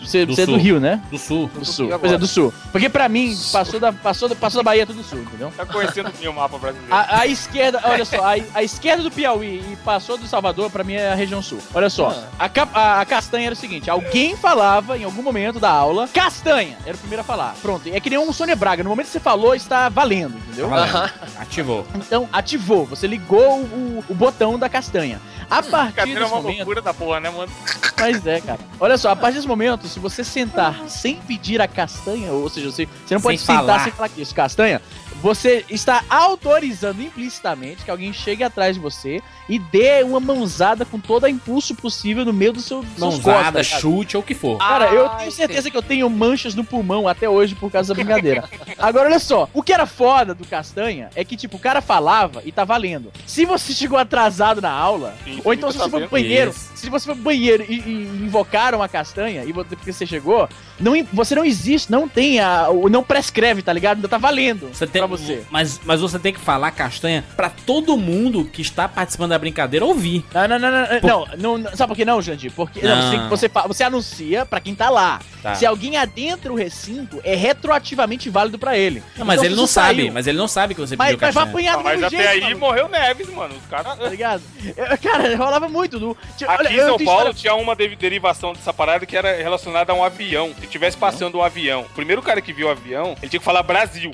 Você 0.00 0.26
Do 0.26 0.40
é 0.40 0.46
do. 0.46 0.56
Rio, 0.56 0.80
né? 0.80 1.00
Do 1.10 1.18
sul. 1.18 1.50
Do 1.54 1.64
sul. 1.64 1.88
Pois 1.98 2.12
é, 2.12 2.18
do 2.18 2.26
sul. 2.26 2.52
Porque 2.72 2.88
pra 2.88 3.08
mim, 3.08 3.36
passou 3.52 3.78
da, 3.80 3.92
passou, 3.92 4.28
da, 4.28 4.34
passou 4.34 4.60
da 4.62 4.64
Bahia 4.64 4.86
tudo 4.86 5.02
sul, 5.02 5.20
entendeu? 5.20 5.52
Tá 5.56 5.64
conhecendo 5.66 6.10
o 6.28 6.32
mapa 6.32 6.58
brasileiro. 6.58 6.92
A, 6.94 7.20
a 7.20 7.26
esquerda, 7.26 7.80
olha 7.84 8.04
só, 8.04 8.16
a, 8.24 8.34
a 8.54 8.62
esquerda 8.62 9.02
do 9.02 9.10
Piauí 9.10 9.62
e 9.72 9.76
passou 9.84 10.16
do 10.18 10.26
Salvador, 10.26 10.70
pra 10.70 10.84
mim 10.84 10.94
é 10.94 11.12
a 11.12 11.14
região 11.14 11.42
sul. 11.42 11.58
Olha 11.74 11.90
só, 11.90 12.24
a, 12.38 12.48
ca- 12.48 12.68
a- 12.72 13.00
a 13.00 13.04
castanha 13.06 13.46
era 13.46 13.54
o 13.54 13.56
seguinte: 13.58 13.90
alguém 13.90 14.36
falava 14.36 14.96
em 14.98 15.04
algum 15.04 15.22
momento 15.22 15.58
da 15.60 15.70
aula, 15.70 16.08
castanha, 16.08 16.76
era 16.86 16.94
o 16.96 16.98
primeiro 16.98 17.20
a 17.22 17.24
falar. 17.24 17.54
Pronto, 17.62 17.88
é 17.92 18.00
que 18.00 18.10
nem 18.10 18.18
um 18.18 18.32
Sônia 18.32 18.56
Braga, 18.56 18.82
no 18.82 18.90
momento 18.90 19.06
que 19.06 19.12
você 19.12 19.20
falou, 19.20 19.54
está 19.54 19.88
valendo, 19.88 20.36
entendeu? 20.38 20.68
Tá 20.68 20.76
valendo. 20.76 20.94
Aham. 20.96 21.10
Ativou. 21.38 21.86
Então, 21.94 22.28
ativou, 22.32 22.84
você 22.86 23.06
ligou 23.06 23.60
o, 23.60 24.04
o 24.08 24.14
botão 24.14 24.58
da 24.58 24.68
castanha. 24.68 25.20
A 25.50 25.62
partir 25.62 25.94
Cadeira 25.94 26.20
é 26.20 26.22
desse 26.22 26.32
uma 26.34 26.40
momento. 26.42 26.56
loucura 26.58 26.80
da 26.82 26.94
porra, 26.94 27.18
né, 27.20 27.28
mano? 27.30 27.50
Mas 27.98 28.24
é, 28.26 28.40
cara. 28.40 28.60
Olha 28.78 28.96
só, 28.96 29.10
a 29.10 29.16
partir 29.16 29.36
desse 29.36 29.48
momento, 29.48 29.88
se 29.88 29.98
você 29.98 30.22
sentar 30.22 30.88
sem 30.88 31.16
pedir 31.16 31.60
a 31.60 31.66
castanha, 31.66 32.30
ou 32.32 32.48
seja, 32.48 32.70
você, 32.70 32.86
você 33.06 33.14
não 33.14 33.20
pode 33.20 33.38
Sem 33.38 33.46
sentar 33.46 33.66
falar. 33.66 33.78
sem 33.84 33.92
falar 33.92 34.08
que 34.08 34.22
isso, 34.22 34.34
castanha, 34.34 34.80
você 35.20 35.64
está 35.68 36.02
autorizando 36.08 37.02
implicitamente 37.02 37.84
que 37.84 37.90
alguém 37.90 38.12
chegue 38.12 38.42
atrás 38.42 38.76
de 38.76 38.80
você 38.80 39.20
e 39.48 39.58
dê 39.58 40.02
uma 40.02 40.20
mãozada 40.20 40.84
com 40.84 40.98
todo 40.98 41.24
o 41.24 41.28
impulso 41.28 41.74
possível 41.74 42.24
no 42.24 42.32
meio 42.32 42.52
do 42.52 42.60
seu 42.60 42.84
Mãozada, 42.98 43.44
costas, 43.44 43.68
cara. 43.68 43.80
chute 43.80 44.16
ou 44.16 44.22
o 44.22 44.26
que 44.26 44.34
for. 44.34 44.58
Cara, 44.58 44.86
eu 44.92 45.06
Ah, 45.06 45.16
tenho 45.16 45.32
certeza 45.32 45.70
que 45.70 45.76
eu 45.76 45.82
tenho 45.82 46.08
manchas 46.08 46.54
no 46.54 46.64
pulmão 46.64 47.06
até 47.08 47.28
hoje 47.28 47.54
por 47.54 47.70
causa 47.70 47.92
da 47.92 48.02
brincadeira. 48.02 48.48
Agora, 48.78 49.08
olha 49.08 49.18
só. 49.18 49.48
O 49.52 49.62
que 49.62 49.72
era 49.72 49.86
foda 49.86 50.34
do 50.34 50.46
Castanha 50.46 51.10
é 51.14 51.24
que, 51.24 51.36
tipo, 51.36 51.56
o 51.56 51.60
cara 51.60 51.80
falava 51.82 52.42
e 52.44 52.52
tá 52.52 52.64
valendo. 52.64 53.12
Se 53.26 53.44
você 53.44 53.72
chegou 53.72 53.98
atrasado 53.98 54.60
na 54.60 54.70
aula, 54.70 55.14
Sim, 55.24 55.40
ou 55.44 55.52
então 55.52 55.70
se 55.70 55.78
tá 55.78 55.84
você 55.84 55.90
foi 55.90 56.00
pro 56.02 56.10
banheiro, 56.10 56.50
Isso. 56.50 56.79
Se 56.80 56.90
você 56.90 57.06
for 57.06 57.14
pro 57.14 57.24
banheiro 57.24 57.64
e, 57.68 57.78
e 57.78 58.24
invocaram 58.24 58.82
a 58.82 58.88
castanha, 58.88 59.44
e 59.44 59.52
porque 59.52 59.92
você 59.92 60.06
chegou, 60.06 60.48
não, 60.78 60.92
você 61.12 61.34
não 61.34 61.44
existe, 61.44 61.90
não 61.90 62.08
tem 62.08 62.40
a. 62.40 62.68
Não 62.90 63.02
prescreve, 63.02 63.62
tá 63.62 63.72
ligado? 63.72 63.98
Ainda 63.98 64.08
tá 64.08 64.18
valendo 64.18 64.70
você 64.72 64.86
tem, 64.86 65.00
pra 65.00 65.06
você. 65.06 65.44
Mas, 65.50 65.80
mas 65.84 66.00
você 66.00 66.18
tem 66.18 66.32
que 66.32 66.40
falar 66.40 66.70
castanha 66.70 67.24
pra 67.36 67.50
todo 67.50 67.96
mundo 67.96 68.44
que 68.44 68.62
está 68.62 68.88
participando 68.88 69.30
da 69.30 69.38
brincadeira 69.38 69.84
ouvir. 69.84 70.24
Não, 70.32 70.48
não, 70.48 70.58
não, 70.58 70.70
não. 70.70 71.00
Por... 71.00 71.38
não, 71.38 71.58
não 71.58 71.76
sabe 71.76 71.88
por 71.88 71.96
que 71.96 72.04
não, 72.04 72.22
Jandir? 72.22 72.52
Porque 72.52 72.80
não. 72.82 73.12
Não, 73.12 73.28
você, 73.28 73.48
você, 73.48 73.68
você, 73.68 73.84
anuncia 73.84 74.46
pra 74.46 74.60
quem 74.60 74.74
tá 74.74 74.88
lá. 74.88 75.20
Tá. 75.42 75.54
Se 75.54 75.66
alguém 75.66 75.96
adentra 75.96 76.52
o 76.52 76.56
recinto, 76.56 77.20
é 77.24 77.34
retroativamente 77.34 78.28
válido 78.30 78.58
pra 78.58 78.76
ele. 78.76 79.02
Não, 79.16 79.26
mas 79.26 79.36
então, 79.36 79.46
ele 79.46 79.56
não 79.56 79.66
sabe, 79.66 80.02
saiu. 80.02 80.12
mas 80.12 80.26
ele 80.26 80.38
não 80.38 80.48
sabe 80.48 80.74
que 80.74 80.80
você 80.80 80.96
mas, 80.96 81.10
pediu 81.10 81.20
mas 81.20 81.34
castanha. 81.34 81.44
Vai 81.44 81.52
apanhar 81.52 81.76
do 81.76 81.84
mas 81.84 82.02
até 82.02 82.16
jeito, 82.16 82.44
aí 82.46 82.54
mano. 82.54 82.58
morreu 82.58 82.88
Neves, 82.88 83.28
mano. 83.30 83.54
Os 83.54 83.66
caras. 83.66 83.98
Tá 83.98 84.08
ligado? 84.08 84.42
Eu, 84.76 84.98
cara, 84.98 85.36
rolava 85.36 85.68
muito. 85.68 85.98
Do, 85.98 86.16
Aqui 86.34 86.44
olha, 86.46 86.69
em 86.74 86.78
São 86.80 86.98
Paulo 86.98 87.34
tinha 87.34 87.54
uma 87.54 87.74
derivação 87.74 88.52
dessa 88.52 88.72
parada 88.72 89.06
que 89.06 89.16
era 89.16 89.36
relacionada 89.36 89.92
a 89.92 89.94
um 89.94 90.04
avião. 90.04 90.54
Se 90.60 90.66
tivesse 90.66 90.96
passando 90.96 91.38
um 91.38 91.42
avião, 91.42 91.82
o 91.82 91.94
primeiro 91.94 92.22
cara 92.22 92.40
que 92.40 92.52
viu 92.52 92.68
o 92.68 92.70
avião, 92.70 93.16
ele 93.20 93.28
tinha 93.28 93.40
que 93.40 93.44
falar 93.44 93.62
Brasil. 93.62 94.12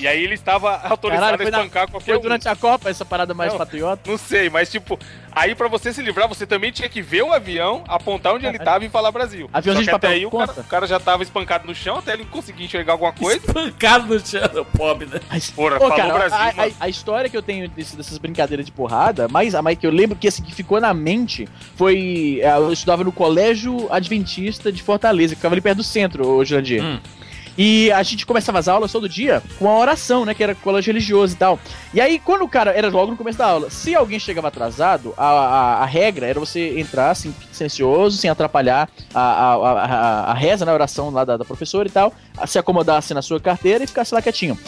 E 0.00 0.08
aí 0.08 0.24
ele 0.24 0.34
estava 0.34 0.80
autorizado 0.88 1.36
Caralho, 1.36 1.42
a 1.42 1.44
espancar 1.44 1.82
na... 1.82 1.88
qualquer 1.88 2.12
Foi 2.12 2.22
durante 2.22 2.48
um. 2.48 2.50
a 2.50 2.56
Copa 2.56 2.88
essa 2.88 3.04
parada 3.04 3.34
mais 3.34 3.52
não, 3.52 3.58
patriota? 3.58 4.10
Não 4.10 4.16
sei, 4.16 4.48
mas 4.48 4.70
tipo, 4.70 4.98
aí 5.30 5.54
pra 5.54 5.68
você 5.68 5.92
se 5.92 6.02
livrar, 6.02 6.26
você 6.26 6.46
também 6.46 6.72
tinha 6.72 6.88
que 6.88 7.02
ver 7.02 7.22
o 7.22 7.32
avião, 7.32 7.84
apontar 7.86 8.34
onde 8.34 8.46
ele 8.46 8.58
tava 8.58 8.84
e 8.84 8.88
falar 8.88 9.12
Brasil. 9.12 9.48
Aviãozinho 9.52 9.84
de 9.84 9.90
papel, 9.90 10.10
até 10.10 10.18
aí 10.18 10.26
o 10.26 10.30
cara, 10.30 10.52
o 10.52 10.64
cara, 10.64 10.86
já 10.86 10.98
tava 10.98 11.22
espancado 11.22 11.66
no 11.66 11.74
chão, 11.74 11.98
até 11.98 12.14
ele 12.14 12.24
conseguir 12.24 12.64
enxergar 12.64 12.92
alguma 12.92 13.12
coisa. 13.12 13.38
Espancado 13.38 14.06
no 14.06 14.26
chão, 14.26 14.66
pobre, 14.76 15.06
né? 15.06 15.20
Porra, 15.54 15.78
Pô, 15.78 15.88
cara, 15.90 16.12
Brasil, 16.12 16.38
a, 16.38 16.64
a, 16.64 16.70
a, 16.80 16.88
história 16.88 17.28
que 17.28 17.36
eu 17.36 17.42
tenho 17.42 17.68
desse, 17.68 17.96
dessas 17.96 18.16
brincadeiras 18.18 18.64
de 18.64 18.72
porrada, 18.72 19.28
mais 19.28 19.54
a 19.54 19.62
mais 19.62 19.78
que 19.78 19.86
eu 19.86 19.90
lembro 19.90 20.16
que 20.16 20.28
assim, 20.28 20.42
que 20.42 20.54
ficou 20.54 20.80
na 20.80 20.94
mente 20.94 21.48
foi. 21.76 22.40
É, 22.42 22.56
eu 22.56 22.72
estudava 22.72 23.04
no 23.04 23.12
Colégio 23.12 23.92
Adventista 23.92 24.72
de 24.72 24.82
Fortaleza, 24.82 25.34
que 25.34 25.36
ficava 25.36 25.54
ali 25.54 25.60
perto 25.60 25.78
do 25.78 25.84
centro, 25.84 26.26
hoje 26.26 26.56
em 26.56 26.62
dia. 26.62 26.82
Hum. 26.82 26.98
E 27.62 27.92
a 27.92 28.02
gente 28.02 28.24
começava 28.24 28.58
as 28.58 28.68
aulas 28.68 28.90
todo 28.90 29.06
dia 29.06 29.42
com 29.58 29.68
a 29.68 29.76
oração, 29.78 30.24
né? 30.24 30.32
Que 30.32 30.42
era 30.42 30.54
colégio 30.54 30.94
religioso 30.94 31.34
e 31.34 31.36
tal. 31.36 31.60
E 31.92 32.00
aí, 32.00 32.18
quando 32.18 32.40
o 32.40 32.48
cara. 32.48 32.70
Era 32.70 32.88
logo 32.88 33.10
no 33.10 33.18
começo 33.18 33.36
da 33.36 33.44
aula. 33.44 33.68
Se 33.68 33.94
alguém 33.94 34.18
chegava 34.18 34.48
atrasado, 34.48 35.12
a, 35.14 35.26
a, 35.26 35.82
a 35.82 35.84
regra 35.84 36.26
era 36.26 36.40
você 36.40 36.80
entrar 36.80 37.10
assim, 37.10 37.34
silencioso, 37.52 38.16
sem 38.16 38.30
atrapalhar 38.30 38.88
a, 39.12 39.20
a, 39.20 39.54
a, 39.54 40.30
a 40.30 40.34
reza, 40.34 40.64
na 40.64 40.72
né, 40.72 40.74
oração 40.74 41.10
lá 41.10 41.22
da, 41.22 41.36
da 41.36 41.44
professora 41.44 41.86
e 41.86 41.90
tal. 41.90 42.14
Se 42.46 42.58
acomodasse 42.58 43.12
na 43.12 43.20
sua 43.20 43.38
carteira 43.38 43.84
e 43.84 43.86
ficasse 43.86 44.14
lá 44.14 44.22
quietinho. 44.22 44.58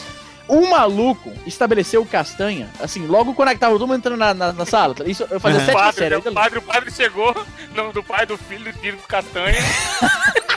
Um 0.47 0.69
maluco 0.69 1.33
estabeleceu 1.47 2.05
castanha, 2.05 2.69
assim, 2.79 3.07
logo 3.07 3.33
quando 3.33 3.49
é 3.49 3.55
tava 3.55 3.73
todo 3.73 3.87
mundo 3.87 4.01
entrando 4.01 4.19
na, 4.19 4.35
na, 4.35 4.53
na 4.53 4.67
sala. 4.67 4.95
Isso 5.07 5.27
eu 5.31 5.41
fazia 5.41 5.61
uhum. 5.61 5.65
sete 5.65 5.79
padre, 5.79 5.99
séries. 5.99 6.27
O 6.27 6.33
padre, 6.33 6.59
o 6.59 6.63
padre 6.63 6.91
chegou, 6.91 7.35
nome 7.75 7.95
do 7.95 8.03
pai, 8.03 8.27
do 8.27 8.37
filho, 8.37 8.71
do 8.71 8.79
filho 8.79 8.99
do 8.99 9.03
castanha. 9.05 9.57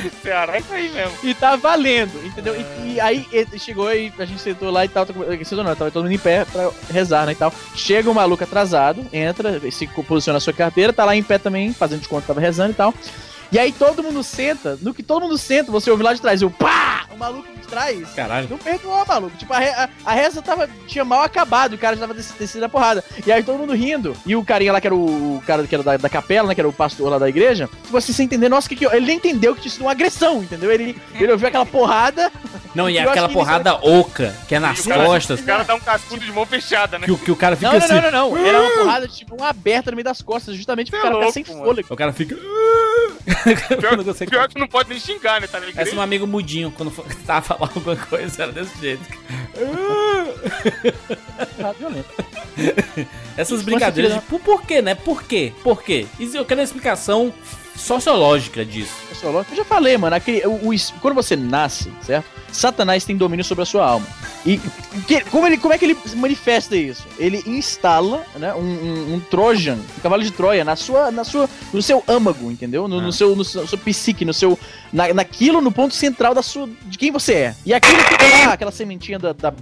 Ceará 0.22 0.56
é 0.56 0.60
isso 0.60 0.72
aí 0.72 0.88
mesmo. 0.90 1.12
E 1.22 1.34
tá 1.34 1.56
valendo, 1.56 2.24
entendeu? 2.24 2.54
E, 2.54 2.94
e 2.94 3.00
aí 3.00 3.26
chegou 3.58 3.92
e 3.92 4.12
a 4.18 4.24
gente 4.24 4.40
sentou 4.40 4.70
lá 4.70 4.84
e 4.84 4.88
tal. 4.88 5.06
Sentou 5.06 5.64
não, 5.64 5.76
tava 5.76 5.90
todo 5.90 6.04
mundo 6.04 6.14
em 6.14 6.18
pé 6.18 6.44
pra 6.44 6.70
rezar, 6.90 7.26
né? 7.26 7.32
E 7.32 7.34
tal. 7.36 7.52
Chega 7.74 8.10
um 8.10 8.14
maluco 8.14 8.42
atrasado, 8.42 9.06
entra, 9.12 9.60
se 9.70 9.86
posiciona 9.86 10.38
a 10.38 10.40
sua 10.40 10.52
carteira, 10.52 10.92
tá 10.92 11.04
lá 11.04 11.16
em 11.16 11.22
pé 11.22 11.38
também, 11.38 11.72
fazendo 11.72 12.00
de 12.02 12.08
conta 12.08 12.22
que 12.22 12.28
tava 12.28 12.40
rezando 12.40 12.70
e 12.72 12.74
tal. 12.74 12.94
E 13.50 13.58
aí 13.58 13.72
todo 13.72 14.02
mundo 14.02 14.22
senta, 14.22 14.78
no 14.82 14.92
que 14.92 15.02
todo 15.02 15.22
mundo 15.22 15.38
senta, 15.38 15.70
você 15.70 15.90
ouve 15.90 16.02
lá 16.02 16.12
de 16.12 16.20
trás, 16.20 16.42
o 16.42 16.50
pá! 16.50 17.06
O 17.14 17.16
maluco 17.16 17.48
de 17.54 17.66
trás. 17.66 18.08
Caralho. 18.10 18.48
Não 18.50 18.58
perdoou, 18.58 19.04
maluco. 19.06 19.36
Tipo, 19.36 19.52
a, 19.52 19.58
a, 19.58 19.88
a 20.04 20.12
reza 20.12 20.42
tava, 20.42 20.68
tinha 20.86 21.04
mal 21.04 21.22
acabado, 21.22 21.74
o 21.74 21.78
cara 21.78 21.96
já 21.96 22.06
tava 22.06 22.14
descendo 22.14 22.64
a 22.64 22.68
porrada. 22.68 23.04
E 23.26 23.32
aí 23.32 23.42
todo 23.42 23.58
mundo 23.58 23.74
rindo. 23.74 24.16
E 24.26 24.34
o 24.34 24.44
carinha 24.44 24.72
lá, 24.72 24.80
que 24.80 24.86
era 24.86 24.94
o, 24.94 25.36
o 25.36 25.42
cara 25.46 25.66
que 25.66 25.74
era 25.74 25.84
da, 25.84 25.96
da, 25.96 26.08
capela, 26.08 26.48
né? 26.48 26.54
Que 26.54 26.60
era 26.60 26.68
o 26.68 26.72
pastor 26.72 27.10
lá 27.10 27.18
da 27.18 27.28
igreja, 27.28 27.68
você 27.90 28.12
sem 28.12 28.24
entender, 28.24 28.48
nossa, 28.48 28.68
que 28.68 28.76
que. 28.76 28.84
Ele 28.84 29.06
nem 29.06 29.16
entendeu 29.16 29.54
que 29.54 29.62
tinha 29.62 29.72
sido 29.72 29.82
uma 29.82 29.92
agressão, 29.92 30.42
entendeu? 30.42 30.70
Ele, 30.70 30.96
ele 31.14 31.32
ouviu 31.32 31.48
aquela 31.48 31.66
porrada. 31.66 32.30
Não, 32.74 32.88
e 32.90 32.98
aquela 32.98 33.28
porrada 33.28 33.74
oca, 33.74 34.34
que 34.48 34.54
é 34.54 34.58
nas 34.58 34.84
costas. 34.84 35.40
O 35.40 35.44
cara 35.44 35.64
dá 35.64 35.74
um 35.74 35.80
cascudo 35.80 36.24
de 36.24 36.32
mão 36.32 36.46
fechada, 36.46 36.98
né? 36.98 37.06
Que, 37.06 37.16
que 37.16 37.30
o 37.30 37.36
cara 37.36 37.56
fica 37.56 37.70
não, 37.70 37.78
assim. 37.78 37.94
Não, 37.94 38.02
não, 38.02 38.10
não, 38.10 38.30
não. 38.30 38.46
Era 38.46 38.60
uma 38.60 38.70
porrada, 38.78 39.08
tipo, 39.08 39.34
uma 39.36 39.48
aberta 39.48 39.90
no 39.90 39.96
meio 39.96 40.04
das 40.04 40.20
costas, 40.20 40.54
justamente 40.54 40.90
pro 40.90 41.00
é 41.00 41.02
cara 41.02 41.14
louco, 41.16 41.32
ficar 41.32 41.46
sem 41.46 41.56
fôlego. 41.56 41.88
O 41.90 41.96
cara 41.96 42.12
fica. 42.12 42.36
Pior, 43.80 44.14
pior 44.28 44.48
que 44.48 44.58
não 44.58 44.68
pode 44.68 44.88
nem 44.88 45.00
xingar, 45.00 45.40
né? 45.40 45.48
Tá 45.48 45.58
ligado? 45.58 45.74
Parece 45.74 45.96
um 45.96 46.00
amigo 46.00 46.26
mudinho 46.26 46.70
quando 46.70 46.92
tava 47.26 47.42
falando 47.42 47.72
alguma 47.74 47.96
coisa, 47.96 48.44
era 48.44 48.52
desse 48.52 48.78
jeito. 48.80 49.02
Tá 51.58 51.72
violento. 51.72 52.08
Essas 53.36 53.62
brincadeiras 53.62 54.14
de 54.14 54.20
por, 54.22 54.40
por 54.40 54.62
quê, 54.62 54.80
né? 54.80 54.94
Por 54.94 55.22
quê? 55.22 55.52
Por 55.62 55.82
quê? 55.82 56.06
Eu 56.18 56.44
quero 56.44 56.60
uma 56.60 56.64
explicação 56.64 57.32
sociológica 57.76 58.64
disso. 58.64 58.94
Sociológica? 59.08 59.52
Eu 59.52 59.56
já 59.58 59.64
falei, 59.64 59.96
mano. 59.96 60.16
Aquele, 60.16 60.46
o, 60.46 60.70
o, 60.70 60.74
quando 61.00 61.14
você 61.14 61.36
nasce, 61.36 61.92
certo? 62.02 62.26
Satanás 62.52 63.04
tem 63.04 63.16
domínio 63.16 63.44
sobre 63.44 63.62
a 63.62 63.66
sua 63.66 63.86
alma. 63.86 64.06
E 64.44 64.58
que, 65.06 65.20
como, 65.22 65.46
ele, 65.46 65.58
como 65.58 65.74
é 65.74 65.78
que 65.78 65.84
ele 65.84 65.98
manifesta 66.14 66.76
isso? 66.76 67.06
Ele 67.18 67.42
instala 67.46 68.24
né, 68.36 68.54
um, 68.54 68.60
um, 68.60 69.14
um, 69.14 69.20
Trojan, 69.20 69.74
um 69.74 70.00
cavalo 70.00 70.22
de 70.22 70.30
Troia, 70.30 70.64
na 70.64 70.76
sua, 70.76 71.10
na 71.10 71.24
sua, 71.24 71.50
no 71.72 71.82
seu 71.82 72.02
âmago, 72.06 72.50
entendeu? 72.50 72.86
No, 72.86 72.98
ah. 72.98 73.02
no, 73.02 73.12
seu, 73.12 73.34
no, 73.34 73.44
seu, 73.44 73.66
seu 73.66 73.78
psique, 73.78 74.24
no 74.24 74.32
seu, 74.32 74.58
na, 74.92 75.12
naquilo, 75.12 75.60
no 75.60 75.72
ponto 75.72 75.94
central 75.94 76.34
da 76.34 76.42
sua, 76.42 76.68
de 76.84 76.96
quem 76.96 77.10
você 77.10 77.34
é. 77.34 77.54
E 77.66 77.74
aquilo 77.74 77.98
que 78.04 78.16
tá 78.16 78.46
lá, 78.46 78.52
aquela 78.52 78.70
sementinha 78.70 79.18
da, 79.18 79.32
da, 79.32 79.52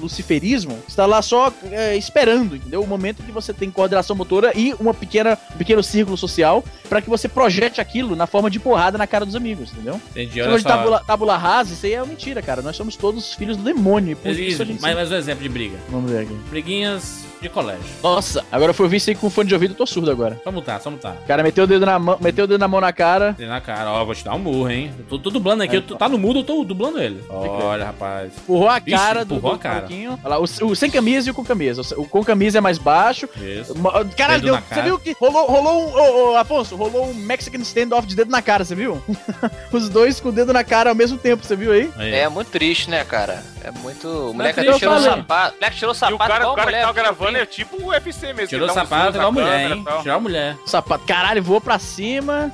luciferismo, 0.00 0.78
está 0.86 1.06
lá 1.06 1.22
só 1.22 1.52
é, 1.70 1.96
esperando, 1.96 2.56
entendeu? 2.56 2.82
O 2.82 2.86
momento 2.86 3.22
que 3.22 3.32
você 3.32 3.52
tem 3.52 3.70
coordenação 3.70 4.16
motora 4.16 4.52
e 4.54 4.74
uma 4.78 4.94
pequena, 4.94 5.38
um 5.54 5.58
pequeno 5.58 5.82
círculo 5.82 6.16
social 6.16 6.64
para 6.88 7.00
que 7.00 7.08
você 7.08 7.28
projete 7.28 7.80
aquilo 7.80 8.14
na 8.14 8.26
forma 8.26 8.50
de 8.50 8.60
porrada 8.60 8.98
na 8.98 9.06
cara 9.06 9.24
dos 9.24 9.36
amigos, 9.36 9.72
entendeu? 9.72 10.00
Entendi, 10.10 10.40
olha 10.40 10.58
de 10.58 10.64
tabula, 10.64 11.02
tabula 11.04 11.36
rasa, 11.36 11.72
isso 11.72 11.86
aí 11.86 11.94
é 11.94 12.04
mentira, 12.04 12.42
cara. 12.42 12.62
Nós 12.62 12.76
somos 12.76 12.96
todos 12.96 13.34
filhos 13.34 13.56
do 13.56 13.62
demônio. 13.62 14.16
Por 14.16 14.30
isso, 14.30 14.62
isso 14.62 14.78
mas, 14.80 14.94
mas 14.94 15.10
um 15.10 15.16
exemplo 15.16 15.42
de 15.42 15.48
briga. 15.48 15.78
Vamos 15.88 16.10
ver 16.10 16.20
aqui. 16.20 16.34
Briguinhas 16.50 17.31
de 17.42 17.48
colégio. 17.48 17.82
Nossa, 18.02 18.44
agora 18.50 18.70
eu 18.70 18.74
fui 18.74 18.84
ouvir 18.84 18.96
isso 18.96 19.10
aí 19.10 19.16
com 19.16 19.28
fone 19.28 19.48
de 19.48 19.54
ouvido, 19.54 19.72
eu 19.72 19.76
tô 19.76 19.86
surdo 19.86 20.10
agora. 20.10 20.40
Só 20.42 20.52
mutar, 20.52 20.80
só 20.80 20.90
mutar. 20.90 21.16
O 21.22 21.26
cara 21.26 21.42
meteu 21.42 21.64
o 21.64 21.66
dedo 21.66 21.84
na 21.84 21.98
mão, 21.98 22.16
meteu 22.20 22.44
o 22.44 22.48
dedo 22.48 22.60
na 22.60 22.68
mão 22.68 22.80
na 22.80 22.92
cara. 22.92 23.32
Dedo 23.32 23.48
na 23.48 23.60
cara, 23.60 23.90
ó, 23.90 24.04
vou 24.04 24.14
te 24.14 24.24
dar 24.24 24.34
um 24.34 24.38
murro, 24.38 24.70
hein. 24.70 24.92
Eu 24.98 25.04
tô, 25.04 25.18
tô 25.18 25.30
dublando 25.30 25.62
aqui, 25.62 25.76
é, 25.76 25.80
tô, 25.80 25.96
tá 25.96 26.08
no 26.08 26.18
mudo, 26.18 26.40
eu 26.40 26.44
tô 26.44 26.64
dublando 26.64 27.00
ele. 27.00 27.22
Olha, 27.28 27.86
rapaz. 27.86 28.32
Empurrou 28.36 28.68
a 28.68 28.80
cara 28.80 29.24
do, 29.24 29.34
empurrou 29.34 29.52
do 29.52 29.56
a 29.56 29.58
cara. 29.58 29.86
Olha 29.90 30.18
lá, 30.24 30.38
o, 30.38 30.44
o, 30.44 30.76
sem 30.76 30.90
camisa 30.90 31.28
e 31.28 31.30
o 31.30 31.34
com 31.34 31.44
camisa. 31.44 31.82
O, 31.96 32.06
com 32.06 32.24
camisa 32.24 32.58
é 32.58 32.60
mais 32.60 32.78
baixo. 32.78 33.28
Isso. 33.36 33.74
Caralho, 34.16 34.42
deu, 34.42 34.58
você 34.58 34.82
viu 34.82 34.98
que 34.98 35.16
rolou, 35.18 35.46
rolou 35.46 35.88
um, 35.88 35.94
ô, 35.94 36.32
ô, 36.32 36.36
Afonso, 36.36 36.76
rolou 36.76 37.08
um 37.08 37.14
Mexican 37.14 37.58
standoff 37.58 38.06
de 38.06 38.14
dedo 38.14 38.30
na 38.30 38.40
cara, 38.40 38.64
você 38.64 38.74
viu? 38.74 39.02
Os 39.72 39.88
dois 39.88 40.20
com 40.20 40.28
o 40.28 40.32
dedo 40.32 40.52
na 40.52 40.62
cara 40.62 40.90
ao 40.90 40.96
mesmo 40.96 41.18
tempo, 41.18 41.44
você 41.44 41.56
viu 41.56 41.72
aí? 41.72 41.90
aí. 41.96 42.14
É 42.14 42.28
muito 42.28 42.50
triste, 42.50 42.88
né, 42.88 43.04
cara? 43.04 43.42
É 43.64 43.70
muito. 43.70 44.08
O 44.08 44.34
moleque 44.34 44.60
até 44.60 44.72
tirou 44.72 44.94
o 44.96 45.00
sapato. 45.00 45.54
O 45.54 45.58
moleque 45.58 45.76
tirou 45.76 45.92
o 45.92 45.94
sapato. 45.94 46.12
E 46.12 46.14
o 46.14 46.18
cara, 46.18 46.50
o 46.50 46.54
cara 46.54 46.72
que 46.72 46.80
tava 46.80 46.92
gravando 46.92 47.31
é 47.38 47.46
tipo 47.46 47.76
o 47.76 47.88
UFC 47.88 48.32
mesmo. 48.32 48.48
Tirou 48.48 48.68
o 48.68 48.72
sapato 48.72 49.16
igual 49.16 49.28
a 49.28 49.32
mulher, 49.32 49.70
hein? 49.70 49.84
Tirou 50.02 50.16
a 50.16 50.20
mulher. 50.20 50.56
Sapato. 50.66 51.04
Caralho, 51.06 51.42
voou 51.42 51.60
pra 51.60 51.78
cima. 51.78 52.52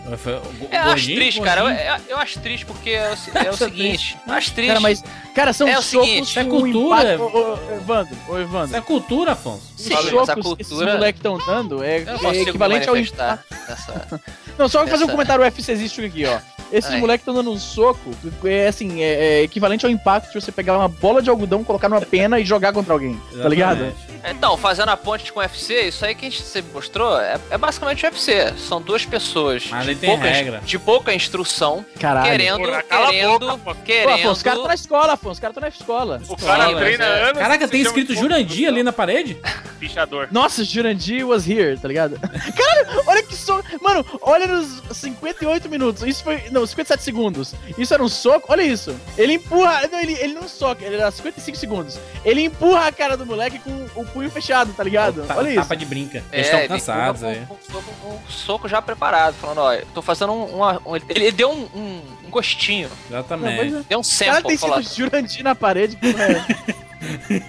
Eu 0.71 0.93
acho 0.93 1.07
triste, 1.07 1.41
cara. 1.41 1.61
Eu, 1.61 2.01
eu, 2.09 2.17
acho 2.19 2.41
triste 2.41 2.67
porque 2.67 2.91
é 2.91 3.11
o, 3.11 3.39
é 3.47 3.51
o 3.51 3.57
seguinte. 3.57 4.17
Eu 4.27 4.35
acho 4.35 4.53
triste. 4.53 4.69
Cara, 4.69 4.81
mas. 4.81 5.05
Cara, 5.35 5.53
são 5.53 5.69
é 5.69 5.81
socos 5.81 6.37
é 6.37 6.45
cultura. 6.45 7.21
Ô, 7.21 7.27
ô, 7.27 7.77
Evandro, 7.77 8.17
ô, 8.29 8.39
Evandro. 8.39 8.67
Isso 8.67 8.77
é 8.77 8.81
cultura, 8.81 9.33
Afonso. 9.33 9.73
Sim, 9.77 9.95
Os 9.95 10.05
socos 10.11 10.35
cultura... 10.35 10.61
esses 10.61 10.79
moleques 10.79 11.19
estão 11.19 11.39
dando 11.39 11.85
é, 11.85 11.99
é 11.99 12.43
equivalente 12.43 12.89
ao. 12.89 12.97
Nessa... 12.97 14.21
Não, 14.59 14.69
só 14.69 14.87
fazer 14.87 15.05
um 15.05 15.09
comentário 15.09 15.47
UFCístico 15.47 16.07
aqui, 16.07 16.25
ó. 16.27 16.58
Esses 16.73 16.95
moleques 16.99 17.23
estão 17.23 17.35
dando 17.35 17.51
um 17.51 17.59
soco, 17.59 18.11
é 18.45 18.69
assim, 18.69 19.03
é, 19.03 19.41
é, 19.41 19.43
equivalente 19.43 19.87
ao 19.87 19.91
impacto 19.91 20.33
de 20.33 20.41
você 20.41 20.53
pegar 20.53 20.77
uma 20.77 20.89
bola 20.89 21.23
de 21.23 21.31
algodão, 21.31 21.65
colocar 21.65 21.89
numa 21.89 22.01
pena 22.01 22.39
e 22.39 22.45
jogar 22.45 22.73
contra 22.73 22.93
alguém. 22.93 23.13
Exatamente. 23.13 23.43
Tá 23.43 23.49
ligado? 23.49 23.95
Então, 24.25 24.57
fazendo 24.57 24.89
a 24.91 24.97
ponte 24.97 25.33
com 25.33 25.41
o 25.41 25.43
UFC, 25.43 25.89
isso 25.89 26.05
aí 26.05 26.15
que 26.15 26.27
a 26.27 26.31
gente 26.31 26.43
sempre 26.43 26.73
mostrou 26.73 27.19
é, 27.21 27.39
é 27.51 27.59
basicamente 27.59 28.05
o 28.05 28.09
UFC. 28.09 28.53
São 28.57 28.81
duas 28.81 29.05
pessoas 29.05 29.63
de 29.63 29.95
pouca, 29.95 30.61
de, 30.65 30.79
pouca, 30.79 31.15
instrução 31.15 31.85
Caralho. 31.99 32.31
querendo, 32.31 32.59
Porra, 32.59 32.83
querendo, 32.83 33.57
boca, 33.59 33.81
querendo. 33.85 34.09
Pô, 34.09 34.15
Afonso, 34.15 34.33
os 34.33 34.43
caras 34.43 34.59
estão 34.59 34.69
na 34.69 34.75
escola, 34.75 35.13
Afonso, 35.13 35.33
os 35.33 35.41
caras 35.41 35.57
estão 35.57 35.61
na 35.63 35.69
escola. 35.69 36.23
O 36.29 36.37
cara 36.37 36.75
treina 36.75 37.05
é. 37.05 37.23
anos. 37.25 37.39
Caraca, 37.39 37.69
tem 37.69 37.81
escrito 37.81 38.15
Jurandir 38.15 38.69
ali 38.69 38.83
na 38.83 38.93
parede? 38.93 39.39
Pichador. 39.79 40.29
Nossa, 40.31 40.65
Jurandir 40.65 41.27
was 41.27 41.49
here, 41.49 41.79
tá 41.79 41.87
ligado? 41.87 42.19
Caralho, 42.21 43.03
olha 43.07 43.23
que 43.23 43.35
soco. 43.37 43.65
Mano, 43.81 44.05
olha 44.21 44.47
nos 44.47 44.83
58 44.93 45.69
minutos. 45.69 46.03
Isso 46.03 46.25
foi. 46.25 46.43
Não, 46.51 46.58
57 46.67 47.03
segundos. 47.03 47.55
Isso 47.77 47.95
era 47.95 48.03
um 48.03 48.09
soco. 48.09 48.47
Olha 48.51 48.63
isso. 48.63 48.95
Ele 49.17 49.35
empurra. 49.35 49.87
Não, 49.91 50.01
ele, 50.01 50.13
ele 50.15 50.35
não 50.35 50.49
soca, 50.49 50.85
ele 50.85 50.97
era 50.97 51.11
55 51.11 51.57
segundos. 51.57 51.99
Ele 52.25 52.43
empurra 52.43 52.87
a 52.87 52.93
cara 52.93 53.17
do 53.17 53.27
moleque 53.27 53.59
com 53.59 53.87
o 53.95 54.05
punho 54.07 54.31
fechado, 54.31 54.73
tá 54.73 54.83
ligado? 54.83 55.27
Tá, 55.27 55.37
Olha 55.37 55.49
isso. 55.49 55.61
Tapa 55.61 55.77
de 55.77 55.85
brinca. 55.85 56.23
Eles 56.33 56.47
estão 56.47 56.61
é, 56.61 56.69
cansados 56.69 57.23
aí. 57.23 57.43
Um, 57.51 57.77
um, 57.77 58.15
um, 58.15 58.19
soco 58.29 58.69
já 58.69 58.81
preparado, 58.81 59.35
falando, 59.35 59.59
ó, 59.59 59.77
tô 59.95 60.03
fazendo 60.03 60.33
um. 60.33 60.63
um 60.63 60.97
ele, 60.97 61.05
ele, 61.11 61.33
deu 61.33 61.51
um, 61.51 62.03
gostinho. 62.29 62.91
Exatamente. 63.09 63.85
Deu 63.89 63.99
um 63.99 64.03
sample. 64.03 64.31
O 64.31 64.33
cara 64.33 64.43
tem 64.43 64.57
sido 64.57 64.97
Jurandir 64.97 65.45
na 65.45 65.55
parede, 65.55 65.99
é. 66.03 66.79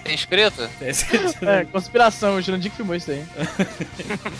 Tem 0.04 0.14
escrito? 0.14 0.68
É, 1.42 1.64
conspiração, 1.64 2.36
o 2.36 2.42
Jurandir 2.42 2.70
que 2.70 2.76
filmou 2.76 2.94
isso 2.94 3.10
aí. 3.10 3.24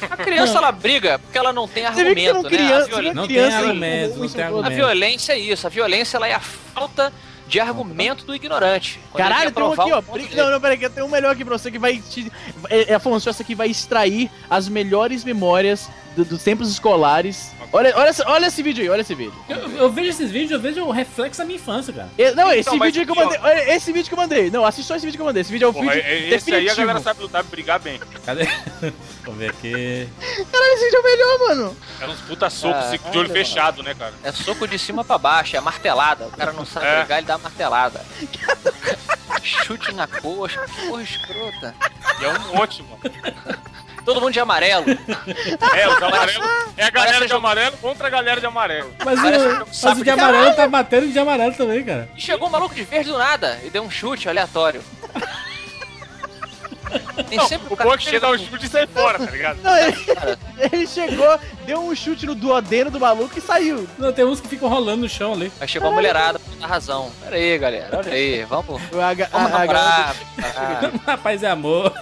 A 0.09 0.17
criança, 0.17 0.59
ela 0.59 0.71
briga 0.71 1.19
porque 1.19 1.37
ela 1.37 1.53
não 1.53 1.67
tem 1.67 1.85
argumento, 1.85 2.35
não 2.35 2.43
né? 2.43 2.49
Criança, 2.49 2.85
a 2.85 2.89
violência, 2.89 3.15
não 3.15 3.27
tem 3.27 3.41
argumento, 3.41 4.19
não 4.19 4.29
tem 4.29 4.45
argumento. 4.45 4.67
A 4.67 4.71
violência 4.71 5.33
é 5.33 5.39
isso, 5.39 5.67
a 5.67 5.71
violência 5.71 6.17
ela 6.17 6.29
é 6.29 6.35
a 6.35 6.41
falta 6.41 7.13
de 7.51 7.59
argumento 7.59 8.24
do 8.24 8.34
ignorante. 8.34 9.01
Caralho, 9.14 9.51
tem 9.51 9.62
um 9.62 9.72
aqui, 9.72 9.92
ó. 9.92 10.03
Não, 10.36 10.51
não, 10.53 10.61
peraí, 10.61 10.78
que 10.78 10.86
eu 10.86 10.90
tenho 10.90 11.07
um 11.07 11.11
melhor 11.11 11.32
aqui 11.32 11.44
pra 11.44 11.59
você 11.59 11.68
que 11.70 11.78
vai 11.78 11.98
te. 11.98 12.30
É, 12.70 12.94
Afonso, 12.94 13.28
essa 13.28 13.42
aqui 13.42 13.57
vai 13.57 13.68
extrair 13.68 14.30
as 14.48 14.68
melhores 14.68 15.24
memórias 15.24 15.90
do, 16.14 16.24
dos 16.24 16.44
tempos 16.44 16.70
escolares. 16.70 17.51
Olha, 17.72 17.92
olha, 17.96 18.12
olha 18.26 18.46
esse 18.46 18.62
vídeo 18.62 18.82
aí, 18.82 18.88
olha 18.88 19.01
esse 19.01 19.14
vídeo. 19.14 19.34
Eu, 19.48 19.57
eu 19.76 19.90
vejo 19.90 20.11
esses 20.11 20.30
vídeos, 20.30 20.53
eu 20.53 20.61
vejo 20.61 20.84
o 20.84 20.90
reflexo 20.92 21.38
da 21.38 21.44
minha 21.44 21.57
infância, 21.57 21.92
cara. 21.92 22.09
não, 22.36 22.53
esse 22.53 22.68
então, 22.68 22.78
vídeo 22.86 23.05
que 23.05 23.11
eu 23.11 23.16
mandei. 23.16 23.38
Olha, 23.42 23.74
esse 23.74 23.92
vídeo 23.92 24.09
que 24.09 24.14
eu 24.14 24.18
mandei. 24.18 24.51
Não, 24.51 24.64
assista 24.64 24.88
só 24.88 24.96
esse 24.96 25.07
vídeo 25.07 25.18
que 25.18 25.22
eu 25.22 25.26
mandei. 25.26 25.40
Esse 25.40 25.53
vídeo 25.53 25.66
é 25.66 25.68
o 25.68 25.72
Porra, 25.72 25.92
vídeo. 25.92 26.07
É, 26.07 26.18
esse 26.18 26.30
definitivo. 26.30 26.57
aí 26.57 26.68
a 26.68 26.74
galera 26.74 27.01
sabe 27.01 27.22
lutar 27.22 27.42
brigar 27.42 27.80
bem. 27.80 28.01
Cadê? 28.24 28.44
Vamos 29.24 29.40
ver 29.40 29.51
aqui. 29.51 30.09
Caralho, 30.53 30.72
esse 30.74 30.84
vídeo 30.84 30.96
é 30.96 31.01
o 31.01 31.05
melhor, 31.05 31.38
mano. 31.48 31.76
É 32.01 32.07
uns 32.07 32.20
puta 32.22 32.48
socos 32.48 32.86
ah, 32.92 33.11
de 33.11 33.18
olho 33.18 33.28
fechado, 33.28 33.82
né, 33.82 33.94
cara? 33.94 34.14
É 34.24 34.32
soco 34.32 34.66
de 34.66 34.78
cima 34.78 35.05
pra 35.05 35.18
baixo, 35.18 35.57
é 35.57 35.61
martelada. 35.61 36.26
O 36.26 36.30
cara 36.30 36.53
não 36.53 36.64
sabe 36.64 36.86
é. 36.86 36.98
brigar, 37.01 37.18
ele 37.18 37.26
dá 37.26 37.36
martelada. 37.36 38.01
Chute 39.42 39.92
na 39.92 40.07
coxa, 40.07 40.61
que 40.66 40.86
porra 40.86 41.03
escrota. 41.03 41.74
E 42.20 42.24
é 42.24 42.28
um 42.28 42.57
monte, 42.57 42.82
mano. 42.82 43.01
Todo 44.05 44.20
mundo 44.20 44.32
de 44.32 44.40
amarelo. 44.40 44.86
É, 45.74 45.88
os 45.88 46.03
amarelos. 46.03 46.46
É 46.76 46.84
a 46.84 46.90
galera 46.90 47.26
de 47.26 47.32
amarelo 47.32 47.76
contra 47.78 48.07
a 48.07 48.11
galera 48.11 48.40
de 48.40 48.46
amarelo. 48.46 48.94
Mas, 49.05 49.18
o, 49.18 49.86
mas 49.86 49.98
o 49.98 50.05
de 50.05 50.11
amarelo 50.11 50.55
tá 50.55 50.66
batendo 50.66 51.09
de 51.09 51.18
amarelo 51.18 51.55
também, 51.55 51.84
cara. 51.84 52.09
E 52.16 52.20
chegou 52.20 52.48
um 52.48 52.51
maluco 52.51 52.74
de 52.74 52.82
verde 52.82 53.11
do 53.11 53.18
nada 53.18 53.61
e 53.62 53.70
deu 53.70 53.82
um 53.82 53.90
chute 53.90 54.28
aleatório. 54.28 54.82
Não, 56.90 57.46
o 57.70 57.76
bom 57.76 57.94
é 57.94 57.96
que 57.96 58.05
chega 58.05 58.30
um 58.30 58.38
chute 58.38 58.66
e 58.66 58.68
sai 58.68 58.86
fora, 58.86 59.18
tá 59.18 59.30
ligado? 59.30 59.62
Não, 59.62 59.76
ele, 59.76 59.96
ele, 60.72 60.86
chegou, 60.86 61.38
deu 61.71 61.81
um 61.81 61.95
chute 61.95 62.27
no 62.27 62.35
duodeno 62.35 62.91
do 62.91 62.99
maluco 62.99 63.39
e 63.39 63.41
saiu. 63.41 63.89
Não, 63.97 64.12
tem 64.12 64.25
uns 64.25 64.41
que 64.41 64.49
ficam 64.49 64.68
rolando 64.68 65.03
no 65.03 65.09
chão 65.09 65.35
ali. 65.35 65.53
Aí 65.61 65.68
chegou 65.68 65.89
a 65.89 65.93
mulherada 65.93 66.37
por 66.41 66.57
dar 66.57 66.66
razão. 66.66 67.12
Pera 67.23 67.37
aí, 67.37 67.59
galera, 67.59 67.99
olha 67.99 68.12
aí, 68.12 68.45
vamos. 68.45 68.83
A, 69.01 69.14
vamos 69.31 69.53
namorar. 69.53 70.16
A 71.07 71.16
paz 71.23 71.45
é 71.45 71.49
amor, 71.49 71.93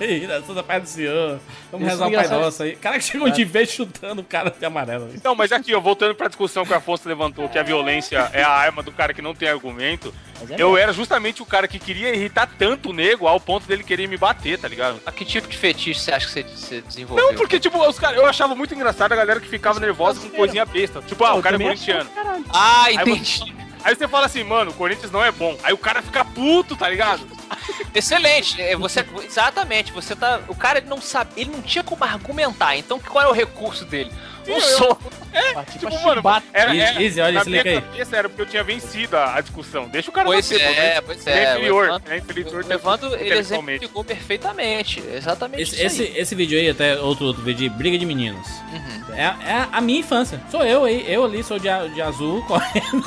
sou 0.46 0.54
da 0.54 0.62
paz 0.62 0.82
do 0.82 0.88
Senhor. 0.88 1.38
Vamos 1.70 1.86
Isso 1.86 2.02
rezar 2.02 2.08
o 2.08 2.12
Pai 2.12 2.28
Nosso 2.28 2.62
aí. 2.62 2.76
Cara 2.76 2.98
que 2.98 3.04
chegou 3.04 3.28
de 3.28 3.44
vez 3.44 3.70
chutando 3.70 4.22
o 4.22 4.24
cara 4.24 4.50
de 4.50 4.64
amarelo. 4.64 5.10
Não, 5.22 5.34
mas 5.34 5.52
aqui, 5.52 5.74
ó, 5.74 5.80
voltando 5.80 6.14
pra 6.14 6.28
discussão 6.28 6.64
que 6.64 6.72
o 6.72 6.76
Afonso 6.76 7.06
levantou, 7.06 7.46
que 7.48 7.58
a 7.58 7.62
violência 7.62 8.30
é 8.32 8.42
a 8.42 8.50
arma 8.50 8.82
do 8.82 8.90
cara 8.90 9.12
que 9.12 9.20
não 9.20 9.34
tem 9.34 9.48
argumento. 9.48 10.14
É 10.50 10.62
eu 10.62 10.76
era 10.76 10.92
justamente 10.92 11.42
o 11.42 11.46
cara 11.46 11.66
que 11.66 11.78
queria 11.78 12.14
irritar 12.14 12.48
tanto 12.58 12.90
o 12.90 12.92
nego 12.92 13.26
ao 13.26 13.40
ponto 13.40 13.66
dele 13.66 13.82
querer 13.82 14.06
me 14.06 14.16
bater, 14.16 14.58
tá 14.58 14.68
ligado? 14.68 15.00
A 15.04 15.10
que 15.10 15.24
tipo 15.24 15.48
de 15.48 15.56
fetiche 15.56 16.00
você 16.00 16.12
acha 16.12 16.26
que 16.26 16.32
você, 16.32 16.42
você 16.42 16.80
desenvolveu? 16.80 17.26
Não, 17.26 17.34
porque, 17.34 17.58
tipo, 17.58 17.78
os 17.86 17.98
cara, 17.98 18.16
eu 18.16 18.24
achava 18.24 18.54
muito 18.54 18.72
engraçado 18.74 19.12
a 19.12 19.16
galera 19.16 19.40
que 19.40 19.48
ficava 19.58 19.78
nervosa 19.80 20.20
com 20.20 20.30
coisinha 20.30 20.64
besta. 20.64 21.02
Tipo, 21.02 21.24
ah, 21.24 21.34
o 21.34 21.42
cara 21.42 21.56
é 21.56 21.58
corintiano. 21.58 22.10
Ah, 22.52 22.92
entendi. 22.92 23.54
Aí, 23.84 23.94
você 23.94 24.08
fala 24.08 24.26
assim, 24.26 24.42
mano, 24.42 24.70
o 24.70 24.74
Corinthians 24.74 25.10
não 25.10 25.24
é 25.24 25.30
bom. 25.30 25.56
Aí 25.62 25.72
o 25.72 25.78
cara 25.78 26.02
fica 26.02 26.24
puto, 26.24 26.76
tá 26.76 26.88
ligado? 26.88 27.22
Excelente. 27.94 28.60
É, 28.60 28.76
você 28.76 29.04
exatamente, 29.24 29.92
você 29.92 30.16
tá, 30.16 30.40
o 30.48 30.54
cara 30.54 30.78
ele 30.78 30.88
não 30.88 31.00
sabe, 31.00 31.30
ele 31.36 31.50
não 31.50 31.62
tinha 31.62 31.84
como 31.84 32.04
argumentar. 32.04 32.76
Então 32.76 32.98
qual 32.98 33.24
é 33.24 33.28
o 33.28 33.32
recurso 33.32 33.84
dele? 33.84 34.10
Um 34.48 34.60
soco. 34.60 35.10
É, 35.32 35.62
tipo, 35.64 36.02
mano, 36.02 36.22
era, 36.52 36.74
era, 36.74 37.02
Easy, 37.02 37.20
olha, 37.20 37.32
na 37.32 37.44
minha 37.44 37.62
cabeça 37.62 38.16
era 38.16 38.28
porque 38.28 38.42
eu 38.42 38.46
tinha 38.46 38.64
vencido 38.64 39.16
a, 39.16 39.36
a 39.36 39.40
discussão. 39.40 39.88
Deixa 39.88 40.10
o 40.10 40.12
cara 40.12 40.26
pois 40.26 40.50
bater, 40.50 40.62
é, 40.62 41.00
pois 41.00 41.26
é. 41.26 41.44
é 41.44 41.52
inferior, 41.52 41.84
Evandro, 41.84 42.12
é 42.12 42.16
inferior. 42.16 42.64
O 42.64 42.72
Evandro, 42.72 43.14
ele 43.14 43.38
exemplificou 43.38 44.04
perfeitamente. 44.04 45.02
Exatamente 45.12 45.62
esse, 45.62 45.82
esse, 45.82 46.02
esse, 46.04 46.34
vídeo 46.34 46.58
aí, 46.58 46.68
até 46.70 46.98
outro, 46.98 47.26
outro 47.26 47.42
vídeo, 47.42 47.70
Briga 47.70 47.98
de 47.98 48.06
Meninos. 48.06 48.48
Uhum. 48.72 49.14
É, 49.14 49.22
é, 49.22 49.68
a 49.70 49.80
minha 49.80 50.00
infância. 50.00 50.40
Sou 50.50 50.64
eu 50.64 50.84
aí, 50.84 51.04
eu 51.06 51.24
ali 51.24 51.42
sou 51.44 51.58
de, 51.58 51.68
de 51.94 52.02
azul, 52.02 52.42
correndo. 52.48 53.04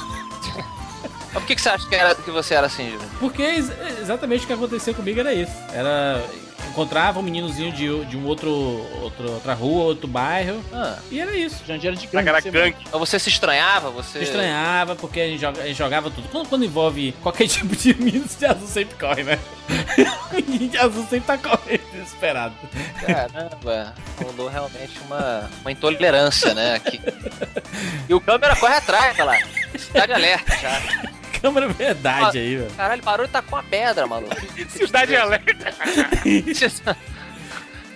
Mas 1.34 1.44
por 1.44 1.46
que, 1.46 1.56
que 1.56 1.62
você 1.62 1.70
acha 1.70 1.88
que, 1.88 1.96
era, 1.96 2.14
que 2.14 2.30
você 2.30 2.54
era 2.54 2.68
assim, 2.68 2.92
Júlio? 2.92 3.10
Porque 3.20 3.44
exatamente 4.02 4.44
o 4.44 4.48
que 4.48 4.54
aconteceu 4.54 4.94
comigo 4.94 5.20
era 5.20 5.34
isso. 5.34 5.54
Era 5.74 6.22
encontrava 6.70 7.20
um 7.20 7.24
meninozinho 7.24 7.72
de, 7.72 8.06
de 8.06 8.18
um 8.18 8.26
outro, 8.26 8.52
outro 9.02 9.32
outra 9.32 9.54
rua, 9.54 9.86
outro 9.86 10.08
bairro. 10.08 10.64
Ah. 10.72 10.98
E 11.10 11.20
era 11.20 11.36
isso. 11.36 11.64
Jandir 11.66 11.88
era 11.88 11.96
de 11.96 12.08
gangue. 12.08 12.30
Era 12.30 12.42
gangue. 12.42 12.78
Então 12.88 13.00
você 13.00 13.20
se 13.20 13.30
estranhava? 13.30 13.90
Você... 13.92 14.20
Se 14.20 14.26
estranhava, 14.26 14.96
porque 14.96 15.20
a 15.20 15.28
gente, 15.28 15.42
joga, 15.42 15.62
a 15.62 15.68
gente 15.68 15.78
jogava 15.78 16.10
tudo. 16.10 16.28
Quando, 16.30 16.48
quando, 16.48 16.66
envolve 16.66 17.14
qualquer 17.22 17.48
tipo 17.50 17.76
de 17.76 17.94
menino, 17.94 18.26
de 18.26 18.46
azul 18.46 18.68
sempre 18.68 18.96
corre, 18.98 19.24
né? 19.24 19.40
menino 20.34 20.70
de 20.70 20.78
azul 20.78 21.06
sempre 21.10 21.28
tá 21.28 21.38
correndo, 21.38 21.84
desesperado. 21.92 22.56
Caramba, 23.06 23.94
rolou 24.24 24.50
realmente 24.50 25.00
uma, 25.06 25.50
uma 25.62 25.72
intolerância, 25.72 26.54
né? 26.54 26.76
Aqui. 26.76 27.02
E 28.08 28.14
o 28.14 28.22
câmera 28.22 28.56
corre 28.56 28.76
atrás, 28.76 29.16
olha 29.20 29.26
lá. 29.26 29.38
Cidade 29.78 30.14
alerta 30.14 30.58
já 30.58 31.21
câmera 31.42 31.68
verdade 31.70 32.38
ah, 32.38 32.42
aí, 32.42 32.56
velho. 32.56 32.72
Caralho, 32.72 33.04
parou 33.04 33.26
e 33.26 33.30
tá 33.30 33.42
com 33.42 33.56
a 33.56 33.64
pedra, 33.64 34.06
maluco. 34.06 34.36
Cidade 34.70 35.16
alerta. 35.16 35.74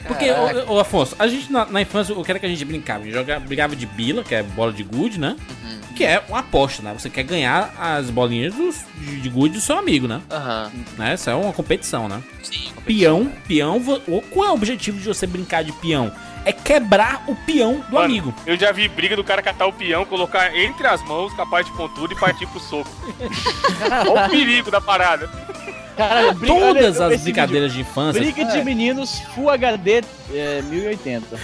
Porque, 0.07 0.29
ô, 0.29 0.73
ô, 0.73 0.79
Afonso, 0.79 1.15
a 1.17 1.27
gente 1.27 1.51
na, 1.51 1.65
na, 1.65 1.81
infância, 1.81 2.13
o 2.15 2.23
que 2.23 2.31
era 2.31 2.39
que 2.39 2.45
a 2.45 2.49
gente 2.49 2.63
brincava? 2.63 3.01
A 3.01 3.05
gente 3.05 3.13
jogava, 3.13 3.39
brigava 3.43 3.75
de 3.75 3.85
bila, 3.85 4.23
que 4.23 4.35
é 4.35 4.43
bola 4.43 4.71
de 4.71 4.83
gude, 4.83 5.19
né? 5.19 5.35
Uhum. 5.63 5.79
Que 5.95 6.03
é 6.03 6.23
uma 6.29 6.39
aposta, 6.39 6.83
né? 6.83 6.93
Você 6.97 7.09
quer 7.09 7.23
ganhar 7.23 7.73
as 7.79 8.09
bolinhas 8.11 8.53
dos, 8.53 8.85
de, 8.97 9.21
de 9.21 9.29
gude 9.29 9.55
do 9.55 9.61
seu 9.61 9.77
amigo, 9.77 10.07
né? 10.07 10.21
Uhum. 10.31 10.83
né? 10.97 11.15
Isso 11.15 11.29
é 11.29 11.33
uma 11.33 11.51
competição, 11.53 12.07
né? 12.07 12.21
Sim. 12.43 12.71
Peão, 12.85 13.31
peão, 13.47 13.81
qual 14.29 14.47
é 14.47 14.51
o 14.51 14.53
objetivo 14.53 14.99
de 14.99 15.07
você 15.07 15.25
brincar 15.25 15.63
de 15.63 15.71
peão? 15.71 16.11
É 16.45 16.53
quebrar 16.53 17.23
o 17.27 17.35
peão 17.35 17.79
do 17.79 17.95
Mano, 17.95 18.05
amigo. 18.05 18.33
Eu 18.45 18.57
já 18.57 18.71
vi 18.71 18.87
briga 18.87 19.15
do 19.15 19.23
cara 19.23 19.41
catar 19.41 19.65
o 19.65 19.73
peão, 19.73 20.05
colocar 20.05 20.55
entre 20.55 20.87
as 20.87 21.01
mãos, 21.03 21.33
capaz 21.33 21.65
de 21.65 21.71
pontudo 21.73 22.13
e 22.13 22.15
partir 22.15 22.45
pro 22.47 22.59
soco. 22.59 22.89
Olha 24.09 24.27
o 24.27 24.29
perigo 24.29 24.69
da 24.69 24.79
parada. 24.79 25.27
Cara, 25.97 26.35
todas 26.35 26.99
as 26.99 27.21
brincadeiras 27.21 27.71
vídeo. 27.71 27.85
de 27.85 27.89
infância. 27.89 28.21
Briga 28.21 28.41
é. 28.41 28.45
de 28.45 28.63
meninos 28.63 29.19
Full 29.33 29.49
HD 29.49 30.03
é, 30.33 30.61
1080. 30.61 31.39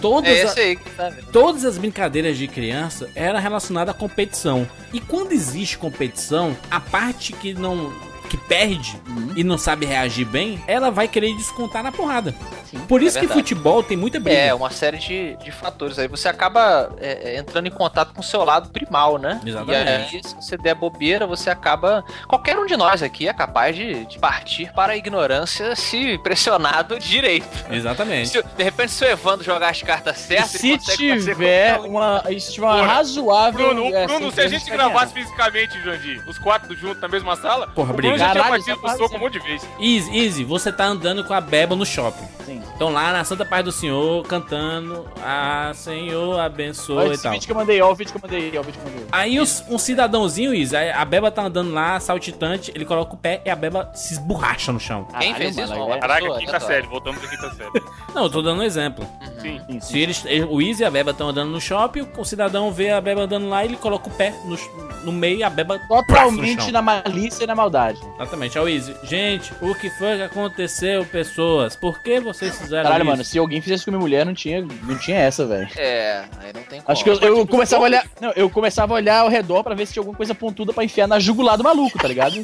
Todas, 0.00 0.30
é 0.30 0.44
esse 0.44 0.60
aí 0.60 0.76
que 0.76 0.90
tá 0.90 1.08
vendo. 1.08 1.26
todas 1.32 1.64
as 1.64 1.76
brincadeiras 1.76 2.38
de 2.38 2.46
criança 2.46 3.10
eram 3.16 3.40
relacionadas 3.40 3.94
à 3.94 3.98
competição. 3.98 4.66
E 4.92 5.00
quando 5.00 5.32
existe 5.32 5.76
competição, 5.76 6.56
a 6.70 6.78
parte 6.78 7.32
que 7.32 7.52
não 7.52 7.92
que 8.28 8.36
perde 8.36 8.98
uhum. 9.06 9.32
e 9.36 9.44
não 9.44 9.58
sabe 9.58 9.84
reagir 9.84 10.24
bem, 10.24 10.62
ela 10.66 10.90
vai 10.90 11.06
querer 11.06 11.36
descontar 11.36 11.82
na 11.82 11.92
porrada. 11.92 12.34
Sim, 12.74 12.86
Por 12.86 13.02
isso 13.02 13.18
é 13.18 13.20
que 13.20 13.28
futebol 13.28 13.82
tem 13.82 13.96
muita 13.96 14.18
briga. 14.18 14.38
É, 14.38 14.54
uma 14.54 14.70
série 14.70 14.98
de, 14.98 15.36
de 15.36 15.50
fatores. 15.52 15.98
Aí 15.98 16.08
você 16.08 16.28
acaba 16.28 16.90
é, 16.98 17.34
é 17.34 17.38
entrando 17.38 17.66
em 17.66 17.70
contato 17.70 18.12
com 18.12 18.20
o 18.20 18.24
seu 18.24 18.44
lado 18.44 18.70
primal, 18.70 19.18
né? 19.18 19.40
Exatamente. 19.44 20.14
E 20.14 20.16
aí, 20.16 20.24
se 20.24 20.34
você 20.34 20.56
der 20.56 20.74
bobeira, 20.74 21.26
você 21.26 21.50
acaba. 21.50 22.04
Qualquer 22.26 22.58
um 22.58 22.66
de 22.66 22.76
nós 22.76 23.02
aqui 23.02 23.28
é 23.28 23.32
capaz 23.32 23.76
de, 23.76 24.04
de 24.06 24.18
partir 24.18 24.72
para 24.72 24.92
a 24.92 24.96
ignorância 24.96 25.76
se 25.76 26.18
pressionado 26.18 26.98
direito. 27.00 27.46
Exatamente. 27.70 28.30
Se, 28.30 28.42
de 28.42 28.62
repente, 28.62 28.92
se 28.92 29.04
o 29.04 29.08
Evandro 29.08 29.44
jogar 29.44 29.70
as 29.70 29.82
cartas 29.82 30.18
certas, 30.18 30.50
se 30.50 30.78
tiver 30.78 31.78
uma, 31.80 32.22
se 32.38 32.52
tiver 32.52 32.66
uma 32.66 32.86
razoável. 32.86 33.74
Bruno, 33.74 33.94
é, 33.94 34.06
Bruno 34.06 34.32
se 34.32 34.40
a 34.40 34.48
gente 34.48 34.68
gravasse 34.70 35.12
fisicamente, 35.12 35.80
Jandir, 35.82 36.22
os 36.28 36.38
quatro 36.38 36.74
juntos 36.76 37.00
na 37.00 37.08
mesma 37.08 37.36
sala, 37.36 37.68
Porra, 37.68 37.92
briga. 37.92 38.18
já 38.18 38.32
tinha 38.32 38.44
partido 38.44 38.96
soco 38.96 39.16
um 39.16 39.18
monte 39.18 39.34
de 39.34 39.40
vez. 39.40 39.66
Easy, 39.78 40.16
Easy, 40.16 40.44
você 40.44 40.72
tá 40.72 40.84
andando 40.84 41.24
com 41.24 41.34
a 41.34 41.40
Beba 41.40 41.76
no 41.76 41.86
shopping. 41.86 42.26
Sim. 42.44 42.62
Então 42.74 42.90
lá 42.90 43.12
na 43.12 43.24
Santa 43.24 43.44
Paz 43.44 43.64
do 43.64 43.72
Senhor, 43.72 44.22
cantando, 44.26 45.06
ah, 45.22 45.72
Senhor, 45.74 46.38
abençoe 46.38 47.14
e 47.14 47.18
tal. 47.18 47.32
vídeo 47.32 47.46
que 47.46 47.52
eu 47.52 47.56
mandei, 47.56 47.80
ó, 47.80 47.90
o 47.90 47.94
vídeo 47.94 48.12
que 48.12 48.18
eu 48.18 48.22
mandei, 48.22 48.56
ó, 48.56 48.60
o 48.60 48.64
vídeo 48.64 48.80
que 48.80 48.86
eu 48.86 48.92
mandei. 48.92 49.06
Aí 49.10 49.40
os, 49.40 49.64
um 49.68 49.78
cidadãozinho, 49.78 50.54
Easy, 50.54 50.76
a 50.76 51.04
Beba 51.04 51.30
tá 51.30 51.42
andando 51.42 51.72
lá, 51.72 51.98
saltitante, 52.00 52.72
ele 52.74 52.84
coloca 52.84 53.14
o 53.14 53.16
pé 53.16 53.40
e 53.44 53.50
a 53.50 53.56
Beba 53.56 53.90
se 53.94 54.14
esborracha 54.14 54.72
no 54.72 54.80
chão. 54.80 55.06
Quem 55.18 55.34
fez 55.34 55.56
isso? 55.56 55.74
Mano, 55.74 56.00
Caraca, 56.00 56.38
quinta 56.38 56.60
série, 56.60 56.86
voltamos 56.86 57.20
pra 57.22 57.30
quinta 57.30 57.50
série. 57.54 57.82
Não, 58.14 58.24
eu 58.24 58.30
tô 58.30 58.42
dando 58.42 58.60
um 58.60 58.64
exemplo. 58.64 59.06
Sim. 59.40 59.60
sim, 59.66 59.80
sim. 59.80 59.80
Se 59.80 59.98
eles, 59.98 60.24
o 60.48 60.60
Easy 60.60 60.82
e 60.82 60.86
a 60.86 60.90
Beba 60.90 61.10
estão 61.10 61.28
andando 61.28 61.50
no 61.50 61.60
shopping, 61.60 62.08
o 62.16 62.24
cidadão 62.24 62.70
vê 62.72 62.90
a 62.90 63.00
Beba 63.00 63.22
andando 63.22 63.48
lá, 63.48 63.64
ele 63.64 63.76
coloca 63.76 64.08
o 64.08 64.12
pé 64.12 64.34
no, 64.44 64.56
no 65.04 65.12
meio 65.12 65.38
e 65.38 65.42
a 65.42 65.50
Beba 65.50 65.78
Totalmente 65.88 66.70
na 66.70 66.82
malícia 66.82 67.44
e 67.44 67.46
na 67.46 67.54
maldade. 67.54 68.00
Exatamente, 68.16 68.58
é 68.58 68.60
o 68.60 68.68
Easy. 68.68 68.94
Gente, 69.04 69.52
o 69.60 69.74
que 69.74 69.90
foi 69.90 70.16
que 70.16 70.22
aconteceu, 70.22 71.04
pessoas? 71.04 71.76
Por 71.76 72.00
que 72.00 72.20
vocês 72.34 72.58
fizeram 72.58 72.84
Caralho, 72.84 73.02
isso? 73.02 73.10
mano, 73.10 73.24
se 73.24 73.38
alguém 73.38 73.60
fizesse 73.60 73.84
com 73.84 73.90
minha 73.90 74.00
mulher, 74.00 74.26
não 74.26 74.34
tinha, 74.34 74.60
não 74.60 74.98
tinha 74.98 75.18
essa, 75.18 75.46
velho. 75.46 75.68
É, 75.76 76.24
aí 76.40 76.52
não 76.52 76.62
tem 76.62 76.80
como. 76.80 76.92
Acho 76.92 77.04
que 77.04 77.10
eu, 77.10 77.18
eu 77.20 77.46
começava 77.46 77.82
a 77.82 77.86
olhar. 77.86 78.06
Não, 78.20 78.32
eu 78.32 78.50
começava 78.50 78.92
a 78.92 78.96
olhar 78.96 79.20
ao 79.20 79.28
redor 79.28 79.62
pra 79.62 79.74
ver 79.74 79.86
se 79.86 79.92
tinha 79.92 80.00
alguma 80.00 80.16
coisa 80.16 80.34
pontuda 80.34 80.72
pra 80.72 80.84
enfiar 80.84 81.06
na 81.06 81.18
jugular 81.18 81.56
do 81.56 81.64
maluco, 81.64 81.98
tá 81.98 82.08
ligado? 82.08 82.36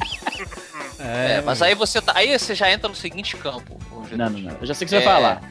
é, 0.98 1.38
é, 1.38 1.42
mas 1.44 1.60
aí 1.62 1.74
você 1.74 2.00
tá. 2.00 2.12
Aí 2.14 2.38
você 2.38 2.54
já 2.54 2.70
entra 2.70 2.88
no 2.88 2.94
seguinte 2.94 3.36
campo. 3.36 3.78
Não, 4.12 4.30
não, 4.30 4.40
não. 4.40 4.56
Eu 4.60 4.66
já 4.66 4.74
sei 4.74 4.84
o 4.84 4.88
que 4.88 4.90
você 4.90 4.96
é... 4.96 5.04
vai 5.04 5.14
falar. 5.14 5.42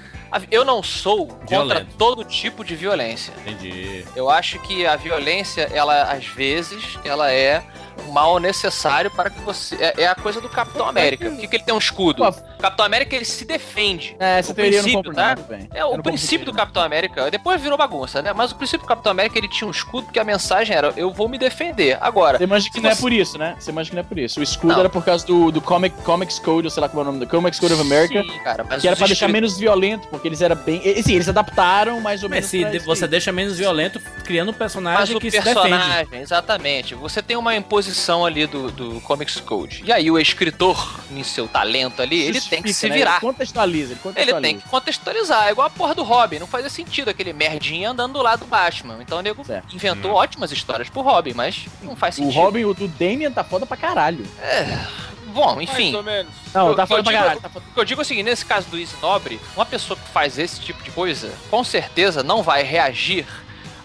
Eu 0.52 0.64
não 0.64 0.84
sou 0.84 1.28
contra 1.28 1.86
todo 1.98 2.24
tipo 2.24 2.64
de 2.64 2.76
violência. 2.76 3.34
Entendi. 3.42 4.06
Eu 4.16 4.30
acho 4.30 4.60
que 4.60 4.86
a 4.86 4.96
violência, 4.96 5.70
ela, 5.74 6.04
às 6.04 6.26
vezes, 6.26 7.00
ela 7.04 7.32
é 7.32 7.64
mal 8.12 8.40
necessário 8.40 9.12
para 9.12 9.30
que 9.30 9.40
você. 9.42 9.76
É, 9.76 10.04
é 10.04 10.08
a 10.08 10.16
coisa 10.16 10.42
do 10.42 10.50
Capitão 10.50 10.88
América. 10.88 11.30
Por 11.30 11.40
que, 11.40 11.48
que 11.48 11.56
ele 11.56 11.64
tem 11.64 11.74
um 11.74 11.78
escudo? 11.78 12.24
Pô, 12.24 12.32
Capitão 12.60 12.86
América 12.86 13.16
ele 13.16 13.26
se 13.26 13.46
defende. 13.46 14.16
É, 14.20 14.40
essa 14.40 14.52
o 14.52 14.56
teoria 14.56 14.82
princípio, 14.82 15.12
não 15.12 15.16
tá? 15.16 15.36
É, 15.74 15.86
o 15.86 16.02
princípio 16.02 16.46
do 16.46 16.54
Capitão 16.54 16.84
América. 16.84 17.30
Depois 17.32 17.62
virou 17.62 17.78
bagunça, 17.78 18.22
né? 18.22 18.34
Mas 18.34 18.52
o 18.52 18.56
princípio 18.56 18.86
do 18.86 18.88
Capitão 18.88 19.12
América 19.12 19.38
ele 19.38 19.48
tinha 19.48 19.68
um 19.68 19.72
escudo 19.72 20.06
porque 20.06 20.20
a 20.20 20.24
mensagem 20.24 20.76
era: 20.76 20.94
eu 20.96 21.12
vou 21.12 21.30
me 21.30 21.38
defender. 21.38 21.98
Agora. 22.02 22.38
Você 22.38 22.44
imagina 22.44 22.74
que 22.74 22.82
não 22.82 22.90
é 22.90 22.96
por 22.96 23.12
isso, 23.12 23.38
né? 23.38 23.56
Você 23.60 23.72
imagina 23.72 23.90
que 23.90 23.96
não 23.96 24.02
é 24.02 24.06
por 24.06 24.20
isso. 24.20 24.40
O 24.40 24.44
escudo 24.44 24.74
não. 24.74 24.80
era 24.80 24.90
por 24.90 25.04
causa 25.04 25.26
do, 25.26 25.52
do 25.52 25.62
Comic, 25.62 25.96
Comics 26.04 26.40
Code, 26.40 26.68
ou 26.68 26.72
sei 26.72 26.82
lá 26.82 26.90
como 26.90 27.02
é 27.02 27.04
o 27.04 27.06
nome 27.06 27.20
do 27.20 27.28
Comics 27.28 27.60
Code 27.60 27.74
of 27.74 27.82
America. 27.82 28.22
Sim, 28.22 28.40
cara, 28.44 28.64
que 28.64 28.88
era 28.88 28.96
pra 28.96 29.08
deixar 29.08 29.28
menos 29.28 29.58
violento, 29.58 30.08
porque 30.08 30.28
eles 30.28 30.42
eram 30.42 30.56
bem. 30.56 30.82
Sim, 31.04 31.14
eles 31.14 31.30
adaptaram 31.30 32.00
mais 32.02 32.24
ou 32.24 32.30
menos. 32.30 32.52
Mas 32.52 32.72
se 32.72 32.80
você 32.80 33.08
deixa 33.08 33.32
menos 33.32 33.58
violento 33.58 34.00
criando 34.24 34.50
um 34.50 34.54
personagem 34.54 35.16
Mas 35.16 35.24
que 35.24 35.32
personagem, 35.32 35.84
se 35.84 36.06
defende. 36.06 36.24
Exatamente. 36.24 36.96
Você 36.96 37.22
tem 37.22 37.38
uma 37.38 37.56
imposição 37.56 37.89
ali 38.26 38.48
do, 38.48 38.72
do 38.72 39.02
Comics 39.02 39.40
Code. 39.40 39.84
E 39.86 39.92
aí 39.92 40.10
o 40.10 40.20
escritor, 40.20 41.00
em 41.12 41.24
seu 41.24 41.48
talento 41.48 42.02
ali, 42.02 42.22
ele 42.22 42.42
tem 42.42 42.62
que 42.62 42.74
se 42.74 42.90
né? 42.90 42.96
virar. 42.96 43.14
Ele 43.14 43.22
contextualiza, 43.22 43.94
ele 43.94 44.00
contextualiza. 44.00 44.38
Ele 44.38 44.48
tem 44.48 44.60
que 44.60 44.70
contextualizar. 44.70 45.48
É 45.48 45.52
igual 45.52 45.68
a 45.68 45.70
porra 45.70 45.96
do 45.96 46.04
Robin. 46.04 46.40
Não 46.40 46.48
fazia 46.48 46.70
sentido 46.70 47.10
aquele 47.10 47.34
merdinha 47.34 47.92
andando 47.92 48.14
do 48.14 48.22
lado 48.22 48.40
do 48.42 48.46
Batman. 48.46 48.98
Então 49.02 49.20
o 49.20 49.22
nego 49.22 49.44
certo. 49.44 49.76
inventou 49.76 50.12
hum. 50.12 50.16
ótimas 50.16 50.52
histórias 50.52 50.90
pro 50.90 51.02
Robin, 51.02 51.34
mas 51.34 51.66
não 51.82 51.96
faz 51.96 52.16
sentido. 52.16 52.38
O 52.38 52.44
Robin, 52.44 52.66
o 52.66 52.74
do 52.74 52.88
Damian 52.88 53.32
tá 53.32 53.44
foda 53.44 53.66
pra 53.66 53.78
caralho. 53.78 54.26
É. 54.42 55.10
Bom, 55.34 55.62
enfim. 55.62 55.92
Mais 55.92 55.96
ou 55.96 56.04
menos. 56.04 56.34
Não, 56.54 56.76
tá 56.76 56.88
foda 56.88 57.04
pra 57.04 57.14
caralho. 57.14 57.42
Tá 57.42 57.50
foda. 57.50 57.66
O 57.70 57.74
que 57.74 57.80
eu 57.80 57.86
digo 57.86 58.02
é 58.02 58.04
o 58.04 58.06
seguinte: 58.06 58.26
nesse 58.26 58.46
caso 58.46 58.68
do 58.68 58.78
Easy 58.78 58.96
Nobre, 59.02 59.40
uma 59.56 59.66
pessoa 59.66 59.98
que 59.98 60.08
faz 60.10 60.38
esse 60.38 60.60
tipo 60.60 60.82
de 60.84 60.92
coisa, 60.92 61.32
com 61.50 61.64
certeza 61.64 62.24
não 62.24 62.42
vai 62.42 62.64
reagir 62.64 63.26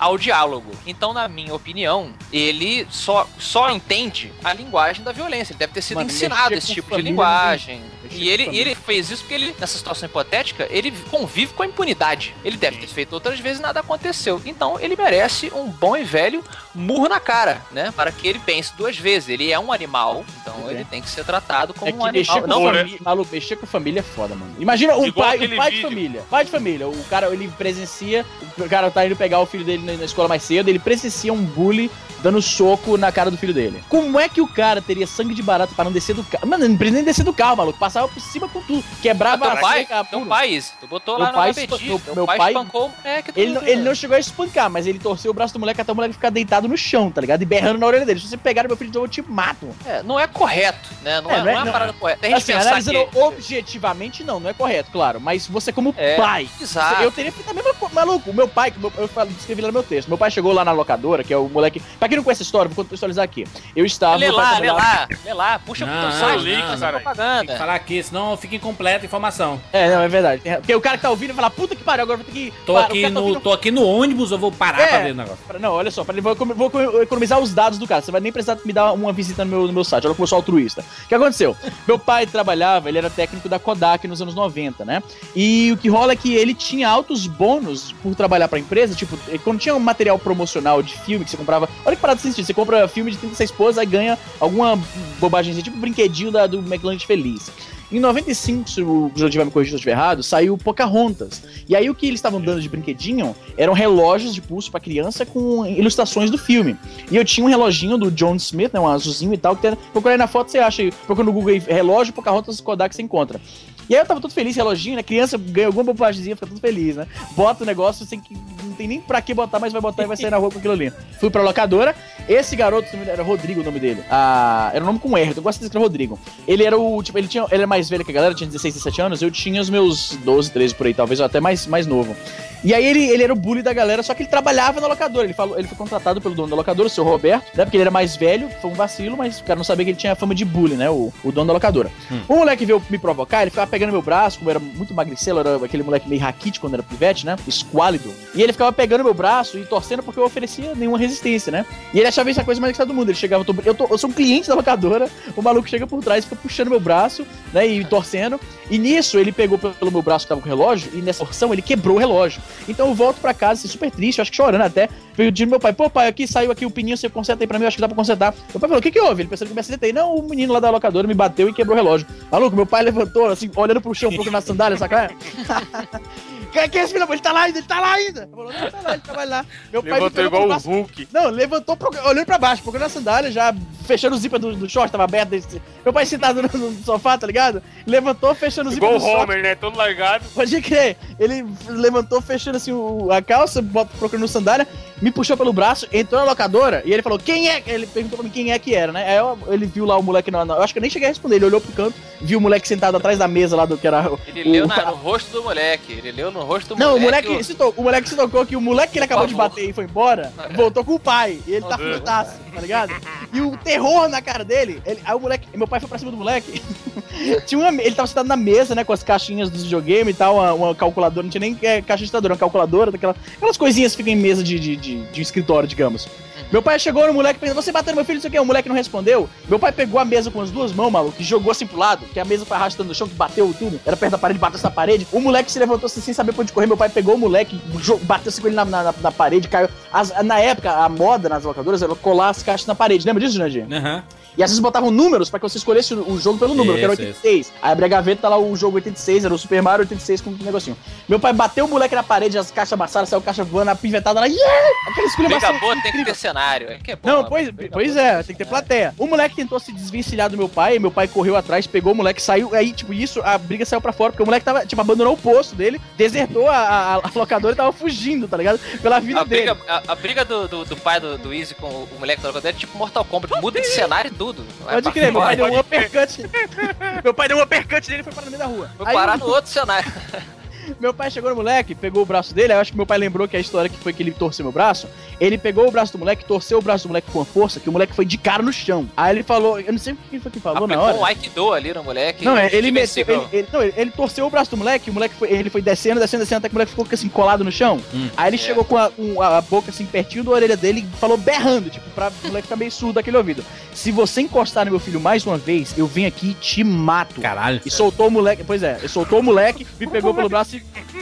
ao 0.05 0.19
diálogo. 0.19 0.71
Então, 0.87 1.15
na 1.15 1.27
minha 1.27 1.55
opinião, 1.55 2.13
ele 2.31 2.87
só, 2.91 3.27
só 3.39 3.71
entende 3.71 4.31
a 4.45 4.53
linguagem 4.53 5.03
da 5.03 5.13
violência. 5.13 5.53
Ele 5.55 5.59
deve 5.59 5.73
ter 5.73 5.81
sido 5.81 5.97
Mano, 5.97 6.11
ensinado 6.11 6.55
esse 6.55 6.75
tipo 6.75 6.95
de 6.95 7.01
linguagem. 7.01 7.83
E 8.11 8.29
ele, 8.29 8.51
e 8.51 8.59
ele 8.59 8.75
fez 8.75 9.11
isso 9.11 9.23
porque 9.23 9.33
ele, 9.33 9.57
nessa 9.59 9.79
situação 9.79 10.07
hipotética, 10.07 10.69
ele 10.71 10.91
convive 11.11 11.55
com 11.55 11.63
a 11.63 11.67
impunidade. 11.67 12.35
Ele 12.45 12.59
deve 12.59 12.77
ter 12.77 12.87
feito 12.87 13.15
outras 13.15 13.41
vezes 13.41 13.61
e 13.61 13.63
nada 13.63 13.81
aconteceu. 13.81 14.43
Então 14.45 14.79
ele 14.79 14.95
merece 14.95 15.51
um 15.55 15.71
bom 15.71 15.97
e 15.97 16.05
velho 16.05 16.45
murro 16.75 17.09
na 17.09 17.21
cara, 17.21 17.63
né? 17.71 17.93
Para 17.95 18.11
que 18.11 18.27
ele 18.27 18.39
pense 18.39 18.73
duas 18.77 18.97
vezes. 18.97 19.29
Ele 19.29 19.51
é 19.51 19.59
um 19.59 19.73
animal, 19.73 20.25
então 20.41 20.71
ele 20.71 20.85
tem 20.85 21.01
que 21.01 21.09
ser 21.09 21.25
tratado 21.25 21.73
como 21.75 21.91
é 21.91 21.95
um 21.95 22.05
animal. 22.05 22.47
Não, 22.47 22.65
família, 22.65 22.99
maluco, 23.01 23.31
mexer 23.33 23.57
com 23.57 23.67
família 23.67 24.01
é 24.01 24.03
foda, 24.03 24.35
mano. 24.35 24.55
Imagina 24.59 24.97
um 24.97 25.11
pai, 25.13 25.39
um 25.47 25.57
pai 25.57 25.71
de 25.71 25.83
família. 25.83 26.23
Pai 26.29 26.45
de 26.45 26.51
família. 26.51 26.89
O 26.89 27.05
cara, 27.05 27.33
ele 27.33 27.49
presencia, 27.49 28.25
o 28.59 28.69
cara 28.69 28.91
tá 28.91 29.07
indo 29.07 29.17
pegar 29.17 29.41
o 29.41 29.47
filho 29.47 29.65
dele 29.65 29.97
na 29.97 30.05
escola 30.05 30.29
mais 30.29 30.43
cedo, 30.43 30.69
ele 30.69 30.79
presencia 30.79 31.33
um 31.33 31.43
bully 31.43 31.91
dando 32.25 32.41
soco 32.41 32.97
na 32.97 33.13
cara 33.13 33.31
do 33.31 33.37
filho 33.37 33.53
dele. 33.53 33.85
Como 33.87 34.19
é 34.19 34.31
que 34.31 34.41
o 34.41 34.49
cara 34.49 34.81
teria 34.81 35.07
sangue 35.07 35.35
de 35.35 35.43
barato 35.43 35.75
para 35.75 35.85
não 35.85 35.93
descer 35.93 36.15
do 36.15 36.25
carro? 36.25 36.49
Mano, 36.49 36.67
não 36.67 36.77
precisa 36.77 36.97
nem 36.97 37.05
descer 37.05 37.23
do 37.23 37.35
carro, 37.35 37.57
maluco. 37.57 37.79
Passava 37.79 38.09
por 38.09 38.21
cima 38.21 38.49
com 38.49 38.63
tudo. 38.63 38.83
Quebrava 39.03 39.53
a 39.53 39.57
pai, 39.57 39.87
teu 40.11 40.25
pai, 40.25 40.63
tu 40.81 40.87
botou 40.87 41.17
meu 41.19 41.27
lá 41.27 41.33
pai, 41.33 41.53
no 41.53 41.79
meu, 41.79 42.01
meu 42.15 42.27
pai, 42.27 42.39
pai 42.39 42.53
espancou 42.53 42.87
o 42.87 42.93
moleque. 42.97 43.33
Ele, 43.37 43.53
não, 43.53 43.63
ele 43.63 43.83
não 43.83 43.95
chegou 43.95 44.17
a 44.17 44.21
espancar, 44.21 44.71
mas 44.71 44.87
ele 44.87 44.99
torceu 44.99 45.31
o 45.31 45.35
braço 45.35 45.53
do 45.53 45.61
moleque 45.61 45.83
até 45.83 45.93
o 45.93 45.95
moleque 45.95 46.15
ficar 46.15 46.31
deitado 46.31 46.64
no 46.69 46.77
chão, 46.77 47.11
tá 47.11 47.21
ligado? 47.21 47.43
E 47.43 47.45
berrando 47.45 47.79
na 47.79 47.87
orelha 47.87 48.07
dele. 48.07 48.21
Se 48.21 48.29
você 48.29 48.37
pegar 48.37 48.67
meu 48.67 48.77
filho 48.77 48.91
de 48.91 48.97
novo, 48.97 49.07
eu 49.07 49.11
te 49.11 49.23
mato. 49.23 49.69
É, 49.87 50.03
não 50.03 50.19
é 50.19 50.27
correto, 50.27 50.91
né? 51.03 51.21
Não 51.21 51.31
é, 51.31 51.35
é, 51.35 51.43
não 51.43 51.49
é, 51.49 51.55
é 51.55 51.57
uma 51.57 51.73
parada 51.73 51.93
correta. 51.93 52.21
Tem 52.21 52.35
assim, 52.35 52.53
analisando 52.53 53.07
que... 53.07 53.19
objetivamente, 53.19 54.25
não, 54.25 54.41
não 54.41 54.51
é 54.51 54.53
correto, 54.53 54.91
claro. 54.91 55.21
Mas 55.21 55.47
você 55.47 55.73
como 55.73 55.95
é, 55.97 56.17
pai, 56.17 56.49
exato. 56.61 57.03
eu 57.03 57.11
teria 57.11 57.33
feito 57.33 57.51
a 57.51 57.55
mesma 57.55 57.75
coisa. 57.75 57.95
Maluco, 57.95 58.33
meu 58.33 58.49
pai, 58.49 58.73
eu 58.97 59.11
escrevi 59.39 59.63
lá 59.63 59.69
no 59.69 59.75
meu 59.75 59.83
texto, 59.83 60.09
meu 60.09 60.19
pai 60.19 60.31
chegou 60.31 60.53
lá 60.53 60.65
na 60.65 60.73
locadora, 60.73 61.23
que 61.23 61.33
é 61.33 61.37
o 61.37 61.49
moleque... 61.49 61.81
Pra 61.99 62.09
quem 62.09 62.17
não 62.17 62.25
conhece 62.25 62.43
a 62.43 62.45
história, 62.45 62.69
vou 62.69 62.85
contextualizar 62.85 63.25
aqui. 63.25 63.47
Eu 63.75 63.85
estava. 63.85 64.17
Lê 64.17 64.31
lá, 64.31 64.59
lê 64.59 64.71
lá, 64.71 65.09
lê 65.25 65.33
lá, 65.33 65.59
puxa 65.59 65.87
não, 65.87 66.11
pro 66.11 66.19
site, 66.19 66.43
link, 66.43 66.79
propaganda. 66.79 67.39
Tem 67.39 67.49
que 67.49 67.59
falar 67.59 67.75
aqui, 67.75 68.03
senão 68.03 68.37
fica 68.37 68.57
incompleta 68.57 69.05
a 69.05 69.07
informação. 69.07 69.61
É, 69.73 69.89
não, 69.95 70.03
é 70.03 70.09
verdade. 70.09 70.43
Porque 70.57 70.75
o 70.75 70.81
cara 70.81 70.97
que 70.97 71.03
tá 71.03 71.11
ouvindo 71.11 71.29
vai 71.29 71.37
falar, 71.37 71.51
puta 71.51 71.77
que 71.77 71.83
pariu, 71.85 72.03
agora 72.03 72.19
vou 72.19 72.27
ter 72.27 72.33
que. 72.33 72.53
Tô, 72.67 72.77
aqui, 72.77 73.03
tá 73.03 73.11
no, 73.11 73.21
ouvindo... 73.21 73.41
tô 73.41 73.53
aqui 73.53 73.71
no 73.71 73.85
ônibus, 73.85 74.31
eu 74.31 74.39
vou 74.39 74.51
parar 74.51 74.81
é, 74.81 74.87
pra 74.87 74.99
ver 75.01 75.13
o 75.13 75.15
negócio. 75.15 75.39
Não, 75.61 75.73
olha 75.73 75.91
só, 75.91 76.05
pra, 76.05 76.21
vou, 76.21 76.35
vou 76.55 77.03
economizar 77.03 77.41
os 77.41 77.55
dados 77.55 77.79
do 77.79 77.87
cara. 77.87 78.03
Você 78.03 78.13
vai 78.13 78.21
nem 78.21 78.33
precisar 78.33 78.59
me 78.65 78.73
dar 78.73 78.93
uma 78.93 79.13
visita 79.13 79.45
no 79.45 79.51
meu, 79.51 79.67
no 79.67 79.73
meu 79.73 79.85
site. 79.85 80.07
Olha 80.07 80.15
como 80.15 80.25
eu 80.25 80.29
sou 80.29 80.37
altruísta. 80.37 80.85
O 81.05 81.09
que 81.09 81.15
aconteceu? 81.15 81.57
meu 81.87 81.99
pai 81.99 82.27
trabalhava, 82.27 82.89
ele 82.89 82.99
era 82.99 83.09
técnico 83.09 83.49
da 83.49 83.59
Kodak 83.59 84.07
nos 84.07 84.21
anos 84.21 84.35
90, 84.35 84.85
né? 84.85 85.03
E 85.35 85.73
o 85.73 85.77
que 85.77 85.89
rola 85.89 86.13
é 86.13 86.17
que 86.17 86.35
ele 86.35 86.55
tinha 86.55 86.89
altos 86.89 87.27
bônus 87.27 87.93
por 88.03 88.15
trabalhar 88.15 88.49
pra 88.49 88.59
empresa. 88.59 88.95
Tipo, 88.95 89.17
quando 89.43 89.59
tinha 89.59 89.75
um 89.75 89.81
material 89.81 90.19
promocional 90.19 90.83
de 90.83 90.97
filme 90.99 91.25
que 91.25 91.31
você 91.31 91.37
comprava. 91.37 91.69
Olha 91.85 91.97
que 91.97 92.03
parada 92.03 92.21
assistir. 92.21 92.45
Você 92.45 92.55
compra 92.55 92.87
filme 92.89 93.11
de 93.11 93.17
36 93.17 93.55
esposa 93.55 93.83
e 93.83 93.87
ganha 93.87 94.19
alguma 94.41 94.79
bobagem, 95.21 95.55
tipo 95.63 95.77
brinquedinho 95.77 96.31
da, 96.31 96.47
do 96.47 96.59
McLanche 96.59 97.07
Feliz. 97.07 97.51
Em 97.95 98.01
95, 98.01 98.69
se 98.69 98.83
o 98.83 99.09
Jordi 99.15 99.37
vai 99.37 99.45
me 99.45 99.53
corrigir 99.53 99.71
se 99.71 99.75
eu 99.75 99.77
estiver 99.77 99.93
errado, 99.93 100.21
saiu 100.21 100.59
Pocahontas. 100.59 101.45
E 101.69 101.77
aí 101.77 101.89
o 101.89 101.95
que 101.95 102.09
eles 102.09 102.19
estavam 102.19 102.41
dando 102.41 102.61
de 102.61 102.69
brinquedinho 102.69 103.37
eram 103.57 103.73
relógios 103.73 104.35
de 104.35 104.43
pulso 104.43 104.69
para 104.69 104.81
criança 104.81 105.25
com 105.25 105.65
ilustrações 105.65 106.29
do 106.29 106.37
filme. 106.37 106.77
E 107.09 107.17
eu 107.17 107.25
tinha 107.25 107.47
um 107.47 107.49
reloginho 107.49 107.97
do 107.97 108.11
John 108.11 108.35
Smith, 108.35 108.73
né, 108.73 108.81
um 108.81 108.89
azulzinho 108.89 109.33
e 109.33 109.39
tal, 109.39 109.55
que 109.55 109.63
tem, 109.63 109.77
procura 109.93 110.15
aí 110.15 110.19
na 110.19 110.27
foto, 110.27 110.51
você 110.51 110.59
acha, 110.59 110.83
procura 111.07 111.25
no 111.25 111.33
Google 111.33 111.53
aí, 111.53 111.61
relógio 111.61 112.13
Pocahontas 112.13 112.61
Kodak, 112.61 112.97
você 112.97 113.03
encontra. 113.03 113.41
E 113.89 113.95
aí 113.95 114.01
eu 114.01 114.07
tava 114.07 114.21
todo 114.21 114.33
feliz, 114.33 114.57
reloginho, 114.57 114.97
né? 114.97 115.03
Criança 115.03 115.39
ganha 115.39 115.69
alguma 115.69 115.85
bobagemzinha, 115.85 116.35
fica 116.35 116.49
todo 116.49 116.61
feliz, 116.61 116.97
né? 116.97 117.07
Bota 117.37 117.63
o 117.63 117.67
negócio 117.67 118.05
sem 118.05 118.19
que. 118.19 118.35
Não 118.75 118.79
tem 118.79 118.89
nem 118.89 119.01
pra 119.01 119.23
que 119.23 119.33
botar, 119.33 119.61
mas 119.61 119.73
vai 119.73 119.81
botar 119.81 120.03
e 120.03 120.07
vai 120.07 120.17
sair 120.17 120.31
na 120.31 120.37
rua 120.37 120.51
com 120.51 120.59
aquilo 120.59 120.73
ali. 120.73 120.93
Fui 121.21 121.31
pra 121.31 121.43
locadora. 121.43 121.95
Esse 122.29 122.57
garoto, 122.57 122.89
era 123.07 123.23
Rodrigo 123.23 123.61
o 123.61 123.65
nome 123.65 123.79
dele. 123.79 124.03
Ah, 124.11 124.73
era 124.75 124.83
um 124.83 124.87
nome 124.89 124.99
com 124.99 125.17
R, 125.17 125.33
eu 125.35 125.43
gosto 125.43 125.61
de 125.61 125.67
escrever 125.67 125.85
Rodrigo. 125.85 126.19
Ele 126.47 126.65
era 126.65 126.77
o. 126.77 127.01
Tipo, 127.01 127.19
ele 127.19 127.29
tinha. 127.29 127.45
Ele 127.45 127.55
era 127.55 127.67
mais 127.69 127.89
velho 127.89 128.05
que 128.05 128.11
a 128.11 128.15
galera, 128.15 128.35
tinha 128.35 128.49
16, 128.49 128.75
17 128.75 129.01
anos. 129.01 129.23
Eu 129.23 129.31
tinha 129.31 129.61
os 129.61 129.71
meus 129.71 130.17
12, 130.25 130.51
13 130.51 130.75
por 130.75 130.89
aí, 130.89 130.95
talvez 130.95 131.21
até 131.21 131.39
mais, 131.39 131.69
mais 131.69 131.87
novo. 131.87 132.17
E 132.65 132.73
aí 132.73 132.85
ele, 132.85 133.05
ele 133.05 133.23
era 133.23 133.33
o 133.33 133.37
bully 133.37 133.63
da 133.63 133.75
galera, 133.75 134.03
só 134.03 134.15
que 134.15 134.23
ele 134.23 134.31
trabalhava 134.31 134.81
na 134.81 134.87
locadora. 134.87 135.27
Ele, 135.27 135.35
falou, 135.35 135.59
ele 135.59 135.69
foi 135.69 135.77
contratado 135.77 136.19
pelo 136.19 136.35
dono 136.35 136.49
da 136.49 136.57
locadora, 136.57 136.87
o 136.87 136.91
seu 136.91 137.05
Roberto, 137.05 137.55
né? 137.55 137.65
Porque 137.65 137.77
ele 137.77 137.83
era 137.83 137.91
mais 137.91 138.17
velho, 138.17 138.49
foi 138.63 138.71
um 138.71 138.75
vacilo, 138.75 139.19
mas 139.19 139.39
o 139.39 139.45
cara 139.45 139.57
não 139.57 139.65
sabia 139.65 139.85
que 139.85 139.91
ele 139.91 139.99
tinha 139.99 140.17
fama 140.17 140.35
de 140.35 140.47
bully, 140.47 140.75
né? 140.75 140.89
O, 140.89 141.13
o 141.23 141.31
dono 141.31 141.49
da 141.49 141.53
locadora. 141.53 141.91
Hum. 142.11 142.23
O 142.27 142.37
moleque 142.37 142.65
veio 142.65 142.83
me 142.89 142.97
provocar, 142.97 143.43
ele 143.43 143.51
ficava 143.51 143.71
pegando 143.71 143.93
meu 143.93 144.01
braço, 144.01 144.39
como 144.39 144.49
era 144.49 144.59
muito 144.59 144.95
magricelo, 144.95 145.41
era 145.41 145.57
aquele 145.57 145.83
moleque 145.83 146.09
meio 146.09 146.23
raquite 146.23 146.59
quando 146.59 146.75
era 146.75 146.83
pivete, 146.83 147.27
né? 147.27 147.37
Esquálido. 147.47 148.15
E 148.35 148.43
ele 148.43 148.53
ficava 148.53 148.73
pegando 148.73 149.05
meu 149.05 149.13
braço 149.13 149.59
e 149.59 149.67
torcendo 149.67 150.03
porque 150.03 150.19
eu 150.19 150.25
oferecia 150.25 150.75
nenhuma 150.75 150.99
resistência, 150.99 151.53
né? 151.53 151.67
E 151.93 151.99
ele 151.99 152.09
achava 152.09 152.31
isso 152.31 152.41
a 152.41 152.45
coisa 152.45 152.61
mais 152.61 152.71
engraçada 152.71 152.89
do 152.89 152.95
mundo. 152.95 153.11
Ele 153.11 153.19
chegava, 153.19 153.43
eu, 153.43 153.45
tô, 153.45 153.55
eu, 153.63 153.75
tô, 153.75 153.87
eu 153.91 153.99
sou 153.99 154.09
um 154.09 154.13
cliente 154.13 154.49
da 154.49 154.55
locadora, 154.55 155.09
o 155.37 155.43
maluco 155.43 155.69
chega 155.69 155.87
por 155.87 156.03
trás, 156.03 156.25
fica 156.25 156.37
puxando 156.37 156.71
meu 156.71 156.81
braço, 156.81 157.27
né? 157.53 157.67
E 157.67 157.85
torcendo. 157.85 158.41
E 158.71 158.79
nisso 158.79 159.19
ele 159.19 159.33
pegou 159.33 159.59
pelo 159.59 159.91
meu 159.91 160.01
braço 160.01 160.25
que 160.25 160.31
tava 160.31 160.41
com 160.41 160.47
o 160.47 160.51
relógio, 160.51 160.91
e 160.95 161.03
nessa 161.03 161.25
porção 161.25 161.53
ele 161.53 161.61
quebrou 161.61 161.97
o 161.97 162.01
relógio. 162.01 162.41
Então 162.69 162.89
eu 162.89 162.95
volto 162.95 163.21
pra 163.21 163.35
casa, 163.35 163.61
assim, 163.61 163.69
super 163.69 163.91
triste, 163.91 164.21
acho 164.21 164.31
que 164.31 164.37
chorando 164.37 164.63
até. 164.63 164.89
Veio 165.15 165.33
o 165.33 165.47
meu 165.49 165.61
pai, 165.61 165.73
pô, 165.73 165.89
pai, 165.89 166.09
aqui 166.09 166.27
saiu 166.27 166.51
aqui 166.51 166.67
o 166.67 166.71
pininho, 166.71 166.97
você 166.97 167.09
conserta 167.09 167.43
aí 167.43 167.47
pra 167.47 167.59
mim, 167.59 167.65
eu 167.65 167.69
acho 167.69 167.77
que 167.77 167.81
dá 167.81 167.89
pra 167.89 167.97
consertar. 167.97 168.35
Meu 168.51 168.61
pai 168.61 168.69
falou, 168.69 168.79
o 168.79 168.83
que 168.83 168.91
que 168.91 169.01
houve? 169.01 169.23
Ele 169.23 169.29
pensou 169.29 169.47
que 169.47 169.53
eu 169.53 169.55
me 169.55 169.61
acidentei. 169.61 169.93
Não, 169.93 170.15
o 170.15 170.23
menino 170.29 170.53
lá 170.53 170.61
da 170.61 170.71
locadora 170.71 171.07
me 171.07 171.15
bateu 171.15 171.49
e 171.49 171.53
quebrou 171.53 171.77
o 171.77 171.81
relógio. 171.81 172.07
Maluco, 172.31 172.57
meu 172.57 172.67
pai 172.67 172.83
levantou, 172.83 173.29
assim, 173.29 173.51
olhando 173.55 173.81
pro 173.81 173.95
chão 173.95 174.11
um 174.11 174.17
pouco 174.17 174.31
na 174.31 174.41
sandália, 174.41 174.77
saca? 174.77 175.11
Quem 176.55 176.69
que 176.69 176.79
é 176.79 176.85
esse 176.85 176.93
filho? 176.93 177.05
Ele 177.11 177.21
tá 177.21 177.33
lá 177.33 177.43
ainda, 177.43 177.59
ele 177.59 177.67
tá 177.67 177.81
lá 177.81 177.93
ainda. 177.95 178.29
Falou, 178.29 178.53
não, 178.53 178.71
tá 178.71 178.81
lá, 178.81 178.93
ele 178.93 179.03
trabalha 179.03 179.31
lá. 179.31 179.47
Meu 179.73 179.83
pai 179.83 179.93
levantou 179.95 180.25
igual 180.25 180.49
o 180.49 180.57
Hulk. 180.57 181.09
Não, 181.13 181.31
levantou 181.31 181.77
pro... 181.77 181.91
olhando 182.07 182.27
pra 182.27 182.39
baixo, 182.39 182.63
procurando 182.63 182.85
na 182.85 182.89
sandália, 182.89 183.31
já 183.33 183.53
fechando 183.85 184.17
o 184.17 184.19
zíper 184.19 184.39
do, 184.39 184.55
do 184.55 184.69
short, 184.69 184.91
tava 184.91 185.05
aberto. 185.05 185.31
Desse... 185.31 185.63
Meu 185.85 185.93
pai 185.93 186.07
sentado 186.07 186.43
no, 186.43 186.49
no, 186.49 186.85
sofá, 186.85 187.17
tá 187.17 187.27
ligado? 187.27 187.63
Levantou, 187.87 188.35
fechando 188.35 188.71
o 188.71 188.73
zíper 188.73 188.89
igual 188.89 189.01
do 189.01 189.05
Igual 189.05 189.19
o 189.19 189.23
Homer, 189.23 189.37
short. 189.37 189.43
né? 189.43 189.55
Todo 189.55 189.77
largado. 189.77 190.25
Pode 190.35 190.61
crer. 190.61 190.97
Ele 191.19 191.47
levantou, 191.69 192.21
fechando 192.21 192.57
assim 192.57 192.73
o, 192.73 193.11
a 193.11 193.23
calça, 193.23 193.63
procurando 193.99 194.27
sandália, 194.27 194.67
me 195.01 195.11
puxou 195.11 195.37
pelo 195.37 195.53
braço, 195.53 195.87
entrou 195.93 196.21
na 196.21 196.27
locadora 196.27 196.83
e 196.85 196.93
ele 196.93 197.03
falou, 197.03 197.19
quem 197.19 197.49
é? 197.49 197.63
Ele 197.67 197.87
perguntou 197.87 198.19
pra 198.19 198.25
mim 198.25 198.31
quem 198.31 198.53
é 198.53 198.59
que 198.59 198.75
era, 198.75 198.93
né? 198.93 199.09
Aí 199.09 199.17
eu, 199.17 199.39
ele 199.49 199.67
viu 199.67 199.85
lá 199.85 199.99
o 199.99 200.03
moleque, 200.03 200.31
na, 200.31 200.43
eu 200.45 200.63
acho 200.63 200.73
que 200.73 200.79
eu 200.79 200.83
nem 200.83 200.91
cheguei 200.91 201.09
a 201.09 201.11
responder, 201.11 201.37
ele 201.37 201.45
olhou 201.45 201.61
pro 201.61 201.73
canto, 201.73 201.95
viu 202.21 202.39
o 202.39 202.43
moleque 202.43 202.67
sentado 202.67 202.97
atrás 202.97 203.19
da 203.19 203.29
mesa 203.29 203.57
lá 203.57 203.67
do 203.67 203.77
que 203.77 203.87
era... 203.87 204.11
Ele 204.27 204.49
o, 204.49 204.53
leu 204.53 204.67
na, 204.67 204.87
no 204.87 204.97
rosto 204.97 205.31
do 205.33 205.43
moleque, 205.43 205.93
ele 205.93 206.13
leu 206.13 206.31
no 206.31 206.41
rosto 206.41 206.75
do 206.75 206.81
não, 206.81 206.99
moleque. 206.99 207.29
Não, 207.29 207.33
o 207.33 207.35
moleque 207.35 207.45
se 207.45 207.55
to... 207.55 207.75
o 207.77 207.83
moleque 207.83 208.09
se 208.09 208.17
tocou 208.17 208.47
que 208.47 208.57
o 208.57 208.61
moleque 208.61 208.93
que 208.93 208.99
ele 208.99 209.05
acabou 209.05 209.27
de 209.27 209.35
bater 209.35 209.69
e 209.69 209.73
foi 209.73 209.85
embora, 209.85 210.33
voltou 210.55 210.85
com 210.85 210.95
o 210.95 211.01
pai. 211.01 211.39
E 211.47 211.53
ele 211.53 211.67
tá 211.67 211.77
putaço, 211.77 212.37
tá 212.55 212.61
ligado? 212.61 212.95
E 213.33 213.41
o 213.41 213.57
terror 213.75 214.09
na 214.09 214.23
cara 214.23 214.45
dele, 214.45 214.81
ele... 214.87 215.01
aí 215.05 215.15
o 215.15 215.21
moleque 215.21 215.49
meu 215.57 215.67
pai 215.67 215.81
foi 215.81 215.89
pra 215.89 215.99
cima 215.99 216.11
do 216.11 216.17
moleque. 216.17 216.63
tinha 217.47 217.59
uma, 217.59 217.83
ele 217.83 217.95
tava 217.95 218.07
sentado 218.07 218.27
na 218.27 218.37
mesa, 218.37 218.75
né, 218.75 218.85
com 218.85 218.93
as 218.93 219.03
caixinhas 219.03 219.51
dos 219.51 219.65
videogame 219.65 220.11
e 220.11 220.15
tal, 220.15 220.37
uma, 220.37 220.53
uma 220.53 220.75
calculadora, 220.75 221.25
não 221.25 221.31
tinha 221.31 221.41
nem 221.41 221.59
é, 221.63 221.83
caixa 221.83 222.01
registradora, 222.01 222.35
uma 222.35 222.39
calculadora, 222.39 222.91
daquela, 222.91 223.17
aquelas 223.37 223.57
coisinhas 223.57 223.93
que 223.93 224.03
ficam 224.03 224.13
em 224.13 224.17
mesa 224.17 224.43
de, 224.43 224.59
de, 224.59 224.77
de, 224.77 225.03
de 225.03 225.23
escritório, 225.23 225.69
digamos. 225.69 226.09
Meu 226.53 226.63
pai 226.63 226.79
chegou 226.79 227.07
no 227.07 227.15
moleque 227.15 227.39
e 227.39 227.41
pensou, 227.41 227.63
você 227.63 227.73
bateu 227.73 227.93
no 227.93 227.97
meu 227.97 228.05
filho, 228.05 228.17
não 228.17 228.23
sei 228.23 228.29
o 228.29 228.33
que, 228.33 228.39
o 228.39 228.45
moleque 228.45 228.69
não 228.69 228.77
respondeu. 228.77 229.29
Meu 229.49 229.59
pai 229.59 229.73
pegou 229.73 229.99
a 229.99 230.05
mesa 230.05 230.31
com 230.31 230.41
as 230.41 230.51
duas 230.51 230.73
mãos, 230.73 230.91
maluco, 230.91 231.17
e 231.19 231.25
jogou 231.25 231.51
assim 231.51 231.67
pro 231.67 231.79
lado, 231.79 232.07
que 232.07 232.21
a 232.21 232.25
mesa 232.25 232.45
foi 232.45 232.57
arrastando 232.57 232.89
no 232.89 232.95
chão, 232.95 233.09
que 233.09 233.15
bateu 233.15 233.55
tudo, 233.59 233.81
era 233.85 233.97
perto 233.97 234.13
da 234.13 234.19
parede, 234.19 234.39
bateu 234.39 234.59
essa 234.59 234.71
parede. 234.71 235.07
O 235.13 235.21
moleque 235.21 235.51
se 235.51 235.59
levantou 235.59 235.87
assim, 235.87 236.01
sem 236.01 236.15
saber 236.15 236.33
pra 236.33 236.43
onde 236.43 236.53
correr, 236.53 236.67
meu 236.67 236.77
pai 236.77 236.89
pegou 236.89 237.15
o 237.15 237.19
moleque, 237.19 237.61
bateu-se 238.03 238.41
com 238.41 238.47
ele 238.47 238.57
na, 238.57 238.65
na, 238.65 238.95
na 239.01 239.13
parede, 239.13 239.49
caiu. 239.49 239.69
As, 239.93 240.13
na 240.23 240.39
época, 240.39 240.71
a 240.71 240.89
moda 240.89 241.29
nas 241.29 241.45
locadoras 241.45 241.83
era 241.83 241.95
colar 241.95 242.29
as 242.29 242.43
caixas 242.43 242.67
na 242.67 242.75
parede, 242.75 243.07
lembra 243.07 243.25
disso, 243.25 243.37
Jandir? 243.37 243.67
Aham. 243.71 243.97
Uhum. 243.97 244.25
E 244.37 244.43
às 244.43 244.51
vezes 244.51 244.59
botavam 244.59 244.91
números 244.91 245.31
pra 245.31 245.39
que 245.39 245.49
você 245.49 245.59
escolhesse 245.59 245.95
o 245.95 246.19
jogo 246.19 246.39
pelo 246.39 246.55
número, 246.55 246.73
isso, 246.73 246.79
que 246.79 246.85
era 246.85 246.93
86. 246.93 247.47
Isso. 247.47 247.53
Aí 247.63 247.73
abria 247.73 247.87
a 247.87 247.89
gaveta, 247.89 248.23
tá 248.23 248.29
lá 248.29 248.39
o 248.39 248.57
jogo 248.57 248.77
86, 248.77 249.25
era 249.25 249.35
o 249.35 249.39
Super 249.39 249.63
Mario 249.63 249.83
86 249.83 250.21
com 250.21 250.31
um 250.31 250.37
negocinho. 250.41 250.77
Meu 251.09 251.21
pai 251.21 251.33
bateu 251.33 251.65
o 251.65 251.69
moleque 251.69 251.95
na 251.95 252.03
parede, 252.03 252.37
as 252.37 252.51
caixas 252.51 252.73
amassaram, 252.73 253.07
saiu 253.07 253.23
caixa 253.23 253.45
voando, 253.45 253.71
a 253.71 253.77
pivetada 253.77 254.19
lá, 254.19 254.27
yeah! 254.27 255.05
Escolha 255.07 255.29
boa 255.61 255.75
tem 255.83 255.93
que 255.93 256.05
ter 256.05 256.15
cenário. 256.35 256.71
É 256.71 256.79
que 256.79 256.93
é 256.93 256.97
bom, 256.97 257.09
Não, 257.09 257.25
pois, 257.25 257.49
pois 257.71 257.97
é, 257.97 258.23
tem 258.23 258.35
que 258.35 258.45
ter 258.45 258.49
plateia. 258.49 258.93
O 258.99 259.07
moleque 259.07 259.37
tentou 259.37 259.61
se 259.61 259.73
desvencilhar 259.73 260.29
do 260.29 260.37
meu 260.37 260.49
pai, 260.49 260.79
meu 260.79 260.91
pai 260.91 261.07
correu 261.07 261.37
atrás, 261.37 261.67
pegou 261.67 261.93
o 261.93 261.97
moleque, 261.97 262.21
saiu, 262.21 262.55
aí, 262.55 262.73
tipo, 262.73 262.93
isso, 262.93 263.23
a 263.23 263.39
briga 263.39 263.65
saiu 263.65 263.81
pra 263.81 263.93
fora, 263.93 264.11
porque 264.11 264.23
o 264.23 264.27
moleque 264.27 264.45
tava, 264.45 264.67
tipo, 264.67 264.81
abandonou 264.81 265.15
o 265.15 265.17
posto 265.19 265.55
dele, 265.55 265.81
desertou 265.97 266.49
a, 266.49 266.57
a, 266.57 266.95
a 266.97 267.11
locadora 267.15 267.55
e 267.55 267.57
tava 267.57 267.73
fugindo, 267.73 268.27
tá 268.27 268.37
ligado? 268.37 268.59
Pela 268.83 268.99
vida 269.01 269.21
a 269.21 269.25
dele. 269.25 269.55
Briga, 269.55 269.61
a, 269.69 269.93
a, 269.93 269.95
briga 269.95 270.25
do, 270.25 270.49
do, 270.49 270.65
do, 270.65 270.77
pai 270.77 270.99
do, 270.99 271.17
do 271.19 271.33
Easy 271.33 271.55
com 271.55 271.69
o 271.69 271.89
moleque 271.99 272.21
da 272.21 272.29
locadora 272.29 272.55
é 272.55 272.59
tipo 272.59 272.77
Mortal 272.77 273.05
Kombat, 273.05 273.41
muda 273.41 273.61
de 273.61 273.69
cenário 273.69 274.11
e 274.11 274.15
tudo. 274.15 274.45
Pode 274.65 274.91
crer, 274.91 275.13
meu 275.13 275.21
pai 275.21 275.37
deu 275.37 275.47
um 275.47 275.59
uppercut. 275.59 276.31
meu 277.05 277.15
pai 277.15 277.29
deu 277.29 277.37
um 277.37 277.43
uppercut 277.43 277.89
nele 277.89 278.01
e 278.01 278.05
foi 278.05 278.13
para 278.13 278.25
no 278.25 278.31
meio 278.31 278.39
da 278.39 278.47
rua. 278.47 278.71
Foi 278.77 278.93
parar 278.93 279.19
no 279.19 279.27
outro 279.27 279.51
cenário. 279.51 279.91
Meu 280.81 280.93
pai 280.93 281.11
chegou 281.11 281.31
no 281.31 281.37
moleque, 281.37 281.75
pegou 281.75 282.03
o 282.03 282.07
braço 282.07 282.35
dele, 282.35 282.53
eu 282.53 282.59
acho 282.59 282.73
que 282.73 282.77
meu 282.77 282.87
pai 282.87 282.99
lembrou 282.99 283.27
que 283.29 283.37
a 283.37 283.41
história 283.41 283.69
que 283.69 283.77
foi 283.77 283.93
que 283.93 284.03
ele 284.03 284.11
torceu 284.13 284.45
meu 284.45 284.53
braço. 284.53 284.89
Ele 285.21 285.39
pegou 285.39 285.67
o 285.67 285.71
braço 285.71 285.93
do 285.93 285.99
moleque, 285.99 286.25
torceu 286.25 286.59
o 286.59 286.63
braço 286.63 286.85
do 286.85 286.89
moleque 286.89 287.11
com 287.11 287.25
força, 287.25 287.61
que 287.61 287.69
o 287.69 287.73
moleque 287.73 287.95
foi 287.95 288.05
de 288.05 288.19
cara 288.19 288.43
no 288.43 288.53
chão. 288.53 288.89
Aí 288.97 289.15
ele 289.15 289.23
falou, 289.23 289.61
eu 289.61 289.73
não 289.73 289.79
sei 289.79 289.93
o 289.93 289.97
que 289.97 290.19
foi 290.19 290.31
que 290.31 290.41
falou 290.41 290.67
na 290.67 290.81
hora. 290.81 290.97
um 290.97 291.05
Aikido 291.05 291.53
ali 291.53 291.73
no 291.73 291.85
moleque. 291.85 292.25
Não, 292.25 292.39
ele 292.39 292.71
meteu, 292.71 293.05
ele, 293.09 293.27
ele, 293.33 293.49
não, 293.53 293.63
ele, 293.63 293.75
ele, 293.77 293.91
torceu 293.91 294.27
o 294.27 294.31
braço 294.31 294.51
do 294.51 294.57
moleque, 294.57 294.91
o 294.91 294.93
moleque 294.93 295.15
foi, 295.15 295.31
ele 295.31 295.51
foi 295.51 295.63
descendo, 295.63 296.01
descendo, 296.01 296.23
descendo, 296.23 296.39
até 296.39 296.49
que 296.49 296.55
o 296.55 296.57
moleque 296.57 296.71
ficou 296.71 296.87
assim, 296.91 297.09
colado 297.09 297.45
no 297.45 297.53
chão. 297.53 297.81
Hum, 297.93 298.09
Aí 298.17 298.29
ele 298.29 298.37
é. 298.37 298.39
chegou 298.39 298.65
com 298.65 298.77
a, 298.77 298.91
com 298.91 299.21
a, 299.23 299.41
boca 299.41 299.71
assim, 299.71 299.87
pertinho 299.87 300.25
da 300.25 300.31
orelha 300.33 300.57
dele 300.57 300.87
e 300.87 300.97
falou 300.97 301.17
berrando, 301.17 301.71
tipo, 301.71 301.89
pra 301.91 302.11
o 302.23 302.27
moleque 302.27 302.47
ficar 302.47 302.57
meio 302.57 302.71
surdo 302.71 302.95
daquele 302.95 303.17
ouvido. 303.17 303.45
Se 303.73 303.91
você 303.91 304.21
encostar 304.21 304.65
no 304.65 304.71
meu 304.71 304.81
filho 304.81 305.01
mais 305.01 305.27
uma 305.27 305.37
vez, 305.37 305.77
eu 305.77 305.87
venho 305.87 306.09
aqui 306.09 306.31
e 306.31 306.35
te 306.35 306.65
mato. 306.65 307.21
Caralho. 307.21 307.61
E 307.65 307.71
soltou 307.71 308.09
o 308.09 308.11
moleque, 308.11 308.45
pois 308.45 308.63
é, 308.63 308.77
ele 308.79 308.89
soltou 308.89 309.21
o 309.21 309.23
moleque, 309.23 309.67
me 309.79 309.87
pegou 309.89 310.15
pelo 310.15 310.29
braço 310.29 310.54
e. 310.54 310.54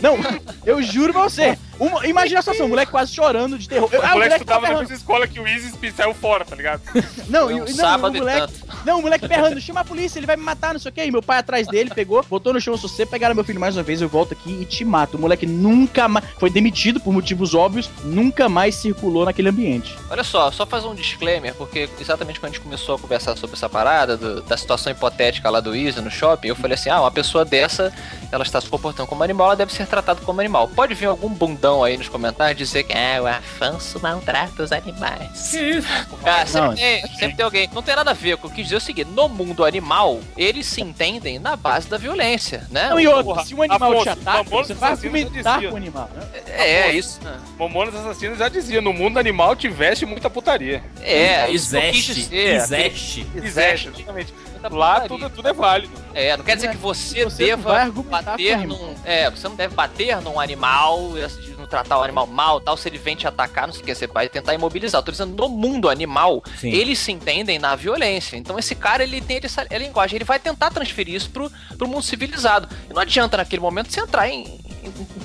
Não, 0.03 0.17
eu 0.65 0.83
juro 0.83 1.13
pra 1.13 1.23
você. 1.23 1.59
Uma, 1.79 2.07
imagina 2.07 2.41
a 2.41 2.43
situação, 2.43 2.67
o 2.67 2.69
moleque 2.69 2.91
quase 2.91 3.15
chorando 3.15 3.59
de 3.59 3.69
terror. 3.69 3.89
Eu, 3.93 4.01
o, 4.01 4.05
ah, 4.05 4.11
moleque 4.11 4.35
estudava 4.35 4.69
na 4.69 4.79
mesma 4.81 4.95
escola 4.95 5.27
que 5.27 5.41
o 5.41 5.47
Isis 5.47 5.75
saiu 5.95 6.15
fora, 6.15 6.45
tá 6.45 6.55
ligado? 6.55 6.83
Não, 7.29 7.49
um 7.49 7.59
não, 7.59 7.67
sábado 7.67 8.15
o 8.15 8.19
moleque. 8.19 8.53
Não, 8.85 8.99
o 8.99 9.03
moleque 9.03 9.29
berrando, 9.29 9.61
chama 9.61 9.81
a 9.81 9.85
polícia, 9.85 10.19
ele 10.19 10.27
vai 10.27 10.37
me 10.37 10.43
matar, 10.43 10.73
não 10.73 10.81
sei 10.81 10.91
o 10.91 10.93
que. 10.93 11.05
E 11.05 11.11
meu 11.11 11.23
pai 11.23 11.39
atrás 11.39 11.67
dele 11.67 11.91
pegou, 11.91 12.23
botou 12.29 12.53
no 12.53 12.61
chão, 12.61 12.77
se 12.77 12.83
você 12.83 13.07
pegar 13.07 13.33
meu 13.35 13.45
filho 13.45 13.61
mais 13.61 13.77
uma 13.77 13.83
vez, 13.83 14.01
eu 14.01 14.09
volto 14.09 14.33
aqui 14.33 14.51
e 14.61 14.65
te 14.65 14.85
mato. 14.85 15.17
O 15.17 15.21
moleque 15.21 15.47
nunca 15.47 16.09
mais. 16.09 16.25
Foi 16.39 16.51
demitido 16.51 17.01
por 17.01 17.13
motivos 17.13 17.55
óbvios, 17.55 17.91
nunca 18.05 18.49
mais 18.49 18.75
circulou 18.75 19.25
naquele 19.25 19.49
ambiente. 19.49 19.97
Olha 20.11 20.25
só, 20.25 20.51
só 20.51 20.67
fazer 20.67 20.87
um 20.87 20.95
disclaimer, 20.95 21.55
porque 21.55 21.89
exatamente 22.01 22.39
quando 22.41 22.53
a 22.53 22.55
gente 22.55 22.63
começou 22.63 22.97
a 22.97 22.99
conversar 22.99 23.37
sobre 23.37 23.57
essa 23.57 23.69
parada, 23.69 24.17
do, 24.17 24.43
da 24.43 24.57
situação 24.57 24.93
hipotética 24.93 25.49
lá 25.51 25.61
do 25.61 25.75
Easy 25.75 26.01
no 26.01 26.11
shopping, 26.11 26.49
eu 26.49 26.57
falei 26.57 26.75
assim: 26.75 26.91
ah, 26.91 27.01
uma 27.01 27.11
pessoa 27.11 27.45
dessa, 27.45 27.93
ela 28.31 28.43
está 28.43 28.61
se 28.61 28.69
comportando 28.69 29.09
como 29.09 29.23
animal, 29.23 29.49
ela 29.49 29.57
deve 29.57 29.73
ser 29.73 29.87
tratada 29.87 30.21
como 30.21 30.41
animal. 30.41 30.69
Pode 30.69 30.95
vir 30.95 31.07
algum 31.07 31.33
bundão 31.63 31.85
aí 31.85 31.97
nos 31.97 32.09
comentários 32.09 32.59
dizer 32.59 32.83
que 32.83 32.93
é, 32.93 33.21
o 33.21 33.27
Afonso 33.27 34.01
maltrata 34.01 34.65
os 34.65 34.73
animais. 34.73 35.51
Que 35.51 35.59
isso? 35.59 35.89
Ah, 36.25 36.45
sempre, 36.45 36.77
tem, 36.77 37.07
sempre 37.07 37.37
tem 37.37 37.45
alguém. 37.45 37.71
Não 37.73 37.83
tem 37.83 37.95
nada 37.95 38.11
a 38.11 38.15
ver. 38.15 38.37
com 38.37 38.49
o 38.49 38.51
que 38.51 38.63
dizer 38.65 38.75
é 38.75 38.79
o 38.79 38.81
seguinte: 38.81 39.11
no 39.11 39.29
mundo 39.29 39.65
animal, 39.65 40.21
eles 40.37 40.67
se 40.67 40.81
entendem 40.81 41.39
na 41.39 41.55
base 41.55 41.89
da 41.89 41.97
violência, 41.97 42.67
né? 42.71 42.91
Não, 42.91 42.99
e 42.99 43.07
outra, 43.07 43.45
se 43.45 43.55
um 43.55 43.63
animal 43.63 43.93
Afonso, 43.93 44.03
te 44.03 44.09
ataca, 44.09 44.43
você 44.51 44.75
vai 44.75 44.91
argumentar 44.91 45.63
com 45.63 45.75
o 45.75 45.77
animal. 45.77 46.11
Né? 46.15 46.43
É, 46.47 46.81
é 46.81 46.93
isso. 46.93 47.21
Mamonas 47.59 47.95
Assassinos 47.95 48.39
já 48.39 48.49
dizia: 48.49 48.81
no 48.81 48.93
mundo 48.93 49.19
animal 49.19 49.55
tiveste 49.55 50.05
muita 50.05 50.29
putaria. 50.29 50.83
É, 51.01 51.49
isso 51.51 51.77
existe. 51.77 52.35
Existe. 52.35 53.27
Existe, 53.37 53.89
exatamente. 53.89 54.35
Lá 54.71 55.01
tudo, 55.01 55.29
tudo 55.29 55.49
é 55.49 55.53
válido. 55.53 55.93
É, 56.15 56.37
não 56.37 56.45
quer 56.45 56.55
dizer 56.55 56.71
que 56.71 56.77
você, 56.77 57.25
você 57.25 57.47
deva 57.47 57.91
bater 58.09 58.59
num. 58.67 58.95
É, 59.05 59.29
você 59.31 59.49
não 59.49 59.57
deve 59.57 59.75
bater 59.75 60.21
num 60.21 60.39
animal, 60.39 61.11
não 61.11 61.52
tratar 61.73 61.99
o 61.99 62.03
animal 62.03 62.27
mal 62.27 62.61
tal. 62.61 62.77
Se 62.77 62.89
ele 62.89 62.99
vem 62.99 63.17
te 63.17 63.27
atacar, 63.27 63.67
não 63.67 63.73
sei 63.73 63.83
o 63.83 63.85
que, 63.87 63.95
você 63.95 64.07
vai 64.07 64.29
tentar 64.29 64.53
imobilizar. 64.53 64.99
Eu 64.99 65.05
tô 65.05 65.11
dizendo, 65.11 65.35
no 65.35 65.49
mundo 65.49 65.89
animal, 65.89 66.43
Sim. 66.59 66.71
eles 66.71 66.99
se 66.99 67.11
entendem 67.11 67.59
na 67.59 67.75
violência. 67.75 68.37
Então 68.37 68.59
esse 68.59 68.75
cara, 68.75 69.03
ele 69.03 69.21
tem 69.23 69.41
essa 69.43 69.67
linguagem, 69.71 70.17
ele 70.17 70.25
vai 70.25 70.39
tentar 70.39 70.71
transferir 70.71 71.15
isso 71.15 71.31
pro, 71.31 71.51
pro 71.79 71.89
mundo 71.89 72.03
civilizado. 72.03 72.69
E 72.91 72.93
não 72.93 73.01
adianta 73.01 73.39
naquele 73.39 73.63
momento 73.63 73.91
você 73.91 74.01
entrar 74.01 74.29
em, 74.29 74.61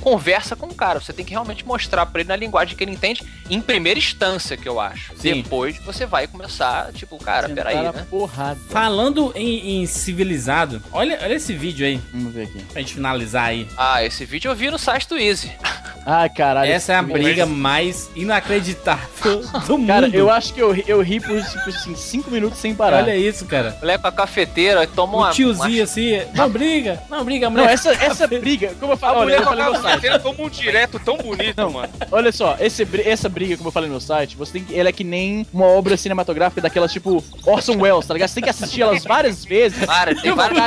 conversa 0.01 0.55
com 0.55 0.67
o 0.67 0.73
cara. 0.73 0.99
Você 0.99 1.13
tem 1.13 1.25
que 1.25 1.31
realmente 1.31 1.65
mostrar 1.65 2.05
para 2.05 2.21
ele 2.21 2.29
na 2.29 2.35
linguagem 2.35 2.75
que 2.75 2.83
ele 2.83 2.91
entende 2.91 3.23
em 3.49 3.61
primeira 3.61 3.99
instância, 3.99 4.57
que 4.57 4.67
eu 4.67 4.79
acho. 4.79 5.13
Sim. 5.17 5.41
Depois 5.41 5.77
você 5.79 6.05
vai 6.05 6.27
começar, 6.27 6.91
tipo, 6.93 7.17
cara, 7.17 7.47
Sentar 7.47 7.65
peraí, 7.65 7.83
né? 7.83 8.05
Porrada. 8.09 8.59
Falando 8.69 9.31
em, 9.35 9.81
em, 9.81 9.85
civilizado, 9.85 10.81
olha, 10.91 11.19
olha 11.21 11.33
esse 11.33 11.53
vídeo 11.53 11.85
aí. 11.85 12.01
Vamos 12.11 12.33
ver 12.33 12.43
aqui. 12.43 12.59
Pra 12.71 12.81
gente 12.81 12.93
finalizar 12.93 13.45
aí. 13.45 13.67
Ah, 13.77 14.03
esse 14.03 14.25
vídeo 14.25 14.49
eu 14.49 14.55
vi 14.55 14.69
no 14.69 14.77
site 14.77 15.07
do 15.07 15.17
Easy. 15.17 15.51
Ah, 16.09 16.29
caralho. 16.29 16.71
Essa 16.71 16.93
é 16.93 16.95
a 16.95 17.01
briga 17.01 17.45
mais 17.45 18.09
inacreditável 18.15 19.41
do 19.67 19.77
mundo. 19.77 19.87
Cara, 19.87 20.07
eu 20.07 20.31
acho 20.31 20.53
que 20.53 20.61
eu, 20.61 20.73
eu 20.87 21.01
ri 21.01 21.19
por, 21.19 21.43
tipo 21.43 21.69
assim, 21.69 21.93
5 21.97 22.31
minutos 22.31 22.59
sem 22.59 22.73
parar. 22.73 23.03
Olha 23.03 23.17
isso, 23.17 23.45
cara. 23.45 23.75
Moleque 23.81 24.03
com 24.03 24.07
a 24.07 24.11
cafeteira, 24.13 24.87
toma 24.87 25.17
uma... 25.17 25.29
O 25.31 25.33
tiozinho 25.33 25.79
uma... 25.79 25.83
assim, 25.83 26.21
não 26.33 26.49
briga, 26.49 27.03
não 27.09 27.25
briga, 27.25 27.49
mulher. 27.49 27.65
Não, 27.65 27.69
essa, 27.69 27.91
essa 27.91 28.25
briga, 28.39 28.73
como 28.79 28.93
eu 28.93 28.97
falo, 28.97 29.19
olha, 29.19 29.33
eu 29.33 29.46
falei 29.49 29.65
no 29.65 29.81
site. 29.81 30.19
toma 30.21 30.43
um 30.43 30.49
direto 30.49 30.99
tão 30.99 31.17
bonito, 31.17 31.57
não, 31.57 31.71
mano. 31.71 31.89
Olha 32.11 32.31
só, 32.31 32.55
esse, 32.59 32.87
essa 33.05 33.29
briga, 33.29 33.57
como 33.57 33.69
eu 33.69 33.73
falei 33.73 33.89
no 33.89 33.99
site, 33.99 34.35
você 34.35 34.53
tem 34.53 34.63
que, 34.63 34.77
ela 34.77 34.89
é 34.89 34.91
que 34.91 35.03
nem 35.03 35.45
uma 35.53 35.65
obra 35.65 35.97
cinematográfica 35.97 36.61
daquelas 36.61 36.91
tipo 36.91 37.23
Orson 37.45 37.77
Welles, 37.77 38.05
tá 38.05 38.13
ligado? 38.13 38.29
Você 38.29 38.35
tem 38.35 38.43
que 38.43 38.49
assistir 38.49 38.81
elas 38.81 39.03
várias 39.03 39.45
vezes. 39.45 39.85
Várias, 39.85 40.21
tem 40.21 40.33
várias 40.33 40.59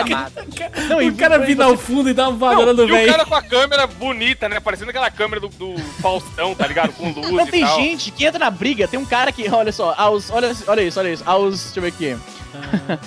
Não, 0.88 1.00
e 1.00 1.08
o 1.08 1.14
cara 1.14 1.38
vir 1.38 1.60
ao 1.60 1.76
fundo 1.76 2.08
e 2.08 2.14
dar 2.14 2.28
uma 2.28 2.38
voadora 2.38 2.72
no 2.72 2.86
velho. 2.86 3.06
E 3.06 3.08
o 3.08 3.12
cara 3.12 3.24
com 3.24 3.34
a 3.34 3.42
câmera 3.42 3.86
bonita, 3.86 4.48
né? 4.48 4.60
Parecendo 4.60 4.90
aquela 4.90 5.10
câmera 5.10 5.40
do, 5.40 5.48
do 5.48 5.78
Faustão, 6.00 6.54
tá 6.54 6.66
ligado? 6.66 6.92
Com 6.92 7.10
luz 7.10 7.30
Não, 7.30 7.46
tem 7.46 7.64
tal. 7.64 7.76
gente 7.76 8.10
que 8.10 8.24
entra 8.24 8.38
na 8.38 8.50
briga, 8.50 8.88
tem 8.88 8.98
um 8.98 9.04
cara 9.04 9.32
que, 9.32 9.48
olha 9.48 9.72
só, 9.72 9.94
aos, 9.96 10.30
olha, 10.30 10.54
olha 10.66 10.82
isso, 10.82 10.98
olha 10.98 11.12
isso, 11.12 11.22
aos, 11.26 11.64
deixa 11.64 11.78
eu 11.78 11.82
ver 11.82 11.88
aqui. 11.88 12.16
Ah. 12.54 12.98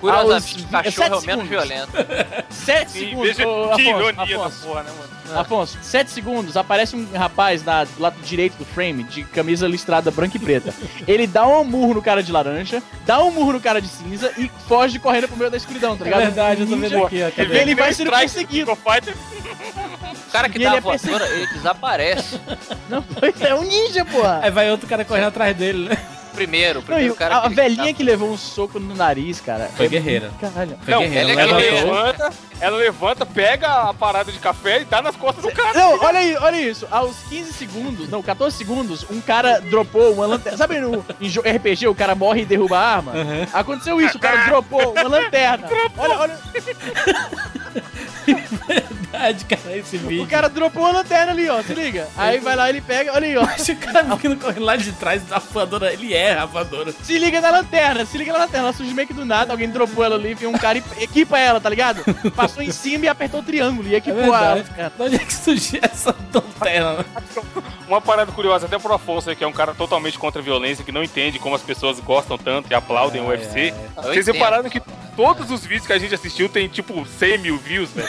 Curiosamente, 0.00 0.64
cachorro 0.64 1.14
é 1.14 1.18
o 1.18 1.22
menos 1.22 1.48
violento. 1.48 1.92
7 2.48 2.90
segundos. 2.90 3.36
Veja 3.36 3.48
oh, 3.48 3.74
que 3.74 3.82
ironia 3.82 4.38
da 4.38 4.50
porra, 4.50 4.82
né, 4.82 4.90
mano? 4.90 5.20
Afonso, 5.38 5.78
7 5.80 6.10
segundos, 6.10 6.56
aparece 6.56 6.96
um 6.96 7.06
rapaz 7.14 7.62
na, 7.62 7.84
do 7.84 8.02
lado 8.02 8.16
direito 8.22 8.56
do 8.56 8.64
frame, 8.64 9.04
de 9.04 9.22
camisa 9.24 9.68
listrada 9.68 10.10
branca 10.10 10.36
e 10.36 10.40
preta. 10.40 10.74
Ele 11.06 11.26
dá 11.26 11.46
um 11.46 11.62
murro 11.62 11.94
no 11.94 12.02
cara 12.02 12.22
de 12.22 12.32
laranja, 12.32 12.82
dá 13.06 13.22
um 13.22 13.30
murro 13.30 13.52
no 13.52 13.60
cara 13.60 13.80
de 13.80 13.88
cinza 13.88 14.32
e 14.36 14.50
foge 14.66 14.98
correndo 14.98 15.28
pro 15.28 15.36
meio 15.36 15.50
da 15.50 15.56
escuridão, 15.56 15.96
tá 15.96 16.04
ligado? 16.04 16.22
É 16.22 16.24
verdade, 16.24 16.62
eu 16.62 16.66
tô 16.66 16.76
vendo 16.76 17.04
aqui. 17.04 17.18
Ele, 17.36 17.58
ele 17.58 17.74
vai 17.74 17.92
sendo 17.92 18.10
perseguido. 18.10 18.76
O 20.30 20.32
cara 20.32 20.48
que 20.48 20.58
ele 20.58 20.64
dá 20.64 20.76
é 20.76 20.80
voadora, 20.80 21.28
ele 21.28 21.46
desaparece. 21.48 22.40
Não, 22.88 23.02
pois 23.02 23.34
é, 23.42 23.52
um 23.52 23.62
ninja, 23.62 24.04
porra. 24.04 24.38
Aí 24.42 24.50
vai 24.50 24.70
outro 24.70 24.86
cara 24.86 25.04
correndo 25.04 25.26
atrás 25.26 25.56
dele, 25.56 25.88
né? 25.88 25.98
Primeiro. 26.40 26.82
primeiro 26.82 27.10
não, 27.10 27.16
cara 27.16 27.36
a, 27.36 27.46
a 27.46 27.48
velhinha 27.48 27.88
tá... 27.88 27.92
que 27.94 28.02
levou 28.02 28.30
um 28.30 28.36
soco 28.36 28.78
no 28.78 28.94
nariz, 28.94 29.40
cara. 29.40 29.68
Foi 29.76 29.86
é 29.86 29.88
guerreira. 29.88 30.30
Caralho. 30.40 30.78
Foi 30.82 30.94
não, 30.94 31.00
guerreira. 31.00 31.32
Ela, 31.32 31.42
ela 31.42 31.56
levanta, 31.58 32.32
ela 32.60 32.76
levanta, 32.76 33.26
pega 33.26 33.68
a 33.90 33.94
parada 33.94 34.32
de 34.32 34.38
café 34.38 34.80
e 34.80 34.84
dá 34.84 35.02
nas 35.02 35.16
costas 35.16 35.44
do 35.44 35.52
cara. 35.52 35.78
Não, 35.78 35.98
olha 36.00 36.18
aí, 36.18 36.36
olha 36.36 36.60
isso. 36.60 36.86
Aos 36.90 37.16
15 37.28 37.52
segundos, 37.52 38.08
não, 38.08 38.22
14 38.22 38.56
segundos, 38.56 39.04
um 39.10 39.20
cara 39.20 39.60
dropou 39.60 40.12
uma 40.12 40.26
lanterna. 40.26 40.56
Sabe 40.56 40.80
no 40.80 41.04
em 41.20 41.28
RPG 41.28 41.86
o 41.88 41.94
cara 41.94 42.14
morre 42.14 42.42
e 42.42 42.46
derruba 42.46 42.78
a 42.78 42.96
arma? 42.96 43.12
Uhum. 43.12 43.46
Aconteceu 43.52 44.00
isso, 44.00 44.16
o 44.16 44.20
cara 44.20 44.46
dropou 44.46 44.92
uma 44.92 45.08
lanterna. 45.08 45.68
Olha, 45.96 46.18
olha. 46.18 46.40
Verdade, 48.66 49.44
cara, 49.44 49.76
esse 49.76 49.96
vídeo. 49.96 50.24
O 50.24 50.26
cara 50.26 50.48
dropou 50.48 50.82
uma 50.82 50.92
lanterna 50.92 51.32
ali, 51.32 51.48
ó, 51.48 51.62
se 51.62 51.74
liga. 51.74 52.08
Aí 52.16 52.38
vai 52.38 52.56
lá, 52.56 52.68
ele 52.68 52.80
pega, 52.80 53.12
olha 53.12 53.26
aí, 53.26 53.36
ó. 53.36 53.46
Se 53.58 53.72
o 53.72 53.76
cara 53.76 54.02
vindo 54.16 54.36
correndo 54.36 54.64
lá 54.64 54.76
de 54.76 54.92
trás 54.92 55.22
da 55.22 55.38
voadora, 55.38 55.92
ele 55.92 56.14
erra 56.14 56.42
a 56.42 56.46
voadora. 56.46 56.92
Se 57.02 57.18
liga 57.18 57.40
na 57.40 57.50
lanterna, 57.50 58.04
se 58.04 58.18
liga 58.18 58.32
na 58.32 58.40
lanterna. 58.40 58.68
Ela 58.68 58.72
surge 58.72 58.92
meio 58.94 59.06
que 59.06 59.14
do 59.14 59.24
nada, 59.24 59.52
alguém 59.52 59.68
dropou 59.68 60.04
ela 60.04 60.16
ali, 60.16 60.36
e 60.40 60.46
um 60.46 60.52
cara 60.52 60.78
equipa 60.98 61.38
ela, 61.38 61.60
tá 61.60 61.68
ligado? 61.68 62.02
Passou 62.34 62.62
em 62.62 62.70
cima 62.70 63.06
e 63.06 63.08
apertou 63.08 63.40
o 63.40 63.42
triângulo 63.42 63.88
e 63.88 63.94
equipou 63.94 64.22
é 64.22 64.26
ela. 64.26 64.64
Onde 64.98 65.16
é 65.16 65.18
que 65.18 65.32
surgiu 65.32 65.80
essa 65.82 66.14
lanterna? 66.32 67.04
Uma 67.88 68.00
parada 68.00 68.30
curiosa, 68.30 68.66
até 68.66 68.78
pro 68.78 68.94
Afonso, 68.94 69.34
que 69.34 69.42
é 69.42 69.46
um 69.46 69.52
cara 69.52 69.74
totalmente 69.74 70.18
contra 70.18 70.40
a 70.40 70.44
violência, 70.44 70.84
que 70.84 70.92
não 70.92 71.02
entende 71.02 71.38
como 71.38 71.54
as 71.54 71.62
pessoas 71.62 71.98
gostam 72.00 72.38
tanto 72.38 72.70
e 72.70 72.74
aplaudem 72.74 73.20
o 73.20 73.28
UFC. 73.28 73.58
É, 73.58 73.74
é. 73.96 74.02
Vocês 74.02 74.26
repararam 74.26 74.68
que 74.70 74.80
todos 75.16 75.50
os 75.50 75.64
vídeos 75.64 75.86
que 75.86 75.92
a 75.92 75.98
gente 75.98 76.14
assistiu 76.14 76.48
tem 76.48 76.68
tipo 76.68 77.04
100 77.04 77.38
mil 77.38 77.58
views, 77.58 77.90
velho. 77.90 78.08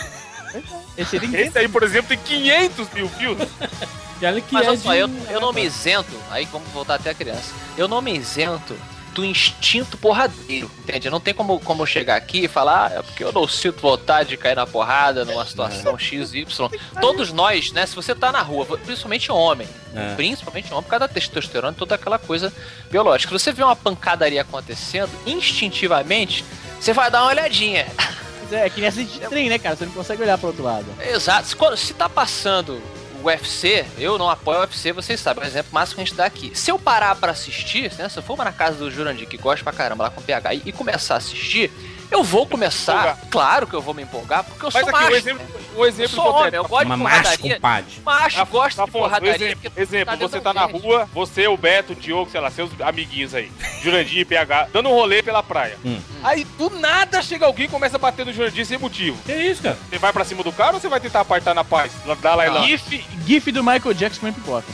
Esse, 0.98 1.18
Esse 1.18 1.58
aí, 1.58 1.68
por 1.68 1.84
exemplo, 1.84 2.10
tem 2.10 2.18
500 2.18 2.90
mil 2.92 3.08
views. 3.08 3.38
Mas 4.52 4.68
olha 4.68 4.78
só, 4.78 4.94
eu, 4.94 5.10
eu 5.30 5.42
não 5.42 5.52
me 5.52 5.64
isento, 5.64 6.12
aí 6.30 6.46
vamos 6.46 6.70
voltar 6.70 6.96
até 6.96 7.10
a 7.10 7.14
criança. 7.14 7.56
Eu 7.76 7.88
não 7.88 8.02
me 8.04 8.16
isento 8.16 8.78
do 9.14 9.26
instinto 9.26 9.98
porradeiro, 9.98 10.72
entende? 10.80 11.10
Não 11.10 11.20
tem 11.20 11.34
como, 11.34 11.60
como 11.60 11.86
chegar 11.86 12.16
aqui 12.16 12.46
e 12.46 12.48
falar, 12.48 12.92
ah, 12.92 13.00
é 13.00 13.02
porque 13.02 13.24
eu 13.24 13.32
não 13.32 13.48
sinto 13.48 13.82
vontade 13.82 14.30
de 14.30 14.38
cair 14.38 14.56
na 14.56 14.66
porrada 14.66 15.26
numa 15.26 15.46
situação 15.46 15.98
X, 15.98 16.34
Y. 16.34 16.70
Todos 17.00 17.32
nós, 17.34 17.72
né? 17.72 17.86
Se 17.86 17.96
você 17.96 18.16
tá 18.16 18.32
na 18.32 18.42
rua, 18.42 18.66
principalmente 18.78 19.32
homem, 19.32 19.68
é. 19.94 20.16
principalmente 20.16 20.72
homem, 20.72 20.84
por 20.84 20.90
causa 20.90 21.08
da 21.08 21.14
testosterona 21.14 21.74
e 21.74 21.80
toda 21.80 21.96
aquela 21.96 22.18
coisa 22.18 22.54
biológica. 22.90 23.38
Se 23.38 23.44
você 23.44 23.52
vê 23.52 23.64
uma 23.64 23.76
pancadaria 23.76 24.42
acontecendo, 24.42 25.12
instintivamente, 25.26 26.46
você 26.80 26.94
vai 26.94 27.12
dar 27.12 27.24
uma 27.24 27.32
olhadinha. 27.32 27.88
É, 28.52 28.66
é 28.66 28.70
que 28.70 28.80
nem 28.80 28.90
assistir 28.90 29.20
trem, 29.28 29.50
né, 29.50 29.58
cara? 29.58 29.76
Você 29.76 29.86
não 29.86 29.94
consegue 29.94 30.22
olhar 30.22 30.38
pro 30.38 30.48
outro 30.48 30.64
lado. 30.64 30.86
Exato. 31.00 31.48
Se, 31.48 31.56
se 31.78 31.94
tá 31.94 32.10
passando 32.10 32.82
o 33.22 33.28
UFC, 33.28 33.86
eu 33.98 34.18
não 34.18 34.30
apoio 34.30 34.60
o 34.60 34.62
UFC, 34.62 34.92
vocês 34.92 35.20
sabem, 35.20 35.44
o 35.44 35.48
exemplo 35.48 35.72
máximo 35.72 35.96
que 35.96 36.02
a 36.02 36.06
gente 36.06 36.16
dá 36.16 36.26
aqui. 36.26 36.52
Se 36.54 36.72
eu 36.72 36.80
parar 36.80 37.16
para 37.16 37.32
assistir, 37.32 37.92
né, 37.98 38.10
se 38.10 38.18
eu 38.18 38.24
for 38.24 38.38
na 38.38 38.52
casa 38.52 38.78
do 38.78 38.90
Jurandir, 38.90 39.28
que 39.28 39.38
gosta 39.38 39.64
pra 39.64 39.74
caramba 39.74 40.06
lá 40.06 40.10
com 40.10 40.22
PH, 40.22 40.56
e, 40.56 40.62
e 40.66 40.72
começar 40.72 41.16
a 41.16 41.18
assistir, 41.18 41.72
eu 42.12 42.24
vou 42.24 42.46
começar, 42.46 43.18
claro 43.30 43.66
que 43.66 43.74
eu 43.74 43.82
vou 43.82 43.94
me 43.94 44.04
empolgar, 44.04 44.44
porque 44.44 44.66
eu 44.66 44.70
Mas 44.74 44.86
sou 44.86 44.96
aqui, 44.96 45.02
macho. 45.02 45.14
O 45.14 45.16
exemplo, 45.16 45.48
o 45.78 45.86
exemplo 45.86 46.04
eu 46.04 46.10
sou 46.10 46.34
homem, 46.34 46.54
eu 46.54 46.68
gosto 46.68 46.90
de 46.90 46.98
porradaria. 46.98 47.60
Macho, 47.62 48.02
macho 48.04 48.46
gosta 48.48 48.86
de 48.86 48.92
porradaria. 48.92 49.36
Exemplo, 49.36 49.72
exemplo 49.78 50.18
tá 50.18 50.28
você 50.28 50.42
tá 50.42 50.54
na 50.54 50.66
rua, 50.66 51.10
você, 51.14 51.48
o 51.48 51.56
Beto, 51.56 51.94
o 51.94 51.96
Diogo, 51.96 52.30
sei 52.30 52.42
lá, 52.42 52.52
seus 52.52 52.70
amiguinhos 52.82 53.34
aí, 53.34 53.50
Jurandir, 53.82 54.26
PH, 54.26 54.68
dando 54.74 54.90
um 54.90 54.94
rolê 54.94 55.24
pela 55.24 55.42
praia. 55.42 55.78
Hum. 55.86 56.00
Aí, 56.22 56.44
do 56.44 56.70
nada, 56.70 57.22
chega 57.22 57.46
alguém 57.46 57.66
e 57.66 57.70
começa 57.70 57.96
a 57.96 58.00
bater 58.00 58.26
no 58.26 58.34
Jurandir 58.34 58.66
sem 58.66 58.78
motivo. 58.78 59.18
Que 59.24 59.34
isso, 59.34 59.64
cara? 59.64 59.78
Você 59.90 59.98
vai 59.98 60.12
pra 60.12 60.26
cima 60.26 60.44
do 60.44 60.52
cara 60.52 60.74
ou 60.74 60.82
você 60.82 60.90
vai 60.90 61.00
tentar 61.00 61.22
apartar 61.22 61.54
na 61.54 61.64
paz? 61.64 61.94
E 62.06 62.50
lá? 62.50 62.64
GIF, 62.64 63.06
GIF 63.26 63.52
do 63.52 63.64
Michael 63.64 63.94
Jackson 63.94 64.22
com 64.22 64.34
pipoca. 64.34 64.68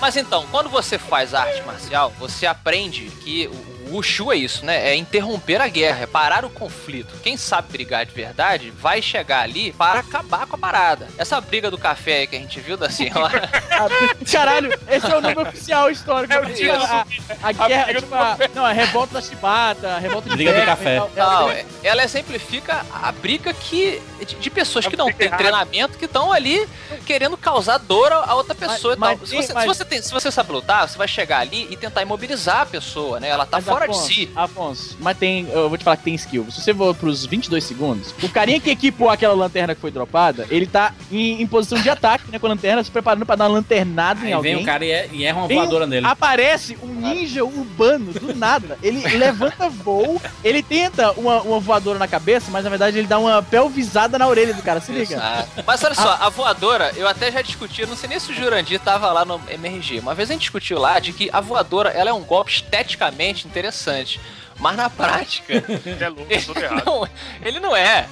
Mas 0.00 0.16
então, 0.16 0.46
quando 0.50 0.68
você 0.68 0.98
faz 0.98 1.34
arte 1.34 1.62
marcial, 1.62 2.12
você 2.18 2.46
aprende 2.46 3.10
que 3.22 3.48
o 3.48 3.75
Wushu 3.88 4.32
é 4.32 4.36
isso, 4.36 4.64
né? 4.64 4.90
É 4.90 4.94
interromper 4.94 5.60
a 5.60 5.68
guerra, 5.68 6.02
é 6.02 6.06
parar 6.06 6.44
o 6.44 6.50
conflito. 6.50 7.14
Quem 7.22 7.36
sabe 7.36 7.72
brigar 7.72 8.04
de 8.04 8.12
verdade 8.12 8.70
vai 8.70 9.00
chegar 9.00 9.42
ali 9.42 9.72
para 9.72 10.00
acabar 10.00 10.46
com 10.46 10.56
a 10.56 10.58
parada. 10.58 11.08
Essa 11.16 11.40
briga 11.40 11.70
do 11.70 11.78
café 11.78 12.18
aí 12.18 12.26
que 12.26 12.36
a 12.36 12.38
gente 12.38 12.60
viu 12.60 12.76
da 12.76 12.90
senhora. 12.90 13.48
Caralho, 14.30 14.72
esse 14.88 15.06
é 15.06 15.16
o 15.16 15.20
nome 15.20 15.40
oficial 15.40 15.90
histórico. 15.90 16.32
É 16.32 16.40
o 16.40 16.72
a, 16.82 17.06
a, 17.42 17.48
a 17.48 17.68
guerra, 17.68 17.94
tipo, 17.94 18.14
a, 18.14 18.38
não, 18.54 18.64
a 18.64 18.72
revolta 18.72 19.14
da 19.14 19.20
chibata, 19.22 19.88
a 19.94 19.98
revolta 19.98 20.28
de 20.28 20.36
briga 20.36 20.52
do 20.52 20.64
café. 20.64 20.98
Não, 21.14 21.50
é, 21.50 21.64
ela 21.82 22.02
exemplifica 22.02 22.84
a 22.92 23.12
briga 23.12 23.52
que 23.52 24.02
de, 24.24 24.34
de 24.36 24.50
pessoas 24.50 24.86
que 24.86 24.96
não 24.96 25.12
têm 25.12 25.30
treinamento, 25.30 25.98
que 25.98 26.04
estão 26.04 26.32
ali 26.32 26.66
querendo 27.04 27.36
causar 27.36 27.78
dor 27.78 28.12
a 28.12 28.34
outra 28.34 28.54
pessoa. 28.54 28.96
Mas, 28.96 29.18
mas, 29.20 29.28
se, 29.28 29.36
você, 29.36 29.52
mas... 29.52 29.62
se, 29.62 29.68
você 29.68 29.84
tem, 29.84 30.02
se 30.02 30.12
você 30.12 30.30
sabe 30.30 30.52
lutar, 30.52 30.88
você 30.88 30.96
vai 30.96 31.08
chegar 31.08 31.40
ali 31.40 31.66
e 31.70 31.76
tentar 31.76 32.02
imobilizar 32.02 32.62
a 32.62 32.66
pessoa, 32.66 33.20
né? 33.20 33.28
Ela 33.28 33.46
tá 33.46 33.58
mas 33.58 33.64
fora 33.64 33.84
Afonso, 33.84 34.08
de 34.08 34.14
si. 34.14 34.30
Afonso, 34.34 34.96
mas 35.00 35.16
tem. 35.16 35.48
Eu 35.50 35.68
vou 35.68 35.78
te 35.78 35.84
falar 35.84 35.96
que 35.96 36.04
tem 36.04 36.14
skill. 36.14 36.46
Se 36.50 36.60
você 36.60 36.74
for 36.74 36.94
pros 36.94 37.24
22 37.26 37.62
segundos, 37.64 38.14
o 38.22 38.28
carinha 38.28 38.60
que 38.60 38.70
equipou 38.70 39.10
aquela 39.10 39.34
lanterna 39.34 39.74
que 39.74 39.80
foi 39.80 39.90
dropada, 39.90 40.46
ele 40.50 40.66
tá 40.66 40.94
em, 41.10 41.42
em 41.42 41.46
posição 41.46 41.80
de 41.80 41.88
ataque, 41.88 42.30
né? 42.30 42.38
Com 42.38 42.46
a 42.46 42.50
lanterna, 42.50 42.82
se 42.82 42.90
preparando 42.90 43.26
pra 43.26 43.36
dar 43.36 43.44
uma 43.44 43.54
lanternada 43.54 44.20
Aí 44.22 44.30
em 44.30 44.32
alguém. 44.32 44.54
vem 44.54 44.62
o 44.62 44.66
cara 44.66 44.84
e, 44.84 45.24
erra 45.24 45.38
uma 45.38 45.48
voadora 45.48 45.86
nele. 45.86 46.06
Aparece 46.06 46.76
um 46.82 46.88
ninja 46.94 47.44
urbano, 47.44 48.12
do 48.12 48.34
nada. 48.34 48.78
Ele 48.82 49.00
levanta 49.16 49.68
voo, 49.68 50.20
ele 50.42 50.62
tenta 50.62 51.12
uma, 51.12 51.40
uma 51.42 51.60
voadora 51.60 51.98
na 51.98 52.08
cabeça, 52.08 52.50
mas 52.50 52.64
na 52.64 52.70
verdade 52.70 52.98
ele 52.98 53.06
dá 53.06 53.18
uma 53.18 53.42
pelvisada 53.42 54.05
na 54.08 54.26
orelha 54.26 54.54
do 54.54 54.62
cara, 54.62 54.80
se 54.80 54.92
liga. 54.92 55.16
Exato. 55.16 55.64
Mas 55.66 55.82
olha 55.82 55.94
só, 55.94 56.18
a 56.20 56.28
voadora, 56.28 56.92
eu 56.96 57.06
até 57.06 57.30
já 57.30 57.42
discuti, 57.42 57.84
não 57.86 57.96
sei 57.96 58.08
nem 58.08 58.18
se 58.18 58.30
o 58.30 58.34
Jurandir 58.34 58.80
tava 58.80 59.10
lá 59.12 59.24
no 59.24 59.40
MRG, 59.48 60.00
uma 60.00 60.14
vez 60.14 60.30
a 60.30 60.32
gente 60.32 60.42
discutiu 60.42 60.78
lá 60.78 60.98
de 60.98 61.12
que 61.12 61.28
a 61.32 61.40
voadora 61.40 61.90
ela 61.90 62.10
é 62.10 62.12
um 62.12 62.22
golpe 62.22 62.52
esteticamente 62.52 63.46
interessante 63.46 63.66
interessante. 63.66 64.20
Mas 64.58 64.76
na 64.76 64.88
prática. 64.88 65.52
é 66.00 66.08
louco, 66.08 66.32
ele, 66.32 66.82
não, 66.84 67.08
ele 67.42 67.60
não 67.60 67.76
é. 67.76 68.08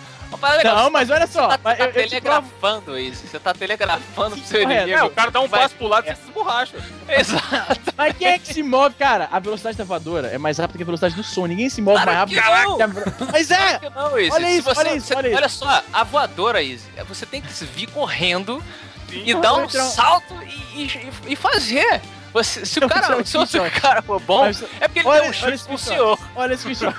Não, 0.65 0.91
mas 0.91 1.11
olha 1.11 1.27
só. 1.27 1.49
Você 1.49 1.59
tá, 1.59 1.77
tá 1.77 1.89
telegrafando 1.89 2.99
isso. 2.99 3.27
Você 3.27 3.39
tá 3.39 3.55
telegrafando 3.55 4.37
pro 4.37 4.45
seu 4.45 4.63
inimigo. 4.63 4.99
É, 4.99 5.05
o 5.05 5.11
cara 5.11 5.31
dá 5.31 5.41
um 5.41 5.49
passo 5.49 5.75
pro 5.75 5.87
lado 5.87 6.07
e 6.07 6.11
é. 6.11 6.15
você 6.15 6.23
se 6.23 6.33
borracha. 6.33 6.77
Exato. 7.09 7.93
Mas 7.97 8.17
quem 8.17 8.29
é 8.29 8.39
que 8.39 8.53
se 8.53 8.63
move? 8.63 8.95
Cara, 8.97 9.29
a 9.31 9.39
velocidade 9.39 9.77
da 9.77 9.85
voadora 9.85 10.29
é 10.29 10.39
mais 10.39 10.59
rápida 10.59 10.79
que 10.79 10.83
a 10.83 10.87
velocidade 10.87 11.15
do 11.15 11.23
som. 11.23 11.47
Ninguém 11.47 11.69
se 11.69 11.81
move 11.81 12.05
mais 12.05 12.19
rápido. 12.19 12.41
Caraca, 12.41 12.91
Mas 13.33 13.51
é! 13.51 13.81
Não, 13.95 14.19
Izzy. 14.19 14.33
Olha 14.33 14.51
isso, 14.51 14.63
você, 14.63 14.81
olha 14.81 14.97
isso, 14.97 15.15
olha 15.17 15.29
isso. 15.29 15.37
Olha 15.37 15.49
só, 15.49 15.83
a 15.93 16.05
voadora, 16.05 16.63
Izzy, 16.63 16.89
você 17.09 17.27
tem 17.27 17.41
que 17.41 17.53
se 17.53 17.65
vir 17.65 17.87
correndo 17.89 18.63
Sim. 19.09 19.23
e 19.25 19.35
dar 19.35 19.55
um 19.55 19.69
salto 19.69 20.35
e, 20.75 20.85
e, 20.85 21.11
e 21.29 21.37
fazer. 21.37 22.01
Você, 22.35 22.67
se 22.67 22.81
o 22.81 22.89
cara, 22.89 23.25
se 23.25 23.37
o 23.39 23.71
cara 23.81 24.03
for 24.03 24.21
bom, 24.21 24.45
é 24.47 24.53
porque 24.89 24.99
ele 24.99 25.09
olha, 25.09 25.21
deu 25.21 25.31
um 25.31 25.33
chute 25.33 25.65
pro 25.65 25.79
senhor. 25.79 26.19
Olha 26.35 26.55
esse 26.55 26.63
screenshot. 26.63 26.93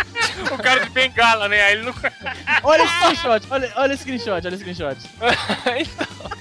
o 0.50 0.56
cara 0.56 0.84
de 0.84 0.90
bengala, 0.90 1.46
né? 1.46 1.62
Aí 1.62 1.72
ele 1.74 1.82
não... 1.82 1.94
olha 2.62 2.82
esse 2.82 2.94
screenshot, 2.94 3.46
olha, 3.50 3.72
olha 3.76 3.92
esse 3.92 4.02
screenshot, 4.02 4.30
olha 4.30 4.48
esse 4.48 4.58
screenshot. 4.58 4.96
então... 5.78 6.38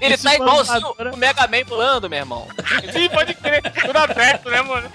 Ele 0.00 0.14
Esse 0.14 0.24
tá 0.24 0.34
igualzinho 0.34 0.94
o 1.12 1.16
Mega 1.16 1.46
Man 1.46 1.64
pulando, 1.66 2.08
meu 2.08 2.18
irmão. 2.18 2.48
Sim, 2.92 3.08
pode 3.10 3.34
crer. 3.34 3.62
Tudo 3.62 3.98
aberto, 3.98 4.50
né, 4.50 4.62
mano? 4.62 4.90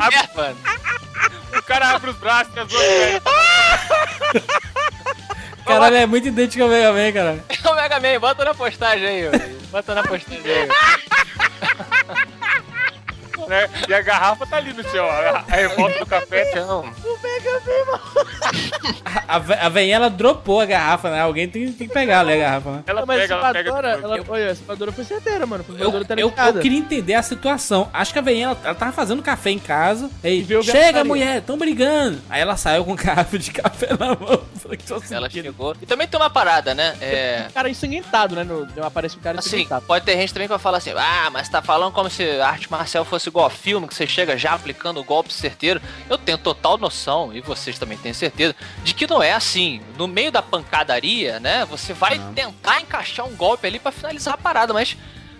Aberto, 0.00 0.36
mano. 0.36 0.58
O 1.56 1.62
cara 1.62 1.90
abre 1.90 2.10
os 2.10 2.16
braços 2.16 2.52
e 2.54 2.60
as 2.60 2.68
duas 2.68 2.82
Caralho, 5.64 5.96
é 5.96 6.06
muito 6.06 6.28
idêntico 6.28 6.64
ao 6.64 6.68
Mega 6.68 6.92
Man, 6.92 7.12
cara. 7.12 7.44
É 7.48 7.68
o 7.70 7.74
Mega 7.74 8.00
Man, 8.00 8.20
bota 8.20 8.44
na 8.44 8.54
postagem 8.54 9.06
aí, 9.06 9.22
bota 9.70 9.94
na 9.94 10.02
postagem 10.02 10.42
aí. 10.44 10.68
Né? 13.52 13.68
E 13.86 13.92
a 13.92 14.00
garrafa 14.00 14.46
tá 14.46 14.56
ali 14.56 14.72
no 14.72 14.82
chão, 14.82 15.04
a, 15.06 15.44
a 15.46 15.54
revolta 15.54 15.98
do 15.98 16.06
café. 16.06 16.52
Não. 16.56 16.80
O 16.80 17.18
Mega 17.22 17.60
Man, 17.66 18.00
A, 19.28 19.66
a 19.66 19.68
veinha, 19.68 19.96
ela 19.96 20.08
dropou 20.08 20.60
a 20.60 20.66
garrafa, 20.66 21.10
né? 21.10 21.20
Alguém 21.20 21.46
tem, 21.48 21.70
tem 21.72 21.86
que 21.86 21.92
pegar 21.92 22.20
ali 22.20 22.32
a 22.32 22.36
garrafa, 22.36 22.70
né? 22.70 22.84
Ela 22.86 23.06
mas 23.06 23.20
pega, 23.20 23.34
ela 23.34 23.52
pega. 23.52 23.70
Ela, 23.70 24.16
eu, 24.16 24.24
olha, 24.28 24.48
a 24.48 24.52
espadora 24.52 24.92
foi 24.92 25.04
certeira, 25.04 25.46
mano. 25.46 25.62
Foi 25.64 25.74
eu, 25.76 25.92
eu, 25.92 26.32
eu, 26.46 26.60
queria 26.60 26.78
entender 26.78 27.14
a 27.14 27.22
situação. 27.22 27.90
Acho 27.92 28.12
que 28.12 28.18
a 28.18 28.22
veinha, 28.22 28.46
ela, 28.46 28.58
ela 28.64 28.74
tava 28.74 28.92
fazendo 28.92 29.22
café 29.22 29.50
em 29.50 29.58
casa. 29.58 30.10
Aí, 30.24 30.46
chega, 30.62 31.04
mulher, 31.04 31.42
tão 31.42 31.58
brigando. 31.58 32.20
Aí 32.30 32.40
ela 32.40 32.56
saiu 32.56 32.84
com 32.84 32.92
um 32.92 32.96
garrafa 32.96 33.38
de 33.38 33.50
café 33.50 33.88
na 33.98 34.16
mão. 34.16 34.42
Ela 35.10 35.28
chegou. 35.28 35.76
E 35.80 35.86
também 35.86 36.08
tem 36.08 36.18
uma 36.18 36.30
parada, 36.30 36.74
né? 36.74 36.96
É... 37.00 37.46
Um 37.48 37.52
cara 37.52 37.68
ensanguentado, 37.68 38.34
né? 38.34 38.44
No, 38.44 38.66
aparece 38.84 39.16
um 39.16 39.20
cara 39.20 39.38
assim, 39.38 39.66
Pode 39.86 40.04
ter 40.04 40.16
gente 40.16 40.32
também 40.32 40.46
que 40.46 40.52
vai 40.52 40.58
falar 40.58 40.78
assim, 40.78 40.92
ah, 40.96 41.28
mas 41.30 41.48
tá 41.48 41.60
falando 41.60 41.92
como 41.92 42.08
se 42.08 42.22
a 42.40 42.48
arte 42.48 42.70
marcial 42.70 43.04
fosse 43.04 43.28
igual 43.28 43.41
a 43.44 43.50
filme, 43.50 43.86
que 43.88 43.94
você 43.94 44.06
chega 44.06 44.36
já 44.36 44.52
aplicando 44.52 45.00
o 45.00 45.04
golpe 45.04 45.32
certeiro. 45.32 45.80
Eu 46.08 46.18
tenho 46.18 46.38
total 46.38 46.78
noção, 46.78 47.34
e 47.34 47.40
vocês 47.40 47.78
também 47.78 47.98
têm 47.98 48.12
certeza, 48.12 48.54
de 48.82 48.94
que 48.94 49.06
não 49.06 49.22
é 49.22 49.32
assim. 49.32 49.80
No 49.96 50.06
meio 50.06 50.32
da 50.32 50.42
pancadaria, 50.42 51.40
né? 51.40 51.64
Você 51.66 51.92
vai 51.92 52.18
não. 52.18 52.32
tentar 52.34 52.80
encaixar 52.80 53.26
um 53.26 53.34
golpe 53.34 53.66
ali 53.66 53.78
para 53.78 53.92
finalizar 53.92 54.34
a 54.34 54.38
parada, 54.38 54.72
mas 54.72 54.96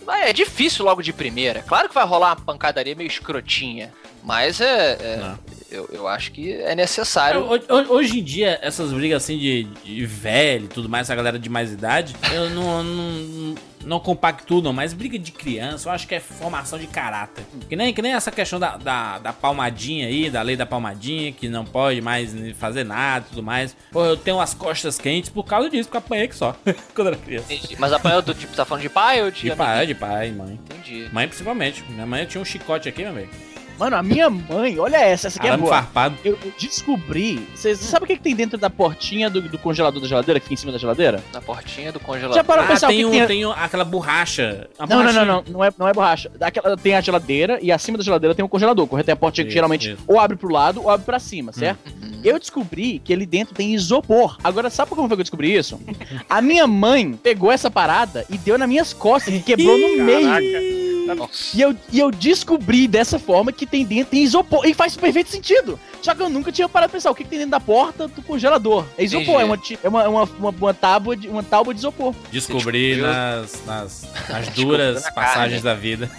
é 0.08 0.32
difícil 0.32 0.84
logo 0.84 1.02
de 1.02 1.12
primeira. 1.12 1.62
Claro 1.62 1.88
que 1.88 1.94
vai 1.94 2.04
rolar 2.04 2.30
uma 2.30 2.36
pancadaria 2.36 2.94
meio 2.94 3.08
escrotinha, 3.08 3.92
mas 4.22 4.60
é, 4.60 4.92
é 4.92 5.34
eu, 5.72 5.88
eu 5.90 6.06
acho 6.06 6.30
que 6.32 6.52
é 6.52 6.74
necessário. 6.74 7.44
Hoje, 7.48 7.64
hoje 7.88 8.20
em 8.20 8.22
dia, 8.22 8.58
essas 8.62 8.92
brigas 8.92 9.22
assim 9.22 9.38
de, 9.38 9.64
de 9.64 10.04
velho 10.04 10.66
e 10.66 10.68
tudo 10.68 10.88
mais, 10.88 11.06
essa 11.06 11.14
galera 11.14 11.38
de 11.38 11.48
mais 11.48 11.72
idade, 11.72 12.14
eu 12.32 12.50
não, 12.50 12.84
não, 12.84 13.54
não 13.84 14.00
compacto 14.00 14.60
não, 14.60 14.72
mas 14.72 14.92
briga 14.92 15.18
de 15.18 15.32
criança, 15.32 15.88
eu 15.88 15.92
acho 15.92 16.06
que 16.06 16.14
é 16.14 16.20
formação 16.20 16.78
de 16.78 16.86
caráter. 16.86 17.44
Que 17.68 17.74
nem, 17.74 17.94
que 17.94 18.02
nem 18.02 18.12
essa 18.12 18.30
questão 18.30 18.60
da, 18.60 18.76
da, 18.76 19.18
da 19.18 19.32
palmadinha 19.32 20.06
aí, 20.06 20.28
da 20.28 20.42
lei 20.42 20.56
da 20.56 20.66
palmadinha, 20.66 21.32
que 21.32 21.48
não 21.48 21.64
pode 21.64 22.02
mais 22.02 22.34
fazer 22.58 22.84
nada 22.84 23.24
e 23.26 23.30
tudo 23.30 23.42
mais. 23.42 23.74
Pô, 23.90 24.04
eu 24.04 24.16
tenho 24.16 24.40
as 24.40 24.52
costas 24.52 24.98
quentes 24.98 25.30
por 25.30 25.44
causa 25.44 25.70
disso, 25.70 25.88
porque 25.88 25.98
apanhei 25.98 26.28
que 26.28 26.36
só, 26.36 26.54
quando 26.94 27.08
era 27.08 27.16
criança. 27.16 27.52
Entendi. 27.52 27.76
Mas 27.78 27.92
apanhou 27.92 28.20
do 28.20 28.34
tipo, 28.34 28.54
tá 28.54 28.66
falando 28.66 28.82
de 28.82 28.90
pai 28.90 29.22
ou 29.22 29.30
de. 29.30 29.42
De 29.42 29.56
pai, 29.56 29.86
de 29.86 29.94
pai, 29.94 30.30
mãe. 30.30 30.60
Entendi. 30.70 31.08
Mãe 31.12 31.26
principalmente. 31.26 31.82
Minha 31.88 32.06
mãe 32.06 32.26
tinha 32.26 32.40
um 32.40 32.44
chicote 32.44 32.88
aqui, 32.88 33.02
meu 33.02 33.10
amigo. 33.10 33.51
Mano, 33.82 33.96
a 33.96 34.02
minha 34.02 34.30
mãe, 34.30 34.78
olha 34.78 34.98
essa, 34.98 35.26
essa 35.26 35.40
aqui 35.40 35.48
Arame 35.48 35.64
é 35.64 35.66
boa. 35.66 35.82
Farpado. 35.82 36.16
Eu, 36.24 36.38
descobri. 36.56 37.44
Você 37.52 37.74
sabe 37.74 38.04
o 38.04 38.06
que, 38.06 38.14
que, 38.14 38.22
tem 38.22 38.32
dentro 38.32 38.56
da 38.56 38.70
portinha 38.70 39.28
do, 39.28 39.42
do, 39.42 39.59
congelador 39.59 40.00
da 40.00 40.06
geladeira, 40.06 40.38
que 40.38 40.44
fica 40.44 40.54
em 40.54 40.56
cima 40.56 40.70
da 40.70 40.78
geladeira? 40.78 41.20
Na 41.32 41.40
portinha 41.40 41.90
do 41.90 41.98
congelador. 41.98 42.36
Já 42.36 42.44
parou 42.44 42.64
ah, 42.64 42.68
pensar 42.68 42.86
tem, 42.86 43.04
um, 43.04 43.10
tem... 43.10 43.26
tem 43.26 43.44
aquela 43.44 43.84
borracha. 43.84 44.68
Não, 44.88 45.02
não, 45.02 45.12
não, 45.12 45.24
não, 45.24 45.44
não, 45.48 45.64
é, 45.64 45.72
não 45.76 45.88
é 45.88 45.92
borracha. 45.92 46.30
Aquela, 46.40 46.76
tem 46.76 46.94
a 46.94 47.00
geladeira 47.00 47.59
e 47.60 47.72
acima 47.72 47.98
da 47.98 48.04
geladeira 48.04 48.36
tem 48.36 48.44
um 48.44 48.48
congelador. 48.48 48.86
Correto? 48.86 49.06
Tem 49.06 49.14
a 49.14 49.16
portinha 49.16 49.42
isso, 49.42 49.48
que 49.48 49.54
geralmente 49.54 49.94
isso. 49.94 50.04
ou 50.06 50.20
abre 50.20 50.36
pro 50.36 50.52
lado 50.52 50.80
ou 50.80 50.88
abre 50.88 51.04
pra 51.04 51.18
cima, 51.18 51.50
hum. 51.50 51.59
certo? 51.59 51.90
Uhum. 51.90 52.20
Eu 52.22 52.38
descobri 52.38 53.00
que 53.00 53.12
ali 53.12 53.26
dentro 53.26 53.52
tem 53.52 53.74
isopor. 53.74 54.38
Agora, 54.44 54.70
sabe 54.70 54.90
como 54.90 55.09
foi 55.09 55.16
que 55.16 55.22
eu 55.22 55.24
descobri 55.24 55.56
isso? 55.56 55.80
a 56.30 56.40
minha 56.40 56.68
mãe 56.68 57.14
pegou 57.14 57.50
essa 57.50 57.68
parada 57.68 58.24
e 58.30 58.38
deu 58.38 58.56
nas 58.56 58.68
minhas 58.68 58.92
costas 58.92 59.34
e 59.34 59.40
quebrou 59.40 59.76
no 59.76 60.04
meio. 60.04 60.81
E 61.54 61.60
eu, 61.60 61.76
e 61.90 61.98
eu 61.98 62.10
descobri 62.10 62.86
dessa 62.86 63.18
forma 63.18 63.52
que 63.52 63.66
tem 63.66 63.84
dentro 63.84 64.12
tem 64.12 64.22
isopor. 64.22 64.66
E 64.66 64.74
faz 64.74 64.96
perfeito 64.96 65.30
sentido. 65.30 65.78
Só 66.00 66.14
que 66.14 66.22
eu 66.22 66.28
nunca 66.28 66.50
tinha 66.50 66.68
parado 66.68 66.90
pra 66.90 66.98
pensar 66.98 67.10
o 67.10 67.14
que, 67.14 67.24
que 67.24 67.30
tem 67.30 67.38
dentro 67.38 67.52
da 67.52 67.60
porta 67.60 68.08
do 68.08 68.22
congelador. 68.22 68.84
É 68.98 69.04
isopor, 69.04 69.40
é 69.40 69.44
uma, 69.44 69.58
é 69.82 69.88
uma, 69.88 70.08
uma, 70.08 70.24
uma, 70.24 70.50
uma, 70.50 70.74
tábua 70.74 71.16
de, 71.16 71.28
uma 71.28 71.42
tábua 71.42 71.72
de 71.72 71.80
isopor. 71.80 72.14
Descobri 72.30 72.96
nas, 72.96 73.64
nas, 73.64 74.08
nas 74.28 74.48
duras 74.54 75.08
passagens 75.10 75.62
da 75.62 75.74
vida. 75.74 76.10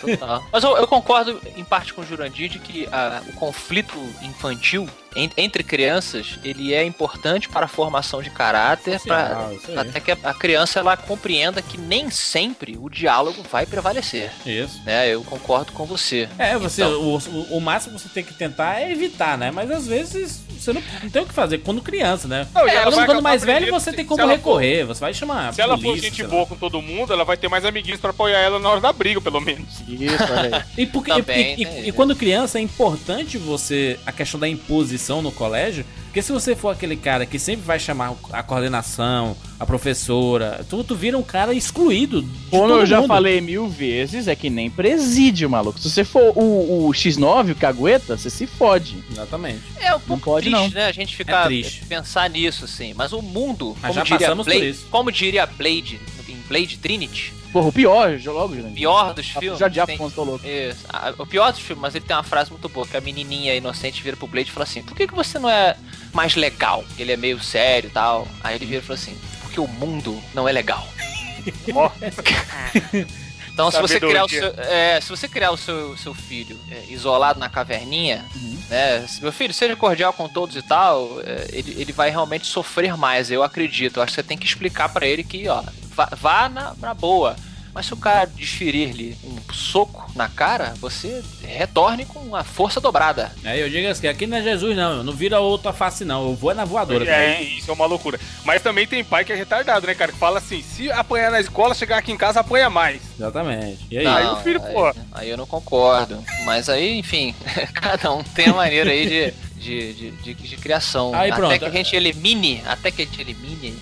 Total. 0.00 0.44
Mas 0.52 0.62
eu, 0.62 0.76
eu, 0.76 0.86
concordo 0.86 1.40
em 1.56 1.64
parte 1.64 1.92
com 1.92 2.02
o 2.02 2.06
Jurandir 2.06 2.48
de 2.48 2.58
que 2.58 2.86
a, 2.92 3.20
o 3.28 3.32
conflito 3.32 3.96
infantil 4.22 4.88
entre 5.14 5.62
crianças 5.62 6.38
ele 6.44 6.74
é 6.74 6.84
importante 6.84 7.48
para 7.48 7.66
a 7.66 7.68
formação 7.68 8.22
de 8.22 8.30
caráter, 8.30 9.00
pra, 9.00 9.50
até 9.76 10.00
que 10.00 10.10
a, 10.12 10.34
criança 10.34 10.78
ela 10.78 10.96
compreenda 10.96 11.62
que 11.62 11.78
nem 11.78 12.10
sempre 12.10 12.76
o 12.80 12.88
diálogo 12.88 13.42
vai 13.50 13.66
prevalecer. 13.66 14.30
Isso. 14.44 14.82
Né? 14.84 15.08
Eu 15.08 15.22
concordo 15.24 15.72
com 15.72 15.86
você. 15.86 16.28
É, 16.38 16.56
você 16.56 16.82
então, 16.82 17.00
o, 17.00 17.16
o, 17.16 17.56
o 17.56 17.60
máximo 17.60 17.96
que 17.96 18.02
você 18.02 18.08
tem 18.08 18.24
que 18.24 18.34
tentar 18.34 18.80
é 18.80 18.92
evitar, 18.92 19.36
né? 19.38 19.50
Mas 19.50 19.70
às 19.70 19.86
vezes 19.86 20.40
você 20.58 20.72
não, 20.72 20.82
não 21.02 21.10
tem 21.10 21.22
o 21.22 21.26
que 21.26 21.34
fazer 21.34 21.58
quando 21.58 21.80
criança, 21.80 22.28
né? 22.28 22.46
Não, 22.54 22.66
é, 22.66 22.82
quando, 23.06 23.22
mais 23.22 23.44
velho 23.44 23.70
você 23.70 23.92
tem 23.92 24.04
como 24.04 24.26
recorrer, 24.26 24.86
for, 24.86 24.94
você 24.94 25.00
vai 25.00 25.14
chamar. 25.14 25.54
Se 25.54 25.60
ela 25.60 25.78
for 25.78 25.96
gente 25.96 26.22
boa 26.24 26.46
com 26.46 26.56
todo 26.56 26.82
mundo, 26.82 27.12
ela 27.12 27.24
vai 27.24 27.36
ter 27.36 27.48
mais 27.48 27.64
amiguinhos 27.64 28.00
para 28.00 28.10
apoiar 28.10 28.38
ela 28.38 28.58
na 28.58 28.68
hora 28.68 28.80
da 28.80 28.92
briga, 28.92 29.20
pelo 29.20 29.40
menos. 29.40 29.80
Isso, 29.88 30.32
olha 30.32 30.56
aí. 30.56 30.62
e, 30.82 30.86
porque, 30.86 31.10
Também, 31.10 31.54
e, 31.58 31.64
e, 31.64 31.88
e 31.88 31.92
quando 31.92 32.14
criança 32.14 32.58
é 32.58 32.60
importante 32.60 33.38
você 33.38 33.98
a 34.04 34.12
questão 34.12 34.38
da 34.38 34.48
imposição 34.48 34.97
no 35.22 35.32
colégio, 35.32 35.84
porque 36.04 36.22
se 36.22 36.32
você 36.32 36.56
for 36.56 36.70
aquele 36.70 36.96
cara 36.96 37.24
que 37.24 37.38
sempre 37.38 37.64
vai 37.64 37.78
chamar 37.78 38.14
a 38.32 38.42
coordenação, 38.42 39.36
a 39.60 39.64
professora, 39.64 40.64
tu, 40.68 40.82
tu 40.82 40.96
vira 40.96 41.16
um 41.16 41.22
cara 41.22 41.52
excluído. 41.52 42.26
Como 42.50 42.72
eu 42.72 42.86
já 42.86 43.00
mundo. 43.00 43.08
falei 43.08 43.40
mil 43.40 43.68
vezes, 43.68 44.26
é 44.26 44.34
que 44.34 44.50
nem 44.50 44.70
presídio, 44.70 45.48
maluco. 45.48 45.78
Se 45.78 45.88
você 45.90 46.04
for 46.04 46.32
o, 46.36 46.86
o 46.86 46.92
X9, 46.92 47.52
o 47.52 47.54
cagueta, 47.54 48.16
você 48.16 48.30
se 48.30 48.46
fode. 48.46 48.96
Exatamente. 49.10 49.62
É 49.80 49.94
um 49.94 50.00
pouco 50.00 50.12
não 50.12 50.18
pode, 50.18 50.50
triste, 50.50 50.74
não. 50.74 50.80
né? 50.80 50.86
A 50.86 50.92
gente 50.92 51.16
ficar 51.16 51.44
é 51.44 51.46
triste. 51.46 51.84
pensar 51.86 52.28
nisso, 52.30 52.64
assim. 52.64 52.94
Mas 52.94 53.12
o 53.12 53.22
mundo, 53.22 53.76
Mas 53.80 53.94
como, 53.94 54.04
diria 54.04 54.34
Blade, 54.34 54.78
como 54.90 55.12
diria 55.12 55.46
Blade 55.46 56.00
em 56.28 56.36
Blade 56.48 56.78
Trinity, 56.78 57.32
Porra, 57.52 57.68
o 57.68 57.72
pior, 57.72 58.18
logo, 58.26 58.54
O 58.54 58.72
Pior 58.72 59.14
dos 59.14 59.28
filmes. 59.28 59.58
Já 59.58 59.68
de 59.68 59.84
tem... 59.86 59.96
tô 60.10 60.24
louco. 60.24 60.46
Isso. 60.46 60.86
O 61.18 61.26
pior 61.26 61.50
dos 61.50 61.60
filmes, 61.60 61.80
mas 61.80 61.94
ele 61.94 62.04
tem 62.04 62.16
uma 62.16 62.22
frase 62.22 62.50
muito 62.50 62.68
boa, 62.68 62.86
que 62.86 62.96
a 62.96 63.00
menininha 63.00 63.54
inocente 63.54 64.02
vira 64.02 64.16
pro 64.16 64.26
Blade 64.26 64.50
e 64.50 64.52
fala 64.52 64.64
assim, 64.64 64.82
por 64.82 64.96
que, 64.96 65.06
que 65.06 65.14
você 65.14 65.38
não 65.38 65.48
é 65.48 65.76
mais 66.12 66.34
legal? 66.36 66.84
Ele 66.98 67.12
é 67.12 67.16
meio 67.16 67.40
sério 67.42 67.88
e 67.88 67.92
tal. 67.92 68.28
Aí 68.42 68.56
ele 68.56 68.66
vira 68.66 68.80
e 68.80 68.84
fala 68.84 68.98
assim, 68.98 69.16
porque 69.42 69.60
o 69.60 69.66
mundo 69.66 70.20
não 70.34 70.48
é 70.48 70.52
legal. 70.52 70.86
Então, 73.58 73.72
se 73.72 73.80
você, 73.80 73.98
criar 73.98 74.24
o 74.24 74.28
seu, 74.28 74.54
é, 74.56 75.00
se 75.00 75.08
você 75.08 75.26
criar 75.26 75.50
o 75.50 75.56
seu, 75.56 75.96
seu 75.96 76.14
filho 76.14 76.56
é, 76.70 76.84
isolado 76.90 77.40
na 77.40 77.48
caverninha, 77.48 78.24
uhum. 78.36 78.58
né? 78.70 79.04
Se 79.08 79.20
meu 79.20 79.32
filho 79.32 79.52
seja 79.52 79.74
cordial 79.74 80.12
com 80.12 80.28
todos 80.28 80.54
e 80.54 80.62
tal, 80.62 81.20
é, 81.24 81.48
ele, 81.52 81.74
ele 81.76 81.92
vai 81.92 82.08
realmente 82.08 82.46
sofrer 82.46 82.96
mais, 82.96 83.32
eu 83.32 83.42
acredito. 83.42 83.96
Eu 83.96 84.04
acho 84.04 84.12
que 84.12 84.14
você 84.14 84.22
tem 84.22 84.38
que 84.38 84.46
explicar 84.46 84.88
para 84.90 85.08
ele 85.08 85.24
que, 85.24 85.48
ó, 85.48 85.64
vá, 85.92 86.08
vá 86.12 86.48
na, 86.48 86.72
na 86.78 86.94
boa. 86.94 87.34
Mas 87.78 87.86
se 87.86 87.94
o 87.94 87.96
cara 87.96 88.26
desferir-lhe 88.26 89.16
um 89.22 89.54
soco 89.54 90.10
na 90.16 90.28
cara, 90.28 90.74
você 90.80 91.22
retorne 91.44 92.04
com 92.04 92.34
a 92.34 92.42
força 92.42 92.80
dobrada. 92.80 93.30
É, 93.44 93.62
eu 93.62 93.70
digo 93.70 93.86
assim, 93.86 94.08
aqui 94.08 94.26
não 94.26 94.36
é 94.36 94.42
Jesus 94.42 94.76
não, 94.76 95.04
não 95.04 95.12
vira 95.12 95.38
outra 95.38 95.72
face 95.72 96.04
não, 96.04 96.26
eu 96.26 96.34
vou 96.34 96.52
na 96.52 96.64
voadora. 96.64 97.08
É, 97.08 97.40
isso 97.40 97.70
é 97.70 97.74
uma 97.74 97.86
loucura. 97.86 98.18
Mas 98.44 98.62
também 98.62 98.84
tem 98.84 99.04
pai 99.04 99.24
que 99.24 99.32
é 99.32 99.36
retardado, 99.36 99.86
né, 99.86 99.94
cara? 99.94 100.10
Que 100.10 100.18
fala 100.18 100.38
assim, 100.38 100.60
se 100.60 100.90
apanhar 100.90 101.30
na 101.30 101.38
escola, 101.38 101.72
chegar 101.72 101.98
aqui 101.98 102.10
em 102.10 102.16
casa, 102.16 102.40
apanha 102.40 102.68
mais. 102.68 103.00
Exatamente. 103.16 103.86
E 103.88 103.98
aí? 103.98 104.04
Não, 104.04 104.16
aí 104.16 104.26
o 104.26 104.36
filho, 104.38 104.60
aí, 104.60 104.72
pô. 104.72 104.94
Aí 105.12 105.30
eu 105.30 105.36
não 105.36 105.46
concordo. 105.46 106.20
Mas 106.44 106.68
aí, 106.68 106.98
enfim, 106.98 107.32
cada 107.74 108.12
um 108.12 108.24
tem 108.24 108.48
a 108.48 108.54
maneira 108.54 108.90
aí 108.90 109.06
de, 109.06 109.34
de, 109.54 109.92
de, 109.92 110.10
de, 110.10 110.34
de 110.34 110.56
criação. 110.56 111.14
Aí, 111.14 111.30
pronto. 111.30 111.54
Até 111.54 111.60
que 111.60 111.64
a 111.66 111.70
gente 111.70 111.94
elimine, 111.94 112.60
até 112.66 112.90
que 112.90 113.02
a 113.02 113.04
gente 113.04 113.20
elimine 113.20 113.78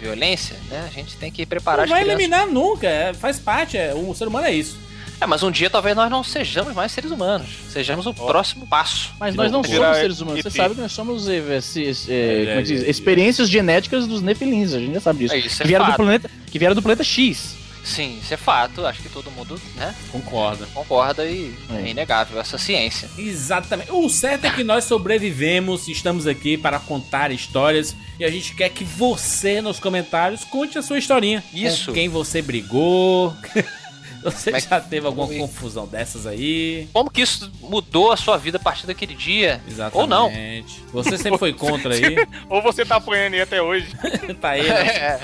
violência, 0.00 0.56
né? 0.70 0.88
A 0.88 0.92
gente 0.92 1.16
tem 1.16 1.30
que 1.30 1.44
preparar 1.44 1.86
Não 1.86 1.94
vai 1.94 2.02
crianças. 2.02 2.20
eliminar 2.20 2.46
nunca, 2.46 2.86
é, 2.86 3.12
faz 3.12 3.38
parte, 3.38 3.76
é, 3.76 3.94
o 3.94 4.14
ser 4.14 4.28
humano 4.28 4.46
é 4.46 4.52
isso. 4.52 4.78
É, 5.20 5.26
mas 5.26 5.42
um 5.42 5.50
dia 5.50 5.68
talvez 5.68 5.96
nós 5.96 6.08
não 6.08 6.22
sejamos 6.22 6.72
mais 6.74 6.92
seres 6.92 7.10
humanos. 7.10 7.48
Sejamos 7.70 8.06
o 8.06 8.10
oh. 8.10 8.26
próximo 8.26 8.66
passo. 8.68 9.12
Mas 9.18 9.34
nós 9.34 9.50
não 9.50 9.64
somos 9.64 9.96
seres 9.96 10.20
humanos. 10.20 10.42
Você 10.42 10.50
sabe 10.50 10.76
que 10.76 10.80
nós 10.80 10.92
somos 10.92 11.28
é, 11.28 11.38
é, 12.08 12.62
diz, 12.62 12.82
experiências 12.82 13.50
genéticas 13.50 14.06
dos 14.06 14.22
nefilins. 14.22 14.74
A 14.74 14.78
gente 14.78 14.94
já 14.94 15.00
sabe 15.00 15.18
disso. 15.20 15.34
É, 15.34 15.38
isso 15.38 15.62
que, 15.62 15.68
vieram 15.68 15.86
do 15.86 15.94
planeta, 15.94 16.30
que 16.46 16.58
vieram 16.58 16.74
do 16.74 16.82
planeta 16.82 17.02
X. 17.02 17.56
Sim, 17.84 18.18
isso 18.22 18.34
é 18.34 18.36
fato. 18.36 18.84
Acho 18.86 19.02
que 19.02 19.08
todo 19.08 19.30
mundo, 19.30 19.60
né? 19.76 19.94
Concorda. 20.12 20.66
Concorda 20.74 21.24
e 21.24 21.54
é. 21.70 21.82
é 21.82 21.88
inegável 21.88 22.40
essa 22.40 22.58
ciência. 22.58 23.08
Exatamente. 23.16 23.90
O 23.92 24.08
certo 24.08 24.46
é 24.46 24.50
que 24.50 24.62
nós 24.62 24.84
sobrevivemos, 24.84 25.88
estamos 25.88 26.26
aqui 26.26 26.56
para 26.56 26.78
contar 26.78 27.30
histórias 27.30 27.94
e 28.18 28.24
a 28.24 28.30
gente 28.30 28.54
quer 28.54 28.68
que 28.68 28.84
você 28.84 29.60
nos 29.60 29.80
comentários 29.80 30.44
conte 30.44 30.78
a 30.78 30.82
sua 30.82 30.98
historinha. 30.98 31.42
Isso. 31.52 31.86
Com 31.86 31.92
quem 31.92 32.08
você 32.08 32.42
brigou. 32.42 33.34
Você 34.22 34.50
Mas, 34.50 34.64
já 34.64 34.80
teve 34.80 35.06
alguma 35.06 35.28
confusão 35.28 35.86
dessas 35.86 36.26
aí? 36.26 36.88
Como 36.92 37.10
que 37.10 37.22
isso 37.22 37.50
mudou 37.60 38.10
a 38.10 38.16
sua 38.16 38.36
vida 38.36 38.56
a 38.56 38.60
partir 38.60 38.86
daquele 38.86 39.14
dia? 39.14 39.60
Exatamente. 39.68 39.96
Ou 39.96 40.06
não? 40.06 40.32
Você 40.92 41.16
sempre 41.16 41.38
foi 41.38 41.52
contra 41.52 41.94
aí? 41.94 42.16
Ou 42.48 42.62
você 42.62 42.84
tá 42.84 42.96
apanhando 42.96 43.34
aí 43.34 43.40
até 43.40 43.62
hoje? 43.62 43.88
tá 44.40 44.50
aí, 44.50 44.68
né? 44.68 44.88
É. 44.98 45.18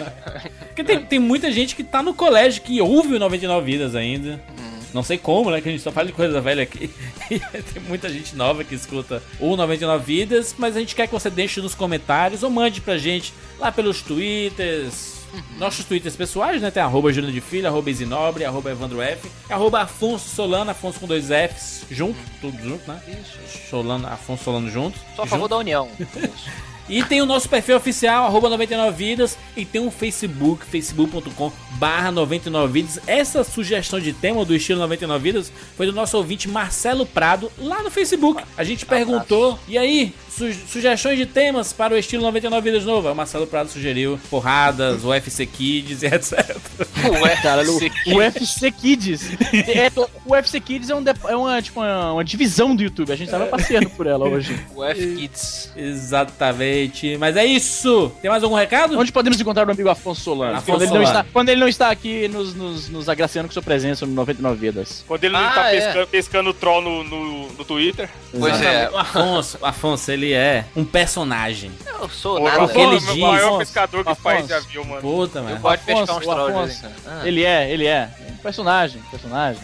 Porque 0.67 0.85
tem, 0.85 1.01
tem 1.01 1.19
muita 1.19 1.51
gente 1.51 1.75
que 1.75 1.83
tá 1.83 2.03
no 2.03 2.15
colégio 2.15 2.63
que 2.63 2.81
ouve 2.81 3.15
o 3.15 3.19
99 3.19 3.65
Vidas 3.65 3.95
ainda. 3.95 4.43
Hum. 4.59 4.75
Não 4.93 5.03
sei 5.03 5.19
como, 5.19 5.51
né? 5.51 5.61
Que 5.61 5.69
a 5.69 5.73
gente 5.73 5.83
só 5.83 5.91
fala 5.91 6.07
de 6.07 6.13
coisa 6.13 6.41
velha 6.41 6.63
aqui. 6.63 6.89
tem 7.29 7.83
muita 7.89 8.09
gente 8.09 8.37
nova 8.37 8.63
que 8.63 8.75
escuta 8.75 9.23
o 9.41 9.57
99 9.57 10.05
Vidas, 10.05 10.55
mas 10.57 10.77
a 10.77 10.81
gente 10.81 10.95
quer 10.95 11.09
que 11.09 11.13
você 11.13 11.29
deixe 11.29 11.61
nos 11.61 11.75
comentários 11.75 12.43
ou 12.43 12.51
mande 12.51 12.81
pra 12.81 12.97
gente 12.97 13.33
lá 13.59 13.73
pelos 13.73 14.03
twitters, 14.03 15.14
nossos 15.59 15.85
twitters 15.85 16.17
pessoais, 16.17 16.61
né? 16.63 16.71
Tem 16.71 16.83
arroba 16.83 17.13
Júnior 17.13 17.33
de 17.33 17.41
Filho, 17.41 17.67
arroba 17.67 17.91
Isinobre, 17.91 18.45
arroba 18.45 18.71
Evandro 18.71 19.01
F, 19.01 19.31
arroba 19.49 19.83
Afonso 19.83 20.29
Solano, 20.29 20.71
Afonso 20.71 21.01
com 21.01 21.07
dois 21.07 21.29
Fs, 21.29 21.87
junto, 21.91 22.19
tudo 22.41 22.57
junto, 22.63 22.91
né? 22.91 23.01
Isso. 23.09 23.69
Solano, 23.71 24.07
Afonso 24.09 24.45
Solano 24.45 24.71
junto. 24.71 24.99
Só 25.17 25.23
a 25.23 25.27
favor 25.27 25.49
da 25.49 25.57
união. 25.57 25.89
E 26.89 27.03
tem 27.03 27.23
o 27.23 27.27
nosso 27.27 27.49
perfil 27.49 27.77
oficial, 27.77 28.27
arroba 28.27 28.51
99vidas, 28.51 29.37
e 29.57 29.65
tem 29.65 29.81
um 29.81 29.91
Facebook, 29.91 30.67
facebook.com 30.67 31.51
barra 31.73 32.13
99vidas. 32.13 32.99
Essa 33.07 33.43
sugestão 33.43 33.99
de 33.99 34.13
tema 34.13 34.45
do 34.45 34.55
estilo 34.55 34.81
99 34.81 35.23
vidas 35.23 35.53
foi 35.77 35.87
do 35.87 35.93
nosso 35.93 36.17
ouvinte 36.17 36.49
Marcelo 36.49 37.07
Prado, 37.07 37.51
lá 37.59 37.83
no 37.83 37.91
Facebook. 37.91 38.43
A 38.57 38.65
gente 38.65 38.85
perguntou, 38.85 39.59
e 39.67 39.79
aí, 39.79 40.13
su 40.29 40.53
sugestões 40.69 41.17
de 41.17 41.27
temas 41.27 41.73
para 41.73 41.95
o 41.95 41.97
estilo 41.97 42.23
99 42.23 42.71
vidas 42.71 42.85
novo? 42.85 43.11
O 43.11 43.15
Marcelo 43.15 43.47
Prado 43.47 43.71
sugeriu 43.71 44.21
porradas, 44.29 45.05
UFC 45.05 45.47
Kids 45.47 46.03
e 46.03 46.07
etc. 46.07 46.57
Ué, 47.23 47.37
cara, 47.37 47.63
o 48.07 48.17
UFC 48.17 48.71
Kids. 48.71 49.31
É, 49.53 49.91
o 50.25 50.33
UFC 50.33 50.61
Kids 50.61 50.91
é, 50.91 50.95
um 50.95 51.05
é 51.29 51.37
uma, 51.37 51.63
tipo, 51.63 51.81
uma, 51.81 52.13
uma, 52.13 52.25
divisão 52.25 52.75
do 52.75 52.83
YouTube, 52.83 53.13
a 53.13 53.17
gente 53.17 53.31
tava 53.31 53.47
passeando 53.47 53.89
por 53.91 54.07
ela 54.07 54.29
hoje. 54.29 54.59
UFC 54.75 55.15
Kids. 55.17 55.73
Exatamente. 55.77 56.74
Mas 57.19 57.37
é 57.37 57.45
isso! 57.45 58.13
Tem 58.21 58.31
mais 58.31 58.43
algum 58.43 58.55
recado? 58.55 58.99
Onde 58.99 59.13
podemos 59.13 59.41
encontrar 59.41 59.67
o 59.67 59.71
amigo 59.71 59.89
Afonso 59.89 60.21
Solano? 60.21 60.57
Afonso 60.57 60.79
quando, 60.79 60.83
ele. 60.83 60.93
Não 60.93 61.03
está, 61.03 61.27
quando 61.33 61.49
ele 61.49 61.61
não 61.61 61.69
está 61.69 61.91
aqui 61.91 62.29
nos, 62.29 62.55
nos, 62.55 62.89
nos 62.89 63.09
agraciando 63.09 63.49
com 63.49 63.53
sua 63.53 63.63
presença 63.63 64.07
no 64.07 64.13
99 64.13 64.59
Vidas. 64.59 65.05
Quando 65.07 65.25
ele 65.25 65.33
não 65.33 65.41
ah, 65.41 65.49
está 65.49 65.73
é. 65.73 65.81
pescando, 65.81 66.07
pescando 66.07 66.55
troll 66.55 66.83
no, 66.83 67.05
no, 67.05 67.49
no 67.53 67.65
Twitter. 67.65 68.09
Pois 68.39 68.61
é. 68.61 68.91
O 68.91 68.97
Afonso, 68.97 69.59
Afonso, 69.63 70.11
ele 70.11 70.33
é 70.33 70.65
um 70.77 70.85
personagem. 70.85 71.71
Eu 72.01 72.09
sou 72.09 72.39
Pô, 72.39 72.45
nada. 72.45 72.79
Ele 72.79 72.99
diz... 72.99 73.09
O 73.09 73.19
maior 73.19 73.59
pescador 73.59 74.05
que 74.05 74.11
Afonso. 74.11 74.29
o 74.29 74.33
país 74.33 74.49
já 74.49 74.61
viu, 74.61 74.85
mano. 74.85 75.01
Puta, 75.01 75.43
mano. 75.43 75.61
Pode 75.61 75.83
pescar 75.83 76.17
uns 76.17 76.25
trolls. 76.25 76.85
Ah. 77.07 77.23
Ele 77.25 77.45
é, 77.45 77.71
ele 77.71 77.87
é. 77.87 78.11
Um 78.31 78.37
personagem, 78.37 79.01
personagem. 79.11 79.63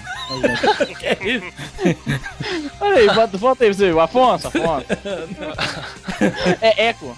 É 1.02 1.28
isso? 1.28 1.52
Olha 2.81 2.97
aí, 2.97 3.07
volta, 3.09 3.39
volta 3.39 3.65
aí 3.65 3.70
pra 3.70 3.78
você. 3.78 3.93
O 3.93 4.01
Afonso, 4.01 4.48
Afonso. 4.48 4.86
é 6.61 6.89
eco. 6.89 7.16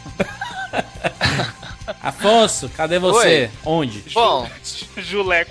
Afonso, 2.03 2.69
cadê 2.71 2.99
você? 2.99 3.51
Oi. 3.51 3.51
Onde? 3.65 4.05
Bom, 4.13 4.49
Juleco. 4.97 5.51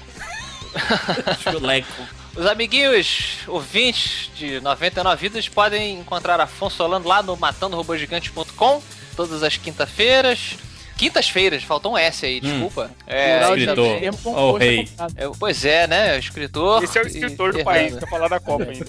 Juleco. 1.51 2.07
Os 2.35 2.45
amiguinhos 2.45 3.39
ouvintes 3.47 4.31
de 4.35 4.61
99 4.61 5.21
Vidas 5.21 5.49
podem 5.49 5.99
encontrar 5.99 6.39
Afonso 6.39 6.77
Solano 6.77 7.05
lá 7.07 7.21
no 7.21 7.35
matandorobogigante.com 7.35 8.81
todas 9.15 9.43
as 9.43 9.57
quinta-feiras. 9.57 10.57
Quintas-feiras, 11.01 11.63
faltou 11.63 11.93
um 11.93 11.97
S 11.97 12.23
aí, 12.23 12.37
hum. 12.37 12.41
desculpa. 12.41 12.91
Hum, 12.91 13.03
é, 13.07 13.41
escritor. 13.57 13.87
Oh, 14.25 14.51
rei. 14.55 14.87
É, 15.15 15.27
pois 15.39 15.65
é, 15.65 15.87
né? 15.87 16.19
Escritor. 16.19 16.83
Esse 16.83 16.99
é 16.99 17.01
o 17.01 17.07
escritor 17.07 17.49
e... 17.49 17.57
do 17.57 17.63
país, 17.63 17.97
quer 17.97 18.07
falar 18.07 18.27
da 18.27 18.39
Copa 18.39 18.67
ainda. 18.69 18.85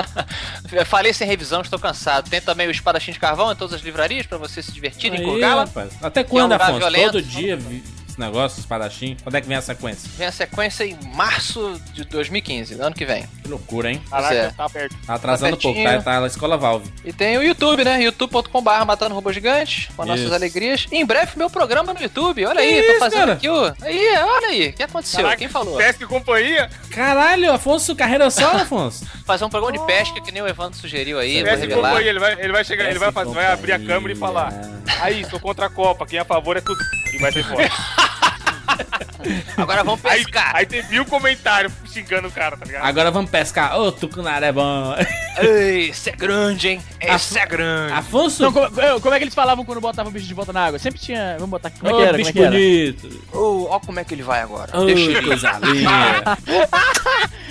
Falei 0.86 1.12
sem 1.12 1.28
revisão, 1.28 1.60
estou 1.60 1.78
cansado. 1.78 2.30
Tem 2.30 2.40
também 2.40 2.66
o 2.66 2.70
Espadachim 2.70 3.12
de 3.12 3.18
Carvão 3.18 3.52
em 3.52 3.54
todas 3.54 3.74
as 3.74 3.82
livrarias 3.82 4.24
para 4.24 4.38
você 4.38 4.62
se 4.62 4.72
divertir 4.72 5.12
em 5.12 5.18
Até 6.00 6.24
quando, 6.24 6.52
é 6.52 6.56
um 6.56 6.62
Afonso? 6.62 6.78
Violento. 6.78 7.12
Todo 7.12 7.22
dia 7.22 7.58
esse 8.16 8.20
negócio, 8.20 8.60
espadachim? 8.60 9.16
Quando 9.22 9.34
é 9.34 9.40
que 9.40 9.46
vem 9.46 9.56
a 9.56 9.62
sequência? 9.62 10.10
Vem 10.16 10.26
a 10.26 10.32
sequência 10.32 10.84
em 10.84 10.98
março 11.14 11.80
de 11.92 12.04
2015, 12.04 12.80
ano 12.80 12.94
que 12.94 13.04
vem. 13.04 13.26
Que 13.42 13.48
loucura, 13.48 13.90
hein? 13.90 14.02
Caraca, 14.08 14.34
é. 14.34 14.50
tá 14.50 14.68
perto. 14.68 14.96
Tá 15.06 15.14
atrasando 15.14 15.56
tá 15.56 15.62
pouco, 15.62 15.82
tá, 15.82 16.02
tá 16.02 16.20
na 16.20 16.26
escola 16.26 16.56
Valve. 16.56 16.90
E 17.04 17.12
tem 17.12 17.36
o 17.36 17.42
YouTube, 17.42 17.84
né? 17.84 18.02
youtube.com.br 18.02 18.84
Matando 18.86 19.14
Robô 19.14 19.32
Gigante, 19.32 19.90
com 19.94 20.04
nossas 20.04 20.32
alegrias. 20.32 20.86
E 20.90 20.96
em 20.96 21.04
breve, 21.04 21.32
meu 21.36 21.50
programa 21.50 21.92
no 21.92 22.00
YouTube. 22.00 22.44
Olha 22.46 22.60
que 22.60 22.66
aí, 22.66 22.80
isso, 22.80 22.92
tô 22.92 22.98
fazendo 22.98 23.20
cara? 23.20 23.32
aqui 23.34 23.48
o. 23.48 23.74
Aí, 23.82 24.18
olha 24.18 24.48
aí. 24.48 24.68
O 24.68 24.72
que 24.72 24.82
aconteceu? 24.82 25.20
Caraca, 25.20 25.36
Quem 25.36 25.48
falou? 25.48 25.76
Pesca 25.76 26.04
e 26.04 26.06
companhia? 26.06 26.70
Caralho, 26.90 27.52
Afonso, 27.52 27.94
carreira 27.94 28.30
só, 28.30 28.50
Afonso. 28.52 29.06
Fazer 29.26 29.44
um 29.44 29.50
programa 29.50 29.76
de 29.76 29.84
pesca 29.86 30.20
que 30.20 30.32
nem 30.32 30.42
o 30.42 30.48
Evandro 30.48 30.78
sugeriu 30.78 31.18
aí. 31.18 31.42
Pesca 31.44 31.66
e 31.66 31.68
companhia, 31.68 32.08
ele 32.08 32.18
vai, 32.18 32.32
ele 32.32 32.52
vai 32.52 32.64
chegar, 32.64 32.88
ele 32.88 32.98
vai, 32.98 33.12
fazer, 33.12 33.34
vai 33.34 33.46
abrir 33.46 33.72
a 33.72 33.78
câmera 33.78 34.12
e 34.12 34.16
falar. 34.16 34.52
Aí, 35.00 35.24
sou 35.28 35.38
contra 35.38 35.66
a 35.66 35.70
Copa, 35.70 36.06
quem 36.06 36.18
é 36.18 36.22
a 36.22 36.24
favor 36.24 36.56
é 36.56 36.60
tudo. 36.60 36.80
E 37.12 37.18
vai 37.18 37.32
ser 37.32 37.44
fora. 37.44 37.68
Agora 39.56 39.82
vamos 39.82 40.00
pescar. 40.00 40.54
Aí, 40.54 40.60
aí, 40.60 40.66
tem 40.66 40.82
mil 40.88 41.04
comentários 41.04 41.72
xingando 41.86 42.28
o 42.28 42.30
cara, 42.30 42.56
tá 42.56 42.64
ligado? 42.64 42.84
Agora 42.84 43.10
vamos 43.10 43.30
pescar. 43.30 43.78
Ô, 43.78 43.86
oh, 43.86 43.92
tucunaré 43.92 44.48
é 44.48 44.52
bom. 44.52 44.94
Ei, 45.38 45.90
esse 45.90 46.10
é 46.10 46.12
grande, 46.12 46.68
hein? 46.68 46.82
Esse 47.00 47.38
é 47.38 47.46
grande. 47.46 47.92
Afonso. 47.92 48.42
Não, 48.42 48.52
como, 48.52 48.70
como, 49.00 49.14
é 49.14 49.18
que 49.18 49.24
eles 49.24 49.34
falavam 49.34 49.64
quando 49.64 49.80
botavam 49.80 50.10
o 50.10 50.12
bicho 50.12 50.26
de 50.26 50.34
volta 50.34 50.52
na 50.52 50.66
água? 50.66 50.78
Sempre 50.78 51.00
tinha. 51.00 51.34
Vamos 51.34 51.50
botar 51.50 51.68
aqui. 51.68 51.80
Como 51.80 51.92
é 51.92 51.96
que 51.96 52.02
era? 52.02 52.16
bicho 52.16 52.32
como 52.32 52.44
é 52.44 52.50
bonito. 52.50 53.24
Ô, 53.32 53.66
ó 53.70 53.80
como 53.80 54.00
é 54.00 54.04
que 54.04 54.14
ele 54.14 54.22
vai 54.22 54.42
agora. 54.42 54.70
Oh, 54.74 54.84
Deixa 54.84 55.10
ele. 55.10 55.26
Coisa 55.26 55.52
linda. 55.58 56.38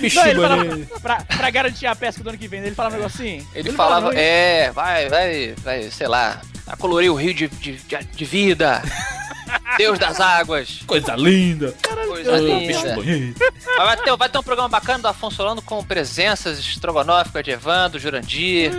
bicho 0.00 0.16
Não, 0.16 0.24
bonito. 0.24 0.88
Falava, 0.88 1.00
pra, 1.00 1.36
pra, 1.36 1.50
garantir 1.50 1.86
a 1.86 1.94
pesca 1.94 2.22
do 2.22 2.28
ano 2.28 2.38
que 2.38 2.48
vem, 2.48 2.60
ele 2.60 2.74
falava 2.74 2.94
um 2.94 2.98
negócio 2.98 3.22
assim. 3.22 3.46
Ele, 3.54 3.68
ele 3.68 3.72
falava, 3.72 4.06
falava 4.06 4.18
é, 4.18 4.70
vai, 4.70 5.08
vai, 5.08 5.54
vai, 5.62 5.90
sei 5.90 6.08
lá, 6.08 6.40
acolorir 6.66 7.12
o 7.12 7.14
rio 7.14 7.34
de, 7.34 7.48
de, 7.48 7.76
de 7.76 8.24
vida. 8.24 8.82
Deus 9.76 9.98
das 9.98 10.20
águas. 10.20 10.80
Coisa 10.86 11.14
linda. 11.16 11.74
Caralho, 11.82 12.08
Coisa 12.08 12.36
linda. 12.38 13.34
Vai 13.76 13.96
ter, 13.96 14.16
vai 14.16 14.28
ter 14.28 14.38
um 14.38 14.42
programa 14.42 14.68
bacana 14.68 15.00
do 15.00 15.08
Afonso 15.08 15.36
Solano 15.36 15.60
com 15.60 15.82
presenças 15.84 16.58
estrogonóficas 16.58 17.44
de 17.44 17.50
Evandro, 17.50 17.98
Jurandir, 17.98 18.72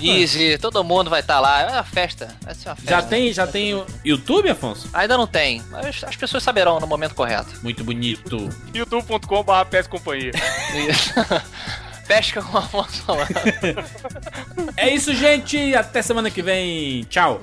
Easy, 0.00 0.58
todo 0.58 0.84
mundo 0.84 1.08
vai 1.10 1.20
estar 1.20 1.34
tá 1.34 1.40
lá. 1.40 1.62
É 1.62 1.70
uma 1.70 1.84
festa. 1.84 2.34
Vai 2.42 2.54
ser 2.54 2.68
uma 2.68 2.76
festa. 2.76 2.90
Já 2.90 3.02
tem, 3.02 3.32
já 3.32 3.46
tem 3.46 3.74
o 3.74 3.86
YouTube, 4.04 4.50
Afonso? 4.50 4.88
Ainda 4.92 5.16
não 5.16 5.26
tem, 5.26 5.62
mas 5.70 6.04
as 6.04 6.16
pessoas 6.16 6.42
saberão 6.42 6.78
no 6.78 6.86
momento 6.86 7.14
correto. 7.14 7.58
Muito 7.62 7.82
bonito. 7.82 8.48
youtube.com.br 8.74 9.52
Pesca 9.70 9.90
Companhia. 9.90 10.32
Pesca 12.06 12.42
com 12.42 12.58
Afonso 12.58 13.02
Solano. 13.04 13.28
é 14.76 14.90
isso, 14.94 15.14
gente. 15.14 15.74
Até 15.74 16.02
semana 16.02 16.30
que 16.30 16.42
vem. 16.42 17.04
Tchau. 17.04 17.40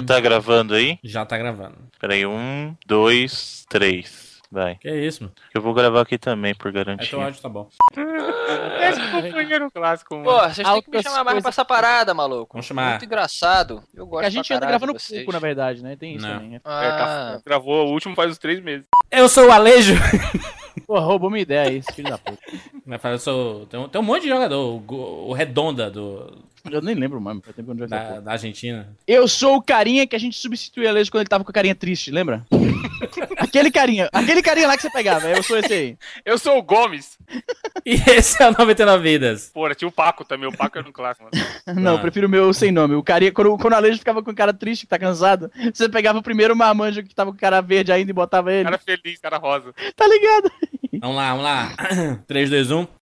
Já 0.00 0.06
tá 0.14 0.20
gravando 0.20 0.74
aí? 0.74 0.98
Já 1.04 1.24
tá 1.26 1.36
gravando. 1.38 1.76
Peraí, 2.00 2.26
um, 2.26 2.74
dois, 2.86 3.64
três. 3.68 4.30
Vai. 4.52 4.74
Que 4.76 4.88
é 4.88 4.96
isso, 5.06 5.22
mano? 5.22 5.34
Eu 5.54 5.62
vou 5.62 5.72
gravar 5.72 6.00
aqui 6.00 6.18
também, 6.18 6.52
por 6.56 6.72
garantia. 6.72 7.06
Então 7.06 7.22
áudio 7.22 7.40
tá 7.40 7.48
bom. 7.48 7.68
Esse 8.82 9.00
companheiro 9.12 9.70
clássico, 9.70 10.16
mano. 10.16 10.24
Pô, 10.28 10.40
vocês 10.48 10.66
têm 10.68 10.82
que 10.82 10.90
me 10.90 11.02
chamar 11.02 11.22
mais 11.22 11.40
pra 11.40 11.50
essa 11.50 11.64
parada, 11.64 12.12
maluco. 12.12 12.54
Vamos 12.54 12.66
chamar. 12.66 12.90
Muito 12.90 13.04
engraçado. 13.04 13.84
Eu 13.94 14.06
gosto 14.06 14.26
A 14.26 14.30
gente 14.30 14.52
anda 14.52 14.66
gravando 14.66 14.92
pouco, 14.94 15.32
na 15.32 15.38
verdade, 15.38 15.82
né? 15.84 15.94
Tem 15.94 16.16
isso 16.16 16.26
Não. 16.26 16.34
também. 16.34 16.50
né? 16.50 16.56
É, 16.56 16.60
tá- 16.60 17.34
Ah, 17.36 17.40
gravou 17.46 17.86
o 17.86 17.92
último 17.92 18.16
faz 18.16 18.32
uns 18.32 18.38
três 18.38 18.60
meses. 18.60 18.84
Eu 19.08 19.28
sou 19.28 19.46
o 19.46 19.52
Alejo. 19.52 19.94
Pô, 20.84 20.98
roubou 20.98 21.30
minha 21.30 21.42
ideia 21.42 21.68
aí, 21.68 21.76
esse 21.76 21.92
filho 21.92 22.10
da 22.10 22.18
puta. 22.18 22.38
Mas 22.84 23.00
fala, 23.00 23.14
eu 23.14 23.18
sou. 23.20 23.66
Tem 23.66 23.78
um, 23.78 23.88
tem 23.88 24.00
um 24.00 24.04
monte 24.04 24.22
de 24.22 24.28
jogador. 24.28 24.82
O, 24.88 25.28
o 25.28 25.32
Redonda 25.32 25.88
do, 25.88 26.42
Eu 26.70 26.82
nem 26.82 26.94
lembro, 26.94 27.20
mano. 27.20 27.40
Faz 27.42 27.54
tempo 27.56 27.66
que 27.66 27.70
eu 27.72 27.74
não 27.74 27.88
jogo 27.88 27.94
essa 27.94 28.14
da, 28.14 28.20
da 28.20 28.32
Argentina. 28.32 28.88
Eu 29.06 29.28
sou 29.28 29.56
o 29.56 29.62
carinha 29.62 30.06
que 30.06 30.16
a 30.16 30.18
gente 30.18 30.36
substituía 30.38 30.88
Alejo 30.90 31.10
quando 31.10 31.22
ele 31.22 31.28
tava 31.28 31.44
com 31.44 31.50
a 31.50 31.54
carinha 31.54 31.74
triste, 31.74 32.10
lembra? 32.10 32.44
aquele 33.38 33.70
carinha, 33.70 34.08
aquele 34.12 34.42
carinha 34.42 34.66
lá 34.66 34.76
que 34.76 34.82
você 34.82 34.90
pegava, 34.90 35.28
eu 35.28 35.42
sou 35.42 35.56
esse 35.58 35.72
aí. 35.72 35.96
Eu 36.24 36.38
sou 36.38 36.58
o 36.58 36.62
Gomes. 36.62 37.18
E 37.84 37.94
esse 38.10 38.42
é 38.42 38.48
o 38.48 38.52
99 38.58 39.02
Vidas. 39.02 39.50
Pô, 39.52 39.72
tinha 39.74 39.88
o 39.88 39.92
Paco 39.92 40.24
também. 40.24 40.48
O 40.48 40.56
Paco 40.56 40.78
era 40.78 40.88
um 40.88 40.92
clássico, 40.92 41.28
mano. 41.32 41.46
Não, 41.80 41.92
Ah. 41.92 41.94
eu 41.96 42.00
prefiro 42.00 42.26
o 42.26 42.30
meu 42.30 42.52
sem 42.52 42.70
nome. 42.72 42.94
O 42.94 43.02
carinha, 43.02 43.32
quando, 43.32 43.56
quando 43.58 43.72
o 43.72 43.76
Alejo 43.76 43.98
ficava 43.98 44.22
com 44.22 44.34
cara 44.34 44.52
triste, 44.52 44.82
que 44.82 44.88
tá 44.88 44.98
cansado, 44.98 45.50
você 45.72 45.88
pegava 45.88 46.18
o 46.18 46.22
primeiro 46.22 46.54
marmanjo 46.56 47.02
que 47.02 47.14
tava 47.14 47.30
com 47.32 47.38
cara 47.38 47.60
verde 47.60 47.92
ainda 47.92 48.10
e 48.10 48.14
botava 48.14 48.52
ele. 48.52 48.64
Cara 48.64 48.78
feliz, 48.78 49.18
cara 49.20 49.38
rosa. 49.38 49.72
Tá 49.96 50.06
ligado? 50.06 50.50
Vamos 51.00 51.16
lá, 51.16 51.30
vamos 51.30 51.44
lá. 51.44 51.76
3, 52.26 52.50
2, 52.50 52.70
1. 52.70 52.86